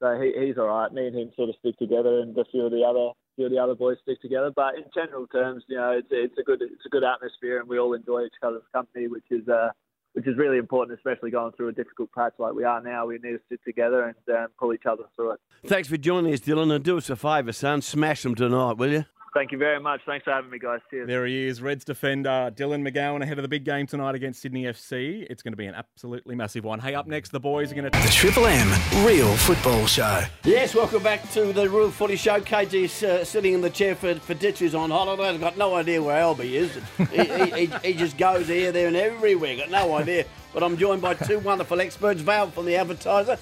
so 0.00 0.20
he, 0.20 0.32
he's 0.46 0.58
all 0.58 0.68
right. 0.68 0.92
Me 0.92 1.06
and 1.06 1.16
him 1.16 1.30
sort 1.36 1.48
of 1.48 1.56
stick 1.60 1.78
together, 1.78 2.20
and 2.20 2.36
a 2.36 2.44
few 2.50 2.66
of 2.66 2.72
the 2.72 2.84
other 2.84 3.12
few 3.36 3.46
of 3.46 3.52
the 3.52 3.58
other 3.58 3.74
boys 3.74 3.96
stick 4.02 4.20
together. 4.20 4.52
But 4.54 4.76
in 4.76 4.84
general 4.94 5.26
terms, 5.26 5.64
you 5.68 5.76
know, 5.76 5.92
it's 5.92 6.08
it's 6.10 6.38
a 6.38 6.42
good 6.42 6.62
it's 6.62 6.86
a 6.86 6.90
good 6.90 7.04
atmosphere, 7.04 7.60
and 7.60 7.68
we 7.68 7.78
all 7.78 7.94
enjoy 7.94 8.24
each 8.24 8.42
other's 8.42 8.62
company, 8.72 9.08
which 9.08 9.26
is 9.30 9.48
uh, 9.48 9.70
which 10.14 10.26
is 10.26 10.36
really 10.36 10.58
important, 10.58 10.96
especially 10.98 11.30
going 11.30 11.52
through 11.52 11.68
a 11.68 11.72
difficult 11.72 12.10
patch 12.12 12.34
like 12.38 12.54
we 12.54 12.64
are 12.64 12.80
now. 12.80 13.04
We 13.06 13.14
need 13.14 13.32
to 13.32 13.40
sit 13.48 13.60
together 13.64 14.04
and 14.04 14.36
um, 14.36 14.46
pull 14.58 14.72
each 14.72 14.86
other 14.86 15.04
through 15.14 15.32
it. 15.32 15.40
Thanks 15.66 15.88
for 15.88 15.96
joining 15.96 16.32
us, 16.32 16.40
Dylan, 16.40 16.74
and 16.74 16.84
do 16.84 16.96
us 16.96 17.10
a 17.10 17.16
favour, 17.16 17.52
son. 17.52 17.82
Smash 17.82 18.22
them 18.22 18.34
tonight, 18.34 18.76
will 18.76 18.92
you? 18.92 19.04
Thank 19.34 19.50
you 19.50 19.58
very 19.58 19.80
much. 19.80 20.00
Thanks 20.06 20.22
for 20.22 20.30
having 20.30 20.48
me, 20.48 20.60
guys. 20.60 20.78
Cheers. 20.90 21.08
There 21.08 21.26
he 21.26 21.48
is, 21.48 21.60
Reds 21.60 21.84
defender 21.84 22.52
Dylan 22.54 22.88
McGowan 22.88 23.20
ahead 23.20 23.36
of 23.36 23.42
the 23.42 23.48
big 23.48 23.64
game 23.64 23.84
tonight 23.84 24.14
against 24.14 24.40
Sydney 24.40 24.62
FC. 24.62 25.26
It's 25.28 25.42
going 25.42 25.52
to 25.52 25.56
be 25.56 25.66
an 25.66 25.74
absolutely 25.74 26.36
massive 26.36 26.62
one. 26.62 26.78
Hey, 26.78 26.94
up 26.94 27.08
next, 27.08 27.30
the 27.30 27.40
boys 27.40 27.72
are 27.72 27.74
going 27.74 27.90
to. 27.90 27.98
The 27.98 28.08
Triple 28.12 28.46
M 28.46 28.68
Real 29.04 29.34
Football 29.38 29.86
Show. 29.86 30.22
Yes, 30.44 30.72
welcome 30.76 31.02
back 31.02 31.28
to 31.32 31.52
the 31.52 31.68
Real 31.68 31.90
Footy 31.90 32.14
Show. 32.14 32.40
KG's 32.40 33.02
uh, 33.02 33.24
sitting 33.24 33.54
in 33.54 33.60
the 33.60 33.70
chair 33.70 33.96
for, 33.96 34.14
for 34.14 34.34
Ditch, 34.34 34.60
who's 34.60 34.74
on 34.76 34.90
holiday. 34.90 35.28
I've 35.30 35.40
got 35.40 35.58
no 35.58 35.74
idea 35.74 36.00
where 36.00 36.22
Albie 36.22 36.52
is. 36.52 36.78
he, 37.10 37.24
he, 37.24 37.66
he, 37.66 37.88
he 37.88 37.94
just 37.94 38.16
goes 38.16 38.46
here, 38.46 38.70
there, 38.70 38.86
and 38.86 38.96
everywhere. 38.96 39.56
Got 39.56 39.70
no 39.70 39.96
idea. 39.96 40.26
But 40.52 40.62
I'm 40.62 40.76
joined 40.76 41.02
by 41.02 41.14
two 41.14 41.40
wonderful 41.40 41.80
experts. 41.80 42.20
Val 42.20 42.52
from 42.52 42.66
The 42.66 42.76
Advertiser. 42.76 43.36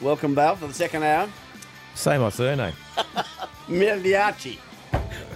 Welcome, 0.00 0.36
Val, 0.36 0.54
for 0.54 0.68
the 0.68 0.74
second 0.74 1.02
hour. 1.02 1.28
Say 1.96 2.18
my 2.18 2.28
surname. 2.28 2.74
Miliachi. 3.66 4.58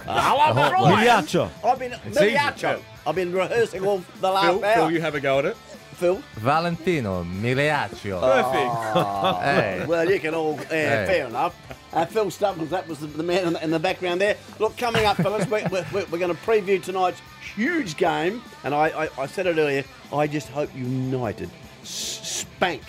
Uh, 0.09 0.21
hello, 0.21 0.53
Brian. 0.53 1.07
Miliaccio. 1.07 1.49
I've 1.63 1.77
been 1.77 1.93
easy. 2.09 2.19
Miliaccio. 2.19 2.81
I've 3.05 3.13
been 3.15 3.31
rehearsing 3.31 3.85
all 3.85 4.03
the 4.19 4.31
last 4.31 4.45
Phil, 4.55 4.65
hour. 4.65 4.73
Phil, 4.75 4.91
you 4.91 5.01
have 5.01 5.13
a 5.13 5.19
go 5.19 5.37
at 5.39 5.45
it. 5.45 5.57
Phil? 5.93 6.19
Valentino 6.37 7.23
Migliaccio. 7.23 8.19
Perfect. 8.19 9.39
Hey. 9.43 9.85
Well, 9.87 10.09
you 10.09 10.19
can 10.19 10.33
all, 10.33 10.59
uh, 10.59 10.63
Hey. 10.69 11.05
fair 11.07 11.27
enough. 11.27 11.55
Uh, 11.93 12.05
Phil 12.05 12.31
Stubbins, 12.31 12.71
that 12.71 12.87
was 12.87 12.99
the, 12.99 13.07
the 13.07 13.21
man 13.21 13.47
in 13.47 13.53
the, 13.53 13.63
in 13.65 13.69
the 13.71 13.79
background 13.79 14.19
there. 14.19 14.35
Look, 14.57 14.77
coming 14.77 15.05
up, 15.05 15.17
fellas, 15.17 15.47
we're, 15.47 15.67
we're, 15.69 15.85
we're 15.91 16.17
going 16.17 16.35
to 16.35 16.41
preview 16.41 16.81
tonight's 16.81 17.21
huge 17.55 17.95
game. 17.97 18.41
And 18.63 18.73
I, 18.73 19.05
I, 19.05 19.09
I 19.17 19.25
said 19.27 19.45
it 19.45 19.57
earlier, 19.57 19.83
I 20.11 20.25
just 20.25 20.49
hope 20.49 20.73
United 20.75 21.49
spank 21.83 22.81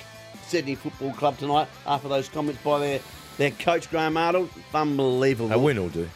Sydney 0.46 0.74
Football 0.74 1.12
Club 1.12 1.36
tonight 1.38 1.68
after 1.86 2.08
those 2.08 2.28
comments 2.30 2.62
by 2.62 2.78
their, 2.78 3.00
their 3.36 3.50
coach, 3.52 3.90
Graham 3.90 4.16
Arnold. 4.16 4.48
Unbelievable. 4.72 5.52
A 5.52 5.58
win 5.58 5.78
will 5.78 5.88
do. 5.90 6.08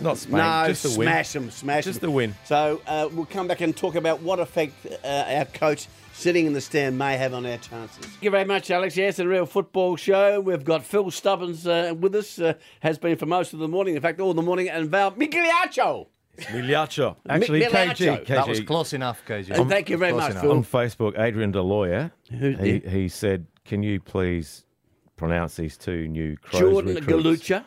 Not 0.00 0.18
spank, 0.18 0.36
No, 0.36 0.64
just 0.68 0.84
a 0.84 0.98
win. 0.98 1.06
smash 1.08 1.32
them, 1.32 1.50
smash 1.50 1.84
Just 1.84 2.00
them. 2.00 2.10
a 2.10 2.12
win. 2.12 2.34
So 2.44 2.80
uh, 2.86 3.08
we'll 3.12 3.26
come 3.26 3.46
back 3.48 3.60
and 3.60 3.76
talk 3.76 3.94
about 3.94 4.20
what 4.22 4.38
effect 4.40 4.74
uh, 5.04 5.06
our 5.28 5.44
coach 5.44 5.86
sitting 6.14 6.46
in 6.46 6.52
the 6.52 6.60
stand 6.60 6.96
may 6.98 7.16
have 7.16 7.34
on 7.34 7.44
our 7.46 7.58
chances. 7.58 7.98
Thank 8.04 8.22
you 8.22 8.30
very 8.30 8.44
much, 8.44 8.70
Alex. 8.70 8.96
Yes, 8.96 9.18
a 9.18 9.26
real 9.28 9.46
football 9.46 9.96
show. 9.96 10.40
We've 10.40 10.64
got 10.64 10.84
Phil 10.84 11.10
Stubbins 11.10 11.66
uh, 11.66 11.94
with 11.98 12.14
us, 12.14 12.38
uh, 12.38 12.54
has 12.80 12.98
been 12.98 13.16
for 13.16 13.26
most 13.26 13.52
of 13.52 13.58
the 13.58 13.68
morning, 13.68 13.94
in 13.96 14.02
fact, 14.02 14.20
all 14.20 14.34
the 14.34 14.42
morning, 14.42 14.68
and 14.68 14.88
Val 14.90 15.12
Migliaccio. 15.12 16.06
Migliaccio. 16.38 17.16
Actually, 17.28 17.60
Miliaccio. 17.62 18.18
KG, 18.18 18.24
KG. 18.24 18.26
That 18.26 18.48
was 18.48 18.60
close 18.60 18.92
enough, 18.94 19.22
KG. 19.26 19.50
And 19.50 19.68
thank 19.68 19.90
you 19.90 19.98
very 19.98 20.12
much, 20.12 20.30
enough. 20.32 20.42
Phil. 20.42 20.52
On 20.52 20.64
Facebook, 20.64 21.18
Adrian 21.18 21.52
Leijer, 21.52 22.10
Who- 22.38 22.52
he, 22.52 22.72
yeah. 22.84 22.90
he 22.90 23.08
said, 23.08 23.46
"Can 23.64 23.82
you 23.82 24.00
please 24.00 24.64
pronounce 25.16 25.56
these 25.56 25.76
two 25.76 26.08
new 26.08 26.36
Crows 26.38 26.60
Jordan 26.60 26.94
recruits?" 26.94 27.42
Galuccia. 27.48 27.64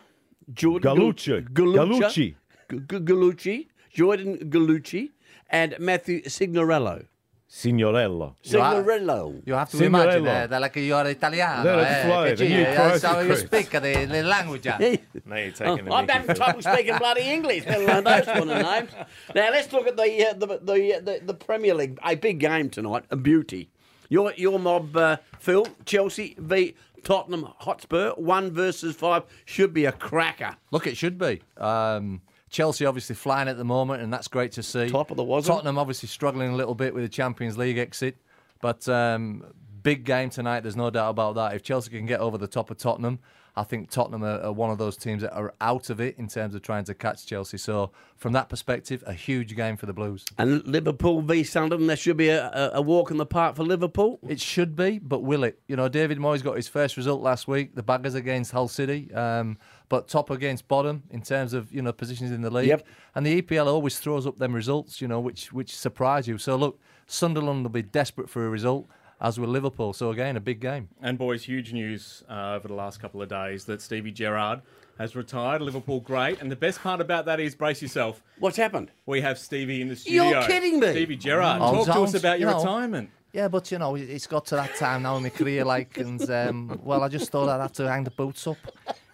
Jordan 0.54 0.96
Gallucci. 0.98 1.54
Gallucci. 1.54 2.36
G- 2.70 2.80
G- 2.88 3.00
Gallucci. 3.00 3.68
Jordan 3.93 4.38
Gallucci. 4.50 5.12
And 5.50 5.76
Matthew 5.80 6.22
Signorello. 6.28 7.06
Signorello. 7.48 8.36
Signorello. 8.43 9.41
You 9.46 9.54
have 9.54 9.70
to 9.70 9.78
Signorello. 9.78 10.18
imagine 10.18 10.28
uh, 10.28 10.48
that 10.48 10.62
like 10.62 10.76
you're 10.78 11.06
Italiano. 11.08 11.64
They're 11.64 11.80
eh, 11.80 12.04
fly, 12.04 12.30
che 12.30 12.36
the 12.36 12.48
ci- 12.48 12.54
new 12.56 12.64
eh, 12.64 12.98
so 12.98 13.12
you 13.12 13.18
recruits. 13.30 13.41
speak 13.43 13.70
the, 13.70 14.06
the 14.12 14.24
language. 14.24 14.66
Now 15.26 15.36
you're 15.38 15.52
taking 15.52 15.86
the 15.86 15.93
I'm 15.93 16.06
mickey, 16.06 16.12
having 16.14 16.28
Phil. 16.28 16.36
trouble 16.36 16.62
speaking 16.64 16.98
bloody 16.98 17.22
English, 17.22 17.66
let 17.66 17.82
alone 17.82 18.04
those 18.04 18.26
kind 18.36 18.52
of 18.52 18.62
names. 18.62 18.89
Now 19.36 19.52
let's 19.52 19.72
look 19.72 19.88
at 19.88 19.96
the 19.96 20.28
uh, 20.28 20.34
the, 20.34 20.48
the, 20.64 20.96
uh, 20.96 21.00
the 21.02 21.22
the 21.24 21.34
Premier 21.34 21.76
League. 21.76 21.98
A 22.04 22.16
big 22.16 22.39
game 22.39 22.70
tonight, 22.70 23.06
a 23.12 23.16
beauty. 23.16 23.70
Your 24.10 24.34
your 24.36 24.60
mob, 24.60 24.98
uh, 24.98 25.18
Phil, 25.39 25.68
Chelsea 25.86 26.36
v 26.39 26.76
Tottenham 27.06 27.47
Hotspur, 27.60 28.12
one 28.16 28.51
versus 28.51 28.95
five 28.95 29.24
should 29.45 29.74
be 29.74 29.86
a 29.86 29.91
cracker. 29.91 30.58
Look, 30.72 30.88
it 30.88 30.97
should 30.97 31.18
be. 31.18 31.41
Um, 31.56 32.22
Chelsea 32.49 32.86
obviously 32.86 33.16
flying 33.16 33.47
at 33.47 33.58
the 33.58 33.64
moment, 33.64 34.01
and 34.01 34.12
that's 34.12 34.28
great 34.28 34.51
to 34.53 34.64
see. 34.64 34.89
Top 34.89 35.12
of 35.12 35.18
the 35.18 35.24
wasn't? 35.24 35.56
Tottenham 35.56 35.78
obviously 35.78 36.10
struggling 36.10 36.51
a 36.51 36.56
little 36.56 36.76
bit 36.76 36.93
with 36.93 37.03
the 37.03 37.10
Champions 37.10 37.58
League 37.58 37.78
exit, 37.78 38.18
but 38.60 38.89
um, 38.89 39.43
big 39.84 40.03
game 40.03 40.32
tonight. 40.32 40.62
There's 40.62 40.76
no 40.76 40.89
doubt 40.89 41.12
about 41.12 41.36
that. 41.36 41.53
If 41.53 41.62
Chelsea 41.62 41.91
can 41.91 42.08
get 42.08 42.20
over 42.20 42.39
the 42.39 42.47
top 42.47 42.72
of 42.72 42.78
Tottenham, 42.78 43.20
I 43.58 43.64
think 43.64 43.89
Tottenham 43.89 44.24
are, 44.24 44.41
are 44.41 44.51
one 44.51 44.70
of 44.70 44.78
those 44.78 44.97
teams 44.97 45.22
that 45.22 45.34
are 45.34 45.53
out 45.62 45.89
of 45.89 46.01
it 46.01 46.18
in 46.18 46.28
terms 46.28 46.56
of 46.56 46.62
trying 46.62 46.84
to 46.86 46.93
catch 46.93 47.26
Chelsea. 47.26 47.58
So 47.58 47.91
from 48.18 48.34
that 48.34 48.49
perspective, 48.49 49.03
a 49.08 49.14
huge 49.14 49.56
game 49.56 49.78
for 49.78 49.86
the 49.86 49.93
Blues. 49.93 50.26
And 50.38 50.66
Liverpool 50.68 51.22
v 51.22 51.43
Sunderland, 51.43 51.89
there 51.89 51.95
should 51.95 52.18
be 52.18 52.30
a, 52.30 52.47
a, 52.47 52.72
a 52.76 52.82
walk 52.82 53.12
in 53.12 53.18
the 53.18 53.26
park 53.26 53.56
for 53.56 53.64
Liverpool. 53.64 54.20
It 54.28 54.41
should 54.41 54.76
be, 54.76 54.99
but 54.99 55.24
will 55.24 55.43
it? 55.43 55.60
You 55.68 55.78
know, 55.78 55.88
David 55.88 56.18
Moyes 56.18 56.43
got 56.43 56.58
his 56.58 56.68
first 56.68 56.97
result 56.97 57.22
last 57.22 57.47
week. 57.47 57.76
The 57.76 57.84
baggers 57.84 58.14
against 58.14 58.51
Hull 58.51 58.68
City, 58.68 59.14
um, 59.14 59.58
but 59.88 60.08
top 60.08 60.30
against 60.30 60.68
bottom 60.68 61.03
in 61.12 61.22
terms 61.22 61.53
of 61.53 61.74
you 61.74 61.82
know 61.82 61.93
positions 61.93 62.32
in 62.32 62.41
the 62.41 62.49
league. 62.49 62.68
Yep. 62.68 62.88
And 63.16 63.26
the 63.26 63.41
EPL 63.41 63.68
always 63.68 63.99
throws 63.99 64.28
up 64.28 64.38
them 64.38 64.53
results, 64.53 64.99
you 64.99 65.08
know, 65.08 65.20
which 65.22 65.53
which 65.53 65.76
surprise 65.76 66.28
you. 66.28 66.38
So 66.38 66.58
look, 66.58 66.80
Sunderland 67.08 67.64
will 67.64 67.70
be 67.70 67.84
desperate 67.84 68.30
for 68.30 68.45
a 68.45 68.49
result, 68.49 68.88
as 69.22 69.39
will 69.39 69.47
Liverpool. 69.49 69.93
So 69.93 70.11
again, 70.11 70.36
a 70.38 70.39
big 70.39 70.59
game. 70.59 70.89
And 71.01 71.18
boys, 71.18 71.43
huge 71.43 71.74
news 71.74 72.24
uh, 72.30 72.53
over 72.55 72.68
the 72.68 72.74
last 72.74 72.99
couple 72.99 73.22
of 73.22 73.30
days 73.30 73.66
that 73.66 73.82
Stevie 73.82 74.11
Gerrard 74.11 74.61
has 74.97 75.16
retired. 75.16 75.61
Liverpool 75.61 75.99
great, 75.99 76.41
and 76.41 76.51
the 76.51 76.55
best 76.55 76.80
part 76.82 77.01
about 77.01 77.26
that 77.26 77.39
is 77.39 77.55
brace 77.55 77.82
yourself. 77.82 78.24
What's 78.39 78.57
happened? 78.57 78.91
We 79.05 79.22
have 79.22 79.38
Stevie 79.38 79.82
in 79.82 79.89
the 79.89 79.95
studio. 79.95 80.30
You're 80.30 80.43
kidding 80.43 80.80
me. 80.80 80.91
Stevie 80.91 81.18
Gerrard, 81.18 81.61
Oh, 81.61 81.84
talk 81.86 81.95
to 81.95 82.01
us 82.03 82.13
about 82.13 82.39
your 82.39 82.49
you 82.49 82.55
know. 82.55 82.61
retirement. 82.61 83.09
Yeah, 83.34 83.49
but 83.49 83.70
you 83.70 83.78
know, 83.78 83.95
it's 83.95 84.28
got 84.28 84.45
to 84.45 84.55
that 84.55 84.76
time 84.78 85.03
now 85.03 85.18
in 85.18 85.24
my 85.24 85.30
career, 85.30 85.66
like, 85.66 85.97
and 85.97 86.22
um, 86.32 86.80
well, 86.82 87.03
I 87.03 87.09
just 87.09 87.30
thought 87.32 87.49
I'd 87.49 87.59
have 87.61 87.74
to 87.74 87.89
hang 87.91 88.05
the 88.05 88.11
boots 88.11 88.47
up. 88.47 88.55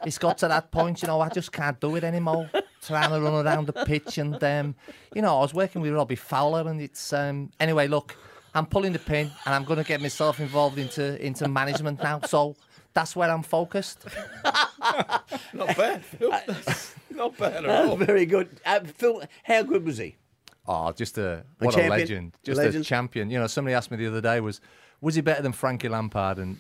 It's 0.05 0.19
got 0.19 0.37
to 0.39 0.47
that 0.47 0.69
point, 0.69 1.01
you 1.01 1.07
know, 1.07 1.21
I 1.21 1.29
just 1.29 1.51
can't 1.51 1.79
do 1.79 1.95
it 1.95 2.03
anymore. 2.03 2.47
Trying 2.83 3.09
to 3.09 3.19
run 3.19 3.43
around 3.45 3.65
the 3.65 3.73
pitch, 3.85 4.19
and 4.19 4.43
um, 4.43 4.75
you 5.15 5.23
know, 5.23 5.37
I 5.37 5.41
was 5.41 5.55
working 5.55 5.81
with 5.81 5.91
Robbie 5.93 6.15
Fowler, 6.15 6.69
and 6.69 6.79
it's 6.79 7.11
um, 7.13 7.49
anyway. 7.59 7.87
Look, 7.87 8.15
I'm 8.53 8.65
pulling 8.65 8.93
the 8.93 8.99
pin, 8.99 9.31
and 9.45 9.55
I'm 9.55 9.63
going 9.63 9.77
to 9.77 9.85
get 9.85 10.01
myself 10.01 10.39
involved 10.39 10.77
into 10.77 11.23
into 11.25 11.47
management 11.47 12.01
now. 12.03 12.19
So 12.21 12.55
that's 12.93 13.15
where 13.15 13.29
I'm 13.29 13.43
focused. 13.43 14.05
Not 15.53 15.77
bad, 15.77 16.03
Phil. 16.03 16.31
Not 17.11 17.37
bad 17.37 17.65
at 17.65 17.85
all. 17.85 17.95
Very 17.97 18.25
good. 18.25 18.49
Uh, 18.65 18.81
Phil, 18.81 19.23
how 19.43 19.63
good 19.63 19.85
was 19.85 19.97
he? 19.97 20.15
Oh, 20.67 20.91
just 20.91 21.17
a 21.17 21.43
what 21.59 21.73
champion. 21.73 21.91
a 21.91 21.95
legend, 21.97 22.37
just 22.43 22.57
Legend. 22.57 22.83
a 22.83 22.87
champion. 22.87 23.29
You 23.29 23.39
know, 23.39 23.47
somebody 23.47 23.73
asked 23.73 23.91
me 23.91 23.97
the 23.97 24.07
other 24.07 24.21
day 24.21 24.39
was 24.41 24.61
was 25.01 25.15
he 25.15 25.21
better 25.21 25.41
than 25.41 25.53
Frankie 25.53 25.89
Lampard? 25.89 26.37
And 26.37 26.57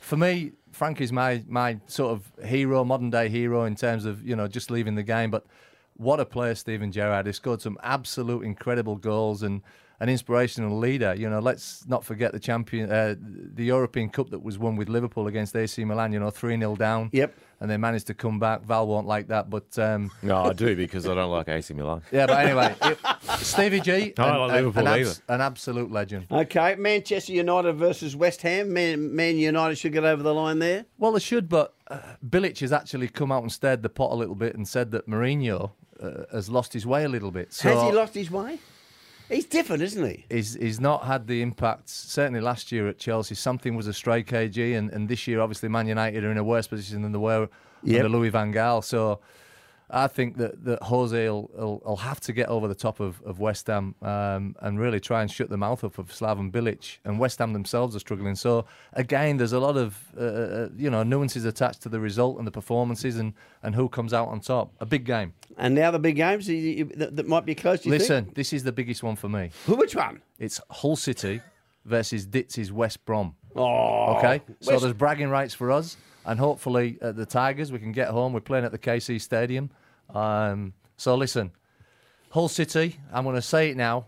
for 0.00 0.16
me, 0.16 0.52
Frankie's 0.72 1.12
my 1.12 1.42
my 1.48 1.78
sort 1.86 2.12
of 2.12 2.46
hero, 2.46 2.84
modern 2.84 3.10
day 3.10 3.28
hero 3.28 3.64
in 3.64 3.74
terms 3.74 4.04
of 4.04 4.22
you 4.26 4.36
know 4.36 4.46
just 4.46 4.70
leaving 4.70 4.94
the 4.94 5.02
game. 5.02 5.30
But 5.30 5.46
what 5.96 6.20
a 6.20 6.24
player, 6.24 6.54
Steven 6.54 6.92
Gerrard! 6.92 7.26
He 7.26 7.32
scored 7.32 7.60
some 7.60 7.78
absolute 7.82 8.42
incredible 8.44 8.96
goals 8.96 9.42
and 9.42 9.62
an 10.00 10.08
inspirational 10.08 10.78
leader. 10.78 11.14
You 11.14 11.28
know, 11.30 11.38
let's 11.40 11.86
not 11.86 12.04
forget 12.04 12.32
the 12.32 12.40
champion, 12.40 12.90
uh, 12.90 13.14
the 13.20 13.64
European 13.64 14.08
Cup 14.08 14.30
that 14.30 14.42
was 14.42 14.58
won 14.58 14.76
with 14.76 14.88
Liverpool 14.88 15.26
against 15.26 15.54
AC 15.54 15.84
Milan. 15.84 16.12
You 16.12 16.20
know, 16.20 16.30
three 16.30 16.56
0 16.58 16.76
down. 16.76 17.10
Yep. 17.12 17.34
And 17.62 17.70
they 17.70 17.76
managed 17.76 18.06
to 18.06 18.14
come 18.14 18.38
back. 18.38 18.62
Val 18.62 18.86
won't 18.86 19.06
like 19.06 19.28
that, 19.28 19.50
but. 19.50 19.78
Um, 19.78 20.10
No, 20.22 20.44
I 20.44 20.52
do 20.54 20.74
because 20.74 21.06
I 21.06 21.14
don't 21.14 21.30
like 21.30 21.48
AC 21.48 21.74
Milan. 21.74 22.00
yeah, 22.10 22.24
but 22.26 22.38
anyway, 22.46 22.74
it, 22.82 22.98
Stevie 23.40 23.80
G, 23.80 23.90
I 23.92 23.94
an, 24.34 24.40
like 24.40 24.50
an- 24.50 24.56
Liverpool 24.56 24.88
an, 24.88 25.00
either. 25.00 25.12
an 25.28 25.40
absolute 25.42 25.90
legend. 25.92 26.26
Okay, 26.30 26.74
Manchester 26.76 27.32
United 27.34 27.74
versus 27.74 28.16
West 28.16 28.40
Ham. 28.42 28.72
Man, 28.72 29.14
Man 29.14 29.36
United 29.36 29.76
should 29.76 29.92
get 29.92 30.04
over 30.04 30.22
the 30.22 30.32
line 30.32 30.58
there. 30.58 30.86
Well, 30.96 31.12
they 31.12 31.20
should, 31.20 31.50
but 31.50 31.74
uh, 31.88 31.98
Bilic 32.26 32.58
has 32.60 32.72
actually 32.72 33.08
come 33.08 33.30
out 33.30 33.42
and 33.42 33.52
stirred 33.52 33.82
the 33.82 33.90
pot 33.90 34.10
a 34.12 34.14
little 34.14 34.34
bit 34.34 34.54
and 34.54 34.66
said 34.66 34.90
that 34.92 35.06
Mourinho 35.06 35.72
uh, 36.02 36.24
has 36.32 36.48
lost 36.48 36.72
his 36.72 36.86
way 36.86 37.04
a 37.04 37.08
little 37.10 37.30
bit. 37.30 37.52
So 37.52 37.68
Has 37.74 37.82
he 37.82 37.92
lost 37.92 38.14
his 38.14 38.30
way? 38.30 38.58
He's 39.30 39.46
different, 39.46 39.82
isn't 39.82 40.04
he? 40.04 40.24
He's, 40.28 40.54
he's 40.54 40.80
not 40.80 41.04
had 41.04 41.26
the 41.26 41.40
impact. 41.40 41.88
Certainly 41.88 42.40
last 42.40 42.72
year 42.72 42.88
at 42.88 42.98
Chelsea, 42.98 43.34
something 43.36 43.76
was 43.76 43.86
a 43.86 43.92
stray 43.92 44.24
KG, 44.24 44.76
and, 44.76 44.90
and 44.90 45.08
this 45.08 45.26
year, 45.28 45.40
obviously, 45.40 45.68
Man 45.68 45.86
United 45.86 46.24
are 46.24 46.32
in 46.32 46.36
a 46.38 46.44
worse 46.44 46.66
position 46.66 47.02
than 47.02 47.12
they 47.12 47.18
were 47.18 47.48
Yep. 47.82 48.04
under 48.04 48.08
Louis 48.18 48.28
Van 48.28 48.52
Gaal. 48.52 48.84
So 48.84 49.20
I 49.88 50.06
think 50.06 50.36
that, 50.36 50.64
that 50.64 50.82
Jose 50.82 51.28
will, 51.28 51.50
will, 51.54 51.82
will 51.84 51.96
have 51.96 52.20
to 52.20 52.32
get 52.32 52.48
over 52.48 52.68
the 52.68 52.74
top 52.74 53.00
of, 53.00 53.22
of 53.24 53.40
West 53.40 53.66
Ham 53.68 53.94
um, 54.02 54.54
and 54.60 54.78
really 54.78 55.00
try 55.00 55.22
and 55.22 55.30
shut 55.30 55.48
the 55.48 55.56
mouth 55.56 55.82
up 55.82 55.98
of 55.98 56.10
Slaven 56.10 56.50
Bilic. 56.50 56.98
And 57.04 57.18
West 57.18 57.38
Ham 57.38 57.52
themselves 57.52 57.96
are 57.96 57.98
struggling. 57.98 58.34
So 58.34 58.66
again, 58.92 59.36
there's 59.38 59.52
a 59.52 59.60
lot 59.60 59.76
of 59.76 59.98
uh, 60.16 60.20
uh, 60.20 60.68
you 60.76 60.90
know 60.90 61.02
nuances 61.02 61.44
attached 61.44 61.82
to 61.82 61.88
the 61.88 62.00
result 62.00 62.38
and 62.38 62.46
the 62.46 62.52
performances 62.52 63.16
and, 63.16 63.32
and 63.62 63.74
who 63.74 63.88
comes 63.88 64.12
out 64.12 64.28
on 64.28 64.40
top. 64.40 64.72
A 64.80 64.86
big 64.86 65.04
game. 65.04 65.32
And 65.56 65.74
now 65.74 65.90
the 65.90 65.98
big 65.98 66.16
games 66.16 66.46
that, 66.46 67.24
might 67.26 67.44
be 67.44 67.54
close. 67.54 67.84
You 67.84 67.90
Listen, 67.90 68.24
think? 68.24 68.36
this 68.36 68.52
is 68.52 68.62
the 68.64 68.72
biggest 68.72 69.02
one 69.02 69.16
for 69.16 69.28
me. 69.28 69.50
Which 69.66 69.94
one? 69.94 70.22
It's 70.38 70.60
Hull 70.70 70.96
City 70.96 71.40
versus 71.84 72.24
Ditz's 72.26 72.72
West 72.72 73.04
Brom. 73.04 73.34
Oh, 73.56 74.16
Okay, 74.18 74.40
so 74.60 74.72
West- 74.72 74.82
there's 74.82 74.94
bragging 74.94 75.28
rights 75.28 75.54
for 75.54 75.70
us, 75.72 75.96
and 76.24 76.38
hopefully 76.38 76.98
at 77.02 77.16
the 77.16 77.26
Tigers 77.26 77.72
we 77.72 77.78
can 77.78 77.92
get 77.92 78.08
home. 78.08 78.32
We're 78.32 78.40
playing 78.40 78.64
at 78.64 78.72
the 78.72 78.78
KC 78.78 79.20
Stadium. 79.20 79.70
Um, 80.14 80.72
so 80.96 81.14
listen, 81.16 81.50
Hull 82.30 82.48
City. 82.48 82.98
I'm 83.12 83.24
going 83.24 83.36
to 83.36 83.42
say 83.42 83.70
it 83.70 83.76
now. 83.76 84.06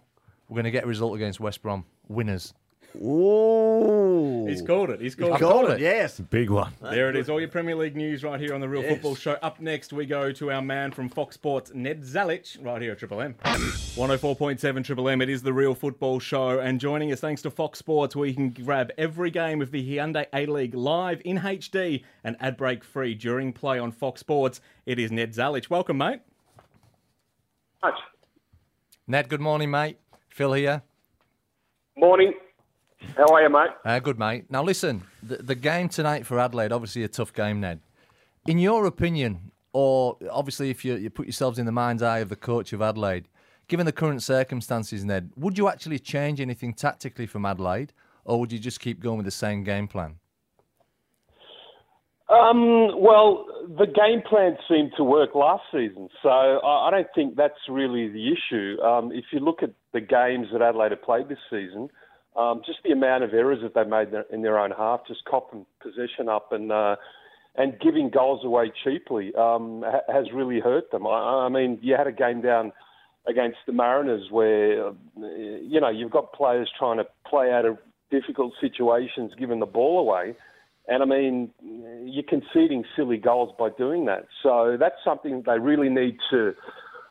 We're 0.48 0.56
going 0.56 0.64
to 0.64 0.70
get 0.70 0.84
a 0.84 0.86
result 0.86 1.14
against 1.16 1.40
West 1.40 1.62
Brom. 1.62 1.84
Winners. 2.08 2.54
Ooh. 2.96 4.46
He's 4.46 4.60
called 4.60 4.90
it. 4.90 5.00
He's 5.00 5.14
called 5.14 5.32
He's 5.32 5.40
it. 5.40 5.44
called 5.44 5.70
it, 5.70 5.80
yes. 5.80 6.20
Big 6.20 6.50
one. 6.50 6.72
There 6.82 7.08
it 7.08 7.16
is. 7.16 7.30
All 7.30 7.40
your 7.40 7.48
Premier 7.48 7.74
League 7.74 7.96
news 7.96 8.22
right 8.22 8.38
here 8.38 8.52
on 8.54 8.60
the 8.60 8.68
Real 8.68 8.82
Yes. 8.82 8.92
Football 8.92 9.14
Show. 9.14 9.32
Up 9.42 9.60
next, 9.60 9.92
we 9.92 10.04
go 10.04 10.30
to 10.32 10.50
our 10.52 10.60
man 10.60 10.90
from 10.92 11.08
Fox 11.08 11.34
Sports, 11.34 11.72
Ned 11.74 12.02
Zelic, 12.02 12.62
right 12.64 12.82
here 12.82 12.92
at 12.92 12.98
Triple 12.98 13.20
M. 13.22 13.34
104.7 13.44 14.84
Triple 14.84 15.08
M. 15.08 15.22
It 15.22 15.30
is 15.30 15.42
the 15.42 15.52
Real 15.52 15.74
Football 15.74 16.18
Show. 16.20 16.58
And 16.58 16.78
joining 16.80 17.12
us, 17.12 17.20
thanks 17.20 17.40
to 17.42 17.50
Fox 17.50 17.78
Sports, 17.78 18.14
where 18.14 18.28
you 18.28 18.34
can 18.34 18.50
grab 18.50 18.90
every 18.98 19.30
game 19.30 19.62
of 19.62 19.70
the 19.70 19.82
Hyundai 19.96 20.26
A 20.34 20.46
League 20.46 20.74
live 20.74 21.22
in 21.24 21.38
HD 21.38 22.04
and 22.22 22.36
ad 22.40 22.56
break 22.56 22.84
free 22.84 23.14
during 23.14 23.52
play 23.52 23.78
on 23.78 23.90
Fox 23.92 24.20
Sports. 24.20 24.60
It 24.84 24.98
is 24.98 25.10
Ned 25.10 25.32
Zelic. 25.32 25.70
Welcome, 25.70 25.98
mate. 25.98 26.20
Ned, 29.06 29.28
good 29.28 29.40
morning, 29.40 29.70
mate. 29.70 29.98
Phil 30.28 30.52
here. 30.52 30.82
Morning. 31.96 32.32
How 33.16 33.26
are 33.34 33.42
you, 33.42 33.50
mate? 33.50 33.70
Uh, 33.84 33.98
good, 33.98 34.18
mate. 34.18 34.46
Now, 34.50 34.62
listen, 34.62 35.02
the, 35.22 35.36
the 35.36 35.54
game 35.54 35.88
tonight 35.88 36.26
for 36.26 36.38
Adelaide, 36.38 36.72
obviously 36.72 37.04
a 37.04 37.08
tough 37.08 37.32
game, 37.32 37.60
Ned. 37.60 37.80
In 38.46 38.58
your 38.58 38.86
opinion, 38.86 39.52
or 39.72 40.16
obviously 40.30 40.70
if 40.70 40.84
you, 40.84 40.96
you 40.96 41.10
put 41.10 41.26
yourselves 41.26 41.58
in 41.58 41.66
the 41.66 41.72
mind's 41.72 42.02
eye 42.02 42.18
of 42.18 42.28
the 42.28 42.36
coach 42.36 42.72
of 42.72 42.82
Adelaide, 42.82 43.28
given 43.68 43.86
the 43.86 43.92
current 43.92 44.22
circumstances, 44.22 45.04
Ned, 45.04 45.30
would 45.36 45.56
you 45.56 45.68
actually 45.68 45.98
change 45.98 46.40
anything 46.40 46.74
tactically 46.74 47.26
from 47.26 47.46
Adelaide, 47.46 47.92
or 48.24 48.40
would 48.40 48.52
you 48.52 48.58
just 48.58 48.80
keep 48.80 49.00
going 49.00 49.16
with 49.18 49.26
the 49.26 49.30
same 49.30 49.62
game 49.64 49.88
plan? 49.88 50.16
Um, 52.28 53.00
well, 53.00 53.46
the 53.68 53.86
game 53.86 54.22
plan 54.26 54.56
seemed 54.68 54.92
to 54.96 55.04
work 55.04 55.34
last 55.34 55.64
season, 55.70 56.08
so 56.22 56.30
I, 56.30 56.88
I 56.88 56.90
don't 56.90 57.08
think 57.14 57.36
that's 57.36 57.68
really 57.68 58.08
the 58.08 58.32
issue. 58.32 58.80
Um, 58.80 59.12
if 59.12 59.26
you 59.32 59.40
look 59.40 59.62
at 59.62 59.70
the 59.92 60.00
games 60.00 60.48
that 60.52 60.62
Adelaide 60.62 60.92
have 60.92 61.02
played 61.02 61.28
this 61.28 61.38
season, 61.50 61.90
um, 62.36 62.62
just 62.64 62.78
the 62.84 62.92
amount 62.92 63.24
of 63.24 63.34
errors 63.34 63.58
that 63.62 63.74
they 63.74 63.84
made 63.84 64.08
in 64.08 64.12
their, 64.12 64.24
in 64.32 64.42
their 64.42 64.58
own 64.58 64.70
half, 64.70 65.00
just 65.06 65.24
copping 65.24 65.66
possession 65.80 66.28
up 66.28 66.52
and 66.52 66.72
uh, 66.72 66.96
and 67.54 67.78
giving 67.80 68.08
goals 68.08 68.44
away 68.44 68.72
cheaply, 68.82 69.34
um, 69.34 69.82
ha- 69.84 70.00
has 70.12 70.32
really 70.32 70.58
hurt 70.60 70.90
them. 70.90 71.06
I, 71.06 71.44
I 71.46 71.48
mean, 71.50 71.78
you 71.82 71.94
had 71.96 72.06
a 72.06 72.12
game 72.12 72.40
down 72.40 72.72
against 73.28 73.58
the 73.66 73.72
Mariners 73.72 74.30
where 74.30 74.88
uh, 74.88 74.92
you 75.16 75.80
know 75.80 75.90
you've 75.90 76.10
got 76.10 76.32
players 76.32 76.70
trying 76.78 76.96
to 76.98 77.06
play 77.28 77.52
out 77.52 77.66
of 77.66 77.76
difficult 78.10 78.52
situations, 78.60 79.32
giving 79.38 79.60
the 79.60 79.66
ball 79.66 79.98
away. 80.00 80.34
And 80.88 81.02
I 81.02 81.06
mean, 81.06 81.50
you're 82.04 82.24
conceding 82.24 82.84
silly 82.96 83.16
goals 83.16 83.54
by 83.58 83.68
doing 83.78 84.06
that. 84.06 84.26
So 84.42 84.76
that's 84.80 84.96
something 85.04 85.42
they 85.46 85.58
really 85.60 85.88
need 85.88 86.16
to 86.30 86.54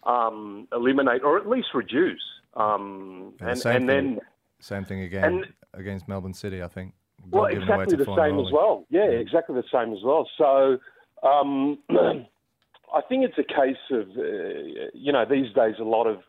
um, 0.03 0.67
eliminate 0.73 1.23
or 1.23 1.37
at 1.37 1.47
least 1.47 1.69
reduce. 1.73 2.21
Um, 2.55 3.33
And 3.39 3.49
and 3.51 3.59
same 3.59 3.75
and 3.75 3.87
thing- 3.87 4.15
then, 4.15 4.19
Same 4.61 4.85
thing 4.85 5.01
again 5.01 5.23
and- 5.23 5.53
against 5.73 6.07
Melbourne 6.07 6.33
City, 6.33 6.63
I 6.63 6.67
think. 6.67 6.93
well, 7.29 7.43
Goal 7.43 7.51
given 7.51 7.67
away 7.67 7.83
exactly 7.83 8.05
the 8.05 8.15
same 8.15 8.39
as 8.39 8.51
well. 8.51 8.85
Yeah, 8.89 9.05
exactly 9.05 9.55
the 9.55 9.67
same 9.71 9.93
as 9.93 10.03
well. 10.03 10.29
So 10.37 10.77
um, 11.23 11.77
I 11.89 13.01
think 13.07 13.25
it's 13.25 13.37
a 13.37 13.43
case 13.43 13.77
of, 13.91 14.09
uh, 14.17 14.89
you 14.93 15.11
know, 15.11 15.25
these 15.29 15.53
days 15.53 15.75
a 15.79 15.83
lot 15.83 16.07
of 16.07 16.19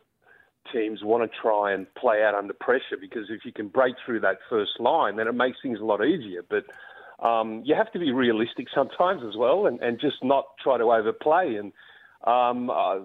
teams 0.71 1.03
want 1.03 1.29
to 1.29 1.37
try 1.41 1.73
and 1.73 1.93
play 1.95 2.23
out 2.23 2.35
under 2.35 2.53
pressure 2.53 2.97
because 2.99 3.29
if 3.29 3.43
you 3.43 3.51
can 3.51 3.67
break 3.67 3.95
through 4.05 4.21
that 4.21 4.37
first 4.49 4.79
line, 4.79 5.17
then 5.17 5.27
it 5.27 5.33
makes 5.33 5.57
things 5.61 5.79
a 5.79 5.83
lot 5.83 6.05
easier. 6.05 6.41
But 6.47 6.65
um, 7.25 7.61
you 7.65 7.75
have 7.75 7.91
to 7.91 7.99
be 7.99 8.11
realistic 8.11 8.67
sometimes 8.73 9.23
as 9.27 9.35
well 9.37 9.65
and, 9.67 9.81
and 9.81 9.99
just 9.99 10.23
not 10.23 10.45
try 10.61 10.77
to 10.77 10.85
overplay. 10.85 11.55
And 11.55 11.73
um, 12.23 12.69
uh, 12.69 12.99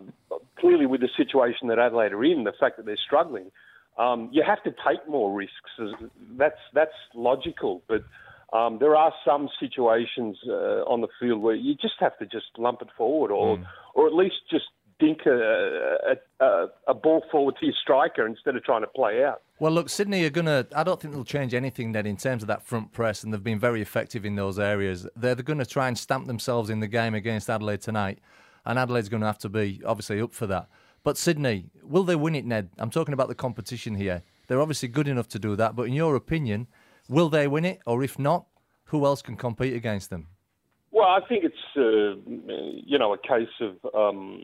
clearly, 0.59 0.87
with 0.87 1.01
the 1.01 1.09
situation 1.17 1.69
that 1.69 1.79
Adelaide 1.79 2.13
are 2.13 2.25
in, 2.25 2.45
the 2.45 2.53
fact 2.59 2.77
that 2.77 2.87
they're 2.87 2.97
struggling, 2.97 3.51
um, 3.99 4.29
you 4.33 4.43
have 4.47 4.63
to 4.63 4.71
take 4.71 5.07
more 5.09 5.35
risks. 5.35 5.71
That's 6.37 6.61
that's 6.73 6.93
logical, 7.15 7.83
but 7.89 8.03
um, 8.53 8.79
there 8.79 8.97
are 8.97 9.13
some 9.25 9.49
situations 9.61 10.39
uh, 10.47 10.85
on 10.87 11.01
the 11.01 11.09
field 11.21 11.43
where 11.43 11.55
you 11.55 11.75
just 11.75 11.97
have 12.01 12.17
to 12.19 12.27
just 12.27 12.47
lump 12.57 12.81
it 12.83 12.89
forward, 12.97 13.31
or 13.31 13.59
or 13.95 14.07
at 14.07 14.15
least 14.15 14.37
just 14.51 14.67
dink 14.99 15.27
a, 15.27 16.17
a, 16.41 16.45
a, 16.45 16.67
a 16.89 16.95
ball 16.95 17.25
forward 17.31 17.55
to 17.61 17.67
your 17.67 17.75
striker 17.81 18.27
instead 18.27 18.57
of 18.57 18.65
trying 18.65 18.81
to 18.81 18.89
play 18.89 19.25
out. 19.25 19.43
Well, 19.61 19.73
look, 19.73 19.89
Sydney 19.89 20.25
are 20.25 20.31
going 20.31 20.47
to. 20.47 20.67
I 20.75 20.83
don't 20.85 21.01
think 21.01 21.15
they'll 21.15 21.25
change 21.25 21.55
anything 21.55 21.93
then 21.93 22.07
in 22.07 22.17
terms 22.17 22.43
of 22.43 22.49
that 22.49 22.63
front 22.63 22.93
press, 22.93 23.25
and 23.25 23.33
they've 23.33 23.43
been 23.43 23.59
very 23.59 23.83
effective 23.83 24.25
in 24.25 24.37
those 24.37 24.59
areas. 24.59 25.07
They're, 25.17 25.35
they're 25.35 25.43
going 25.43 25.59
to 25.59 25.67
try 25.67 25.89
and 25.89 25.99
stamp 25.99 26.27
themselves 26.27 26.71
in 26.71 26.81
the 26.81 26.89
game 26.89 27.15
against 27.15 27.51
Adelaide 27.51 27.81
tonight, 27.81 28.19
and 28.65 28.79
Adelaide's 28.79 29.09
going 29.09 29.21
to 29.23 29.27
have 29.27 29.39
to 29.39 29.49
be 29.49 29.81
obviously 29.85 30.21
up 30.21 30.33
for 30.33 30.47
that. 30.47 30.69
But 31.03 31.17
Sydney, 31.17 31.71
will 31.83 32.05
they 32.05 32.17
win 32.17 32.35
it, 32.35 32.45
Ned? 32.45 32.71
I'm 32.79 32.91
talking 32.91 33.15
about 33.15 33.29
the 33.29 33.35
competition 33.35 33.95
here. 33.95 34.23
They're 34.47 34.61
obviously 34.61 34.89
good 34.89 35.09
enough 35.09 35.29
to 35.29 35.39
do 35.39 35.57
that, 35.57 35.77
but 35.77 35.85
in 35.85 35.93
your 35.93 36.17
opinion, 36.17 36.67
will 37.09 37.29
they 37.29 37.47
win 37.47 37.65
it? 37.65 37.81
Or 37.87 38.03
if 38.03 38.19
not, 38.19 38.47
who 38.85 39.05
else 39.05 39.23
can 39.23 39.37
compete 39.37 39.75
against 39.75 40.11
them? 40.11 40.29
Well, 40.91 41.07
I 41.07 41.21
think 41.29 41.45
it's 41.45 41.55
uh, 41.77 42.19
you 42.85 42.99
know 42.99 43.13
a 43.13 43.19
case 43.19 43.49
of 43.61 43.77
um, 43.95 44.43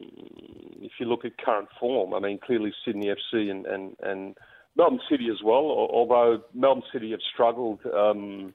if 0.80 0.92
you 1.00 1.06
look 1.06 1.24
at 1.24 1.36
current 1.38 1.68
form. 1.80 2.12
I 2.14 2.20
mean, 2.20 2.38
clearly 2.38 2.72
Sydney 2.84 3.06
FC 3.06 3.50
and 3.50 3.66
and, 3.66 3.96
and 4.02 4.36
Melbourne 4.76 5.00
City 5.10 5.28
as 5.32 5.42
well. 5.42 5.64
Although 5.64 6.42
Melbourne 6.52 6.84
City 6.92 7.10
have 7.12 7.20
struggled 7.32 7.80
um, 7.86 8.52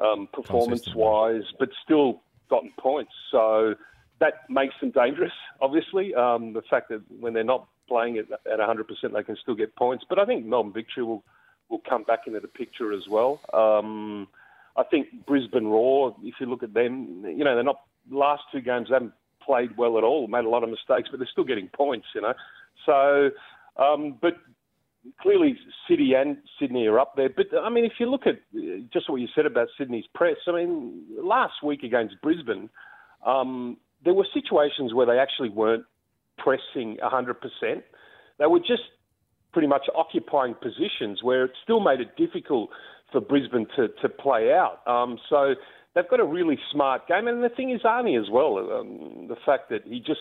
um, 0.00 0.28
performance-wise, 0.32 1.44
but 1.58 1.68
still 1.84 2.22
gotten 2.50 2.72
points. 2.78 3.12
So 3.30 3.74
that 4.20 4.48
makes 4.48 4.74
them 4.80 4.90
dangerous. 4.90 5.32
Obviously, 5.60 6.14
um, 6.14 6.52
the 6.52 6.62
fact 6.62 6.88
that 6.90 7.02
when 7.20 7.34
they're 7.34 7.44
not 7.44 7.66
playing 7.88 8.18
at 8.18 8.30
at 8.30 8.58
100%, 8.58 8.84
they 9.12 9.22
can 9.22 9.36
still 9.42 9.54
get 9.54 9.74
points. 9.76 10.04
But 10.08 10.18
I 10.18 10.24
think 10.24 10.46
Melbourne 10.46 10.72
Victory 10.72 11.04
will 11.04 11.22
will 11.68 11.82
come 11.88 12.04
back 12.04 12.20
into 12.26 12.40
the 12.40 12.48
picture 12.48 12.92
as 12.92 13.02
well. 13.08 13.40
Um, 13.52 14.28
I 14.76 14.82
think 14.82 15.26
Brisbane 15.26 15.66
Roar, 15.66 16.14
if 16.22 16.34
you 16.40 16.46
look 16.46 16.62
at 16.62 16.74
them, 16.74 17.24
you 17.24 17.44
know, 17.44 17.54
they're 17.54 17.64
not, 17.64 17.80
last 18.10 18.42
two 18.52 18.60
games, 18.60 18.88
they 18.88 18.94
haven't 18.94 19.14
played 19.44 19.76
well 19.76 19.98
at 19.98 20.04
all, 20.04 20.26
made 20.26 20.44
a 20.44 20.48
lot 20.48 20.62
of 20.62 20.70
mistakes, 20.70 21.08
but 21.10 21.18
they're 21.18 21.28
still 21.30 21.44
getting 21.44 21.68
points, 21.68 22.06
you 22.14 22.20
know. 22.20 22.34
So, 22.84 23.30
um, 23.82 24.18
but 24.20 24.36
clearly 25.20 25.56
City 25.88 26.14
and 26.14 26.38
Sydney 26.58 26.86
are 26.86 26.98
up 26.98 27.14
there. 27.16 27.28
But, 27.28 27.46
I 27.56 27.70
mean, 27.70 27.84
if 27.84 27.92
you 27.98 28.10
look 28.10 28.26
at 28.26 28.40
just 28.92 29.08
what 29.08 29.20
you 29.20 29.28
said 29.34 29.46
about 29.46 29.68
Sydney's 29.78 30.06
press, 30.14 30.36
I 30.46 30.52
mean, 30.52 31.02
last 31.18 31.62
week 31.62 31.82
against 31.82 32.20
Brisbane, 32.20 32.68
um, 33.24 33.76
there 34.04 34.14
were 34.14 34.26
situations 34.32 34.94
where 34.94 35.06
they 35.06 35.18
actually 35.18 35.48
weren't 35.48 35.84
pressing 36.38 36.98
100%. 37.02 37.82
They 38.38 38.46
were 38.46 38.58
just 38.58 38.82
pretty 39.52 39.68
much 39.68 39.86
occupying 39.94 40.54
positions 40.54 41.22
where 41.22 41.44
it 41.44 41.52
still 41.62 41.80
made 41.80 42.00
it 42.00 42.16
difficult 42.16 42.70
for 43.12 43.20
Brisbane 43.20 43.66
to, 43.76 43.88
to 44.02 44.08
play 44.08 44.52
out. 44.52 44.80
Um, 44.86 45.18
so 45.30 45.54
they've 45.94 46.08
got 46.08 46.20
a 46.20 46.24
really 46.24 46.58
smart 46.72 47.06
game. 47.06 47.28
And 47.28 47.42
the 47.42 47.48
thing 47.48 47.70
is, 47.70 47.82
Arnie 47.82 48.20
as 48.20 48.28
well, 48.30 48.58
um, 48.58 49.28
the 49.28 49.36
fact 49.46 49.70
that 49.70 49.82
he 49.84 50.00
just 50.00 50.20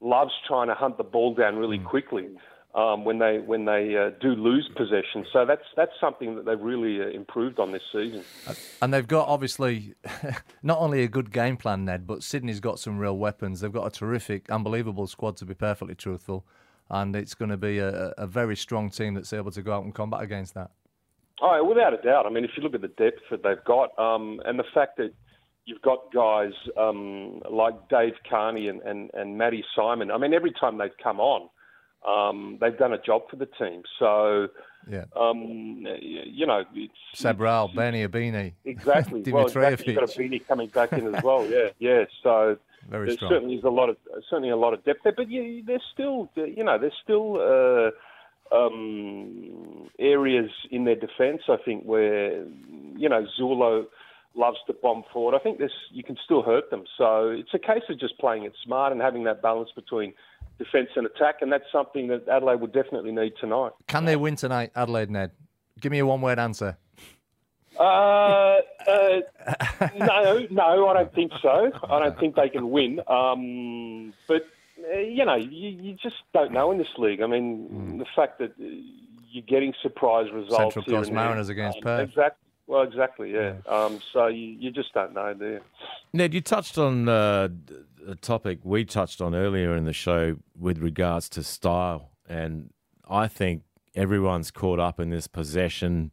loves 0.00 0.32
trying 0.48 0.68
to 0.68 0.74
hunt 0.74 0.96
the 0.96 1.04
ball 1.04 1.34
down 1.34 1.56
really 1.56 1.78
quickly. 1.78 2.28
Um, 2.72 3.04
when 3.04 3.18
they 3.18 3.38
when 3.38 3.64
they 3.64 3.96
uh, 3.96 4.10
do 4.20 4.28
lose 4.28 4.70
possession, 4.76 5.26
so 5.32 5.44
that's 5.44 5.64
that's 5.76 5.90
something 6.00 6.36
that 6.36 6.44
they've 6.44 6.60
really 6.60 7.02
uh, 7.02 7.08
improved 7.08 7.58
on 7.58 7.72
this 7.72 7.82
season. 7.90 8.22
And 8.80 8.94
they've 8.94 9.08
got 9.08 9.26
obviously 9.26 9.94
not 10.62 10.78
only 10.78 11.02
a 11.02 11.08
good 11.08 11.32
game 11.32 11.56
plan, 11.56 11.84
Ned, 11.84 12.06
but 12.06 12.22
Sydney's 12.22 12.60
got 12.60 12.78
some 12.78 12.96
real 12.98 13.18
weapons. 13.18 13.60
They've 13.60 13.72
got 13.72 13.86
a 13.86 13.90
terrific, 13.90 14.48
unbelievable 14.50 15.08
squad, 15.08 15.36
to 15.38 15.44
be 15.44 15.54
perfectly 15.54 15.96
truthful. 15.96 16.46
And 16.88 17.16
it's 17.16 17.34
going 17.34 17.50
to 17.50 17.56
be 17.56 17.78
a, 17.78 18.14
a 18.16 18.26
very 18.28 18.56
strong 18.56 18.88
team 18.90 19.14
that's 19.14 19.32
able 19.32 19.50
to 19.50 19.62
go 19.62 19.72
out 19.72 19.84
and 19.84 19.92
combat 19.92 20.22
against 20.22 20.54
that. 20.54 20.70
Oh, 21.42 21.64
without 21.64 21.94
a 21.94 22.02
doubt. 22.02 22.26
I 22.26 22.30
mean, 22.30 22.44
if 22.44 22.50
you 22.56 22.62
look 22.62 22.74
at 22.74 22.82
the 22.82 22.88
depth 22.88 23.22
that 23.30 23.42
they've 23.42 23.64
got, 23.64 23.98
um, 23.98 24.40
and 24.44 24.58
the 24.58 24.64
fact 24.74 24.98
that 24.98 25.12
you've 25.64 25.80
got 25.82 26.12
guys 26.12 26.52
um, 26.76 27.40
like 27.50 27.74
Dave 27.88 28.14
Carney 28.28 28.68
and, 28.68 28.82
and, 28.82 29.10
and 29.14 29.38
Matty 29.38 29.64
Simon, 29.74 30.10
I 30.10 30.18
mean, 30.18 30.34
every 30.34 30.52
time 30.52 30.78
they've 30.78 30.90
come 31.02 31.18
on, 31.18 31.48
um, 32.06 32.58
they've 32.60 32.76
done 32.78 32.92
a 32.92 32.98
job 33.02 33.22
for 33.30 33.36
the 33.36 33.46
team. 33.46 33.82
So, 33.98 34.48
Yeah. 34.90 35.04
um, 35.14 35.86
you 36.00 36.46
know, 36.46 36.64
it's, 36.74 36.94
Sabral, 37.14 37.74
Bernie 37.74 38.06
Ibini. 38.06 38.52
Exactly. 38.64 39.22
well, 39.32 39.46
exactly. 39.46 39.92
You've 39.92 40.00
got 40.00 40.08
Ibini 40.10 40.46
coming 40.46 40.68
back 40.68 40.92
in 40.92 41.14
as 41.14 41.22
well. 41.28 41.46
Yeah, 41.46 41.68
yeah. 41.78 42.04
So 42.22 42.56
Very 42.88 43.08
there 43.08 43.16
strong. 43.16 43.30
certainly 43.32 43.56
is 43.56 43.64
a 43.64 43.68
lot 43.70 43.90
of 43.90 43.96
certainly 44.30 44.48
a 44.50 44.56
lot 44.56 44.72
of 44.72 44.84
depth 44.84 45.00
there, 45.04 45.12
but 45.14 45.28
you, 45.30 45.62
there's 45.66 45.84
still 45.92 46.30
you 46.36 46.64
know 46.64 46.78
there's 46.78 46.94
still 47.02 47.36
uh, 47.40 47.90
um, 48.56 49.90
areas 49.98 50.50
in 50.70 50.84
their 50.84 50.94
defence. 50.96 51.42
I 51.48 51.56
think 51.64 51.84
where 51.84 52.44
you 52.96 53.08
know 53.08 53.26
Zullo 53.38 53.84
loves 54.34 54.58
to 54.66 54.72
bomb 54.72 55.02
forward. 55.12 55.34
I 55.34 55.38
think 55.40 55.58
there's 55.58 55.74
you 55.92 56.02
can 56.02 56.16
still 56.24 56.42
hurt 56.42 56.70
them. 56.70 56.84
So 56.96 57.28
it's 57.28 57.52
a 57.54 57.58
case 57.58 57.82
of 57.88 57.98
just 58.00 58.18
playing 58.18 58.44
it 58.44 58.52
smart 58.64 58.92
and 58.92 59.00
having 59.00 59.24
that 59.24 59.42
balance 59.42 59.70
between 59.74 60.14
defence 60.60 60.90
and 60.94 61.06
attack, 61.06 61.36
and 61.40 61.50
that's 61.50 61.64
something 61.72 62.06
that 62.08 62.28
Adelaide 62.28 62.60
would 62.60 62.72
definitely 62.72 63.12
need 63.12 63.32
tonight. 63.40 63.72
Can 63.88 64.04
they 64.04 64.14
win 64.16 64.36
tonight, 64.36 64.70
Adelaide, 64.76 65.10
Ned? 65.10 65.30
Give 65.80 65.90
me 65.90 65.98
a 65.98 66.06
one 66.06 66.20
word 66.20 66.38
answer. 66.38 66.76
Uh, 67.78 67.82
uh, 68.86 69.20
no, 69.96 70.46
no, 70.50 70.88
I 70.88 70.92
don't 70.94 71.14
think 71.14 71.32
so. 71.40 71.72
I 71.88 71.98
don't 71.98 72.18
think 72.20 72.36
they 72.36 72.50
can 72.50 72.70
win. 72.70 73.00
Um, 73.08 74.12
but 74.28 74.46
uh, 74.92 74.98
you 74.98 75.24
know, 75.24 75.36
you, 75.36 75.70
you 75.70 75.94
just 75.94 76.16
don't 76.34 76.52
know 76.52 76.70
in 76.72 76.78
this 76.78 76.94
league. 76.98 77.22
I 77.22 77.26
mean, 77.26 77.98
the 77.98 78.06
fact 78.14 78.38
that 78.40 78.50
uh, 78.50 78.64
you're 79.30 79.44
getting 79.46 79.72
surprise 79.80 80.30
results. 80.32 80.74
Central 80.74 80.84
Coast 80.84 81.08
and 81.08 81.16
there. 81.16 81.24
Mariners 81.24 81.48
against 81.48 81.78
Um, 81.78 81.82
Perth. 81.84 82.08
Exactly. 82.10 82.46
Well, 82.66 82.82
exactly. 82.82 83.32
Yeah. 83.32 83.54
Um, 83.66 84.00
so 84.12 84.26
you, 84.28 84.46
you 84.60 84.70
just 84.70 84.92
don't 84.92 85.12
know, 85.12 85.34
do 85.34 85.44
you? 85.44 85.60
Ned, 86.12 86.34
you 86.34 86.40
touched 86.40 86.78
on 86.78 87.08
uh, 87.08 87.48
a 88.06 88.14
topic 88.14 88.60
we 88.62 88.84
touched 88.84 89.20
on 89.20 89.34
earlier 89.34 89.74
in 89.76 89.84
the 89.84 89.92
show 89.92 90.36
with 90.58 90.78
regards 90.78 91.28
to 91.30 91.42
style, 91.42 92.10
and 92.28 92.70
I 93.08 93.28
think 93.28 93.62
everyone's 93.94 94.50
caught 94.50 94.78
up 94.78 95.00
in 95.00 95.10
this 95.10 95.26
possession 95.26 96.12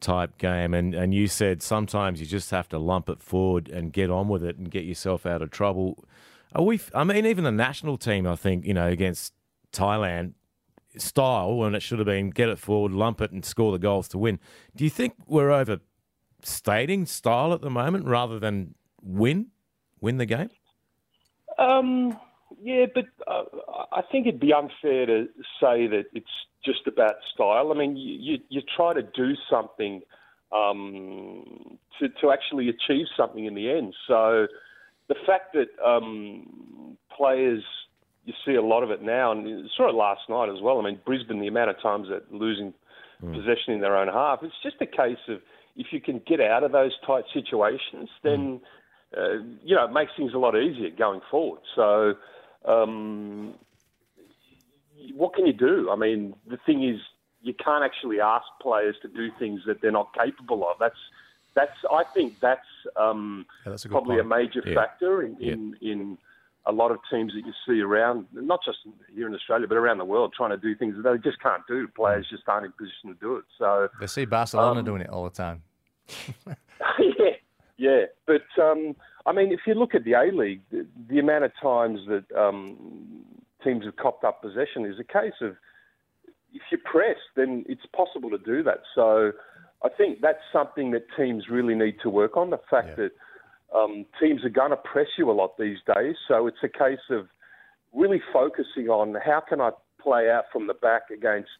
type 0.00 0.38
game, 0.38 0.74
and, 0.74 0.94
and 0.94 1.14
you 1.14 1.28
said 1.28 1.62
sometimes 1.62 2.20
you 2.20 2.26
just 2.26 2.50
have 2.50 2.68
to 2.68 2.78
lump 2.78 3.08
it 3.08 3.20
forward 3.20 3.68
and 3.68 3.92
get 3.92 4.10
on 4.10 4.28
with 4.28 4.44
it 4.44 4.56
and 4.56 4.70
get 4.70 4.84
yourself 4.84 5.26
out 5.26 5.42
of 5.42 5.50
trouble. 5.50 6.04
Are 6.54 6.62
we? 6.62 6.80
I 6.94 7.04
mean, 7.04 7.26
even 7.26 7.44
the 7.44 7.52
national 7.52 7.96
team, 7.96 8.26
I 8.26 8.36
think 8.36 8.64
you 8.64 8.74
know 8.74 8.88
against 8.88 9.32
Thailand, 9.72 10.34
style 10.96 11.56
when 11.56 11.74
it 11.74 11.82
should 11.82 11.98
have 11.98 12.06
been 12.06 12.30
get 12.30 12.48
it 12.48 12.58
forward, 12.58 12.92
lump 12.92 13.20
it, 13.20 13.32
and 13.32 13.44
score 13.44 13.72
the 13.72 13.78
goals 13.78 14.08
to 14.08 14.18
win. 14.18 14.38
Do 14.74 14.84
you 14.84 14.90
think 14.90 15.14
we're 15.26 15.50
overstating 15.50 17.06
style 17.06 17.52
at 17.52 17.60
the 17.60 17.70
moment 17.70 18.06
rather 18.06 18.38
than 18.38 18.74
win, 19.02 19.48
win 20.00 20.18
the 20.18 20.26
game? 20.26 20.50
Um, 21.58 22.18
yeah, 22.62 22.86
but 22.94 23.04
uh, 23.26 23.44
I 23.92 24.02
think 24.10 24.26
it'd 24.26 24.40
be 24.40 24.52
unfair 24.52 25.06
to 25.06 25.26
say 25.60 25.86
that 25.88 26.04
it's 26.12 26.26
just 26.64 26.86
about 26.86 27.14
style. 27.34 27.72
I 27.72 27.78
mean, 27.78 27.96
you, 27.96 28.16
you, 28.18 28.38
you 28.48 28.62
try 28.76 28.94
to 28.94 29.02
do 29.02 29.34
something 29.50 30.02
um, 30.52 31.78
to, 31.98 32.08
to 32.20 32.30
actually 32.30 32.68
achieve 32.68 33.06
something 33.16 33.44
in 33.44 33.54
the 33.54 33.70
end. 33.70 33.94
So 34.06 34.46
the 35.08 35.16
fact 35.26 35.54
that 35.54 35.68
um, 35.84 36.96
players, 37.16 37.62
you 38.24 38.34
see 38.44 38.54
a 38.54 38.62
lot 38.62 38.82
of 38.82 38.90
it 38.90 39.02
now, 39.02 39.32
and 39.32 39.48
you 39.48 39.66
saw 39.76 39.88
it 39.88 39.94
last 39.94 40.22
night 40.28 40.48
as 40.48 40.60
well. 40.62 40.80
I 40.80 40.84
mean, 40.84 41.00
Brisbane, 41.04 41.40
the 41.40 41.48
amount 41.48 41.70
of 41.70 41.80
times 41.80 42.08
that 42.10 42.32
losing 42.32 42.74
possession 43.20 43.72
in 43.72 43.80
their 43.80 43.96
own 43.96 44.08
half, 44.08 44.40
it's 44.42 44.54
just 44.62 44.76
a 44.80 44.86
case 44.86 45.18
of 45.28 45.40
if 45.76 45.86
you 45.90 46.00
can 46.00 46.20
get 46.26 46.40
out 46.40 46.62
of 46.64 46.72
those 46.72 46.92
tight 47.06 47.24
situations, 47.32 48.08
then 48.22 48.60
uh, 49.16 49.38
you 49.64 49.74
know 49.74 49.84
it 49.84 49.92
makes 49.92 50.12
things 50.16 50.32
a 50.34 50.38
lot 50.38 50.56
easier 50.56 50.90
going 50.90 51.20
forward. 51.30 51.60
So, 51.74 52.14
um, 52.66 53.54
what 55.14 55.34
can 55.34 55.46
you 55.46 55.52
do? 55.52 55.90
I 55.90 55.96
mean, 55.96 56.34
the 56.48 56.58
thing 56.66 56.82
is, 56.88 57.00
you 57.42 57.54
can't 57.54 57.84
actually 57.84 58.20
ask 58.20 58.44
players 58.60 58.96
to 59.02 59.08
do 59.08 59.30
things 59.38 59.60
that 59.66 59.80
they're 59.80 59.92
not 59.92 60.12
capable 60.14 60.68
of. 60.68 60.76
That's 60.78 60.96
that's 61.54 61.72
I 61.90 62.04
think 62.14 62.34
that's, 62.40 62.66
um, 62.96 63.46
Yeah, 63.64 63.70
that's 63.70 63.84
a 63.84 63.88
probably 63.88 64.16
point. 64.16 64.26
a 64.26 64.36
major 64.36 64.62
Yeah. 64.66 64.74
factor 64.74 65.22
in, 65.22 65.36
in 65.40 65.76
in 65.80 66.18
a 66.68 66.72
lot 66.72 66.90
of 66.90 66.98
teams 67.08 67.32
that 67.32 67.46
you 67.46 67.52
see 67.66 67.80
around, 67.80 68.26
not 68.32 68.58
just 68.64 68.78
here 69.14 69.28
in 69.28 69.34
Australia, 69.34 69.68
but 69.68 69.76
around 69.76 69.98
the 69.98 70.04
world, 70.04 70.34
trying 70.36 70.50
to 70.50 70.56
do 70.56 70.74
things 70.74 70.96
that 70.96 71.02
they 71.08 71.16
just 71.18 71.40
can't 71.40 71.62
do. 71.68 71.86
Players 71.86 72.26
just 72.28 72.42
aren't 72.48 72.66
in 72.66 72.72
position 72.72 73.08
to 73.10 73.14
do 73.20 73.36
it. 73.36 73.44
So. 73.56 73.88
They 74.00 74.08
see 74.08 74.24
Barcelona 74.24 74.80
Um, 74.80 74.84
doing 74.84 75.00
it 75.00 75.08
all 75.08 75.22
the 75.22 75.30
time. 75.30 75.62
yeah, 76.98 77.36
yeah. 77.76 78.04
But 78.26 78.46
um, 78.62 78.96
I 79.24 79.32
mean, 79.32 79.52
if 79.52 79.60
you 79.66 79.74
look 79.74 79.94
at 79.94 80.04
the 80.04 80.14
A 80.14 80.32
League, 80.32 80.62
the, 80.70 80.86
the 81.08 81.18
amount 81.18 81.44
of 81.44 81.52
times 81.60 82.00
that 82.08 82.24
um, 82.36 83.24
teams 83.62 83.84
have 83.84 83.96
copped 83.96 84.24
up 84.24 84.42
possession 84.42 84.84
is 84.84 84.98
a 84.98 85.04
case 85.04 85.34
of 85.40 85.56
if 86.52 86.62
you 86.70 86.78
press, 86.78 87.16
then 87.34 87.64
it's 87.68 87.84
possible 87.94 88.30
to 88.30 88.38
do 88.38 88.62
that. 88.62 88.80
So 88.94 89.32
I 89.84 89.88
think 89.90 90.20
that's 90.20 90.42
something 90.52 90.92
that 90.92 91.04
teams 91.16 91.44
really 91.50 91.74
need 91.74 91.96
to 92.02 92.10
work 92.10 92.36
on. 92.36 92.50
The 92.50 92.60
fact 92.70 92.96
that 92.96 93.12
um, 93.74 94.06
teams 94.20 94.44
are 94.44 94.50
going 94.50 94.70
to 94.70 94.76
press 94.76 95.08
you 95.18 95.30
a 95.30 95.32
lot 95.32 95.58
these 95.58 95.78
days. 95.94 96.16
So 96.26 96.46
it's 96.46 96.62
a 96.62 96.68
case 96.68 96.98
of 97.10 97.28
really 97.92 98.22
focusing 98.32 98.88
on 98.88 99.16
how 99.24 99.40
can 99.46 99.60
I 99.60 99.70
play 100.00 100.30
out 100.30 100.44
from 100.52 100.66
the 100.66 100.74
back 100.74 101.10
against 101.12 101.50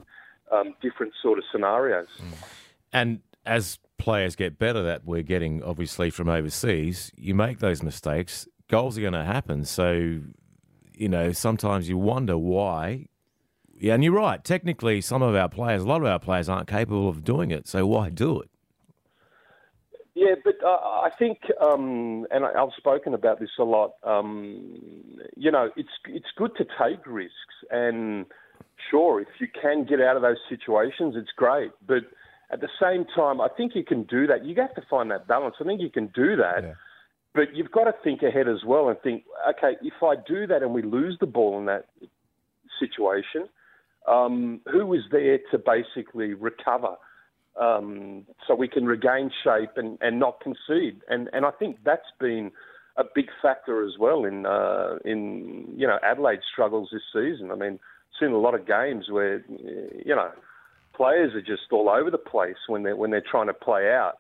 um, 0.53 0.75
different 0.81 1.13
sort 1.21 1.39
of 1.39 1.45
scenarios. 1.53 2.09
And 2.93 3.21
as 3.47 3.79
players 3.99 4.37
get 4.37 4.59
better 4.59 4.83
that 4.83 5.05
we're 5.05 5.23
getting, 5.23 5.63
obviously, 5.63 6.11
from 6.11 6.29
overseas, 6.29 7.11
you 7.17 7.35
make 7.35 7.59
those 7.61 7.83
mistakes, 7.83 8.47
goals 8.69 8.99
are 8.99 9.01
going 9.01 9.13
to 9.13 9.25
happen. 9.25 9.65
So, 9.65 10.21
you 10.95 11.09
know, 11.09 11.33
sometimes 11.33 11.89
you 11.89 11.97
wonder 11.97 12.37
why. 12.37 13.07
Yeah, 13.79 13.95
and 13.95 14.03
you're 14.03 14.15
right. 14.15 14.43
Technically, 14.43 15.01
some 15.01 15.23
of 15.23 15.35
our 15.35 15.49
players, 15.49 15.83
a 15.83 15.87
lot 15.87 16.01
of 16.01 16.07
our 16.07 16.19
players 16.19 16.49
aren't 16.49 16.69
capable 16.69 17.09
of 17.09 17.25
doing 17.25 17.51
it. 17.51 17.69
So 17.69 17.87
why 17.87 18.11
do 18.11 18.41
it? 18.41 18.51
Yeah, 20.15 20.35
but 20.43 20.55
uh, 20.65 20.69
I 20.69 21.11
think, 21.19 21.41
um, 21.61 22.27
and 22.31 22.43
I, 22.47 22.63
I've 22.63 22.71
spoken 22.79 23.13
about 23.13 23.39
this 23.39 23.51
a 23.59 23.65
lot. 23.65 23.97
Um, 24.03 24.81
you 25.37 25.51
know, 25.51 25.71
it's 25.77 25.91
it's 26.09 26.29
good 26.39 26.53
to 26.57 26.65
take 26.65 27.07
risks, 27.07 27.35
and 27.71 28.25
sure, 28.91 29.21
if 29.21 29.29
you 29.41 29.47
can 29.61 29.85
get 29.85 30.01
out 30.01 30.17
of 30.17 30.23
those 30.23 30.39
situations, 30.49 31.17
it's 31.19 31.33
great. 31.37 31.71
But 31.87 32.05
at 32.51 32.61
the 32.61 32.69
same 32.81 33.05
time, 33.15 33.41
I 33.41 33.49
think 33.57 33.75
you 33.75 33.85
can 33.85 34.05
do 34.05 34.27
that. 34.27 34.45
You 34.45 34.55
have 34.57 34.75
to 34.75 34.83
find 34.89 35.11
that 35.11 35.27
balance. 35.27 35.57
I 35.61 35.65
think 35.65 35.81
you 35.81 35.91
can 35.91 36.09
do 36.09 36.37
that, 36.37 36.77
but 37.35 37.55
you've 37.55 37.73
got 37.73 37.85
to 37.85 37.95
think 38.05 38.23
ahead 38.23 38.49
as 38.49 38.65
well 38.65 38.89
and 38.89 38.99
think, 39.01 39.25
okay, 39.51 39.77
if 39.83 40.03
I 40.03 40.15
do 40.17 40.47
that 40.47 40.63
and 40.63 40.73
we 40.73 40.83
lose 40.83 41.17
the 41.21 41.27
ball 41.27 41.59
in 41.59 41.67
that 41.67 41.87
situation, 42.79 43.49
um, 44.07 44.61
who 44.71 44.93
is 44.95 45.03
there 45.11 45.39
to 45.51 45.59
basically 45.59 46.35
recover? 46.35 46.97
um, 47.61 48.27
so 48.47 48.55
we 48.55 48.69
can 48.69 48.85
regain 48.85 49.31
shape 49.43 49.71
and, 49.77 49.99
and 50.01 50.19
not 50.19 50.41
concede. 50.41 51.01
And 51.09 51.29
and 51.33 51.45
I 51.45 51.51
think 51.51 51.79
that's 51.85 52.11
been 52.21 52.51
a 52.97 53.05
big 53.15 53.27
factor 53.43 53.87
as 53.87 53.95
well 53.99 54.25
in 54.25 54.47
uh, 54.47 54.97
in 55.05 55.67
you 55.77 55.87
know 55.87 55.99
Adelaide's 56.03 56.43
struggles 56.51 56.91
this 56.93 57.03
season. 57.13 57.51
I 57.51 57.55
mean, 57.55 57.79
seen 58.21 58.33
a 58.33 58.39
lot 58.39 58.55
of 58.55 58.67
games 58.67 59.07
where 59.11 59.45
you 59.49 60.15
know 60.15 60.31
players 60.97 61.35
are 61.35 61.43
just 61.43 61.73
all 61.73 61.89
over 61.89 62.11
the 62.11 62.19
place 62.19 62.57
when 62.69 62.83
they 62.83 62.91
are 62.91 62.97
when 62.97 63.11
they're 63.11 63.25
trying 63.29 63.47
to 63.49 63.55
play 63.55 63.91
out. 63.91 64.15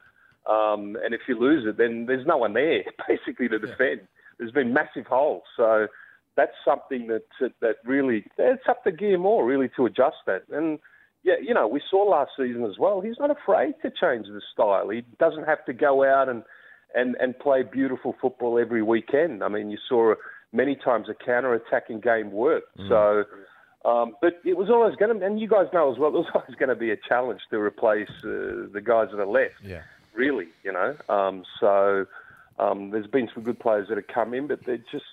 Um, 0.48 0.96
and 1.04 1.12
if 1.12 1.22
you 1.26 1.38
lose 1.38 1.64
it, 1.66 1.76
then 1.76 2.06
there's 2.06 2.26
no 2.26 2.36
one 2.36 2.54
there 2.54 2.84
basically 3.08 3.48
to 3.48 3.58
defend. 3.58 4.02
There's 4.38 4.52
been 4.52 4.72
massive 4.72 5.06
holes. 5.06 5.42
So 5.56 5.88
that's 6.36 6.52
something 6.64 7.08
that 7.08 7.24
that 7.60 7.76
really 7.84 8.24
it's 8.38 8.62
up 8.68 8.84
to 8.84 8.92
Guillermo 8.92 9.40
really 9.40 9.70
to 9.76 9.86
adjust 9.86 10.16
that. 10.26 10.42
And 10.50 10.78
yeah, 11.24 11.34
you 11.42 11.54
know, 11.54 11.66
we 11.66 11.80
saw 11.90 12.04
last 12.04 12.32
season 12.36 12.64
as 12.64 12.78
well. 12.78 13.00
He's 13.00 13.18
not 13.18 13.30
afraid 13.30 13.74
to 13.82 13.90
change 13.90 14.26
the 14.26 14.40
style. 14.52 14.88
He 14.90 15.02
doesn't 15.18 15.44
have 15.44 15.64
to 15.64 15.72
go 15.72 16.04
out 16.04 16.28
and 16.28 16.44
and 16.94 17.16
and 17.16 17.38
play 17.38 17.62
beautiful 17.62 18.14
football 18.20 18.58
every 18.58 18.82
weekend. 18.82 19.42
I 19.42 19.48
mean, 19.48 19.70
you 19.70 19.78
saw 19.88 20.14
many 20.52 20.76
times 20.76 21.08
a 21.08 21.14
counter-attacking 21.14 22.00
game 22.00 22.30
work. 22.30 22.64
So, 22.88 23.24
um, 23.86 24.16
but 24.20 24.40
it 24.44 24.56
was 24.56 24.68
always 24.68 24.96
going 24.96 25.18
to, 25.18 25.24
and 25.24 25.38
you 25.38 25.48
guys 25.48 25.66
know 25.72 25.92
as 25.92 25.98
well, 25.98 26.10
it 26.14 26.18
was 26.18 26.26
always 26.34 26.56
going 26.56 26.68
to 26.68 26.74
be 26.74 26.90
a 26.90 26.96
challenge 26.96 27.40
to 27.50 27.58
replace 27.58 28.10
uh, 28.24 28.66
the 28.72 28.82
guys 28.84 29.08
that 29.12 29.20
are 29.20 29.26
left. 29.26 29.54
Yeah. 29.62 29.82
Really, 30.14 30.48
you 30.64 30.72
know. 30.72 30.96
Um, 31.08 31.44
so 31.60 32.06
um, 32.58 32.90
there's 32.90 33.06
been 33.06 33.28
some 33.32 33.42
good 33.42 33.60
players 33.60 33.88
that 33.88 33.96
have 33.96 34.06
come 34.06 34.34
in, 34.34 34.46
but 34.46 34.64
they 34.64 34.78
just 34.90 35.04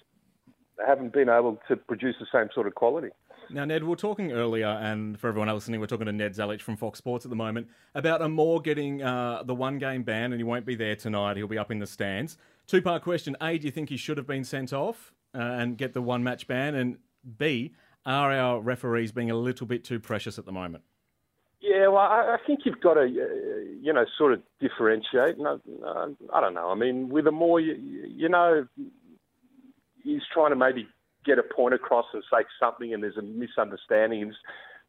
haven't 0.86 1.14
been 1.14 1.30
able 1.30 1.62
to 1.68 1.76
produce 1.76 2.16
the 2.20 2.26
same 2.32 2.50
sort 2.54 2.68
of 2.68 2.76
quality. 2.76 3.10
Now, 3.50 3.66
Ned, 3.66 3.84
we 3.84 3.90
were 3.90 3.96
talking 3.96 4.32
earlier, 4.32 4.68
and 4.68 5.20
for 5.20 5.28
everyone 5.28 5.50
else 5.50 5.64
listening, 5.64 5.82
we're 5.82 5.88
talking 5.88 6.06
to 6.06 6.14
Ned 6.14 6.34
Zelic 6.34 6.62
from 6.62 6.78
Fox 6.78 6.98
Sports 6.98 7.26
at 7.26 7.30
the 7.30 7.36
moment 7.36 7.68
about 7.94 8.22
Amor 8.22 8.62
getting 8.62 9.04
uh, 9.04 9.44
the 9.44 9.54
one 9.54 9.78
game 9.78 10.04
ban, 10.04 10.32
and 10.32 10.40
he 10.40 10.44
won't 10.44 10.66
be 10.66 10.76
there 10.76 10.96
tonight. 10.96 11.38
He'll 11.38 11.48
be 11.48 11.58
up 11.58 11.70
in 11.70 11.80
the 11.80 11.86
stands. 11.86 12.38
Two 12.66 12.82
part 12.82 13.04
question 13.04 13.36
A, 13.42 13.58
do 13.58 13.66
you 13.66 13.72
think 13.72 13.90
he 13.90 13.98
should 13.98 14.18
have 14.18 14.26
been 14.26 14.46
sent 14.46 14.72
off 14.72 15.14
uh, 15.36 15.40
and 15.40 15.78
get 15.78 15.94
the 15.94 16.02
one 16.02 16.24
match 16.24 16.48
ban? 16.48 16.76
And 16.76 16.98
B, 17.38 17.74
are 18.06 18.32
our 18.32 18.62
referees 18.62 19.12
being 19.12 19.32
a 19.32 19.36
little 19.36 19.68
bit 19.68 19.84
too 19.84 19.99
precious 19.99 20.38
at 20.38 20.45
the 20.45 20.51
moment? 20.51 20.84
Yeah, 21.62 21.88
well, 21.88 21.99
I, 21.99 22.36
think 22.45 22.62
you've 22.66 22.82
got 22.82 22.95
to, 22.95 23.08
you 23.08 23.93
know, 23.93 24.06
sort 24.18 24.34
of 24.34 24.41
differentiate. 24.60 25.38
I 25.39 26.41
don't 26.41 26.54
know. 26.54 26.70
I 26.70 26.76
mean, 26.76 27.08
with 27.08 27.26
Amor, 27.26 27.62
you, 27.62 27.76
you 28.06 28.28
know, 28.28 28.68
he's 30.04 30.22
trying 30.34 30.49
to 30.49 30.58
maybe 30.58 30.88
get 31.26 31.39
a 31.39 31.43
point 31.43 31.74
across 31.74 32.06
and 32.14 32.22
say 32.30 32.43
something, 32.60 32.93
and 32.93 33.01
there's 33.01 33.16
a 33.16 33.22
misunderstanding. 33.22 34.34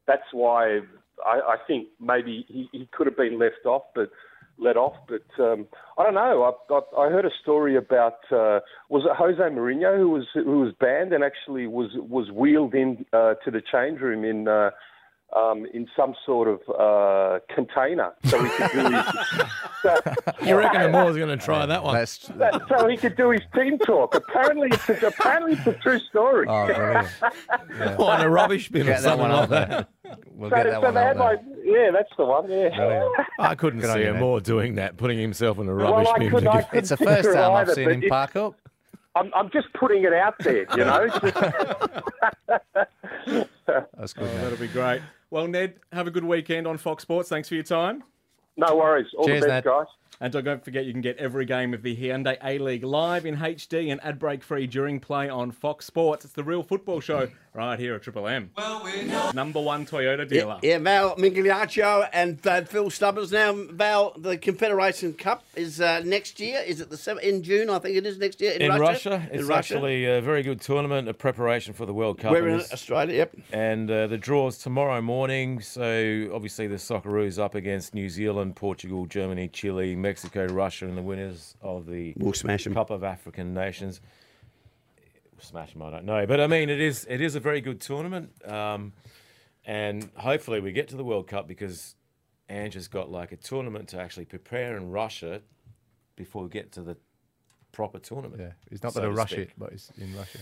That's 0.08 0.24
why 0.32 0.80
I, 1.24 1.40
I 1.40 1.56
think 1.66 1.88
maybe 2.00 2.44
he, 2.48 2.68
he 2.72 2.88
could 2.92 3.06
have 3.06 3.16
been 3.16 3.38
left 3.38 3.64
off, 3.64 3.82
but 3.94 4.10
let 4.58 4.76
off. 4.76 4.94
But 5.08 5.42
um, 5.42 5.66
I 5.98 6.04
don't 6.04 6.14
know. 6.14 6.42
I, 6.70 6.74
I, 6.74 7.06
I 7.06 7.10
heard 7.10 7.24
a 7.24 7.30
story 7.42 7.76
about 7.76 8.18
uh, 8.30 8.60
was 8.88 9.04
it 9.04 9.16
Jose 9.16 9.38
Mourinho 9.40 9.96
who 9.96 10.10
was 10.10 10.26
who 10.34 10.60
was 10.60 10.72
banned 10.80 11.12
and 11.12 11.24
actually 11.24 11.66
was 11.66 11.90
was 11.94 12.30
wheeled 12.30 12.74
in 12.74 13.04
uh, 13.12 13.34
to 13.44 13.50
the 13.50 13.62
change 13.72 14.00
room 14.00 14.24
in. 14.24 14.48
Uh, 14.48 14.70
um, 15.34 15.66
in 15.74 15.88
some 15.96 16.14
sort 16.24 16.46
of 16.46 16.60
uh, 16.68 17.40
container, 17.52 18.12
so 18.24 18.40
he 18.42 18.48
could 18.50 18.70
do 18.72 18.90
his. 18.90 19.04
You 20.46 20.56
reckon 20.56 20.80
Amor's 20.80 21.16
going 21.16 21.28
to 21.28 21.36
try 21.36 21.66
that 21.66 21.82
one? 21.82 21.94
That's, 21.94 22.18
that- 22.36 22.62
so 22.68 22.86
he 22.88 22.96
could 22.96 23.16
do 23.16 23.30
his 23.30 23.42
team 23.54 23.78
talk. 23.78 24.14
Apparently, 24.14 24.68
it's 24.70 24.88
a, 24.88 25.06
apparently 25.08 25.52
it's 25.52 25.66
a 25.66 25.74
true 25.74 25.98
story. 26.08 26.46
oh, 26.48 26.66
brilliant. 26.66 27.08
Oh, 27.98 28.12
in 28.12 28.20
a 28.20 28.30
rubbish 28.30 28.70
bin 28.70 28.82
or 28.82 28.84
Get 28.84 29.02
that 29.02 29.02
something 29.02 29.28
one 29.28 29.30
like 29.30 29.42
out 29.42 29.48
that. 29.50 29.88
We'll 30.30 30.50
so, 30.50 30.56
get 30.56 30.64
that 30.64 30.74
so 30.74 30.80
one 30.80 30.94
they 30.94 31.00
had 31.02 31.16
like, 31.16 31.40
yeah, 31.64 31.90
that's 31.92 32.10
the 32.16 32.24
one. 32.24 32.50
Yeah. 32.50 32.68
Oh, 32.72 32.76
Brilliant. 32.76 33.14
I 33.38 33.54
couldn't 33.54 33.80
Good 33.80 33.92
see 33.94 34.02
him 34.02 34.18
more 34.20 34.40
doing 34.40 34.74
that, 34.76 34.96
putting 34.96 35.18
himself 35.18 35.58
in 35.58 35.68
a 35.68 35.74
rubbish 35.74 36.08
I 36.14 36.18
bin. 36.18 36.30
could- 36.30 36.44
give- 36.44 36.66
It's 36.72 36.90
the 36.90 36.96
first 36.96 37.28
Either, 37.28 37.32
time 37.34 37.52
I've 37.52 37.70
seen 37.72 37.90
him 37.90 38.02
park 38.08 38.36
up. 38.36 38.54
I'm, 39.16 39.30
I'm 39.34 39.48
just 39.50 39.68
putting 39.74 40.02
it 40.04 40.12
out 40.12 40.34
there, 40.40 40.66
you 40.76 40.84
know. 40.84 41.08
That's 41.08 41.38
That's 43.96 44.12
good. 44.12 44.28
Oh, 44.28 44.38
that'll 44.42 44.58
be 44.58 44.68
great. 44.68 45.00
Well, 45.30 45.46
Ned, 45.46 45.74
have 45.92 46.06
a 46.06 46.10
good 46.10 46.24
weekend 46.24 46.66
on 46.66 46.78
Fox 46.78 47.02
Sports. 47.02 47.28
Thanks 47.28 47.48
for 47.48 47.54
your 47.54 47.64
time. 47.64 48.02
No 48.56 48.76
worries. 48.76 49.06
All 49.16 49.26
Cheers, 49.26 49.42
the 49.42 49.48
best, 49.48 49.64
Ned. 49.66 49.72
guys. 49.72 49.86
And 50.20 50.32
don't 50.32 50.64
forget, 50.64 50.84
you 50.84 50.92
can 50.92 51.00
get 51.00 51.16
every 51.18 51.44
game 51.44 51.74
of 51.74 51.82
the 51.82 51.96
Hyundai 51.96 52.36
A 52.42 52.58
League 52.58 52.84
live 52.84 53.26
in 53.26 53.36
HD 53.36 53.90
and 53.90 54.02
ad 54.04 54.18
break 54.18 54.42
free 54.42 54.66
during 54.66 55.00
play 55.00 55.28
on 55.28 55.50
Fox 55.50 55.86
Sports. 55.86 56.24
It's 56.24 56.34
the 56.34 56.44
real 56.44 56.62
football 56.62 57.00
show 57.00 57.28
right 57.52 57.78
here 57.78 57.94
at 57.94 58.02
Triple 58.02 58.26
M. 58.26 58.50
Well, 58.56 59.32
Number 59.32 59.60
one 59.60 59.86
Toyota 59.86 60.28
dealer. 60.28 60.58
Yeah, 60.62 60.78
Val 60.78 61.16
Migliaccio 61.16 62.08
and 62.12 62.44
uh, 62.46 62.62
Phil 62.62 62.90
Stubbins. 62.90 63.32
Now, 63.32 63.52
Val, 63.54 64.12
the 64.16 64.36
Confederation 64.38 65.12
Cup 65.14 65.44
is 65.56 65.80
uh, 65.80 66.02
next 66.04 66.40
year. 66.40 66.60
Is 66.66 66.80
it 66.80 66.90
the 66.90 66.96
seven, 66.96 67.22
in 67.24 67.42
June? 67.42 67.70
I 67.70 67.78
think 67.78 67.96
it 67.96 68.06
is 68.06 68.18
next 68.18 68.40
year 68.40 68.52
in, 68.52 68.62
In 68.62 68.70
Russia. 68.70 69.10
Russia, 69.10 69.28
In 69.32 69.40
it's 69.40 69.48
Russia. 69.48 69.74
actually 69.74 70.04
a 70.06 70.20
very 70.20 70.42
good 70.42 70.60
tournament, 70.60 71.08
a 71.08 71.14
preparation 71.14 71.74
for 71.74 71.86
the 71.86 71.94
World 71.94 72.18
Cup. 72.18 72.32
We're 72.32 72.48
in 72.48 72.60
Australia. 72.72 73.14
Yep. 73.16 73.36
And 73.52 73.90
uh, 73.90 74.06
the 74.06 74.18
draw's 74.18 74.58
tomorrow 74.58 75.00
morning. 75.00 75.60
So 75.60 76.30
obviously 76.32 76.66
the 76.66 76.76
Socceroos 76.76 77.38
up 77.38 77.54
against 77.54 77.94
New 77.94 78.08
Zealand, 78.08 78.56
Portugal, 78.56 79.06
Germany, 79.06 79.48
Chile, 79.48 79.94
Mexico, 80.04 80.46
Russia, 80.46 80.86
and 80.86 80.96
the 80.96 81.02
winners 81.02 81.56
of 81.60 81.86
the 81.86 82.12
We'll 82.16 82.32
smash 82.34 82.66
'em. 82.66 82.74
Cup 82.74 82.90
of 82.90 83.02
African 83.02 83.54
Nations. 83.54 84.00
Smash 85.40 85.72
them, 85.72 85.82
I 85.82 85.90
don't 85.90 86.04
know, 86.04 86.24
but 86.26 86.40
I 86.40 86.46
mean 86.46 86.70
it 86.70 86.80
is 86.80 87.06
it 87.10 87.20
is 87.20 87.34
a 87.34 87.40
very 87.40 87.60
good 87.60 87.80
tournament, 87.80 88.30
um, 88.48 88.92
and 89.66 90.08
hopefully 90.16 90.60
we 90.60 90.72
get 90.72 90.88
to 90.88 90.96
the 90.96 91.04
World 91.04 91.26
Cup 91.26 91.46
because 91.48 91.96
Ange 92.48 92.74
has 92.74 92.88
got 92.88 93.10
like 93.10 93.32
a 93.32 93.36
tournament 93.36 93.88
to 93.88 94.00
actually 94.00 94.24
prepare 94.26 94.76
in 94.76 94.90
Russia 94.90 95.42
before 96.16 96.44
we 96.44 96.48
get 96.48 96.72
to 96.72 96.82
the 96.82 96.96
proper 97.72 97.98
tournament. 97.98 98.40
Yeah, 98.40 98.52
it's 98.70 98.82
not 98.82 98.92
so 98.94 99.00
going 99.00 99.10
to 99.10 99.16
to 99.16 99.20
rush 99.20 99.30
speak. 99.32 99.48
it, 99.48 99.52
but 99.58 99.72
it's 99.72 99.90
in 99.98 100.16
Russia. 100.16 100.38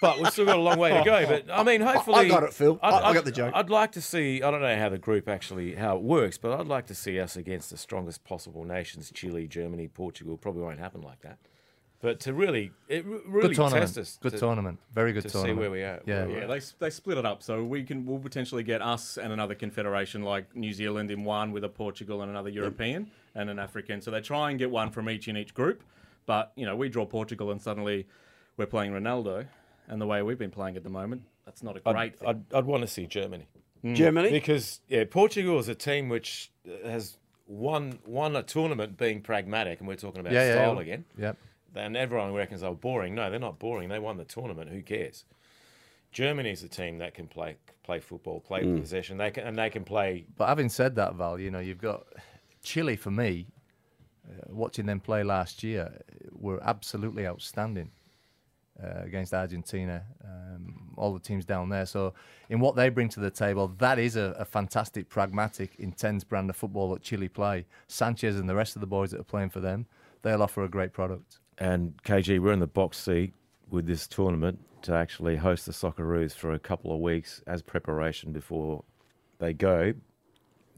But 0.00 0.18
we've 0.20 0.30
still 0.30 0.44
got 0.44 0.56
a 0.58 0.60
long 0.60 0.78
way 0.78 0.96
to 0.96 1.04
go. 1.04 1.16
Oh. 1.16 1.26
But 1.26 1.50
I 1.50 1.62
mean, 1.62 1.80
hopefully, 1.80 2.16
I 2.26 2.28
got 2.28 2.42
it, 2.44 2.52
Phil. 2.54 2.78
I'd, 2.82 2.94
I- 2.94 3.08
I 3.10 3.14
got 3.14 3.24
the 3.24 3.32
joke. 3.32 3.52
I'd 3.54 3.70
like 3.70 3.92
to 3.92 4.00
see. 4.00 4.42
I 4.42 4.50
don't 4.50 4.62
know 4.62 4.76
how 4.76 4.88
the 4.88 4.98
group 4.98 5.28
actually 5.28 5.74
how 5.74 5.96
it 5.96 6.02
works, 6.02 6.38
but 6.38 6.58
I'd 6.58 6.66
like 6.66 6.86
to 6.86 6.94
see 6.94 7.18
us 7.18 7.36
against 7.36 7.70
the 7.70 7.76
strongest 7.76 8.24
possible 8.24 8.64
nations: 8.64 9.10
Chile, 9.14 9.46
Germany, 9.48 9.88
Portugal. 9.88 10.36
Probably 10.36 10.62
won't 10.62 10.78
happen 10.78 11.02
like 11.02 11.20
that. 11.22 11.38
But 12.00 12.20
to 12.20 12.32
really, 12.32 12.70
it 12.88 13.04
really 13.04 13.48
Good 13.48 13.56
tournament. 13.56 13.82
test 13.86 13.98
us. 13.98 14.18
Good 14.22 14.30
to- 14.32 14.38
tournament. 14.38 14.78
Very 14.94 15.12
good 15.12 15.22
to 15.24 15.28
see 15.28 15.32
tournament. 15.32 15.58
where 15.60 15.70
we 15.72 15.82
are. 15.82 16.00
Yeah. 16.06 16.18
where 16.20 16.26
we're 16.28 16.36
Yeah, 16.46 16.54
at. 16.54 16.60
they, 16.78 16.86
they 16.86 16.90
split 16.90 17.18
it 17.18 17.26
up, 17.26 17.42
so 17.42 17.64
we 17.64 17.82
can 17.82 18.06
we'll 18.06 18.20
potentially 18.20 18.62
get 18.62 18.80
us 18.80 19.18
and 19.18 19.32
another 19.32 19.56
confederation 19.56 20.22
like 20.22 20.54
New 20.54 20.72
Zealand 20.72 21.10
in 21.10 21.24
one 21.24 21.50
with 21.50 21.64
a 21.64 21.68
Portugal 21.68 22.22
and 22.22 22.30
another 22.30 22.50
European 22.50 23.10
and 23.34 23.50
an 23.50 23.58
African. 23.58 24.00
So 24.00 24.12
they 24.12 24.20
try 24.20 24.50
and 24.50 24.58
get 24.60 24.70
one 24.70 24.90
from 24.92 25.10
each 25.10 25.26
in 25.26 25.36
each 25.36 25.52
group. 25.54 25.82
But 26.26 26.52
you 26.54 26.66
know, 26.66 26.76
we 26.76 26.88
draw 26.88 27.04
Portugal 27.04 27.50
and 27.50 27.60
suddenly 27.60 28.06
we're 28.58 28.66
playing 28.66 28.92
Ronaldo, 28.92 29.46
and 29.88 30.00
the 30.00 30.06
way 30.06 30.22
we've 30.22 30.38
been 30.38 30.50
playing 30.50 30.76
at 30.76 30.82
the 30.84 30.90
moment, 30.90 31.22
that's 31.46 31.62
not 31.62 31.76
a 31.76 31.80
great 31.80 31.96
I'd, 31.96 32.18
thing. 32.18 32.28
I'd, 32.28 32.42
I'd 32.54 32.64
want 32.66 32.82
to 32.82 32.88
see 32.88 33.06
Germany. 33.06 33.46
Germany. 33.94 34.30
Because 34.30 34.80
yeah, 34.88 35.04
Portugal 35.08 35.58
is 35.60 35.68
a 35.68 35.74
team 35.74 36.08
which 36.08 36.50
uh, 36.68 36.88
has 36.88 37.16
won 37.46 38.00
won 38.04 38.34
a 38.36 38.42
tournament 38.42 38.98
being 38.98 39.22
pragmatic, 39.22 39.78
and 39.78 39.88
we're 39.88 39.94
talking 39.94 40.20
about 40.20 40.32
Yeah, 40.32 40.46
yeah, 40.48 40.54
style 40.54 40.74
yeah. 40.74 40.80
again. 40.80 41.04
Yep. 41.16 41.36
And 41.76 41.96
everyone 41.96 42.34
reckons 42.34 42.62
they're 42.62 42.72
boring. 42.72 43.14
No, 43.14 43.30
they're 43.30 43.38
not 43.38 43.58
boring. 43.60 43.88
They 43.88 44.00
won 44.00 44.16
the 44.16 44.24
tournament. 44.24 44.70
Who 44.70 44.82
cares? 44.82 45.24
Germany's 46.10 46.62
a 46.64 46.68
team 46.68 46.98
that 46.98 47.14
can 47.14 47.28
play 47.28 47.56
play 47.84 48.00
football, 48.00 48.40
play 48.40 48.62
Mm. 48.64 48.80
possession. 48.80 49.16
They 49.18 49.30
can 49.30 49.46
and 49.46 49.56
they 49.56 49.70
can 49.70 49.84
play. 49.84 50.26
But 50.36 50.48
having 50.48 50.68
said 50.70 50.96
that, 50.96 51.14
Val, 51.14 51.38
you 51.38 51.50
know, 51.50 51.60
you've 51.60 51.78
got 51.80 52.04
Chile 52.62 52.96
for 52.96 53.10
me. 53.12 53.46
Uh, 54.28 54.52
watching 54.52 54.84
them 54.84 55.00
play 55.00 55.22
last 55.22 55.62
year, 55.62 56.02
were 56.32 56.62
absolutely 56.62 57.26
outstanding 57.26 57.90
uh, 58.82 59.02
against 59.04 59.34
Argentina. 59.34 60.04
Um, 60.24 60.88
all 60.98 61.14
the 61.14 61.20
teams 61.20 61.44
down 61.44 61.68
there. 61.68 61.86
So, 61.86 62.14
in 62.48 62.60
what 62.60 62.76
they 62.76 62.88
bring 62.88 63.08
to 63.10 63.20
the 63.20 63.30
table, 63.30 63.68
that 63.78 63.98
is 63.98 64.16
a, 64.16 64.34
a 64.38 64.44
fantastic, 64.44 65.08
pragmatic, 65.08 65.76
intense 65.78 66.24
brand 66.24 66.50
of 66.50 66.56
football 66.56 66.90
that 66.92 67.02
Chile 67.02 67.28
play. 67.28 67.66
Sanchez 67.86 68.38
and 68.38 68.48
the 68.48 68.54
rest 68.54 68.76
of 68.76 68.80
the 68.80 68.86
boys 68.86 69.12
that 69.12 69.20
are 69.20 69.24
playing 69.24 69.50
for 69.50 69.60
them, 69.60 69.86
they'll 70.22 70.42
offer 70.42 70.64
a 70.64 70.68
great 70.68 70.92
product. 70.92 71.38
And 71.58 72.00
KG, 72.02 72.38
we're 72.40 72.52
in 72.52 72.60
the 72.60 72.66
box 72.66 72.98
seat 72.98 73.32
with 73.70 73.86
this 73.86 74.06
tournament 74.06 74.58
to 74.82 74.94
actually 74.94 75.36
host 75.36 75.66
the 75.66 75.72
Socceroos 75.72 76.32
for 76.32 76.52
a 76.52 76.58
couple 76.58 76.92
of 76.92 77.00
weeks 77.00 77.42
as 77.46 77.62
preparation 77.62 78.32
before 78.32 78.84
they 79.38 79.52
go. 79.52 79.94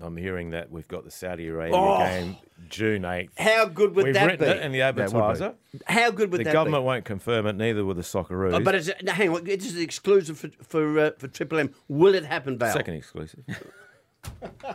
I'm 0.02 0.16
hearing 0.16 0.50
that 0.50 0.70
we've 0.70 0.88
got 0.88 1.04
the 1.04 1.10
Saudi 1.10 1.48
Arabia 1.48 1.76
Oh. 1.76 1.98
game 1.98 2.36
June 2.68 3.02
8th. 3.02 3.30
How 3.38 3.66
good 3.66 3.94
would 3.94 4.06
that 4.06 4.06
be? 4.06 4.08
We've 4.08 4.14
that 4.14 4.26
written 4.26 4.46
be? 4.46 4.50
it 4.52 4.62
in 4.64 4.72
the 4.72 4.78
Yeah, 4.78 4.88
it 4.88 4.96
would 4.96 4.96
be. 4.96 5.02
advertiser. 5.16 5.54
How 5.86 6.10
good 6.10 6.30
would 6.32 6.40
the 6.40 6.44
that 6.44 6.50
be? 6.50 6.50
The 6.50 6.52
government 6.52 6.84
won't 6.84 7.04
confirm 7.04 7.46
it, 7.46 7.56
neither 7.56 7.84
will 7.84 7.94
the 7.94 8.02
Socceroos. 8.02 8.54
Oh, 8.54 8.60
but 8.60 8.74
it's, 8.74 8.90
now, 9.02 9.12
hang 9.12 9.30
on, 9.30 9.46
it's 9.46 9.72
an 9.72 9.80
exclusive 9.82 10.38
for 10.38 10.48
for, 10.62 10.98
uh, 10.98 11.10
for 11.18 11.28
Triple 11.28 11.58
M. 11.58 11.74
Will 11.88 12.14
it 12.14 12.24
happen, 12.24 12.58
Val? 12.58 12.72
Second 12.72 12.94
exclusive. 12.94 13.40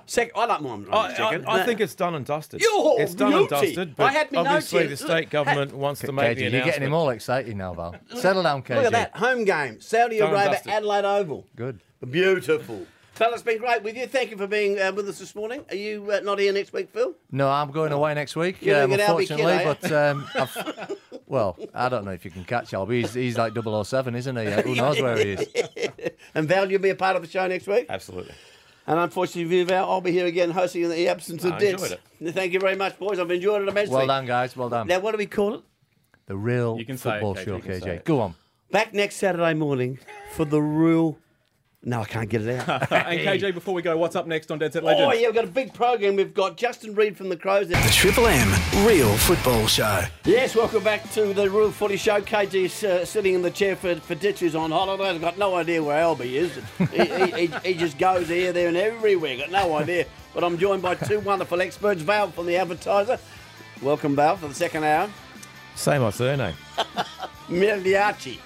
Second. 0.08 0.32
I 0.36 0.48
don't 0.48 0.64
mind. 0.64 0.88
I, 0.92 1.14
second. 1.14 1.46
I, 1.48 1.62
I 1.62 1.66
think 1.66 1.80
it's 1.80 1.94
done 1.94 2.16
and 2.16 2.26
dusted. 2.26 2.62
You're 2.62 3.00
it's 3.02 3.14
done 3.14 3.32
and 3.34 3.48
beauty. 3.48 3.76
dusted. 3.76 3.96
I 4.00 4.12
had 4.12 4.32
me 4.32 4.38
notes 4.40 4.48
obviously, 4.50 4.80
here. 4.80 4.90
the 4.90 4.98
state 4.98 5.30
government 5.30 5.74
wants 5.76 6.02
to 6.02 6.08
KG, 6.08 6.14
make 6.16 6.38
the 6.38 6.44
you're 6.50 6.64
getting 6.64 6.84
him 6.84 6.94
all 6.96 7.10
excited 7.12 7.56
now, 7.56 7.74
Val. 7.76 7.96
Settle 8.16 8.42
down, 8.42 8.64
KG. 8.64 8.76
Look 8.76 8.86
at 8.86 8.92
that 8.94 9.16
home 9.16 9.46
game, 9.46 9.80
Saudi 9.82 10.18
Done 10.18 10.32
Arabia. 10.32 10.62
Adelaide 10.68 11.06
Oval. 11.06 11.46
Good. 11.56 11.80
Beautiful. 12.10 12.88
Fellas, 13.16 13.42
been 13.42 13.60
great 13.60 13.82
with 13.82 13.96
you. 13.96 14.08
Thank 14.08 14.32
you 14.32 14.38
for 14.38 14.46
being 14.46 14.78
uh, 14.78 14.92
with 14.92 15.08
us 15.08 15.20
this 15.20 15.34
morning. 15.36 15.64
Are 15.70 15.76
you 15.76 16.12
uh, 16.12 16.20
not 16.20 16.38
here 16.38 16.52
next 16.52 16.74
week, 16.74 16.90
Phil? 16.92 17.14
No, 17.32 17.48
I'm 17.50 17.72
going 17.72 17.94
away 17.94 18.14
next 18.14 18.36
week, 18.36 18.58
You're 18.62 18.84
um, 18.84 18.90
gonna 18.90 18.98
get 18.98 19.10
Albie 19.10 19.28
Kidd, 19.28 19.40
unfortunately. 19.40 19.64
are 19.66 19.78
but 19.82 19.92
um, 19.94 20.28
I've, 20.36 20.98
well, 21.26 21.58
I 21.74 21.88
don't 21.88 22.04
know 22.04 22.12
if 22.12 22.26
you 22.26 22.32
can 22.32 22.44
catch 22.44 22.72
Albie. 22.72 22.96
He's, 23.02 23.14
he's 23.14 23.38
like 23.38 23.54
007, 23.56 24.16
isn't 24.16 24.36
he? 24.36 24.48
Uh, 24.48 24.62
Who 24.64 24.76
knows 24.76 25.02
where 25.02 25.18
he 25.18 25.32
is? 25.32 25.48
And 26.34 26.50
Val, 26.50 26.70
you'll 26.70 26.82
be 26.82 26.90
a 26.90 26.96
part 26.96 27.16
of 27.16 27.22
the 27.22 27.30
show 27.30 27.48
next 27.48 27.66
week. 27.68 27.86
Absolutely. 27.88 28.34
And 28.88 29.00
unfortunately 29.00 29.46
for 29.46 29.54
you, 29.54 29.66
Val, 29.66 29.90
I'll 29.90 30.02
be 30.02 30.12
here 30.12 30.26
again 30.26 30.52
hosting 30.52 30.84
in 30.84 30.90
the 30.90 31.08
absence 31.08 31.46
of 31.46 31.54
I 31.54 31.60
Dits. 31.60 31.84
enjoyed 31.84 32.34
Thank 32.36 32.52
you 32.52 32.60
very 32.60 32.76
much, 32.76 33.00
boys. 33.00 33.18
I've 33.20 33.32
enjoyed 33.32 33.62
it 33.62 33.70
immensely. 33.70 33.96
Well 33.96 34.08
done, 34.08 34.26
guys. 34.26 34.58
Well 34.58 34.68
done. 34.68 34.88
Now, 34.88 35.00
what 35.00 35.12
do 35.12 35.18
we 35.18 35.26
call 35.26 35.56
it? 35.56 35.62
The 36.26 36.36
real 36.36 36.78
You 36.78 36.86
can 36.86 36.98
say 36.98 37.12
it, 37.12 37.14
football 37.22 37.36
KG, 37.36 37.46
show, 37.46 37.56
you 37.56 37.62
can 37.62 37.82
say 37.82 37.88
KJ. 37.88 37.96
it. 37.98 38.06
Go 38.06 38.20
on. 38.20 38.36
Back 38.72 38.94
next 38.94 39.16
Saturday 39.16 39.54
morning 39.54 40.00
for 40.34 40.44
the 40.44 40.62
real. 40.62 41.18
No, 41.88 42.02
I 42.02 42.06
can't 42.06 42.28
get 42.28 42.42
it 42.42 42.68
out. 42.68 42.92
and 42.92 43.20
KJ, 43.20 43.54
before 43.54 43.76
we 43.76 43.84
go, 43.84 43.96
what's 43.96 44.16
up 44.16 44.26
next 44.26 44.50
on 44.50 44.58
Dead 44.58 44.74
Set 44.74 44.84
Legends? 44.84 45.08
oh, 45.08 45.16
yeah, 45.16 45.28
we've 45.28 45.36
got 45.36 45.44
a 45.44 45.48
big 45.48 45.72
program. 45.72 46.16
We've 46.16 46.34
got 46.34 46.58
Justin 46.58 46.96
Reed 46.96 47.16
from 47.16 47.30
the 47.30 47.38
Crows. 47.38 47.68
The 47.68 47.76
Triple 47.94 48.26
M 48.26 48.48
Real 48.88 49.16
Football 49.18 49.68
Show. 49.68 50.02
Yes, 50.24 50.56
welcome 50.56 50.84
back 50.84 51.08
to 51.12 51.32
the 51.32 51.48
Real 51.48 51.70
Footy 51.72 51.98
Show. 51.98 52.22
KG's 52.22 52.84
uh, 52.84 53.06
sitting 53.06 53.36
in 53.36 53.44
the 53.44 53.52
chair 53.52 53.76
for, 53.76 53.96
for 53.98 54.16
Ditch, 54.16 54.40
who's 54.40 54.56
on 54.56 54.72
holiday. 54.72 55.10
I've 55.10 55.22
got 55.22 55.38
no 55.38 55.56
idea 55.56 55.84
where 55.84 56.02
Albie 56.02 56.34
is. 56.34 56.60
he, 56.90 57.06
he, 57.06 57.48
he, 57.48 57.74
he 57.74 57.74
just 57.76 58.00
goes 58.00 58.30
here, 58.30 58.52
there, 58.52 58.70
and 58.70 58.78
everywhere. 58.78 59.38
Got 59.38 59.52
no 59.52 59.76
idea. 59.76 60.08
But 60.34 60.44
I'm 60.44 60.58
joined 60.58 60.82
by 60.82 60.96
two 60.96 61.20
wonderful 61.20 61.62
experts. 61.62 62.02
Val 62.02 62.32
from 62.32 62.48
the 62.48 62.58
Advertiser. 62.58 63.20
Welcome, 63.84 64.16
Val, 64.16 64.38
for 64.38 64.48
the 64.48 64.56
second 64.56 64.86
hour. 64.86 65.08
Say 65.76 66.00
my 66.00 66.10
surname. 66.10 66.56
Miliachi. 67.48 68.40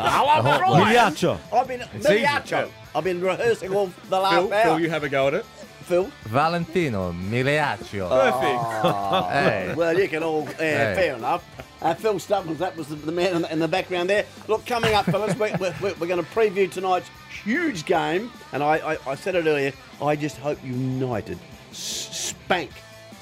Hello, 0.00 0.42
Brian. 0.42 0.94
Miliaccio. 1.12 1.38
I've 1.52 1.66
been 1.68 1.80
It's 1.80 2.06
easy. 2.08 2.24
Miliacho. 2.24 2.70
I've 2.94 3.04
been 3.04 3.20
rehearsing 3.20 3.74
all 3.74 3.90
the 4.08 4.20
last 4.20 4.34
Phil, 4.44 4.52
hour. 4.52 4.62
Phil, 4.64 4.80
you 4.80 4.90
have 4.90 5.02
a 5.04 5.08
go 5.08 5.26
at 5.28 5.34
it. 5.34 5.44
Phil. 5.82 6.10
Valentino 6.24 7.12
Migliaccio. 7.12 8.08
Perfect. 8.08 9.32
Hey. 9.32 9.74
Well, 9.76 9.98
you 9.98 10.08
can 10.08 10.22
all, 10.22 10.46
uh, 10.48 10.52
Hey. 10.52 10.92
fair 10.96 11.16
enough. 11.16 11.44
Uh, 11.80 11.94
Phil 11.94 12.18
Stubbins, 12.18 12.58
that 12.58 12.76
was 12.76 12.88
the, 12.88 12.96
the 12.96 13.12
man 13.12 13.36
in 13.36 13.42
the, 13.42 13.52
in 13.52 13.58
the 13.58 13.68
background 13.68 14.08
there. 14.10 14.24
Look, 14.48 14.66
coming 14.66 14.94
up, 14.94 15.06
fellas, 15.06 15.34
we're, 15.36 15.56
we're, 15.58 15.74
we're 15.80 16.06
going 16.06 16.22
to 16.22 16.30
preview 16.30 16.70
tonight's 16.70 17.08
huge 17.42 17.84
game. 17.84 18.30
And 18.52 18.62
I, 18.62 18.94
I, 18.94 18.98
I 19.06 19.14
said 19.14 19.34
it 19.34 19.46
earlier, 19.46 19.72
I 20.02 20.14
just 20.16 20.36
hope 20.38 20.58
United 20.64 21.38
spank 21.72 22.70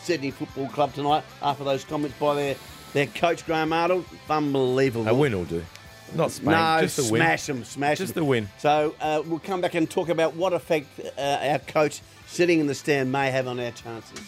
Sydney 0.02 0.30
Football 0.30 0.68
Club 0.68 0.92
tonight 0.94 1.24
after 1.42 1.64
those 1.64 1.84
comments 1.84 2.18
by 2.18 2.34
their, 2.34 2.56
their 2.94 3.06
coach, 3.06 3.44
Graham 3.46 3.72
Arnold. 3.72 4.04
Unbelievable. 4.28 5.08
A 5.08 5.14
win 5.14 5.32
will 5.34 5.44
do. 5.44 5.64
Not 6.14 6.30
spank, 6.30 6.50
No, 6.50 6.78
just 6.82 6.98
a 6.98 7.12
win. 7.12 7.20
smash 7.20 7.46
them, 7.46 7.64
smash 7.64 7.98
Just 7.98 8.14
them. 8.14 8.24
a 8.24 8.26
win. 8.26 8.48
So 8.58 8.94
uh, 9.00 9.22
we'll 9.26 9.38
come 9.40 9.60
back 9.60 9.74
and 9.74 9.88
talk 9.90 10.08
about 10.08 10.34
what 10.36 10.52
effect 10.52 10.86
uh, 11.18 11.20
our 11.42 11.58
coach 11.58 12.00
sitting 12.26 12.60
in 12.60 12.66
the 12.66 12.74
stand 12.74 13.10
may 13.12 13.30
have 13.30 13.46
on 13.48 13.58
our 13.60 13.70
chances. 13.72 14.20